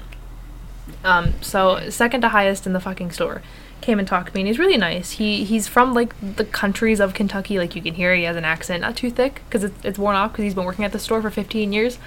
Um, 1.03 1.33
so 1.41 1.89
second 1.89 2.21
to 2.21 2.29
highest 2.29 2.67
in 2.67 2.73
the 2.73 2.79
fucking 2.79 3.11
store 3.11 3.41
came 3.81 3.97
and 3.97 4.07
talked 4.07 4.29
to 4.29 4.35
me, 4.35 4.41
and 4.41 4.47
he's 4.47 4.59
really 4.59 4.77
nice. 4.77 5.11
He 5.13 5.43
he's 5.43 5.67
from 5.67 5.93
like 5.93 6.13
the 6.35 6.45
countries 6.45 6.99
of 6.99 7.15
Kentucky, 7.15 7.57
like 7.57 7.75
you 7.75 7.81
can 7.81 7.95
hear 7.95 8.13
he 8.15 8.23
has 8.23 8.35
an 8.35 8.45
accent, 8.45 8.81
not 8.81 8.95
too 8.95 9.09
thick 9.09 9.41
because 9.45 9.63
it's 9.63 9.83
it's 9.83 9.97
worn 9.97 10.15
off 10.15 10.31
because 10.31 10.43
he's 10.43 10.53
been 10.53 10.65
working 10.65 10.85
at 10.85 10.91
the 10.91 10.99
store 10.99 11.21
for 11.21 11.31
15 11.31 11.73
years, 11.73 11.97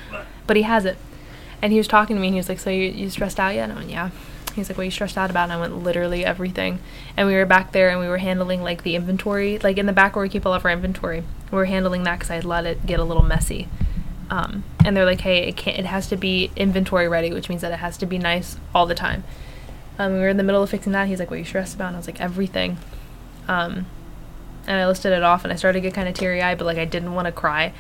but 0.47 0.57
he 0.57 0.63
has 0.63 0.85
it. 0.85 0.97
And 1.61 1.73
he 1.73 1.79
was 1.79 1.89
talking 1.89 2.15
to 2.15 2.21
me, 2.21 2.29
and 2.29 2.35
he 2.35 2.39
was 2.39 2.49
like, 2.49 2.61
"So 2.61 2.71
you 2.71 2.89
you 2.91 3.11
stressed 3.11 3.41
out 3.41 3.55
yet?" 3.55 3.65
And 3.65 3.73
I 3.73 3.77
went, 3.77 3.91
"Yeah." 3.91 4.11
He's 4.55 4.69
like, 4.69 4.79
"What 4.79 4.83
are 4.83 4.85
you 4.85 4.91
stressed 4.93 5.19
out 5.19 5.31
about?" 5.31 5.45
And 5.45 5.53
I 5.53 5.61
went, 5.61 5.83
"Literally 5.83 6.25
everything." 6.25 6.79
And 7.17 7.27
we 7.27 7.35
were 7.35 7.47
back 7.47 7.73
there, 7.73 7.89
and 7.89 7.99
we 7.99 8.07
were 8.07 8.19
handling 8.19 8.63
like 8.63 8.85
the 8.85 8.95
inventory, 8.95 9.59
like 9.59 9.79
in 9.79 9.87
the 9.87 9.93
back 9.93 10.15
where 10.15 10.23
we 10.23 10.29
keep 10.29 10.47
all 10.47 10.55
of 10.55 10.65
our 10.65 10.71
inventory. 10.71 11.25
We 11.51 11.57
were 11.57 11.65
handling 11.65 12.05
that 12.05 12.21
because 12.21 12.31
I 12.31 12.41
let 12.41 12.67
it 12.67 12.87
get 12.87 13.01
a 13.01 13.05
little 13.05 13.25
messy. 13.25 13.69
Um, 14.31 14.65
and 14.85 14.97
they're 14.97 15.05
like, 15.05 15.21
"Hey, 15.21 15.49
it 15.49 15.57
can't. 15.57 15.79
It 15.79 15.87
has 15.87 16.09
to 16.09 16.17
be 16.17 16.51
inventory 16.57 17.09
ready, 17.09 17.33
which 17.33 17.49
means 17.49 17.61
that 17.63 17.73
it 17.73 17.79
has 17.79 17.97
to 17.99 18.07
be 18.07 18.19
nice 18.19 18.57
all 18.75 18.87
the 18.87 18.95
time." 18.95 19.25
Um, 19.99 20.15
we 20.15 20.19
were 20.19 20.29
in 20.29 20.37
the 20.37 20.43
middle 20.43 20.63
of 20.63 20.71
fixing 20.71 20.93
that. 20.93 21.09
He's 21.09 21.19
like, 21.19 21.31
"What 21.31 21.37
are 21.37 21.41
you 21.41 21.45
stressed 21.45 21.75
about?" 21.75 21.89
And 21.89 21.97
I 21.97 21.99
was 21.99 22.07
like, 22.07 22.21
"Everything." 22.21 22.79
Um, 23.49 23.87
and 24.67 24.81
I 24.81 24.87
listed 24.87 25.13
it 25.13 25.23
off, 25.23 25.45
and 25.45 25.53
I 25.53 25.57
started 25.57 25.81
to 25.81 25.83
get 25.83 25.95
kind 25.95 26.09
of 26.09 26.15
teary 26.15 26.43
eyed, 26.43 26.59
but 26.59 26.65
like 26.65 26.79
I 26.79 26.85
didn't 26.85 27.15
want 27.15 27.27
to 27.27 27.33
cry. 27.33 27.73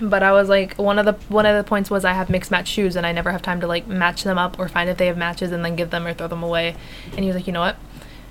But 0.00 0.22
I 0.22 0.32
was 0.32 0.48
like, 0.48 0.76
one 0.76 0.98
of 0.98 1.06
the 1.06 1.14
one 1.32 1.46
of 1.46 1.56
the 1.56 1.68
points 1.68 1.90
was 1.90 2.04
I 2.04 2.12
have 2.12 2.30
mixed 2.30 2.50
match 2.50 2.68
shoes, 2.68 2.96
and 2.96 3.06
I 3.06 3.12
never 3.12 3.32
have 3.32 3.42
time 3.42 3.60
to 3.60 3.66
like 3.66 3.86
match 3.86 4.24
them 4.24 4.38
up 4.38 4.58
or 4.58 4.68
find 4.68 4.88
if 4.88 4.96
they 4.96 5.06
have 5.06 5.16
matches 5.16 5.52
and 5.52 5.64
then 5.64 5.76
give 5.76 5.90
them 5.90 6.06
or 6.06 6.14
throw 6.14 6.28
them 6.28 6.42
away. 6.42 6.76
And 7.12 7.20
he 7.20 7.26
was 7.26 7.36
like, 7.36 7.46
you 7.46 7.52
know 7.52 7.60
what? 7.60 7.76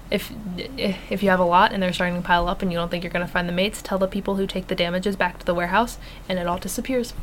If 0.09 0.31
if 0.77 1.21
you 1.21 1.29
have 1.29 1.39
a 1.39 1.45
lot 1.45 1.73
and 1.73 1.83
they're 1.83 1.91
starting 1.91 2.15
to 2.15 2.25
pile 2.25 2.47
up 2.47 2.61
and 2.61 2.71
you 2.71 2.77
don't 2.77 2.89
think 2.89 3.03
you're 3.03 3.11
gonna 3.11 3.27
find 3.27 3.49
the 3.49 3.53
mates, 3.53 3.81
tell 3.81 3.97
the 3.97 4.07
people 4.07 4.35
who 4.35 4.47
take 4.47 4.67
the 4.67 4.75
damages 4.75 5.15
back 5.15 5.39
to 5.39 5.45
the 5.45 5.53
warehouse, 5.53 5.97
and 6.29 6.39
it 6.39 6.47
all 6.47 6.57
disappears. 6.57 7.13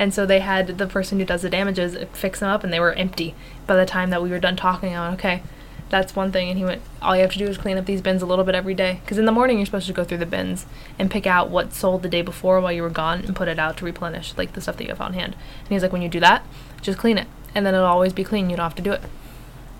And 0.00 0.14
so 0.14 0.24
they 0.24 0.40
had 0.40 0.78
the 0.78 0.86
person 0.86 1.20
who 1.20 1.26
does 1.26 1.42
the 1.42 1.50
damages 1.50 1.94
fix 2.14 2.40
them 2.40 2.48
up, 2.48 2.64
and 2.64 2.72
they 2.72 2.80
were 2.80 2.94
empty 2.94 3.34
by 3.66 3.76
the 3.76 3.84
time 3.84 4.08
that 4.10 4.22
we 4.22 4.30
were 4.30 4.40
done 4.40 4.56
talking. 4.56 4.96
I 4.96 5.08
went, 5.08 5.20
okay, 5.20 5.42
that's 5.90 6.16
one 6.16 6.32
thing. 6.32 6.48
And 6.48 6.56
he 6.56 6.64
went, 6.64 6.80
all 7.02 7.14
you 7.14 7.20
have 7.20 7.32
to 7.32 7.38
do 7.38 7.46
is 7.46 7.58
clean 7.58 7.76
up 7.76 7.84
these 7.84 8.00
bins 8.00 8.22
a 8.22 8.26
little 8.26 8.44
bit 8.44 8.54
every 8.54 8.74
day. 8.74 9.00
Because 9.04 9.18
in 9.18 9.26
the 9.26 9.32
morning, 9.32 9.58
you're 9.58 9.66
supposed 9.66 9.88
to 9.88 9.92
go 9.92 10.02
through 10.02 10.18
the 10.18 10.26
bins 10.26 10.64
and 10.98 11.10
pick 11.10 11.26
out 11.26 11.50
what 11.50 11.74
sold 11.74 12.02
the 12.02 12.08
day 12.08 12.22
before 12.22 12.60
while 12.60 12.72
you 12.72 12.82
were 12.82 12.88
gone 12.88 13.20
and 13.20 13.36
put 13.36 13.46
it 13.46 13.58
out 13.58 13.76
to 13.76 13.84
replenish, 13.84 14.32
like 14.38 14.54
the 14.54 14.62
stuff 14.62 14.78
that 14.78 14.84
you 14.84 14.90
have 14.90 15.00
on 15.02 15.12
hand. 15.12 15.34
And 15.60 15.68
he's 15.68 15.82
like, 15.82 15.92
when 15.92 16.02
you 16.02 16.08
do 16.08 16.20
that, 16.20 16.46
just 16.80 16.98
clean 16.98 17.18
it. 17.18 17.28
And 17.54 17.66
then 17.66 17.74
it'll 17.74 17.86
always 17.86 18.14
be 18.14 18.24
clean. 18.24 18.48
You 18.48 18.56
don't 18.56 18.64
have 18.64 18.74
to 18.76 18.82
do 18.82 18.92
it. 18.92 19.02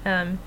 Um, 0.05 0.39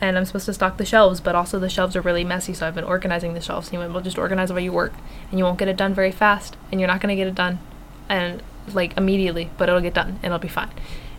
and 0.00 0.18
I'm 0.18 0.24
supposed 0.26 0.46
to 0.46 0.54
stock 0.54 0.76
the 0.76 0.84
shelves, 0.84 1.20
but 1.20 1.34
also 1.34 1.58
the 1.58 1.68
shelves 1.68 1.96
are 1.96 2.00
really 2.02 2.24
messy, 2.24 2.52
so 2.52 2.66
I've 2.66 2.74
been 2.74 2.84
organizing 2.84 3.34
the 3.34 3.40
shelves. 3.40 3.68
And 3.68 3.72
he 3.72 3.78
went, 3.78 3.92
well, 3.92 4.02
just 4.02 4.18
organize 4.18 4.48
the 4.48 4.54
way 4.54 4.64
you 4.64 4.72
work, 4.72 4.94
and 5.30 5.38
you 5.38 5.44
won't 5.44 5.58
get 5.58 5.68
it 5.68 5.76
done 5.76 5.94
very 5.94 6.12
fast, 6.12 6.56
and 6.70 6.80
you're 6.80 6.88
not 6.88 7.00
going 7.00 7.14
to 7.14 7.16
get 7.16 7.28
it 7.28 7.34
done, 7.34 7.58
and 8.08 8.42
like 8.72 8.96
immediately, 8.96 9.50
but 9.58 9.68
it'll 9.68 9.80
get 9.80 9.94
done, 9.94 10.08
and 10.22 10.26
it'll 10.26 10.38
be 10.38 10.48
fine. 10.48 10.70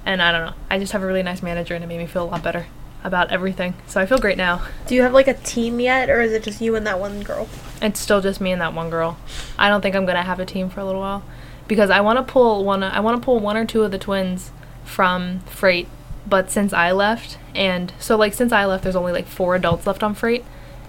And 0.05 0.21
I 0.21 0.31
don't 0.31 0.45
know. 0.45 0.53
I 0.69 0.79
just 0.79 0.93
have 0.93 1.03
a 1.03 1.05
really 1.05 1.23
nice 1.23 1.43
manager, 1.43 1.75
and 1.75 1.83
it 1.83 1.87
made 1.87 1.99
me 1.99 2.07
feel 2.07 2.23
a 2.23 2.29
lot 2.29 2.43
better 2.43 2.67
about 3.03 3.31
everything. 3.31 3.73
So 3.87 3.99
I 3.99 4.05
feel 4.05 4.19
great 4.19 4.37
now. 4.37 4.61
Do 4.87 4.95
you 4.95 5.01
have 5.01 5.13
like 5.13 5.27
a 5.27 5.33
team 5.33 5.79
yet, 5.79 6.09
or 6.09 6.21
is 6.21 6.31
it 6.33 6.43
just 6.43 6.61
you 6.61 6.75
and 6.75 6.85
that 6.87 6.99
one 6.99 7.21
girl? 7.23 7.47
It's 7.81 7.99
still 7.99 8.21
just 8.21 8.41
me 8.41 8.51
and 8.51 8.61
that 8.61 8.73
one 8.73 8.89
girl. 8.89 9.17
I 9.57 9.69
don't 9.69 9.81
think 9.81 9.95
I'm 9.95 10.05
gonna 10.05 10.23
have 10.23 10.39
a 10.39 10.45
team 10.45 10.69
for 10.69 10.79
a 10.79 10.85
little 10.85 11.01
while 11.01 11.23
because 11.67 11.89
I 11.89 12.01
want 12.01 12.17
to 12.17 12.31
pull 12.31 12.63
one. 12.63 12.83
I 12.83 12.99
want 12.99 13.21
to 13.21 13.25
pull 13.25 13.39
one 13.39 13.57
or 13.57 13.65
two 13.65 13.83
of 13.83 13.91
the 13.91 13.97
twins 13.97 14.51
from 14.83 15.39
freight. 15.41 15.87
But 16.27 16.51
since 16.51 16.73
I 16.73 16.91
left, 16.91 17.39
and 17.55 17.91
so 17.99 18.15
like 18.15 18.33
since 18.33 18.51
I 18.51 18.65
left, 18.65 18.83
there's 18.83 18.95
only 18.95 19.11
like 19.11 19.25
four 19.25 19.55
adults 19.55 19.87
left 19.87 20.03
on 20.03 20.13
freight, 20.13 20.45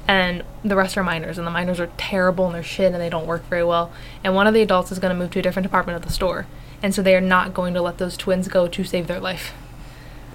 and 0.09 0.42
the 0.64 0.76
rest 0.76 0.96
are 0.96 1.03
minors, 1.03 1.38
and 1.38 1.46
the 1.46 1.50
minors 1.50 1.80
are 1.80 1.90
terrible 1.96 2.46
and 2.46 2.55
they're 2.55 2.62
shit 2.62 2.92
and 2.92 3.00
they 3.00 3.11
don't 3.11 3.26
work 3.26 3.44
very 3.48 3.64
well. 3.64 3.92
And 4.24 4.34
one 4.34 4.46
of 4.46 4.55
the 4.55 4.62
adults 4.62 4.92
is 4.92 4.98
going 4.98 5.14
to 5.14 5.18
move 5.18 5.30
to 5.32 5.38
a 5.38 5.42
different 5.42 5.64
department 5.64 5.96
of 5.96 6.03
the 6.03 6.12
store, 6.12 6.46
and 6.82 6.94
so 6.94 7.03
they 7.03 7.14
are 7.14 7.20
not 7.20 7.55
going 7.55 7.74
to 7.74 7.82
let 7.82 7.98
those 7.98 8.16
twins 8.16 8.48
go 8.48 8.66
to 8.68 8.84
save 8.84 9.07
their 9.07 9.20
life. 9.20 9.53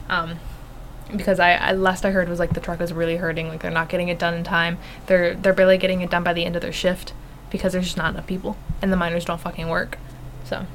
Um, 0.10 0.40
because 1.16 1.40
I, 1.40 1.54
I 1.54 1.72
last 1.74 2.06
I 2.06 2.12
heard 2.12 2.28
was 2.28 2.40
like 2.40 2.54
the 2.54 2.60
truck 2.60 2.82
is 2.82 2.92
really 2.92 3.18
hurting, 3.18 3.48
like 3.48 3.62
they're 3.62 3.72
not 3.72 3.90
getting 3.90 4.10
it 4.10 4.20
done 4.20 4.34
in 4.34 4.44
time. 4.44 4.78
They're 5.06 5.36
they're 5.36 5.54
barely 5.54 5.78
getting 5.78 6.02
it 6.02 6.10
done 6.10 6.24
by 6.24 6.34
the 6.34 6.46
end 6.46 6.56
of 6.56 6.62
their 6.62 6.74
shift 6.74 7.14
because 7.50 7.74
there's 7.74 7.86
just 7.86 7.98
not 7.98 8.14
enough 8.14 8.28
people, 8.28 8.58
and 8.82 8.92
the 8.92 8.98
minors 8.98 9.26
don't 9.26 9.40
fucking 9.40 9.70
work. 9.70 9.98
So, 10.44 10.66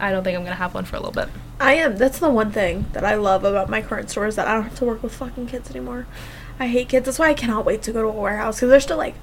I 0.00 0.10
don't 0.10 0.24
think 0.24 0.36
I'm 0.36 0.44
gonna 0.44 0.56
have 0.56 0.74
one 0.74 0.84
for 0.84 0.96
a 0.96 1.00
little 1.00 1.12
bit. 1.12 1.28
I 1.60 1.74
am. 1.74 1.96
That's 1.96 2.18
the 2.18 2.30
one 2.30 2.50
thing 2.50 2.86
that 2.92 3.04
I 3.04 3.14
love 3.14 3.44
about 3.44 3.68
my 3.68 3.82
current 3.82 4.10
store 4.10 4.26
is 4.26 4.36
that 4.36 4.48
I 4.48 4.54
don't 4.54 4.64
have 4.64 4.78
to 4.78 4.84
work 4.84 5.02
with 5.02 5.14
fucking 5.14 5.46
kids 5.46 5.70
anymore. 5.70 6.06
I 6.58 6.66
hate 6.66 6.88
kids. 6.88 7.06
That's 7.06 7.18
why 7.18 7.30
I 7.30 7.34
cannot 7.34 7.64
wait 7.64 7.82
to 7.82 7.92
go 7.92 8.02
to 8.02 8.08
a 8.08 8.12
warehouse 8.12 8.56
because 8.56 8.70
they're 8.70 8.80
still 8.80 8.96
like, 8.96 9.14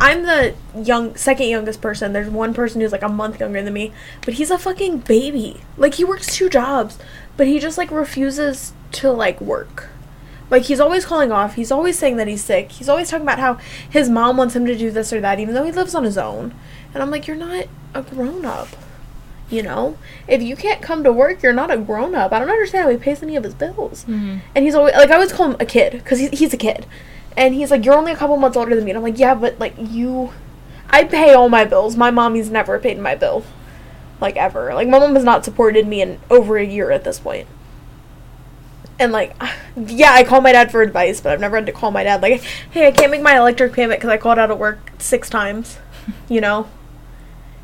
I'm 0.00 0.22
the 0.22 0.54
young 0.74 1.16
second 1.16 1.48
youngest 1.48 1.80
person. 1.80 2.12
There's 2.12 2.28
one 2.28 2.54
person 2.54 2.80
who's 2.80 2.92
like 2.92 3.02
a 3.02 3.08
month 3.08 3.40
younger 3.40 3.62
than 3.62 3.72
me, 3.72 3.92
but 4.24 4.34
he's 4.34 4.50
a 4.50 4.58
fucking 4.58 4.98
baby. 4.98 5.62
Like 5.76 5.94
he 5.94 6.04
works 6.04 6.34
two 6.34 6.48
jobs, 6.48 6.98
but 7.36 7.46
he 7.46 7.58
just 7.58 7.78
like 7.78 7.90
refuses 7.90 8.72
to 8.92 9.10
like 9.10 9.40
work. 9.40 9.88
Like 10.50 10.62
he's 10.62 10.80
always 10.80 11.04
calling 11.04 11.32
off. 11.32 11.54
He's 11.54 11.72
always 11.72 11.98
saying 11.98 12.16
that 12.18 12.28
he's 12.28 12.44
sick. 12.44 12.72
He's 12.72 12.88
always 12.88 13.10
talking 13.10 13.26
about 13.26 13.38
how 13.40 13.54
his 13.90 14.08
mom 14.08 14.36
wants 14.36 14.54
him 14.54 14.66
to 14.66 14.76
do 14.76 14.90
this 14.90 15.12
or 15.12 15.20
that, 15.20 15.40
even 15.40 15.54
though 15.54 15.64
he 15.64 15.72
lives 15.72 15.94
on 15.94 16.04
his 16.04 16.18
own. 16.18 16.54
And 16.94 17.02
I'm 17.02 17.10
like, 17.10 17.26
you're 17.26 17.36
not 17.36 17.66
a 17.94 18.02
grown 18.02 18.44
up. 18.44 18.68
You 19.48 19.62
know, 19.62 19.96
if 20.26 20.42
you 20.42 20.56
can't 20.56 20.82
come 20.82 21.04
to 21.04 21.12
work, 21.12 21.42
you're 21.42 21.52
not 21.52 21.70
a 21.70 21.76
grown 21.76 22.16
up. 22.16 22.32
I 22.32 22.40
don't 22.40 22.50
understand 22.50 22.84
how 22.84 22.90
he 22.90 22.96
pays 22.96 23.22
any 23.22 23.36
of 23.36 23.44
his 23.44 23.54
bills. 23.54 24.04
Mm-hmm. 24.04 24.38
And 24.54 24.64
he's 24.64 24.74
always 24.74 24.94
like, 24.94 25.10
I 25.10 25.14
always 25.14 25.32
call 25.32 25.50
him 25.50 25.56
a 25.60 25.66
kid 25.66 25.92
because 25.92 26.18
he's 26.18 26.30
he's 26.30 26.52
a 26.52 26.56
kid, 26.56 26.84
and 27.36 27.54
he's 27.54 27.70
like, 27.70 27.84
you're 27.84 27.94
only 27.94 28.12
a 28.12 28.16
couple 28.16 28.36
months 28.38 28.56
older 28.56 28.74
than 28.74 28.84
me. 28.84 28.90
And 28.90 28.98
I'm 28.98 29.04
like, 29.04 29.18
yeah, 29.18 29.34
but 29.34 29.60
like 29.60 29.74
you, 29.78 30.32
I 30.90 31.04
pay 31.04 31.32
all 31.32 31.48
my 31.48 31.64
bills. 31.64 31.96
My 31.96 32.10
mommy's 32.10 32.50
never 32.50 32.78
paid 32.80 32.98
my 32.98 33.14
bill, 33.14 33.44
like 34.20 34.36
ever. 34.36 34.74
Like 34.74 34.88
my 34.88 34.98
mom 34.98 35.14
has 35.14 35.24
not 35.24 35.44
supported 35.44 35.86
me 35.86 36.02
in 36.02 36.18
over 36.28 36.56
a 36.56 36.66
year 36.66 36.90
at 36.90 37.04
this 37.04 37.20
point. 37.20 37.46
And 38.98 39.12
like, 39.12 39.36
yeah, 39.76 40.12
I 40.12 40.24
call 40.24 40.40
my 40.40 40.50
dad 40.50 40.72
for 40.72 40.82
advice, 40.82 41.20
but 41.20 41.32
I've 41.32 41.40
never 41.40 41.56
had 41.56 41.66
to 41.66 41.72
call 41.72 41.92
my 41.92 42.02
dad 42.02 42.20
like, 42.20 42.42
hey, 42.72 42.88
I 42.88 42.90
can't 42.90 43.12
make 43.12 43.22
my 43.22 43.36
electric 43.36 43.74
payment 43.74 44.00
because 44.00 44.10
I 44.10 44.16
called 44.16 44.40
out 44.40 44.50
of 44.50 44.58
work 44.58 44.90
six 44.98 45.30
times, 45.30 45.78
you 46.28 46.40
know. 46.40 46.68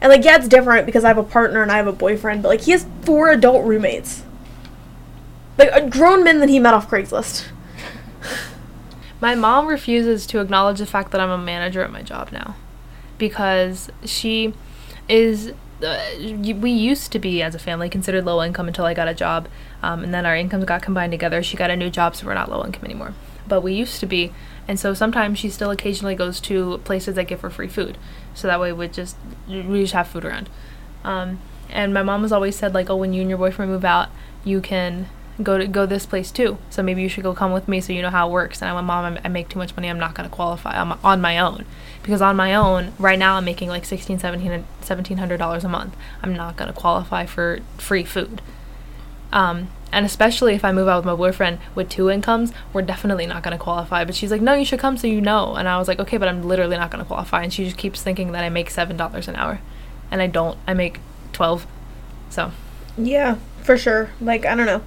And 0.02 0.10
like, 0.10 0.24
yeah, 0.24 0.36
it's 0.36 0.48
different 0.48 0.84
because 0.84 1.04
I 1.04 1.08
have 1.08 1.16
a 1.16 1.22
partner 1.22 1.62
and 1.62 1.70
I 1.70 1.76
have 1.76 1.86
a 1.86 1.92
boyfriend, 1.92 2.42
but 2.42 2.48
like, 2.48 2.62
he 2.62 2.72
has 2.72 2.84
four 3.02 3.30
adult 3.30 3.64
roommates. 3.64 4.24
Like, 5.56 5.90
grown 5.90 6.24
men 6.24 6.40
that 6.40 6.48
he 6.48 6.58
met 6.58 6.74
off 6.74 6.90
Craigslist. 6.90 7.46
My 9.20 9.36
mom 9.36 9.68
refuses 9.68 10.26
to 10.26 10.40
acknowledge 10.40 10.80
the 10.80 10.86
fact 10.86 11.12
that 11.12 11.20
I'm 11.20 11.30
a 11.30 11.38
manager 11.38 11.82
at 11.82 11.92
my 11.92 12.02
job 12.02 12.32
now 12.32 12.56
because 13.16 13.88
she 14.04 14.52
is. 15.08 15.52
Uh, 15.80 16.00
we 16.56 16.72
used 16.72 17.12
to 17.12 17.20
be, 17.20 17.40
as 17.40 17.54
a 17.54 17.58
family, 17.58 17.88
considered 17.88 18.24
low 18.24 18.42
income 18.42 18.66
until 18.66 18.84
I 18.84 18.94
got 18.94 19.06
a 19.06 19.14
job, 19.14 19.46
um, 19.82 20.02
and 20.02 20.12
then 20.12 20.26
our 20.26 20.34
incomes 20.34 20.64
got 20.64 20.82
combined 20.82 21.12
together. 21.12 21.40
She 21.42 21.56
got 21.56 21.70
a 21.70 21.76
new 21.76 21.90
job, 21.90 22.16
so 22.16 22.26
we're 22.26 22.34
not 22.34 22.50
low 22.50 22.64
income 22.64 22.84
anymore. 22.84 23.14
But 23.46 23.60
we 23.62 23.74
used 23.74 24.00
to 24.00 24.06
be, 24.06 24.32
and 24.66 24.78
so 24.78 24.94
sometimes 24.94 25.38
she 25.38 25.50
still 25.50 25.70
occasionally 25.70 26.16
goes 26.16 26.40
to 26.40 26.78
places 26.78 27.14
that 27.14 27.28
give 27.28 27.42
her 27.42 27.50
free 27.50 27.68
food, 27.68 27.98
so 28.34 28.48
that 28.48 28.60
way 28.60 28.72
we 28.72 28.88
just 28.88 29.16
we 29.48 29.82
just 29.82 29.94
have 29.94 30.08
food 30.08 30.24
around. 30.24 30.48
Um, 31.04 31.40
and 31.70 31.94
my 31.94 32.02
mom 32.02 32.22
has 32.22 32.32
always 32.32 32.56
said 32.56 32.74
like, 32.74 32.90
oh, 32.90 32.96
when 32.96 33.12
you 33.12 33.20
and 33.22 33.30
your 33.30 33.38
boyfriend 33.38 33.70
move 33.70 33.84
out, 33.84 34.08
you 34.44 34.60
can 34.60 35.08
go 35.42 35.56
to 35.58 35.66
go 35.66 35.86
this 35.86 36.06
place 36.06 36.30
too. 36.30 36.58
So 36.70 36.82
maybe 36.82 37.02
you 37.02 37.08
should 37.08 37.22
go 37.22 37.34
come 37.34 37.52
with 37.52 37.66
me 37.66 37.80
so 37.80 37.92
you 37.92 38.02
know 38.02 38.10
how 38.10 38.28
it 38.28 38.32
works. 38.32 38.60
And 38.60 38.70
I 38.70 38.74
went, 38.74 38.86
mom, 38.86 39.04
I'm, 39.04 39.18
I 39.24 39.28
make 39.28 39.48
too 39.48 39.58
much 39.58 39.74
money. 39.76 39.88
I'm 39.88 39.98
not 39.98 40.14
to 40.28 40.34
qualify. 40.34 40.78
I'm 40.78 40.92
on 41.04 41.20
my 41.20 41.38
own 41.38 41.64
because 42.02 42.20
on 42.20 42.36
my 42.36 42.54
own 42.54 42.92
right 42.98 43.18
now 43.18 43.36
I'm 43.36 43.44
making 43.44 43.68
like 43.68 43.84
16 43.84 44.18
1700 44.18 45.36
dollars 45.36 45.64
a 45.64 45.68
month. 45.68 45.96
I'm 46.22 46.34
not 46.34 46.56
to 46.72 46.78
qualify 46.78 47.26
for 47.26 47.60
free 47.78 48.04
food. 48.04 48.42
Um, 49.32 49.68
and 49.92 50.06
especially 50.06 50.54
if 50.54 50.64
I 50.64 50.72
move 50.72 50.88
out 50.88 50.96
with 50.96 51.04
my 51.04 51.14
boyfriend 51.14 51.58
with 51.74 51.88
two 51.88 52.08
incomes, 52.10 52.52
we're 52.72 52.82
definitely 52.82 53.26
not 53.26 53.42
going 53.42 53.56
to 53.56 53.62
qualify. 53.62 54.04
But 54.04 54.14
she's 54.14 54.30
like, 54.30 54.40
no, 54.40 54.54
you 54.54 54.64
should 54.64 54.78
come 54.80 54.96
so 54.96 55.06
you 55.06 55.20
know. 55.20 55.54
And 55.54 55.68
I 55.68 55.78
was 55.78 55.86
like, 55.86 56.00
okay, 56.00 56.16
but 56.16 56.28
I'm 56.28 56.42
literally 56.42 56.76
not 56.76 56.90
going 56.90 57.04
to 57.04 57.06
qualify. 57.06 57.42
And 57.42 57.52
she 57.52 57.64
just 57.64 57.76
keeps 57.76 58.02
thinking 58.02 58.32
that 58.32 58.42
I 58.42 58.48
make 58.48 58.70
seven 58.70 58.96
dollars 58.96 59.28
an 59.28 59.36
hour, 59.36 59.60
and 60.10 60.22
I 60.22 60.26
don't. 60.26 60.58
I 60.66 60.74
make 60.74 61.00
twelve. 61.32 61.66
So 62.30 62.50
Yeah, 62.96 63.36
for 63.62 63.76
sure. 63.76 64.10
Like, 64.20 64.46
I 64.46 64.54
don't 64.54 64.66
know. 64.66 64.82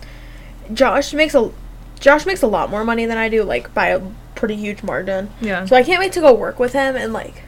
Josh 0.74 1.14
makes 1.14 1.36
a 1.36 1.52
Josh 2.00 2.26
makes 2.26 2.42
a 2.42 2.48
lot 2.48 2.70
more 2.70 2.84
money 2.84 3.06
than 3.06 3.18
I 3.18 3.30
do, 3.30 3.44
like 3.44 3.74
by 3.74 3.88
a 3.88 4.02
pretty 4.34 4.56
huge 4.56 4.84
margin. 4.84 5.30
yeah. 5.40 5.66
So 5.66 5.76
I 5.76 5.84
can't 5.84 6.00
wait 6.00 6.12
to 6.14 6.20
go 6.20 6.34
work 6.34 6.60
with 6.60 6.74
him 6.74 6.96
and 6.96 7.14
like 7.14 7.44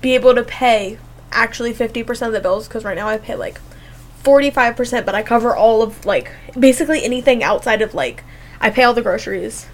be 0.00 0.14
able 0.14 0.34
to 0.34 0.42
pay 0.42 0.98
actually 1.32 1.74
50% 1.74 2.26
of 2.26 2.32
the 2.32 2.40
bills 2.40 2.68
because 2.68 2.84
right 2.84 2.96
now 2.96 3.08
I 3.08 3.18
pay 3.18 3.34
like 3.34 3.60
45%, 4.22 5.06
but 5.06 5.14
I 5.14 5.22
cover 5.22 5.54
all 5.56 5.82
of 5.82 6.04
like 6.04 6.32
basically 6.58 7.04
anything 7.04 7.42
outside 7.42 7.82
of 7.82 7.94
like 7.94 8.24
I 8.60 8.70
pay 8.70 8.82
all 8.82 8.94
the 8.94 9.02
groceries. 9.02 9.66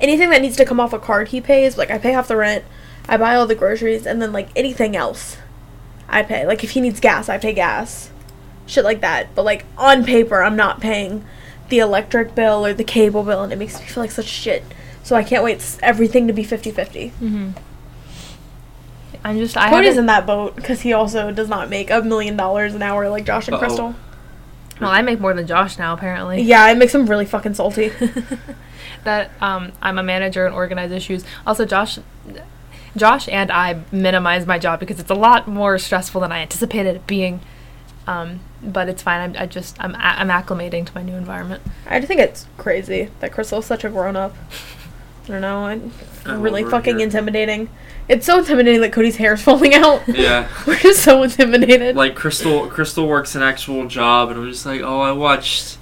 Anything 0.00 0.30
that 0.30 0.42
needs 0.42 0.56
to 0.56 0.64
come 0.64 0.80
off 0.80 0.92
a 0.92 0.98
card 0.98 1.28
he 1.28 1.40
pays, 1.40 1.76
like 1.76 1.90
I 1.90 1.98
pay 1.98 2.14
off 2.14 2.28
the 2.28 2.36
rent, 2.36 2.64
I 3.08 3.16
buy 3.16 3.34
all 3.34 3.46
the 3.46 3.54
groceries 3.54 4.06
and 4.06 4.20
then 4.22 4.32
like 4.32 4.48
anything 4.54 4.96
else 4.96 5.38
I 6.08 6.22
pay. 6.22 6.46
Like 6.46 6.64
if 6.64 6.70
he 6.70 6.80
needs 6.80 7.00
gas, 7.00 7.28
I 7.28 7.38
pay 7.38 7.52
gas. 7.52 8.10
Shit 8.66 8.84
like 8.84 9.00
that. 9.00 9.34
But 9.34 9.44
like 9.44 9.64
on 9.76 10.04
paper, 10.04 10.42
I'm 10.42 10.56
not 10.56 10.80
paying 10.80 11.24
the 11.68 11.78
electric 11.78 12.34
bill 12.34 12.64
or 12.64 12.72
the 12.72 12.84
cable 12.84 13.22
bill 13.22 13.42
and 13.42 13.52
it 13.52 13.58
makes 13.58 13.78
me 13.78 13.86
feel 13.86 14.02
like 14.02 14.10
such 14.10 14.26
shit. 14.26 14.64
So 15.02 15.16
I 15.16 15.24
can't 15.24 15.44
wait 15.44 15.78
everything 15.82 16.26
to 16.26 16.32
be 16.32 16.44
50-50. 16.44 16.74
Mm-hmm. 17.12 17.50
I'm 19.28 19.38
just 19.38 19.56
I 19.56 19.68
Cody's 19.70 19.88
haven't- 19.90 20.00
in 20.00 20.06
that 20.06 20.26
boat 20.26 20.56
because 20.56 20.80
he 20.80 20.92
also 20.92 21.30
does 21.30 21.48
not 21.48 21.68
make 21.68 21.90
a 21.90 22.00
million 22.02 22.36
dollars 22.36 22.74
an 22.74 22.82
hour 22.82 23.08
like 23.08 23.24
Josh 23.24 23.46
and 23.48 23.54
Uh-oh. 23.54 23.60
Crystal. 23.60 23.94
Well, 24.80 24.90
I 24.90 25.02
make 25.02 25.18
more 25.20 25.34
than 25.34 25.46
Josh 25.46 25.76
now, 25.78 25.92
apparently. 25.92 26.40
Yeah, 26.42 26.68
it 26.70 26.78
makes 26.78 26.94
him 26.94 27.06
really 27.06 27.26
fucking 27.26 27.54
salty. 27.54 27.90
that 29.04 29.30
um, 29.40 29.72
I'm 29.82 29.98
a 29.98 30.02
manager 30.02 30.46
and 30.46 30.54
organize 30.54 30.92
issues. 30.92 31.24
Also, 31.46 31.64
Josh, 31.66 31.98
Josh 32.96 33.28
and 33.28 33.50
I 33.50 33.80
minimize 33.90 34.46
my 34.46 34.58
job 34.58 34.78
because 34.80 35.00
it's 35.00 35.10
a 35.10 35.14
lot 35.14 35.48
more 35.48 35.78
stressful 35.78 36.20
than 36.20 36.30
I 36.32 36.38
anticipated 36.40 36.96
it 36.96 37.06
being. 37.06 37.40
Um, 38.06 38.40
but 38.62 38.88
it's 38.88 39.02
fine. 39.02 39.20
I'm, 39.36 39.42
I 39.42 39.46
just 39.46 39.76
I'm 39.82 39.94
a- 39.94 39.98
I'm 39.98 40.28
acclimating 40.28 40.86
to 40.86 40.94
my 40.94 41.02
new 41.02 41.14
environment. 41.16 41.62
I 41.86 41.98
just 41.98 42.08
think 42.08 42.20
it's 42.20 42.46
crazy 42.56 43.10
that 43.20 43.32
Crystal's 43.32 43.66
such 43.66 43.84
a 43.84 43.88
grown 43.90 44.16
up. 44.16 44.34
I 45.28 45.32
don't 45.32 45.40
know. 45.42 45.64
I, 45.66 45.80
I 46.30 46.34
really 46.34 46.64
fucking 46.64 46.96
hair. 46.98 47.04
intimidating. 47.04 47.68
It's 48.08 48.24
so 48.24 48.38
intimidating 48.38 48.80
that 48.80 48.92
Cody's 48.92 49.16
hair 49.16 49.34
is 49.34 49.42
falling 49.48 49.74
out. 49.74 50.02
Yeah. 50.08 50.48
We're 50.66 50.78
just 50.78 51.02
so 51.02 51.22
intimidated. 51.22 51.96
Like 51.96 52.14
Crystal, 52.14 52.66
Crystal 52.68 53.06
works 53.06 53.34
an 53.34 53.42
actual 53.42 53.86
job, 53.86 54.30
and 54.30 54.40
I'm 54.40 54.50
just 54.50 54.64
like, 54.64 54.80
oh, 54.80 55.00
I 55.00 55.12
watched, 55.12 55.78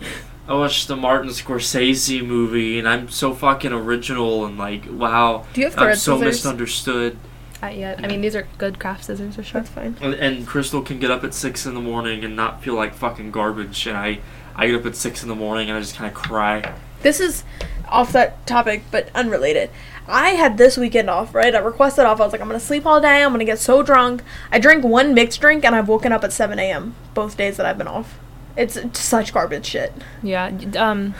I 0.48 0.54
watched 0.54 0.88
the 0.88 0.96
Martin 0.96 1.30
Scorsese 1.30 2.26
movie, 2.26 2.78
and 2.78 2.88
I'm 2.88 3.08
so 3.08 3.32
fucking 3.32 3.72
original, 3.72 4.44
and 4.44 4.58
like, 4.58 4.84
wow, 4.90 5.44
Do 5.52 5.60
you 5.60 5.66
have 5.68 5.78
I'm 5.78 5.84
thread 5.84 5.98
so 5.98 6.16
scissors? 6.18 6.26
misunderstood. 6.44 7.16
Uh, 7.62 7.68
yeah, 7.68 7.98
I 8.02 8.06
mean 8.06 8.20
these 8.20 8.36
are 8.36 8.46
good 8.58 8.78
craft 8.78 9.04
scissors 9.04 9.34
for 9.36 9.42
sure. 9.42 9.62
That's 9.62 9.72
fine. 9.72 9.96
And, 10.02 10.12
and 10.14 10.46
Crystal 10.46 10.82
can 10.82 10.98
get 10.98 11.10
up 11.10 11.24
at 11.24 11.32
six 11.32 11.64
in 11.64 11.74
the 11.74 11.80
morning 11.80 12.22
and 12.22 12.36
not 12.36 12.62
feel 12.62 12.74
like 12.74 12.92
fucking 12.94 13.30
garbage, 13.30 13.86
and 13.86 13.96
I, 13.96 14.18
I 14.54 14.66
get 14.66 14.76
up 14.80 14.84
at 14.86 14.94
six 14.96 15.22
in 15.22 15.28
the 15.30 15.34
morning 15.34 15.70
and 15.70 15.78
I 15.78 15.80
just 15.80 15.94
kind 15.94 16.06
of 16.08 16.14
cry. 16.14 16.74
This 17.06 17.20
is 17.20 17.44
off 17.88 18.10
that 18.14 18.44
topic, 18.48 18.82
but 18.90 19.10
unrelated. 19.14 19.70
I 20.08 20.30
had 20.30 20.58
this 20.58 20.76
weekend 20.76 21.08
off, 21.08 21.36
right? 21.36 21.54
I 21.54 21.60
requested 21.60 22.04
off. 22.04 22.20
I 22.20 22.24
was 22.24 22.32
like, 22.32 22.40
I'm 22.40 22.48
gonna 22.48 22.58
sleep 22.58 22.84
all 22.84 23.00
day. 23.00 23.22
I'm 23.22 23.30
gonna 23.30 23.44
get 23.44 23.60
so 23.60 23.80
drunk. 23.84 24.24
I 24.50 24.58
drank 24.58 24.82
one 24.82 25.14
mixed 25.14 25.40
drink, 25.40 25.64
and 25.64 25.72
I've 25.76 25.86
woken 25.86 26.10
up 26.10 26.24
at 26.24 26.32
7 26.32 26.58
a.m. 26.58 26.96
both 27.14 27.36
days 27.36 27.58
that 27.58 27.64
I've 27.64 27.78
been 27.78 27.86
off. 27.86 28.18
It's 28.56 28.76
such 28.98 29.32
garbage 29.32 29.66
shit. 29.66 29.92
Yeah. 30.20 30.46
Um, 30.76 31.14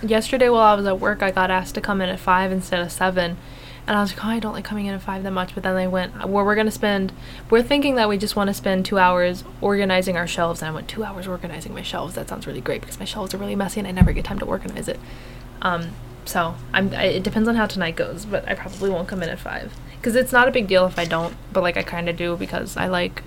yesterday 0.00 0.48
while 0.48 0.62
I 0.62 0.74
was 0.76 0.86
at 0.86 1.00
work, 1.00 1.24
I 1.24 1.32
got 1.32 1.50
asked 1.50 1.74
to 1.74 1.80
come 1.80 2.00
in 2.00 2.08
at 2.08 2.20
five 2.20 2.52
instead 2.52 2.80
of 2.80 2.92
seven, 2.92 3.36
and 3.86 3.96
I 3.96 4.00
was 4.00 4.14
like, 4.14 4.24
oh, 4.24 4.28
I 4.28 4.38
don't 4.38 4.52
like 4.52 4.64
coming 4.64 4.86
in 4.86 4.94
at 4.94 5.02
five 5.02 5.22
that 5.24 5.30
much. 5.32 5.54
But 5.54 5.62
then 5.64 5.74
they 5.74 5.86
went, 5.88 6.14
well, 6.28 6.44
we're 6.44 6.54
gonna 6.54 6.70
spend. 6.70 7.12
We're 7.50 7.62
thinking 7.62 7.96
that 7.96 8.08
we 8.08 8.16
just 8.18 8.36
want 8.36 8.48
to 8.48 8.54
spend 8.54 8.84
two 8.86 8.98
hours 8.98 9.44
organizing 9.60 10.16
our 10.16 10.26
shelves, 10.26 10.62
and 10.62 10.68
I 10.70 10.72
went 10.74 10.88
two 10.88 11.02
hours 11.04 11.26
organizing 11.26 11.74
my 11.74 11.82
shelves. 11.82 12.14
That 12.14 12.28
sounds 12.28 12.46
really 12.46 12.60
great 12.60 12.80
because 12.80 12.98
my 12.98 13.04
shelves 13.04 13.34
are 13.34 13.38
really 13.38 13.56
messy, 13.56 13.80
and 13.80 13.86
I 13.88 13.90
never 13.92 14.12
get 14.12 14.24
time 14.24 14.38
to 14.38 14.44
organize 14.44 14.88
it. 14.88 15.00
Um, 15.62 15.90
so 16.24 16.54
I'm. 16.72 16.94
I, 16.94 17.04
it 17.04 17.22
depends 17.22 17.48
on 17.48 17.56
how 17.56 17.66
tonight 17.66 17.96
goes, 17.96 18.24
but 18.24 18.48
I 18.48 18.54
probably 18.54 18.90
won't 18.90 19.08
come 19.08 19.22
in 19.22 19.28
at 19.28 19.38
five 19.40 19.72
because 19.96 20.14
it's 20.16 20.32
not 20.32 20.46
a 20.48 20.50
big 20.52 20.66
deal 20.68 20.86
if 20.86 20.98
I 20.98 21.04
don't. 21.04 21.34
But 21.52 21.62
like 21.62 21.76
I 21.76 21.82
kind 21.82 22.08
of 22.08 22.16
do 22.16 22.36
because 22.36 22.76
I 22.76 22.86
like 22.86 23.22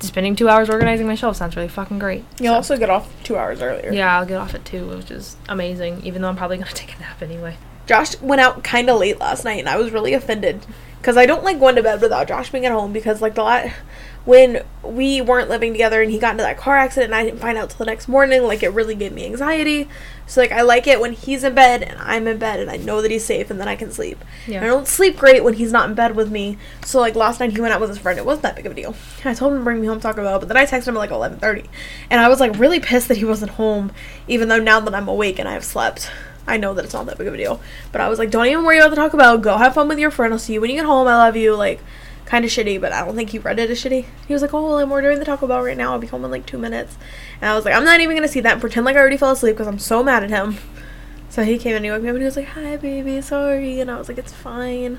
spending 0.00 0.34
two 0.34 0.48
hours 0.48 0.68
organizing 0.70 1.06
my 1.06 1.14
shelves. 1.14 1.38
Sounds 1.38 1.54
really 1.54 1.68
fucking 1.68 1.98
great. 1.98 2.24
You'll 2.40 2.52
So- 2.54 2.56
also 2.56 2.76
get 2.78 2.88
off 2.90 3.12
two 3.24 3.36
hours 3.36 3.60
earlier. 3.60 3.92
yeah, 3.92 4.18
I'll 4.18 4.26
get 4.26 4.38
off 4.38 4.54
at 4.54 4.64
two, 4.64 4.86
which 4.86 5.10
is 5.10 5.36
amazing. 5.50 6.00
Even 6.04 6.22
though 6.22 6.28
I'm 6.28 6.36
probably 6.36 6.56
gonna 6.56 6.70
take 6.74 6.96
a 6.96 7.00
nap 7.00 7.20
anyway. 7.22 7.56
Josh 7.92 8.18
went 8.22 8.40
out 8.40 8.64
kind 8.64 8.88
of 8.88 8.98
late 8.98 9.20
last 9.20 9.44
night, 9.44 9.58
and 9.58 9.68
I 9.68 9.76
was 9.76 9.90
really 9.90 10.14
offended 10.14 10.64
because 10.96 11.18
I 11.18 11.26
don't 11.26 11.44
like 11.44 11.60
going 11.60 11.76
to 11.76 11.82
bed 11.82 12.00
without 12.00 12.26
Josh 12.26 12.50
being 12.50 12.64
at 12.64 12.72
home 12.72 12.90
because 12.90 13.20
like 13.20 13.34
the 13.34 13.42
la- 13.42 13.70
when 14.24 14.62
we 14.84 15.20
weren't 15.20 15.50
living 15.50 15.72
together 15.72 16.00
and 16.00 16.10
he 16.10 16.18
got 16.18 16.30
into 16.30 16.44
that 16.44 16.56
car 16.56 16.78
accident 16.78 17.12
and 17.12 17.14
I 17.14 17.24
didn't 17.24 17.40
find 17.40 17.58
out 17.58 17.70
till 17.70 17.78
the 17.78 17.84
next 17.84 18.08
morning, 18.08 18.44
like 18.44 18.62
it 18.62 18.70
really 18.70 18.94
gave 18.94 19.12
me 19.12 19.26
anxiety. 19.26 19.88
So 20.26 20.40
like 20.40 20.52
I 20.52 20.62
like 20.62 20.86
it 20.86 21.00
when 21.00 21.12
he's 21.12 21.42
in 21.44 21.54
bed 21.54 21.82
and 21.82 21.98
I'm 21.98 22.26
in 22.26 22.38
bed 22.38 22.60
and 22.60 22.70
I 22.70 22.76
know 22.76 23.02
that 23.02 23.10
he's 23.10 23.24
safe 23.24 23.50
and 23.50 23.60
then 23.60 23.68
I 23.68 23.74
can 23.74 23.90
sleep. 23.90 24.24
Yeah. 24.46 24.62
I 24.62 24.66
don't 24.66 24.86
sleep 24.86 25.18
great 25.18 25.42
when 25.44 25.54
he's 25.54 25.72
not 25.72 25.88
in 25.88 25.94
bed 25.94 26.14
with 26.14 26.30
me. 26.30 26.56
So 26.84 27.00
like 27.00 27.16
last 27.16 27.40
night 27.40 27.50
he 27.50 27.60
went 27.60 27.74
out 27.74 27.80
with 27.80 27.90
his 27.90 27.98
friend. 27.98 28.18
It 28.18 28.24
wasn't 28.24 28.44
that 28.44 28.56
big 28.56 28.64
of 28.64 28.72
a 28.72 28.74
deal. 28.76 28.94
I 29.24 29.34
told 29.34 29.52
him 29.52 29.58
to 29.58 29.64
bring 29.64 29.80
me 29.80 29.88
home 29.88 29.98
to 29.98 30.02
Taco 30.02 30.22
Bell, 30.22 30.38
but 30.38 30.46
then 30.46 30.56
I 30.56 30.64
texted 30.66 30.88
him 30.88 30.96
at 30.96 31.00
like 31.00 31.10
11:30, 31.10 31.66
and 32.08 32.20
I 32.20 32.28
was 32.28 32.38
like 32.38 32.56
really 32.58 32.78
pissed 32.78 33.08
that 33.08 33.16
he 33.16 33.24
wasn't 33.24 33.50
home, 33.52 33.90
even 34.28 34.48
though 34.48 34.60
now 34.60 34.78
that 34.80 34.94
I'm 34.94 35.08
awake 35.08 35.40
and 35.40 35.48
I've 35.48 35.64
slept. 35.64 36.08
I 36.46 36.56
know 36.56 36.74
that 36.74 36.84
it's 36.84 36.94
not 36.94 37.06
that 37.06 37.18
big 37.18 37.26
of 37.26 37.34
a 37.34 37.36
deal. 37.36 37.60
But 37.92 38.00
I 38.00 38.08
was 38.08 38.18
like, 38.18 38.30
don't 38.30 38.46
even 38.46 38.64
worry 38.64 38.78
about 38.78 38.90
the 38.90 38.96
Taco 38.96 39.16
Bell. 39.16 39.38
Go 39.38 39.56
have 39.58 39.74
fun 39.74 39.88
with 39.88 39.98
your 39.98 40.10
friend. 40.10 40.32
I'll 40.32 40.38
see 40.38 40.54
you 40.54 40.60
when 40.60 40.70
you 40.70 40.76
get 40.76 40.86
home. 40.86 41.06
I 41.06 41.16
love 41.16 41.36
you. 41.36 41.54
Like, 41.54 41.80
kind 42.26 42.44
of 42.44 42.50
shitty, 42.50 42.80
but 42.80 42.92
I 42.92 43.04
don't 43.04 43.14
think 43.14 43.30
he 43.30 43.38
read 43.38 43.58
it 43.58 43.70
as 43.70 43.82
shitty. 43.82 44.06
He 44.26 44.32
was 44.32 44.42
like, 44.42 44.54
oh, 44.54 44.62
well, 44.62 44.78
I'm 44.78 44.90
ordering 44.90 45.18
the 45.18 45.24
Taco 45.24 45.46
Bell 45.46 45.62
right 45.62 45.76
now. 45.76 45.92
I'll 45.92 45.98
be 45.98 46.06
home 46.06 46.24
in 46.24 46.30
like 46.30 46.46
two 46.46 46.58
minutes. 46.58 46.96
And 47.40 47.50
I 47.50 47.54
was 47.54 47.64
like, 47.64 47.74
I'm 47.74 47.84
not 47.84 48.00
even 48.00 48.16
going 48.16 48.26
to 48.26 48.32
see 48.32 48.40
that 48.40 48.52
and 48.52 48.60
pretend 48.60 48.86
like 48.86 48.96
I 48.96 49.00
already 49.00 49.16
fell 49.16 49.32
asleep 49.32 49.54
because 49.54 49.68
I'm 49.68 49.78
so 49.78 50.02
mad 50.02 50.22
at 50.22 50.30
him. 50.30 50.56
So 51.28 51.44
he 51.44 51.58
came 51.58 51.76
and 51.76 51.84
he 51.84 51.90
woke 51.90 52.02
me 52.02 52.08
up 52.08 52.14
and 52.14 52.22
he 52.22 52.26
was 52.26 52.36
like, 52.36 52.48
hi, 52.48 52.76
baby, 52.76 53.20
sorry. 53.20 53.80
And 53.80 53.90
I 53.90 53.98
was 53.98 54.08
like, 54.08 54.18
it's 54.18 54.32
fine. 54.32 54.98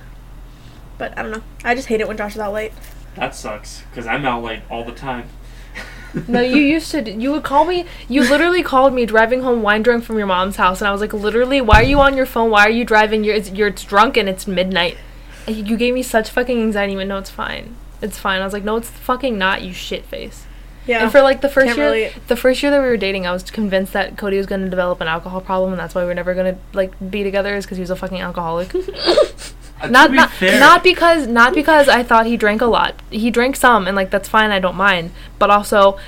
But 0.98 1.18
I 1.18 1.24
don't 1.24 1.32
know. 1.32 1.44
I 1.64 1.76
just 1.76 1.88
hate 1.88 2.02
it 2.02 2.08
when 2.08 2.18
Josh 2.18 2.34
is 2.34 2.40
out 2.40 2.54
late. 2.54 2.72
That 3.16 3.36
sucks 3.36 3.84
because 3.90 4.08
I'm 4.08 4.26
out 4.26 4.44
late 4.44 4.62
all 4.70 4.84
the 4.84 4.94
time. 4.94 5.30
No, 6.28 6.42
you 6.42 6.58
used 6.58 6.92
to. 6.92 7.10
You 7.12 7.32
would 7.32 7.44
call 7.44 7.66
me. 7.66 7.86
You 8.08 8.22
literally 8.22 8.64
called 8.64 8.94
me 8.94 9.06
driving 9.06 9.42
home 9.42 9.62
wine 9.62 9.82
drunk 9.82 10.04
from 10.04 10.18
your 10.18 10.28
mom's 10.28 10.58
house, 10.58 10.82
and 10.82 10.88
I 10.88 10.92
was 10.92 11.02
like, 11.02 11.14
literally, 11.14 11.62
why 11.62 11.78
are 11.78 11.84
you 11.84 12.00
on 12.00 12.16
your 12.16 12.26
phone? 12.26 12.52
Why 12.52 12.66
are 12.66 12.70
you 12.70 12.86
driving? 12.86 13.24
You're 13.24 13.36
it's, 13.36 13.52
you're 13.52 13.70
it's 13.70 13.84
drunk 13.84 14.18
and 14.18 14.30
it's 14.30 14.46
midnight. 14.46 14.98
And 15.48 15.68
you 15.68 15.76
gave 15.76 15.94
me 15.94 16.04
such 16.04 16.30
fucking 16.30 16.62
anxiety. 16.62 16.96
But 16.96 17.08
no, 17.08 17.18
it's 17.18 17.30
fine. 17.30 17.76
It's 18.02 18.18
fine. 18.18 18.42
I 18.42 18.46
was 18.46 18.54
like, 18.54 18.64
no, 18.64 18.76
it's 18.76 18.90
fucking 18.90 19.38
not. 19.38 19.62
You 19.62 19.74
shit 19.74 20.06
face. 20.06 20.46
Yeah. 20.86 21.04
And 21.04 21.12
for 21.12 21.22
like 21.22 21.42
the 21.42 21.50
first 21.50 21.68
Can't 21.68 21.78
year, 21.78 21.86
relate. 21.88 22.28
the 22.28 22.36
first 22.36 22.62
year 22.62 22.72
that 22.72 22.82
we 22.82 22.88
were 22.88 22.98
dating, 22.98 23.26
I 23.26 23.32
was 23.32 23.50
convinced 23.50 23.94
that 23.94 24.18
Cody 24.18 24.38
was 24.38 24.46
going 24.46 24.62
to 24.62 24.70
develop 24.70 25.00
an 25.02 25.08
alcohol 25.08 25.42
problem, 25.42 25.72
and 25.72 25.80
that's 25.80 25.96
why 25.96 26.04
we 26.04 26.12
are 26.12 26.16
never 26.16 26.34
going 26.34 26.56
to 26.56 26.62
like 26.74 26.94
be 27.10 27.24
together, 27.24 27.56
is 27.56 27.66
because 27.66 27.78
he 27.78 27.82
was 27.82 27.90
a 27.90 27.96
fucking 27.96 28.20
alcoholic. 28.20 28.74
Uh, 29.84 29.88
not 29.88 30.12
be 30.12 30.18
not, 30.18 30.32
fair, 30.32 30.60
not 30.60 30.84
because 30.84 31.28
not 31.28 31.54
because 31.54 31.88
I 31.90 32.04
thought 32.04 32.26
he 32.26 32.38
drank 32.38 32.62
a 32.62 32.66
lot. 32.66 33.02
He 33.10 33.30
drank 33.30 33.56
some, 33.56 33.88
and 33.88 33.96
like 33.96 34.10
that's 34.10 34.30
fine. 34.30 34.52
I 34.52 34.60
don't 34.60 34.76
mind. 34.76 35.12
But 35.40 35.50
also, 35.50 36.00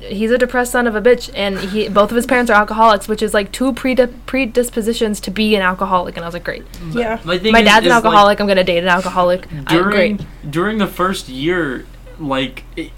he's 0.00 0.30
a 0.30 0.38
depressed 0.38 0.72
son 0.72 0.86
of 0.86 0.94
a 0.96 1.00
bitch, 1.00 1.30
and 1.34 1.58
he 1.58 1.88
both 1.88 2.10
of 2.10 2.16
his 2.16 2.26
parents 2.26 2.50
are 2.50 2.54
alcoholics, 2.54 3.06
which 3.08 3.22
is 3.22 3.32
like 3.32 3.52
two 3.52 3.72
predip- 3.72 4.14
predispositions 4.26 5.20
to 5.20 5.30
be 5.30 5.54
an 5.54 5.62
alcoholic. 5.62 6.16
And 6.16 6.24
I 6.24 6.28
was 6.28 6.34
like, 6.34 6.44
great. 6.44 6.64
yeah. 6.90 7.20
my, 7.24 7.38
thing 7.38 7.52
My 7.52 7.60
is- 7.60 7.64
dad's 7.66 7.86
an 7.86 7.92
is, 7.92 7.96
like, 7.96 8.04
alcoholic. 8.04 8.40
I'm 8.40 8.46
gonna 8.46 8.64
date 8.64 8.78
an 8.78 8.88
alcoholic. 8.88 9.46
I, 9.52 9.76
during 9.76 10.16
great. 10.16 10.50
during 10.50 10.78
the 10.78 10.86
first 10.88 11.28
year, 11.28 11.86
like 12.18 12.64
it, 12.76 12.90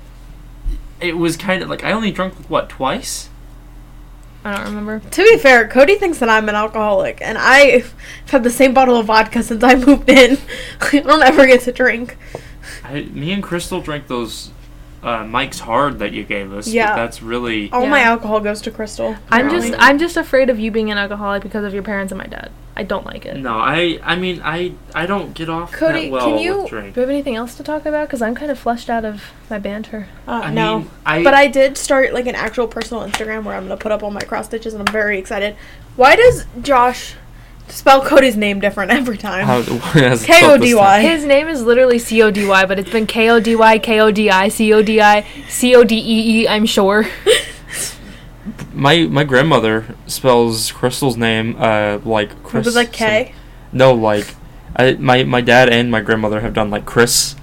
it 1.01 1.19
was 1.19 1.37
kind 1.37 1.63
of 1.63 1.69
like 1.69 1.85
I 1.85 1.93
only 1.93 2.11
drunk 2.11 2.35
what 2.49 2.69
twice. 2.71 3.29
I 4.45 4.57
don't 4.57 4.67
remember. 4.67 5.01
To 5.01 5.23
be 5.23 5.39
fair, 5.39 5.67
Cody 5.67 5.95
thinks 5.95 6.19
that 6.19 6.29
I'm 6.29 6.49
an 6.51 6.55
alcoholic, 6.55 7.19
and 7.23 7.39
I've 7.39 7.95
had 8.27 8.45
the 8.45 8.51
same 8.51 8.75
bottle 8.75 8.97
of 8.97 9.07
vodka 9.07 9.43
since 9.43 9.65
I 9.65 9.75
moved 9.75 10.11
in. 10.11 10.39
I 10.81 11.01
don't 11.01 11.23
ever 11.23 11.47
get 11.47 11.63
to 11.63 11.73
drink. 11.73 12.17
I, 12.83 13.03
me 13.03 13.33
and 13.33 13.43
Crystal 13.43 13.81
drank 13.81 14.07
those 14.07 14.51
uh, 15.05 15.25
Mike's 15.25 15.61
Hard 15.61 15.99
that 16.01 16.13
you 16.13 16.25
gave 16.25 16.53
us. 16.53 16.65
but 16.67 16.75
Yeah. 16.75 16.97
that's 16.97 17.23
really 17.23 17.71
All 17.73 17.83
Yeah. 17.85 17.91
my 17.91 18.01
alcohol 18.01 18.41
goes 18.41 18.61
to 18.63 18.71
Crystal. 18.71 19.17
I'm 19.31 19.47
Really? 19.47 19.71
just 19.71 19.83
I'm 19.83 19.99
just 19.99 20.17
afraid 20.17 20.51
of 20.51 20.59
you 20.59 20.71
being 20.71 20.91
an 20.91 20.99
alcoholic 20.99 21.43
because 21.43 21.65
of 21.65 21.75
your 21.75 21.83
parents 21.83 22.11
and 22.13 22.19
my 22.19 22.27
dad. 22.27 22.51
I 22.77 22.83
don't 22.83 23.07
like 23.07 23.25
it. 23.25 23.37
no. 23.37 23.55
I 23.59 24.01
I 24.03 24.17
mean 24.17 24.41
I 24.45 24.73
I 24.95 25.07
don't 25.07 25.33
get 25.35 25.49
off 25.49 25.71
Cody, 25.73 26.07
that 26.07 26.11
well 26.11 26.27
can 26.31 26.39
you- 26.39 26.63
with 26.63 26.71
drink. 26.71 26.95
Do 26.95 27.01
we 27.01 27.03
have 27.03 27.11
anything 27.11 27.37
else 27.37 27.55
to 27.57 27.63
talk 27.63 27.87
about? 27.87 28.09
Because 28.09 28.23
I'm 28.23 28.35
kind 28.35 28.51
of 28.51 28.59
flushed 28.59 28.91
out 28.91 29.05
of 29.05 29.23
my 29.49 29.59
banter. 29.59 30.09
Uh, 30.27 30.41
I 30.45 30.51
no. 30.53 30.79
mean 30.79 30.91
I 31.07 31.23
But 31.23 31.35
I 31.35 31.47
did 31.47 31.77
start 31.79 32.13
like 32.13 32.27
an 32.27 32.35
actual 32.35 32.67
personal 32.67 33.05
Instagram 33.05 33.45
where 33.45 33.55
I'm 33.57 33.65
gonna 33.65 33.77
put 33.77 33.93
up 33.93 34.03
all 34.03 34.11
my 34.11 34.23
cross 34.23 34.47
stitches, 34.47 34.75
and 34.75 34.89
I'm 34.89 34.93
very 34.93 35.19
excited. 35.19 35.55
Why 35.97 36.17
does 36.17 36.47
Josh 36.63 37.15
spell 37.69 38.03
Cody's 38.03 38.37
name 38.37 38.61
different 38.61 38.91
every 39.01 39.19
time? 39.19 39.47
How- 39.47 39.63
has 39.63 40.23
it 40.23 40.27
K 40.27 40.39
O 40.39 40.41
felt 40.49 40.61
this 40.61 40.71
D 40.71 40.75
time? 40.75 40.85
Y. 40.85 41.01
His 41.01 41.25
name 41.25 41.49
is 41.49 41.63
literally 41.63 41.99
C 41.99 42.23
O 42.23 42.31
D 42.31 42.47
Y, 42.47 42.67
but 42.67 42.79
it's 42.79 42.91
been 42.91 43.07
K 43.07 43.31
O 43.31 43.41
D 43.41 43.57
Y, 43.57 43.79
K 43.79 44.01
O 44.01 44.11
D 44.11 44.31
I, 44.31 44.49
C 44.49 44.73
O 44.73 44.83
D 44.83 45.01
I, 45.01 45.27
C 45.49 45.75
O 45.75 45.85
D 45.85 45.97
E 45.97 46.43
E. 46.43 46.49
I'm 46.49 46.67
sure. 46.67 47.07
My 48.75 49.05
my 49.07 49.25
grandmother 49.25 49.95
spells 50.07 50.71
Crystal's 50.73 51.17
name 51.17 51.57
uh 51.59 51.99
like 52.05 52.43
Chris. 52.43 52.67
Was 52.67 52.77
it 52.77 52.79
like 52.79 52.93
K? 52.93 53.33
No, 53.73 53.95
like 53.95 54.35
I 54.77 54.95
my 54.95 55.23
my 55.25 55.41
dad 55.41 55.71
and 55.71 55.91
my 55.91 56.01
grandmother 56.01 56.41
have 56.41 56.53
done 56.53 56.71
like 56.71 56.85
Chris, 56.85 57.37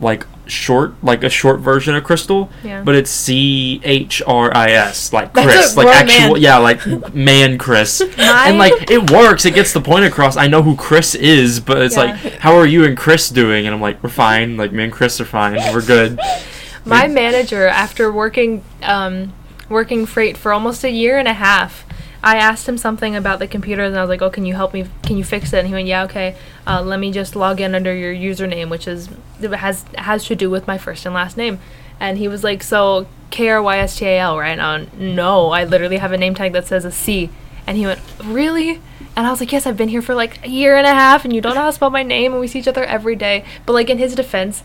like 0.00 0.26
short, 0.50 0.94
like 1.02 1.24
a 1.24 1.30
short 1.30 1.60
version 1.60 1.94
of 1.94 2.04
Crystal, 2.04 2.50
Yeah. 2.62 2.82
but 2.82 2.94
it's 2.94 3.10
C 3.10 3.80
H 3.84 4.20
R 4.26 4.54
I 4.54 4.70
S, 4.72 5.12
like 5.12 5.32
Chris, 5.32 5.76
like 5.76 5.86
actual, 5.88 6.32
man. 6.34 6.42
yeah, 6.42 6.58
like 6.58 7.14
man 7.14 7.56
Chris. 7.58 8.00
My- 8.18 8.44
and 8.48 8.58
like 8.58 8.90
it 8.90 9.10
works, 9.10 9.44
it 9.46 9.54
gets 9.54 9.72
the 9.72 9.80
point 9.80 10.04
across. 10.04 10.36
I 10.36 10.46
know 10.48 10.62
who 10.62 10.76
Chris 10.76 11.14
is, 11.14 11.60
but 11.60 11.78
it's 11.78 11.96
Yeah. 11.96 12.02
like, 12.22 12.34
how 12.38 12.56
are 12.56 12.66
you 12.66 12.84
and 12.84 12.96
Chris 12.96 13.28
doing? 13.30 13.66
And 13.66 13.74
I'm 13.74 13.80
like, 13.80 14.02
we're 14.02 14.10
fine. 14.10 14.56
Like 14.56 14.72
me 14.72 14.84
and 14.84 14.92
Chris 14.92 15.20
are 15.20 15.24
fine. 15.24 15.54
We're 15.72 15.82
good. 15.84 16.18
My 16.84 17.06
manager, 17.08 17.66
after 17.66 18.10
working 18.10 18.64
um, 18.82 19.32
working 19.68 20.06
freight 20.06 20.36
for 20.36 20.52
almost 20.52 20.82
a 20.82 20.90
year 20.90 21.18
and 21.18 21.28
a 21.28 21.34
half, 21.34 21.84
I 22.22 22.36
asked 22.36 22.68
him 22.68 22.76
something 22.76 23.16
about 23.16 23.38
the 23.38 23.46
computers, 23.46 23.88
and 23.88 23.98
I 23.98 24.02
was 24.02 24.10
like, 24.10 24.20
"Oh, 24.20 24.30
can 24.30 24.44
you 24.44 24.54
help 24.54 24.74
me? 24.74 24.86
Can 25.02 25.16
you 25.16 25.24
fix 25.24 25.52
it?" 25.52 25.58
And 25.58 25.68
he 25.68 25.74
went, 25.74 25.86
"Yeah, 25.86 26.04
okay. 26.04 26.36
Uh, 26.66 26.82
let 26.82 27.00
me 27.00 27.10
just 27.10 27.34
log 27.34 27.60
in 27.60 27.74
under 27.74 27.94
your 27.94 28.12
username, 28.12 28.68
which 28.68 28.86
is 28.86 29.08
has 29.40 29.84
has 29.96 30.24
to 30.26 30.36
do 30.36 30.50
with 30.50 30.66
my 30.66 30.76
first 30.76 31.06
and 31.06 31.14
last 31.14 31.36
name." 31.36 31.58
And 31.98 32.18
he 32.18 32.28
was 32.28 32.44
like, 32.44 32.62
"So 32.62 33.06
K 33.30 33.48
R 33.48 33.62
Y 33.62 33.78
S 33.78 33.96
T 33.98 34.06
A 34.06 34.18
L, 34.18 34.38
right?" 34.38 34.56
now? 34.56 34.84
no, 34.98 35.50
I 35.50 35.64
literally 35.64 35.96
have 35.96 36.12
a 36.12 36.18
name 36.18 36.34
tag 36.34 36.52
that 36.52 36.66
says 36.66 36.84
a 36.84 36.92
C. 36.92 37.30
And 37.66 37.78
he 37.78 37.86
went, 37.86 38.00
"Really?" 38.24 38.80
And 39.16 39.26
I 39.26 39.30
was 39.30 39.40
like, 39.40 39.52
"Yes, 39.52 39.66
I've 39.66 39.76
been 39.76 39.88
here 39.88 40.02
for 40.02 40.14
like 40.14 40.44
a 40.44 40.48
year 40.48 40.76
and 40.76 40.86
a 40.86 40.94
half, 40.94 41.24
and 41.24 41.34
you 41.34 41.40
don't 41.40 41.54
know 41.54 41.62
how 41.62 41.66
to 41.68 41.72
spell 41.72 41.90
my 41.90 42.02
name, 42.02 42.32
and 42.32 42.40
we 42.40 42.48
see 42.48 42.58
each 42.58 42.68
other 42.68 42.84
every 42.84 43.16
day." 43.16 43.44
But 43.64 43.72
like 43.72 43.88
in 43.88 43.98
his 43.98 44.14
defense, 44.14 44.62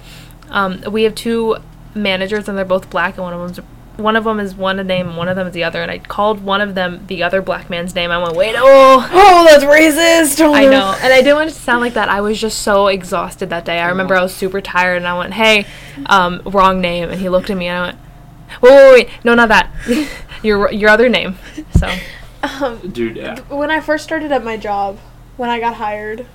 um, 0.50 0.82
we 0.92 1.04
have 1.04 1.16
two 1.16 1.58
managers, 1.94 2.50
and 2.50 2.58
they're 2.58 2.66
both 2.66 2.90
black, 2.90 3.16
and 3.16 3.24
one 3.24 3.34
of 3.34 3.40
them's 3.40 3.66
one 3.98 4.16
of 4.16 4.24
them 4.24 4.40
is 4.40 4.56
one 4.56 4.78
name, 4.88 5.10
and 5.10 5.18
one 5.18 5.28
of 5.28 5.36
them 5.36 5.48
is 5.48 5.54
the 5.54 5.64
other. 5.64 5.82
And 5.82 5.92
I 5.92 6.00
called 6.00 6.44
one 6.44 6.62
of 6.62 6.76
them 6.76 7.06
the 7.08 7.24
other 7.24 7.42
black 7.42 7.70
man's 7.70 7.96
name. 7.96 8.12
I 8.12 8.18
went, 8.22 8.36
"Wait, 8.36 8.56
oh." 8.58 9.10
Oh, 9.12 9.46
that's 9.50 9.64
racist. 9.64 10.44
Oh, 10.44 10.54
I 10.54 10.66
know, 10.66 10.96
and 11.02 11.14
I 11.14 11.18
didn't 11.22 11.36
want 11.36 11.50
it 11.50 11.54
to 11.54 11.60
sound 11.60 11.82
like 11.82 11.94
that. 11.94 12.10
I 12.10 12.22
was 12.22 12.40
just 12.40 12.60
so 12.60 12.88
exhausted 12.88 13.50
that 13.50 13.66
day. 13.66 13.80
I 13.80 13.90
remember 13.90 14.16
I 14.16 14.22
was 14.22 14.34
super 14.34 14.62
tired, 14.62 14.98
and 14.98 15.08
I 15.08 15.18
went, 15.18 15.34
"Hey, 15.34 15.66
um, 16.08 16.42
wrong 16.46 16.82
name," 16.82 17.10
and 17.10 17.20
he 17.20 17.30
looked 17.30 17.50
at 17.50 17.58
me, 17.58 17.68
and 17.68 17.78
I 17.78 17.82
went, 17.88 17.98
"Wait, 18.62 18.72
wait, 18.72 18.92
wait, 18.94 19.10
no, 19.24 19.34
not 19.36 19.50
that. 19.50 19.70
your 20.44 20.72
your 20.72 20.90
other 20.90 21.10
name." 21.10 21.38
So 21.78 21.90
Um, 22.62 22.78
Dude, 22.92 23.18
yeah. 23.18 23.40
when 23.50 23.72
I 23.72 23.80
first 23.80 24.04
started 24.04 24.32
at 24.32 24.44
my 24.44 24.56
job, 24.58 25.00
when 25.38 25.50
I 25.50 25.60
got 25.60 25.76
hired, 25.76 26.26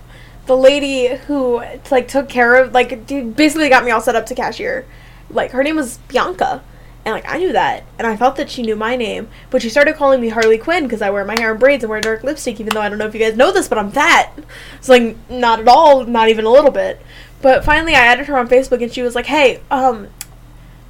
the 0.46 0.56
lady 0.56 1.06
who 1.26 1.62
like 1.90 2.08
took 2.08 2.28
care 2.28 2.56
of 2.56 2.72
like 2.72 3.06
dude, 3.06 3.36
basically 3.36 3.68
got 3.68 3.84
me 3.84 3.90
all 3.92 4.00
set 4.00 4.16
up 4.16 4.26
to 4.26 4.34
cashier. 4.34 4.84
Like 5.30 5.52
her 5.52 5.62
name 5.62 5.76
was 5.76 5.98
Bianca, 6.08 6.62
and 7.10 7.22
like 7.24 7.32
I 7.32 7.38
knew 7.38 7.52
that, 7.52 7.84
and 7.98 8.06
I 8.06 8.16
thought 8.16 8.36
that 8.36 8.50
she 8.50 8.62
knew 8.62 8.76
my 8.76 8.96
name, 8.96 9.28
but 9.50 9.62
she 9.62 9.68
started 9.68 9.96
calling 9.96 10.20
me 10.20 10.28
Harley 10.28 10.58
Quinn 10.58 10.84
because 10.84 11.02
I 11.02 11.10
wear 11.10 11.24
my 11.24 11.38
hair 11.38 11.52
in 11.52 11.58
braids 11.58 11.82
and 11.84 11.90
wear 11.90 12.00
dark 12.00 12.22
lipstick. 12.22 12.60
Even 12.60 12.74
though 12.74 12.80
I 12.80 12.88
don't 12.88 12.98
know 12.98 13.06
if 13.06 13.14
you 13.14 13.20
guys 13.20 13.36
know 13.36 13.52
this, 13.52 13.68
but 13.68 13.78
I'm 13.78 13.90
fat. 13.90 14.32
It's 14.76 14.88
like 14.88 15.16
not 15.28 15.60
at 15.60 15.68
all, 15.68 16.04
not 16.04 16.28
even 16.28 16.44
a 16.44 16.50
little 16.50 16.70
bit. 16.70 17.00
But 17.42 17.64
finally, 17.64 17.94
I 17.94 18.00
added 18.00 18.26
her 18.26 18.38
on 18.38 18.48
Facebook, 18.48 18.82
and 18.82 18.92
she 18.92 19.02
was 19.02 19.14
like, 19.14 19.26
"Hey, 19.26 19.60
um, 19.70 20.08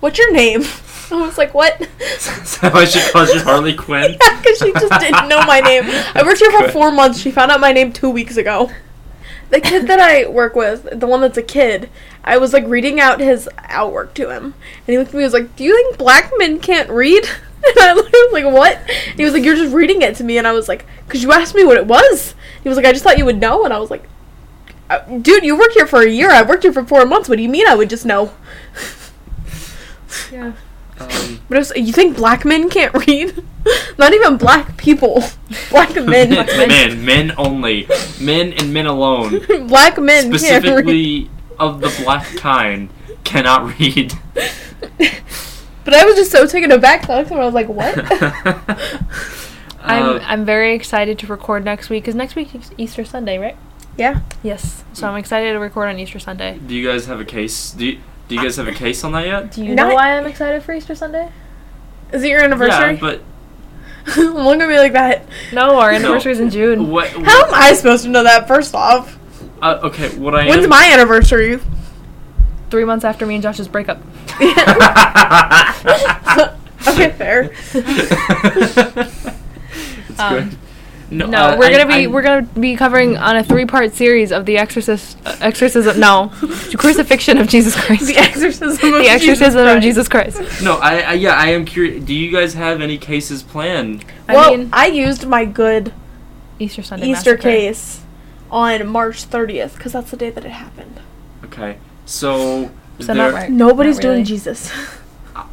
what's 0.01 0.19
your 0.19 0.33
name?" 0.33 0.63
I 1.11 1.15
was 1.27 1.39
like, 1.39 1.55
"What?" 1.55 1.89
so 2.19 2.69
I 2.69 2.85
should 2.85 3.13
call 3.13 3.27
you 3.27 3.41
Harley 3.41 3.75
Quinn. 3.77 4.13
because 4.13 4.59
she 4.59 4.73
just 4.73 5.01
didn't 5.01 5.29
know 5.29 5.43
my 5.45 5.61
name. 5.61 5.85
I 6.15 6.23
worked 6.25 6.39
here 6.41 6.53
for 6.53 6.69
four 6.73 6.93
months. 6.93 7.19
She 7.21 7.31
found 7.31 7.51
out 7.51 7.61
my 7.61 7.73
name 7.73 7.93
two 7.93 8.11
weeks 8.11 8.37
ago. 8.37 8.71
The 9.51 9.61
kid 9.61 9.89
that 9.89 9.99
I 9.99 10.29
work 10.29 10.55
with, 10.55 10.99
the 10.99 11.07
one 11.07 11.21
that's 11.21 11.37
a 11.37 11.43
kid, 11.43 11.91
I 12.23 12.39
was 12.39 12.53
like 12.53 12.65
reading 12.67 13.01
out 13.01 13.21
his 13.21 13.49
outwork 13.59 14.15
to 14.15 14.31
him, 14.31 14.45
and 14.45 14.87
he 14.87 14.97
looked 14.99 15.11
at 15.11 15.15
me 15.15 15.25
and 15.25 15.33
was 15.33 15.41
like, 15.41 15.57
"Do 15.57 15.65
you 15.65 15.75
think 15.75 15.99
black 15.99 16.33
men 16.39 16.61
can't 16.61 16.91
read?" 16.91 17.25
And 17.63 17.79
I 17.79 17.93
was 17.95 18.33
like, 18.33 18.47
"What?" 18.47 18.79
And 18.89 19.19
he 19.19 19.25
was 19.25 19.35
like, 19.35 19.45
"You're 19.45 19.57
just 19.57 19.75
reading 19.75 20.01
it 20.01 20.15
to 20.17 20.25
me," 20.25 20.39
and 20.39 20.47
I 20.47 20.53
was 20.53 20.67
like, 20.67 20.87
"Cause 21.09 21.23
you 21.23 21.31
asked 21.31 21.55
me 21.55 21.63
what 21.63 21.77
it 21.77 21.87
was." 21.87 22.35
He 22.63 22.71
was 22.71 22.77
like, 22.77 22.87
"I 22.87 22.93
just 22.93 23.05
thought 23.05 23.19
you 23.19 23.27
would 23.27 23.39
know," 23.39 23.65
and 23.65 23.75
I 23.75 23.79
was 23.79 23.91
like, 23.91 24.09
"Uh, 24.89 25.01
"Dude, 25.01 25.45
you 25.45 25.59
worked 25.59 25.75
here 25.75 25.87
for 25.87 26.01
a 26.01 26.09
year. 26.09 26.31
I 26.31 26.41
worked 26.41 26.63
here 26.63 26.73
for 26.73 26.87
four 26.87 27.05
months. 27.05 27.29
What 27.29 27.37
do 27.37 27.43
you 27.43 27.51
mean 27.51 27.67
I 27.67 27.75
would 27.75 27.91
just 27.91 28.07
know?" 28.07 28.33
yeah, 30.33 30.53
Um, 31.01 31.41
But 31.49 31.59
was, 31.59 31.73
you 31.75 31.93
think 31.93 32.17
black 32.17 32.45
men 32.45 32.69
can't 32.71 32.95
read? 33.07 33.43
Not 33.99 34.13
even 34.13 34.37
black 34.37 34.77
people. 34.77 35.23
Black 35.71 35.95
men. 35.95 36.31
men, 36.31 37.05
men 37.05 37.33
only, 37.37 37.87
men 38.21 38.53
and 38.55 38.73
men 38.73 38.87
alone, 38.87 39.41
black 39.67 39.99
men 39.99 40.31
can't 40.31 40.33
read. 40.33 40.41
specifically 40.41 41.31
of 41.59 41.81
the 41.81 41.95
black 42.03 42.27
kind, 42.37 42.89
cannot 43.25 43.79
read. 43.79 44.13
But 45.85 45.95
I 45.95 46.05
was 46.05 46.15
just 46.17 46.31
so 46.31 46.47
taken 46.47 46.73
aback. 46.73 47.07
So 47.07 47.13
I 47.13 47.19
looked 47.19 47.33
at 47.33 47.35
him 47.35 47.39
and 47.39 47.43
I 47.43 47.47
was 47.47 47.55
like, 47.55 47.69
what? 47.69 47.95
I'm 49.83 50.03
Uh, 50.03 50.19
I'm 50.25 50.45
very 50.45 50.75
excited 50.75 51.19
to 51.21 51.27
record 51.27 51.65
next 51.65 51.91
week 51.91 52.05
because 52.05 52.15
next 52.15 52.35
week 52.37 52.55
is 52.55 52.71
Easter 52.79 53.05
Sunday, 53.05 53.39
right? 53.39 53.57
Yeah. 53.97 54.21
Yes. 54.43 54.85
So 54.93 55.09
I'm 55.09 55.17
excited 55.17 55.53
to 55.53 55.59
record 55.59 55.89
on 55.89 55.99
Easter 55.99 56.19
Sunday. 56.19 56.59
Do 56.65 56.75
you 56.75 56.87
guys 56.87 57.07
have 57.07 57.21
a 57.21 57.25
case? 57.25 57.71
Do 57.73 57.85
you, 57.87 57.99
do 58.31 58.37
you 58.37 58.43
guys 58.43 58.57
have 58.57 58.69
a 58.69 58.73
case 58.73 59.03
on 59.03 59.11
that 59.13 59.27
yet? 59.27 59.51
Do 59.51 59.65
you 59.65 59.75
Not- 59.75 59.89
know 59.89 59.95
why 59.97 60.17
I'm 60.17 60.25
excited 60.27 60.63
for 60.63 60.73
Easter 60.73 60.95
Sunday? 60.95 61.29
Is 62.13 62.23
it 62.23 62.29
your 62.29 62.43
anniversary? 62.43 62.93
Yeah, 62.95 63.01
but 63.01 63.23
Look 64.17 64.61
at 64.61 64.69
me 64.69 64.79
like 64.79 64.93
that. 64.95 65.27
No, 65.53 65.79
our 65.81 65.91
anniversary's 65.91 66.39
in 66.41 66.49
June. 66.49 66.89
what? 66.91 67.09
How 67.09 67.45
am 67.47 67.53
I 67.55 67.73
supposed 67.75 68.05
to 68.05 68.09
know 68.11 68.23
that? 68.23 68.47
First 68.49 68.75
off, 68.75 69.19
Uh, 69.61 69.79
okay, 69.83 70.09
what 70.17 70.35
I 70.35 70.47
when's 70.47 70.65
am. 70.65 70.71
my 70.71 70.89
anniversary? 70.93 71.59
Three 72.71 72.85
months 72.85 73.05
after 73.05 73.27
me 73.27 73.35
and 73.35 73.43
Josh's 73.43 73.69
breakup. 73.69 73.99
Okay, 76.89 77.11
fair. 77.11 77.51
it's 77.75 79.27
Um, 80.19 80.35
good. 80.49 80.59
No, 81.13 81.27
No, 81.27 81.39
uh, 81.39 81.57
we're 81.59 81.67
I- 81.67 81.73
gonna 81.73 81.87
be 81.87 82.05
I- 82.05 82.07
we're 82.07 82.23
gonna 82.23 82.43
be 82.43 82.77
covering 82.77 83.17
on 83.17 83.37
a 83.37 83.43
three 83.43 83.67
part 83.67 83.93
series 83.95 84.31
of 84.31 84.47
the 84.47 84.57
Exorcist 84.59 85.17
uh, 85.27 85.37
exorcism 85.41 85.99
no 85.99 86.31
crucifixion 86.77 87.37
of 87.39 87.49
Jesus 87.49 87.75
Christ. 87.75 88.07
The 88.07 88.17
exorcism 88.17 88.95
of 88.95 88.99
the 89.03 89.09
exorcism 89.09 89.67
of 89.67 89.83
Jesus 89.83 89.91
Jesus 89.91 90.09
Christ. 90.09 90.63
No, 90.63 90.77
I, 90.79 91.01
I 91.01 91.13
yeah, 91.15 91.35
I 91.35 91.49
am 91.49 91.65
curious. 91.65 92.05
Do 92.05 92.15
you 92.15 92.31
guys 92.31 92.55
have 92.55 92.81
any 92.81 92.97
cases 92.97 93.43
planned? 93.43 94.05
I 94.29 94.35
well, 94.35 94.57
mean 94.57 94.71
I 94.73 94.87
used 94.87 95.27
my 95.27 95.45
good 95.45 95.93
Easter 96.61 96.83
Sunday. 96.83 97.07
Easter 97.09 97.33
massacre. 97.33 97.43
case 97.43 98.03
on 98.51 98.87
March 98.87 99.29
30th 99.29 99.75
because 99.77 99.93
that's 99.93 100.11
the 100.13 100.17
day 100.17 100.31
that 100.31 100.45
it 100.45 100.51
happened. 100.53 101.01
Okay, 101.45 101.79
so. 102.07 102.71
So 103.01 103.07
there- 103.07 103.17
not 103.17 103.33
right. 103.33 103.51
Nobody's 103.51 103.97
Not 103.97 104.05
really. 104.05 104.15
doing 104.17 104.25
Jesus. 104.27 104.71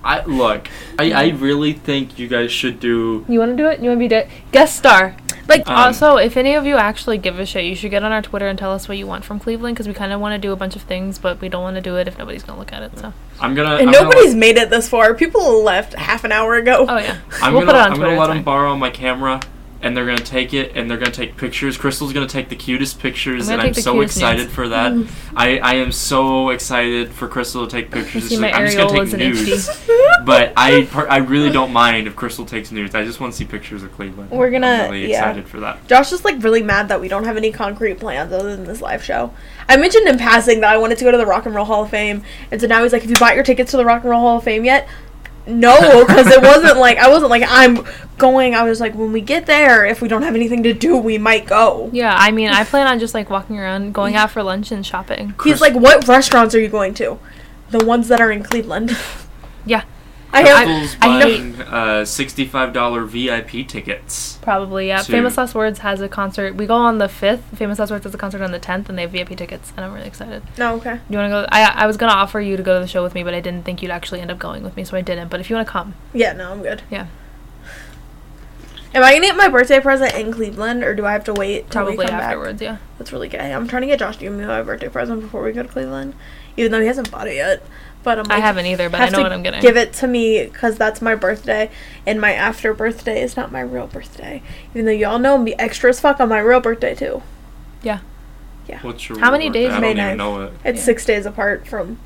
I 0.03 0.23
look. 0.25 0.67
I, 0.99 1.11
I 1.11 1.27
really 1.29 1.73
think 1.73 2.17
you 2.19 2.27
guys 2.27 2.51
should 2.51 2.79
do. 2.79 3.25
You 3.27 3.39
want 3.39 3.51
to 3.51 3.57
do 3.57 3.67
it? 3.69 3.79
You 3.79 3.89
want 3.89 3.97
to 3.97 4.03
be 4.03 4.07
de- 4.07 4.27
guest 4.51 4.75
star? 4.77 5.15
Like, 5.47 5.65
Um, 5.69 5.75
also, 5.77 6.17
if 6.17 6.35
any 6.35 6.55
of 6.55 6.65
you 6.65 6.75
actually 6.75 7.17
give 7.17 7.39
a 7.39 7.45
shit, 7.45 7.63
you 7.63 7.73
should 7.75 7.89
get 7.91 8.03
on 8.03 8.11
our 8.11 8.21
Twitter 8.21 8.47
and 8.47 8.59
tell 8.59 8.73
us 8.73 8.89
what 8.89 8.97
you 8.97 9.07
want 9.07 9.23
from 9.23 9.39
Cleveland 9.39 9.75
because 9.75 9.87
we 9.87 9.93
kind 9.93 10.11
of 10.11 10.19
want 10.19 10.33
to 10.33 10.37
do 10.45 10.51
a 10.51 10.57
bunch 10.57 10.75
of 10.75 10.81
things, 10.81 11.17
but 11.19 11.39
we 11.39 11.47
don't 11.47 11.63
want 11.63 11.75
to 11.77 11.81
do 11.81 11.95
it 11.95 12.05
if 12.07 12.17
nobody's 12.17 12.43
gonna 12.43 12.59
look 12.59 12.73
at 12.73 12.83
it. 12.83 12.97
So, 12.99 13.13
I'm 13.39 13.55
gonna. 13.55 13.75
and 13.77 13.87
I'm 13.89 13.93
gonna 13.93 14.03
nobody's 14.09 14.31
let- 14.33 14.37
made 14.39 14.57
it 14.57 14.69
this 14.69 14.89
far. 14.89 15.13
People 15.13 15.63
left 15.63 15.93
half 15.93 16.25
an 16.25 16.33
hour 16.33 16.55
ago. 16.55 16.85
oh 16.89 16.97
yeah, 16.97 17.17
I'm 17.41 17.53
we'll 17.53 17.61
gonna. 17.65 17.71
put 17.73 17.75
it 17.77 17.81
on 17.81 17.91
I'm 17.91 17.97
Twitter. 17.97 18.09
gonna 18.15 18.19
let 18.19 18.29
it's 18.31 18.35
them 18.37 18.43
borrow 18.43 18.75
my 18.75 18.89
camera, 18.89 19.39
and 19.87 19.95
they're 19.95 20.05
gonna 20.05 20.17
take 20.19 20.53
it, 20.53 20.73
and 20.75 20.91
they're 20.91 20.97
gonna 20.97 21.11
take 21.11 21.37
pictures. 21.37 21.77
Crystal's 21.77 22.11
gonna 22.11 22.27
take 22.27 22.49
the 22.49 22.55
cutest 22.57 22.99
pictures, 22.99 23.47
I'm 23.47 23.53
and 23.59 23.69
I'm 23.69 23.73
so 23.73 24.01
excited 24.01 24.43
nudes. 24.43 24.53
for 24.53 24.67
that. 24.67 24.91
Mm. 24.91 25.07
I 25.35 25.57
I 25.59 25.73
am 25.75 25.93
so 25.93 26.49
excited 26.49 27.09
for 27.13 27.29
Crystal 27.29 27.65
to 27.65 27.71
take 27.71 27.89
pictures. 27.89 28.27
see 28.27 28.35
my 28.37 28.47
like, 28.51 28.55
I'm 28.55 28.65
just 28.65 28.77
gonna 28.77 29.05
take 29.05 29.13
in 29.13 29.19
nudes, 29.19 29.87
but 30.25 30.51
I 30.57 30.87
I 31.09 31.17
really 31.17 31.49
don't 31.49 31.71
mind 31.71 32.05
if 32.07 32.15
Crystal 32.17 32.45
takes 32.45 32.69
nudes. 32.71 32.93
I 32.95 33.05
just 33.05 33.21
want 33.21 33.31
to 33.31 33.37
see 33.37 33.45
pictures 33.45 33.81
of 33.81 33.93
Cleveland. 33.93 34.29
We're 34.29 34.51
gonna- 34.51 34.67
I'm 34.67 34.91
really 34.91 35.09
yeah. 35.09 35.19
excited 35.19 35.47
for 35.47 35.61
that. 35.61 35.87
Josh 35.87 36.11
is 36.11 36.25
like 36.25 36.43
really 36.43 36.61
mad 36.61 36.89
that 36.89 36.99
we 36.99 37.07
don't 37.07 37.23
have 37.23 37.37
any 37.37 37.51
concrete 37.51 37.97
plans 37.99 38.33
other 38.33 38.55
than 38.55 38.65
this 38.65 38.81
live 38.81 39.01
show. 39.03 39.31
I 39.69 39.77
mentioned 39.77 40.07
in 40.07 40.17
passing 40.17 40.59
that 40.61 40.73
I 40.73 40.77
wanted 40.77 40.97
to 40.97 41.05
go 41.05 41.11
to 41.11 41.17
the 41.17 41.25
Rock 41.25 41.45
and 41.45 41.55
Roll 41.55 41.65
Hall 41.65 41.83
of 41.83 41.89
Fame, 41.89 42.23
and 42.51 42.59
so 42.59 42.67
now 42.67 42.83
he's 42.83 42.91
like, 42.91 43.03
"Have 43.03 43.09
you 43.11 43.17
bought 43.17 43.35
your 43.35 43.43
tickets 43.43 43.71
to 43.71 43.77
the 43.77 43.85
Rock 43.85 44.01
and 44.03 44.09
Roll 44.11 44.21
Hall 44.21 44.37
of 44.37 44.43
Fame 44.43 44.65
yet?" 44.65 44.87
No, 45.47 46.05
because 46.05 46.27
it 46.27 46.41
wasn't 46.41 46.77
like 46.85 46.97
I 46.97 47.09
wasn't 47.09 47.29
like 47.29 47.43
I'm 47.47 47.85
going. 48.17 48.55
I 48.55 48.63
was 48.63 48.79
like, 48.79 48.95
when 48.95 49.11
we 49.11 49.21
get 49.21 49.45
there, 49.45 49.85
if 49.85 50.01
we 50.01 50.07
don't 50.07 50.23
have 50.23 50.35
anything 50.35 50.63
to 50.63 50.73
do, 50.73 50.97
we 50.97 51.17
might 51.17 51.45
go. 51.45 51.89
Yeah, 51.93 52.15
I 52.15 52.31
mean, 52.31 52.49
I 52.49 52.63
plan 52.63 52.87
on 52.87 52.99
just 52.99 53.13
like 53.13 53.29
walking 53.29 53.59
around, 53.59 53.93
going 53.93 54.15
out 54.15 54.31
for 54.31 54.43
lunch 54.43 54.71
and 54.71 54.85
shopping. 54.85 55.33
He's 55.43 55.61
like, 55.61 55.73
"What 55.73 56.07
restaurants 56.07 56.53
are 56.55 56.59
you 56.59 56.69
going 56.69 56.93
to?" 56.95 57.19
The 57.69 57.83
ones 57.85 58.07
that 58.07 58.21
are 58.21 58.31
in 58.31 58.43
Cleveland. 58.43 58.95
Yeah, 59.65 59.83
I 60.33 60.41
have. 60.47 60.65
Crystal's 60.67 60.97
I 61.01 61.19
know- 61.19 61.25
buying 61.25 61.61
uh, 61.61 62.05
sixty-five 62.05 62.73
dollar 62.73 63.05
VIP 63.05 63.67
tickets. 63.67 64.37
probably. 64.41 64.87
Yeah, 64.87 64.97
To- 65.01 65.11
Famous 65.11 65.37
Last 65.37 65.55
Words 65.55 65.79
has 65.79 66.01
a 66.01 66.09
concert. 66.09 66.55
We 66.55 66.65
go 66.65 66.75
on 66.75 66.97
the 66.97 67.07
fifth. 67.07 67.43
Famous 67.55 67.79
Last 67.79 67.91
Words 67.91 68.03
has 68.03 68.13
a 68.13 68.17
concert 68.17 68.41
on 68.41 68.51
the 68.51 68.59
tenth, 68.59 68.89
and 68.89 68.97
they 68.97 69.03
have 69.03 69.11
VIP 69.11 69.37
tickets, 69.37 69.71
and 69.75 69.85
I'm 69.85 69.93
really 69.93 70.07
excited. 70.07 70.43
No, 70.57 70.75
okay. 70.75 70.99
You 71.09 71.17
want 71.17 71.27
to 71.31 71.41
go? 71.43 71.45
I 71.51 71.83
I 71.83 71.87
was 71.87 71.95
gonna 71.97 72.11
offer 72.13 72.41
you 72.41 72.57
to 72.57 72.63
go 72.63 72.75
to 72.75 72.79
the 72.81 72.87
show 72.87 73.03
with 73.03 73.15
me, 73.15 73.23
but 73.23 73.33
I 73.33 73.39
didn't 73.39 73.63
think 73.63 73.81
you'd 73.81 73.91
actually 73.91 74.19
end 74.21 74.29
up 74.31 74.37
going 74.39 74.63
with 74.63 74.75
me, 74.75 74.83
so 74.83 74.97
I 74.97 75.01
didn't. 75.01 75.29
But 75.29 75.39
if 75.39 75.49
you 75.49 75.55
want 75.55 75.67
to 75.67 75.71
come, 75.71 75.93
Yeah, 76.13 76.33
no, 76.33 76.51
I'm 76.51 76.61
good. 76.61 76.81
Yeah. 76.91 77.07
Am 78.93 79.03
I 79.03 79.13
gonna 79.13 79.27
get 79.27 79.35
my 79.35 79.49
birthday 79.49 79.79
present 79.79 80.13
in 80.15 80.31
Cleveland, 80.33 80.83
or 80.83 80.95
do 80.95 81.05
I 81.05 81.11
have 81.11 81.23
to 81.25 81.33
wait 81.33 81.69
till 81.69 81.85
we 81.85 81.95
probably 81.95 82.05
come 82.07 82.17
back? 82.17 82.23
afterwards. 82.31 82.61
Yeah. 82.61 82.77
That's 82.97 83.11
really 83.11 83.27
good. 83.29 83.39
I'm 83.41 83.67
trying 83.67 83.81
to 83.81 83.87
get 83.87 83.99
Josh 83.99 84.15
to 84.17 84.21
give 84.25 84.33
me 84.33 84.45
my 84.45 84.61
birthday 84.63 84.87
present 84.89 85.21
before 85.21 85.43
we 85.43 85.51
go 85.51 85.61
to 85.63 85.69
Cleveland, 85.69 86.15
even 86.55 86.71
though 86.71 86.81
he 86.81 86.87
hasn't 86.87 87.11
bought 87.11 87.27
it 87.27 87.35
yet. 87.35 87.63
But 88.03 88.19
I'm 88.19 88.31
I 88.31 88.39
haven't 88.39 88.65
either, 88.67 88.89
but 88.89 89.01
I 89.01 89.05
know 89.09 89.17
to 89.17 89.23
what 89.23 89.33
I'm 89.33 89.43
getting. 89.43 89.59
Give 89.61 89.75
it 89.75 89.91
to 89.93 90.07
me 90.07 90.45
because 90.45 90.77
that's 90.77 91.01
my 91.01 91.13
birthday, 91.15 91.69
and 92.05 92.21
my 92.21 92.31
after 92.33 92.73
birthday 92.73 93.21
is 93.21 93.35
not 93.35 93.51
my 93.51 93.59
real 93.61 93.87
birthday. 93.87 94.41
Even 94.73 94.85
though 94.85 94.91
y'all 94.91 95.19
know 95.19 95.35
I'm 95.35 95.43
be 95.43 95.57
extra 95.59 95.89
as 95.89 95.99
fuck 95.99 96.19
on 96.21 96.29
my 96.29 96.39
real 96.39 96.61
birthday 96.61 96.95
too. 96.95 97.21
Yeah. 97.83 97.99
Yeah. 98.67 98.79
What's 98.81 99.07
your 99.09 99.19
How 99.19 99.31
many 99.31 99.47
birthday? 99.49 99.63
days? 99.67 99.73
I 99.73 99.79
May 99.79 99.93
don't 99.93 100.05
even 100.05 100.13
9th. 100.13 100.17
know 100.17 100.41
it. 100.43 100.53
It's 100.63 100.79
Yeah. 100.79 100.85
six 100.85 101.05
days 101.05 101.25
apart 101.25 101.67
from. 101.67 101.99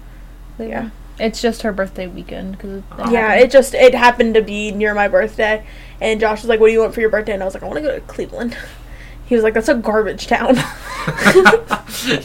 Yeah. 0.58 0.90
It's 1.20 1.40
just 1.42 1.62
her 1.62 1.72
birthday 1.72 2.08
weekend 2.08 2.54
because 2.58 2.82
Yeah, 3.12 3.34
it 3.36 3.52
just 3.52 3.76
it 3.76 3.94
happened 3.94 4.34
to 4.36 4.42
be 4.42 4.72
near 4.72 4.96
my 4.96 5.08
birthday, 5.08 5.64
and 6.00 6.20
Josh 6.20 6.42
was 6.42 6.50
like, 6.50 6.60
"What 6.60 6.68
do 6.68 6.74
you 6.74 6.80
want 6.80 6.96
for 6.96 7.02
your 7.02 7.10
birthday?" 7.10 7.34
And 7.34 7.44
I 7.44 7.46
was 7.46 7.54
like, 7.54 7.62
"I 7.64 7.68
want 7.68 7.78
to 7.78 7.84
go 7.84 7.94
to 7.94 8.02
Cleveland." 8.02 8.58
He 9.32 9.36
was 9.36 9.46
like, 9.46 9.54
"That's 9.54 9.70
a 9.70 9.76
garbage 9.76 10.28
town." 10.28 10.56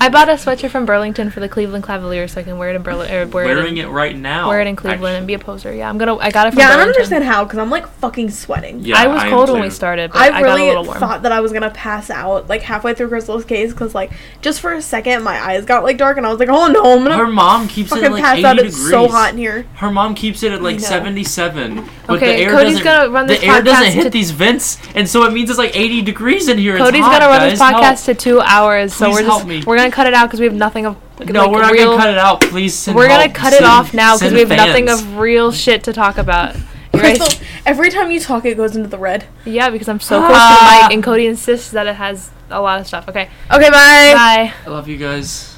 I 0.01 0.09
bought 0.11 0.28
a 0.28 0.33
sweatshirt 0.33 0.70
from 0.70 0.87
Burlington 0.87 1.31
for 1.31 1.39
the 1.39 1.49
Cleveland 1.49 1.85
Cavaliers, 1.85 2.33
so 2.33 2.41
I 2.41 2.43
can 2.45 2.59
wear 2.59 2.70
it 2.70 2.74
in 2.77 2.83
Berlin. 2.83 3.09
Or 3.12 3.27
wear 3.28 3.45
Wearing 3.47 3.77
it, 3.77 3.85
it 3.85 3.89
right 3.89 4.16
now. 4.16 4.49
wear 4.49 4.61
it 4.61 4.66
in 4.66 4.74
Cleveland 4.74 5.16
and 5.19 5.27
be 5.27 5.35
a 5.35 5.39
poser. 5.39 5.73
Yeah, 5.73 5.89
I'm 5.89 5.99
gonna. 5.99 6.16
I 6.16 6.33
got 6.33 6.49
it 6.49 6.51
from 6.51 6.59
yeah, 6.61 6.70
I 6.70 6.77
don't 6.78 6.89
understand 6.89 7.23
how 7.23 7.45
because 7.45 7.61
I'm 7.61 7.70
like 7.70 7.87
fucking 7.87 8.31
sweating. 8.31 8.81
Yeah, 8.81 8.99
I 8.99 9.07
was 9.07 9.23
am 9.23 9.31
cold 9.31 9.51
when 9.51 9.61
we 9.61 9.70
started, 9.70 10.11
but 10.11 10.19
I 10.20 10.39
I, 10.39 10.41
really 10.41 10.62
got 10.62 10.65
a 10.65 10.66
little 10.66 10.85
warm. 10.87 10.99
thought 10.99 11.23
that 11.23 11.31
I 11.31 11.39
was 11.39 11.53
gonna 11.53 11.70
pass 11.70 12.11
out 12.11 12.49
like 12.49 12.62
halfway 12.62 12.93
through 12.95 13.09
Crystal's 13.09 13.45
case 13.45 13.70
because 13.73 13.95
like 13.95 14.11
just 14.43 14.61
for 14.61 14.73
a 14.73 14.83
second 14.83 15.23
my 15.23 15.39
eyes 15.41 15.65
got 15.65 15.85
like 15.85 15.99
dark 15.99 16.16
and 16.16 16.27
I 16.27 16.31
was 16.31 16.41
like, 16.41 16.49
oh 16.49 16.66
no, 16.66 16.83
I'm 16.97 17.05
gonna 17.05 17.16
Her 17.16 17.28
mom 17.28 17.69
keeps 17.69 17.93
it 17.93 17.95
fucking 17.95 18.07
at 18.07 18.12
like 18.12 18.24
pass 18.24 18.39
80 18.39 18.45
out. 18.47 18.57
degrees. 18.57 18.81
It's 18.81 18.91
so 18.91 19.07
hot 19.07 19.31
in 19.33 19.39
here. 19.39 19.62
Her 19.74 19.91
mom 19.93 20.15
keeps 20.16 20.43
it 20.43 20.51
at 20.51 20.61
like 20.61 20.81
77. 20.81 21.77
But 22.07 22.16
Okay, 22.16 22.37
the 22.37 22.43
air 22.45 22.51
Cody's 22.51 22.78
doesn't, 22.78 22.85
gonna 22.85 23.11
run 23.11 23.27
this 23.28 23.41
The 23.41 23.47
air 23.47 23.62
doesn't 23.62 23.93
hit 23.93 24.03
to- 24.05 24.11
these 24.11 24.31
vents, 24.33 24.78
and 24.95 25.09
so 25.09 25.24
it 25.24 25.33
means 25.33 25.51
it's 25.51 25.59
like 25.59 25.77
80 25.77 26.03
degrees 26.03 26.49
in 26.49 26.59
here. 26.59 26.78
Cody's 26.78 26.95
it's 26.98 27.06
hot, 27.06 27.20
gonna 27.20 27.31
run 27.31 27.40
guys. 27.40 27.52
this 27.52 27.60
podcast 27.60 27.82
Help. 27.82 27.98
to 28.05 28.14
two 28.14 28.40
hours, 28.40 28.93
so 28.94 29.06
Please 29.06 29.14
we're 29.14 29.24
help 29.24 29.39
just 29.40 29.47
me. 29.48 29.62
we're 29.66 29.77
gonna 29.77 29.90
cut 29.90 30.06
it 30.06 30.14
out 30.14 30.27
because 30.27 30.40
we 30.40 30.47
have 30.47 30.55
nothing 30.55 30.86
of. 30.86 30.97
No, 31.31 31.43
like, 31.44 31.51
we're 31.51 31.62
not 31.62 31.73
real, 31.73 31.90
gonna 31.93 32.02
cut 32.02 32.10
it 32.10 32.18
out. 32.18 32.40
Please 32.43 32.74
send 32.74 32.94
We're 32.97 33.09
gonna 33.09 33.23
help. 33.23 33.35
cut 33.35 33.52
it 33.55 33.62
off 33.64 33.94
now 33.94 34.16
because 34.18 34.32
we 34.35 34.40
have 34.40 34.48
nothing 34.51 34.89
of 34.90 35.16
real 35.16 35.51
shit 35.51 35.85
to 35.85 35.93
talk 35.93 36.18
about. 36.18 36.55
You? 36.56 36.62
Crystal, 37.01 37.47
every 37.66 37.90
time 37.90 38.10
you 38.10 38.20
talk, 38.20 38.44
it 38.44 38.56
goes 38.56 38.74
into 38.77 38.89
the 38.89 38.98
red. 38.98 39.27
Yeah, 39.44 39.70
because 39.70 39.89
I'm 39.89 40.01
so 40.01 40.18
close 40.20 40.31
to 40.32 40.36
Ah. 40.39 40.78
the 40.82 40.89
mic, 40.89 40.94
and 40.94 41.02
Cody 41.05 41.27
insists 41.27 41.70
that 41.73 41.86
it 41.86 41.97
has 41.97 42.31
a 42.51 42.60
lot 42.60 42.81
of 42.81 42.86
stuff. 42.86 43.09
Okay, 43.09 43.28
Okay, 43.51 43.70
bye. 43.70 44.12
bye. 44.14 44.52
I 44.66 44.68
love 44.70 44.89
you 44.89 44.97
guys. 44.98 45.56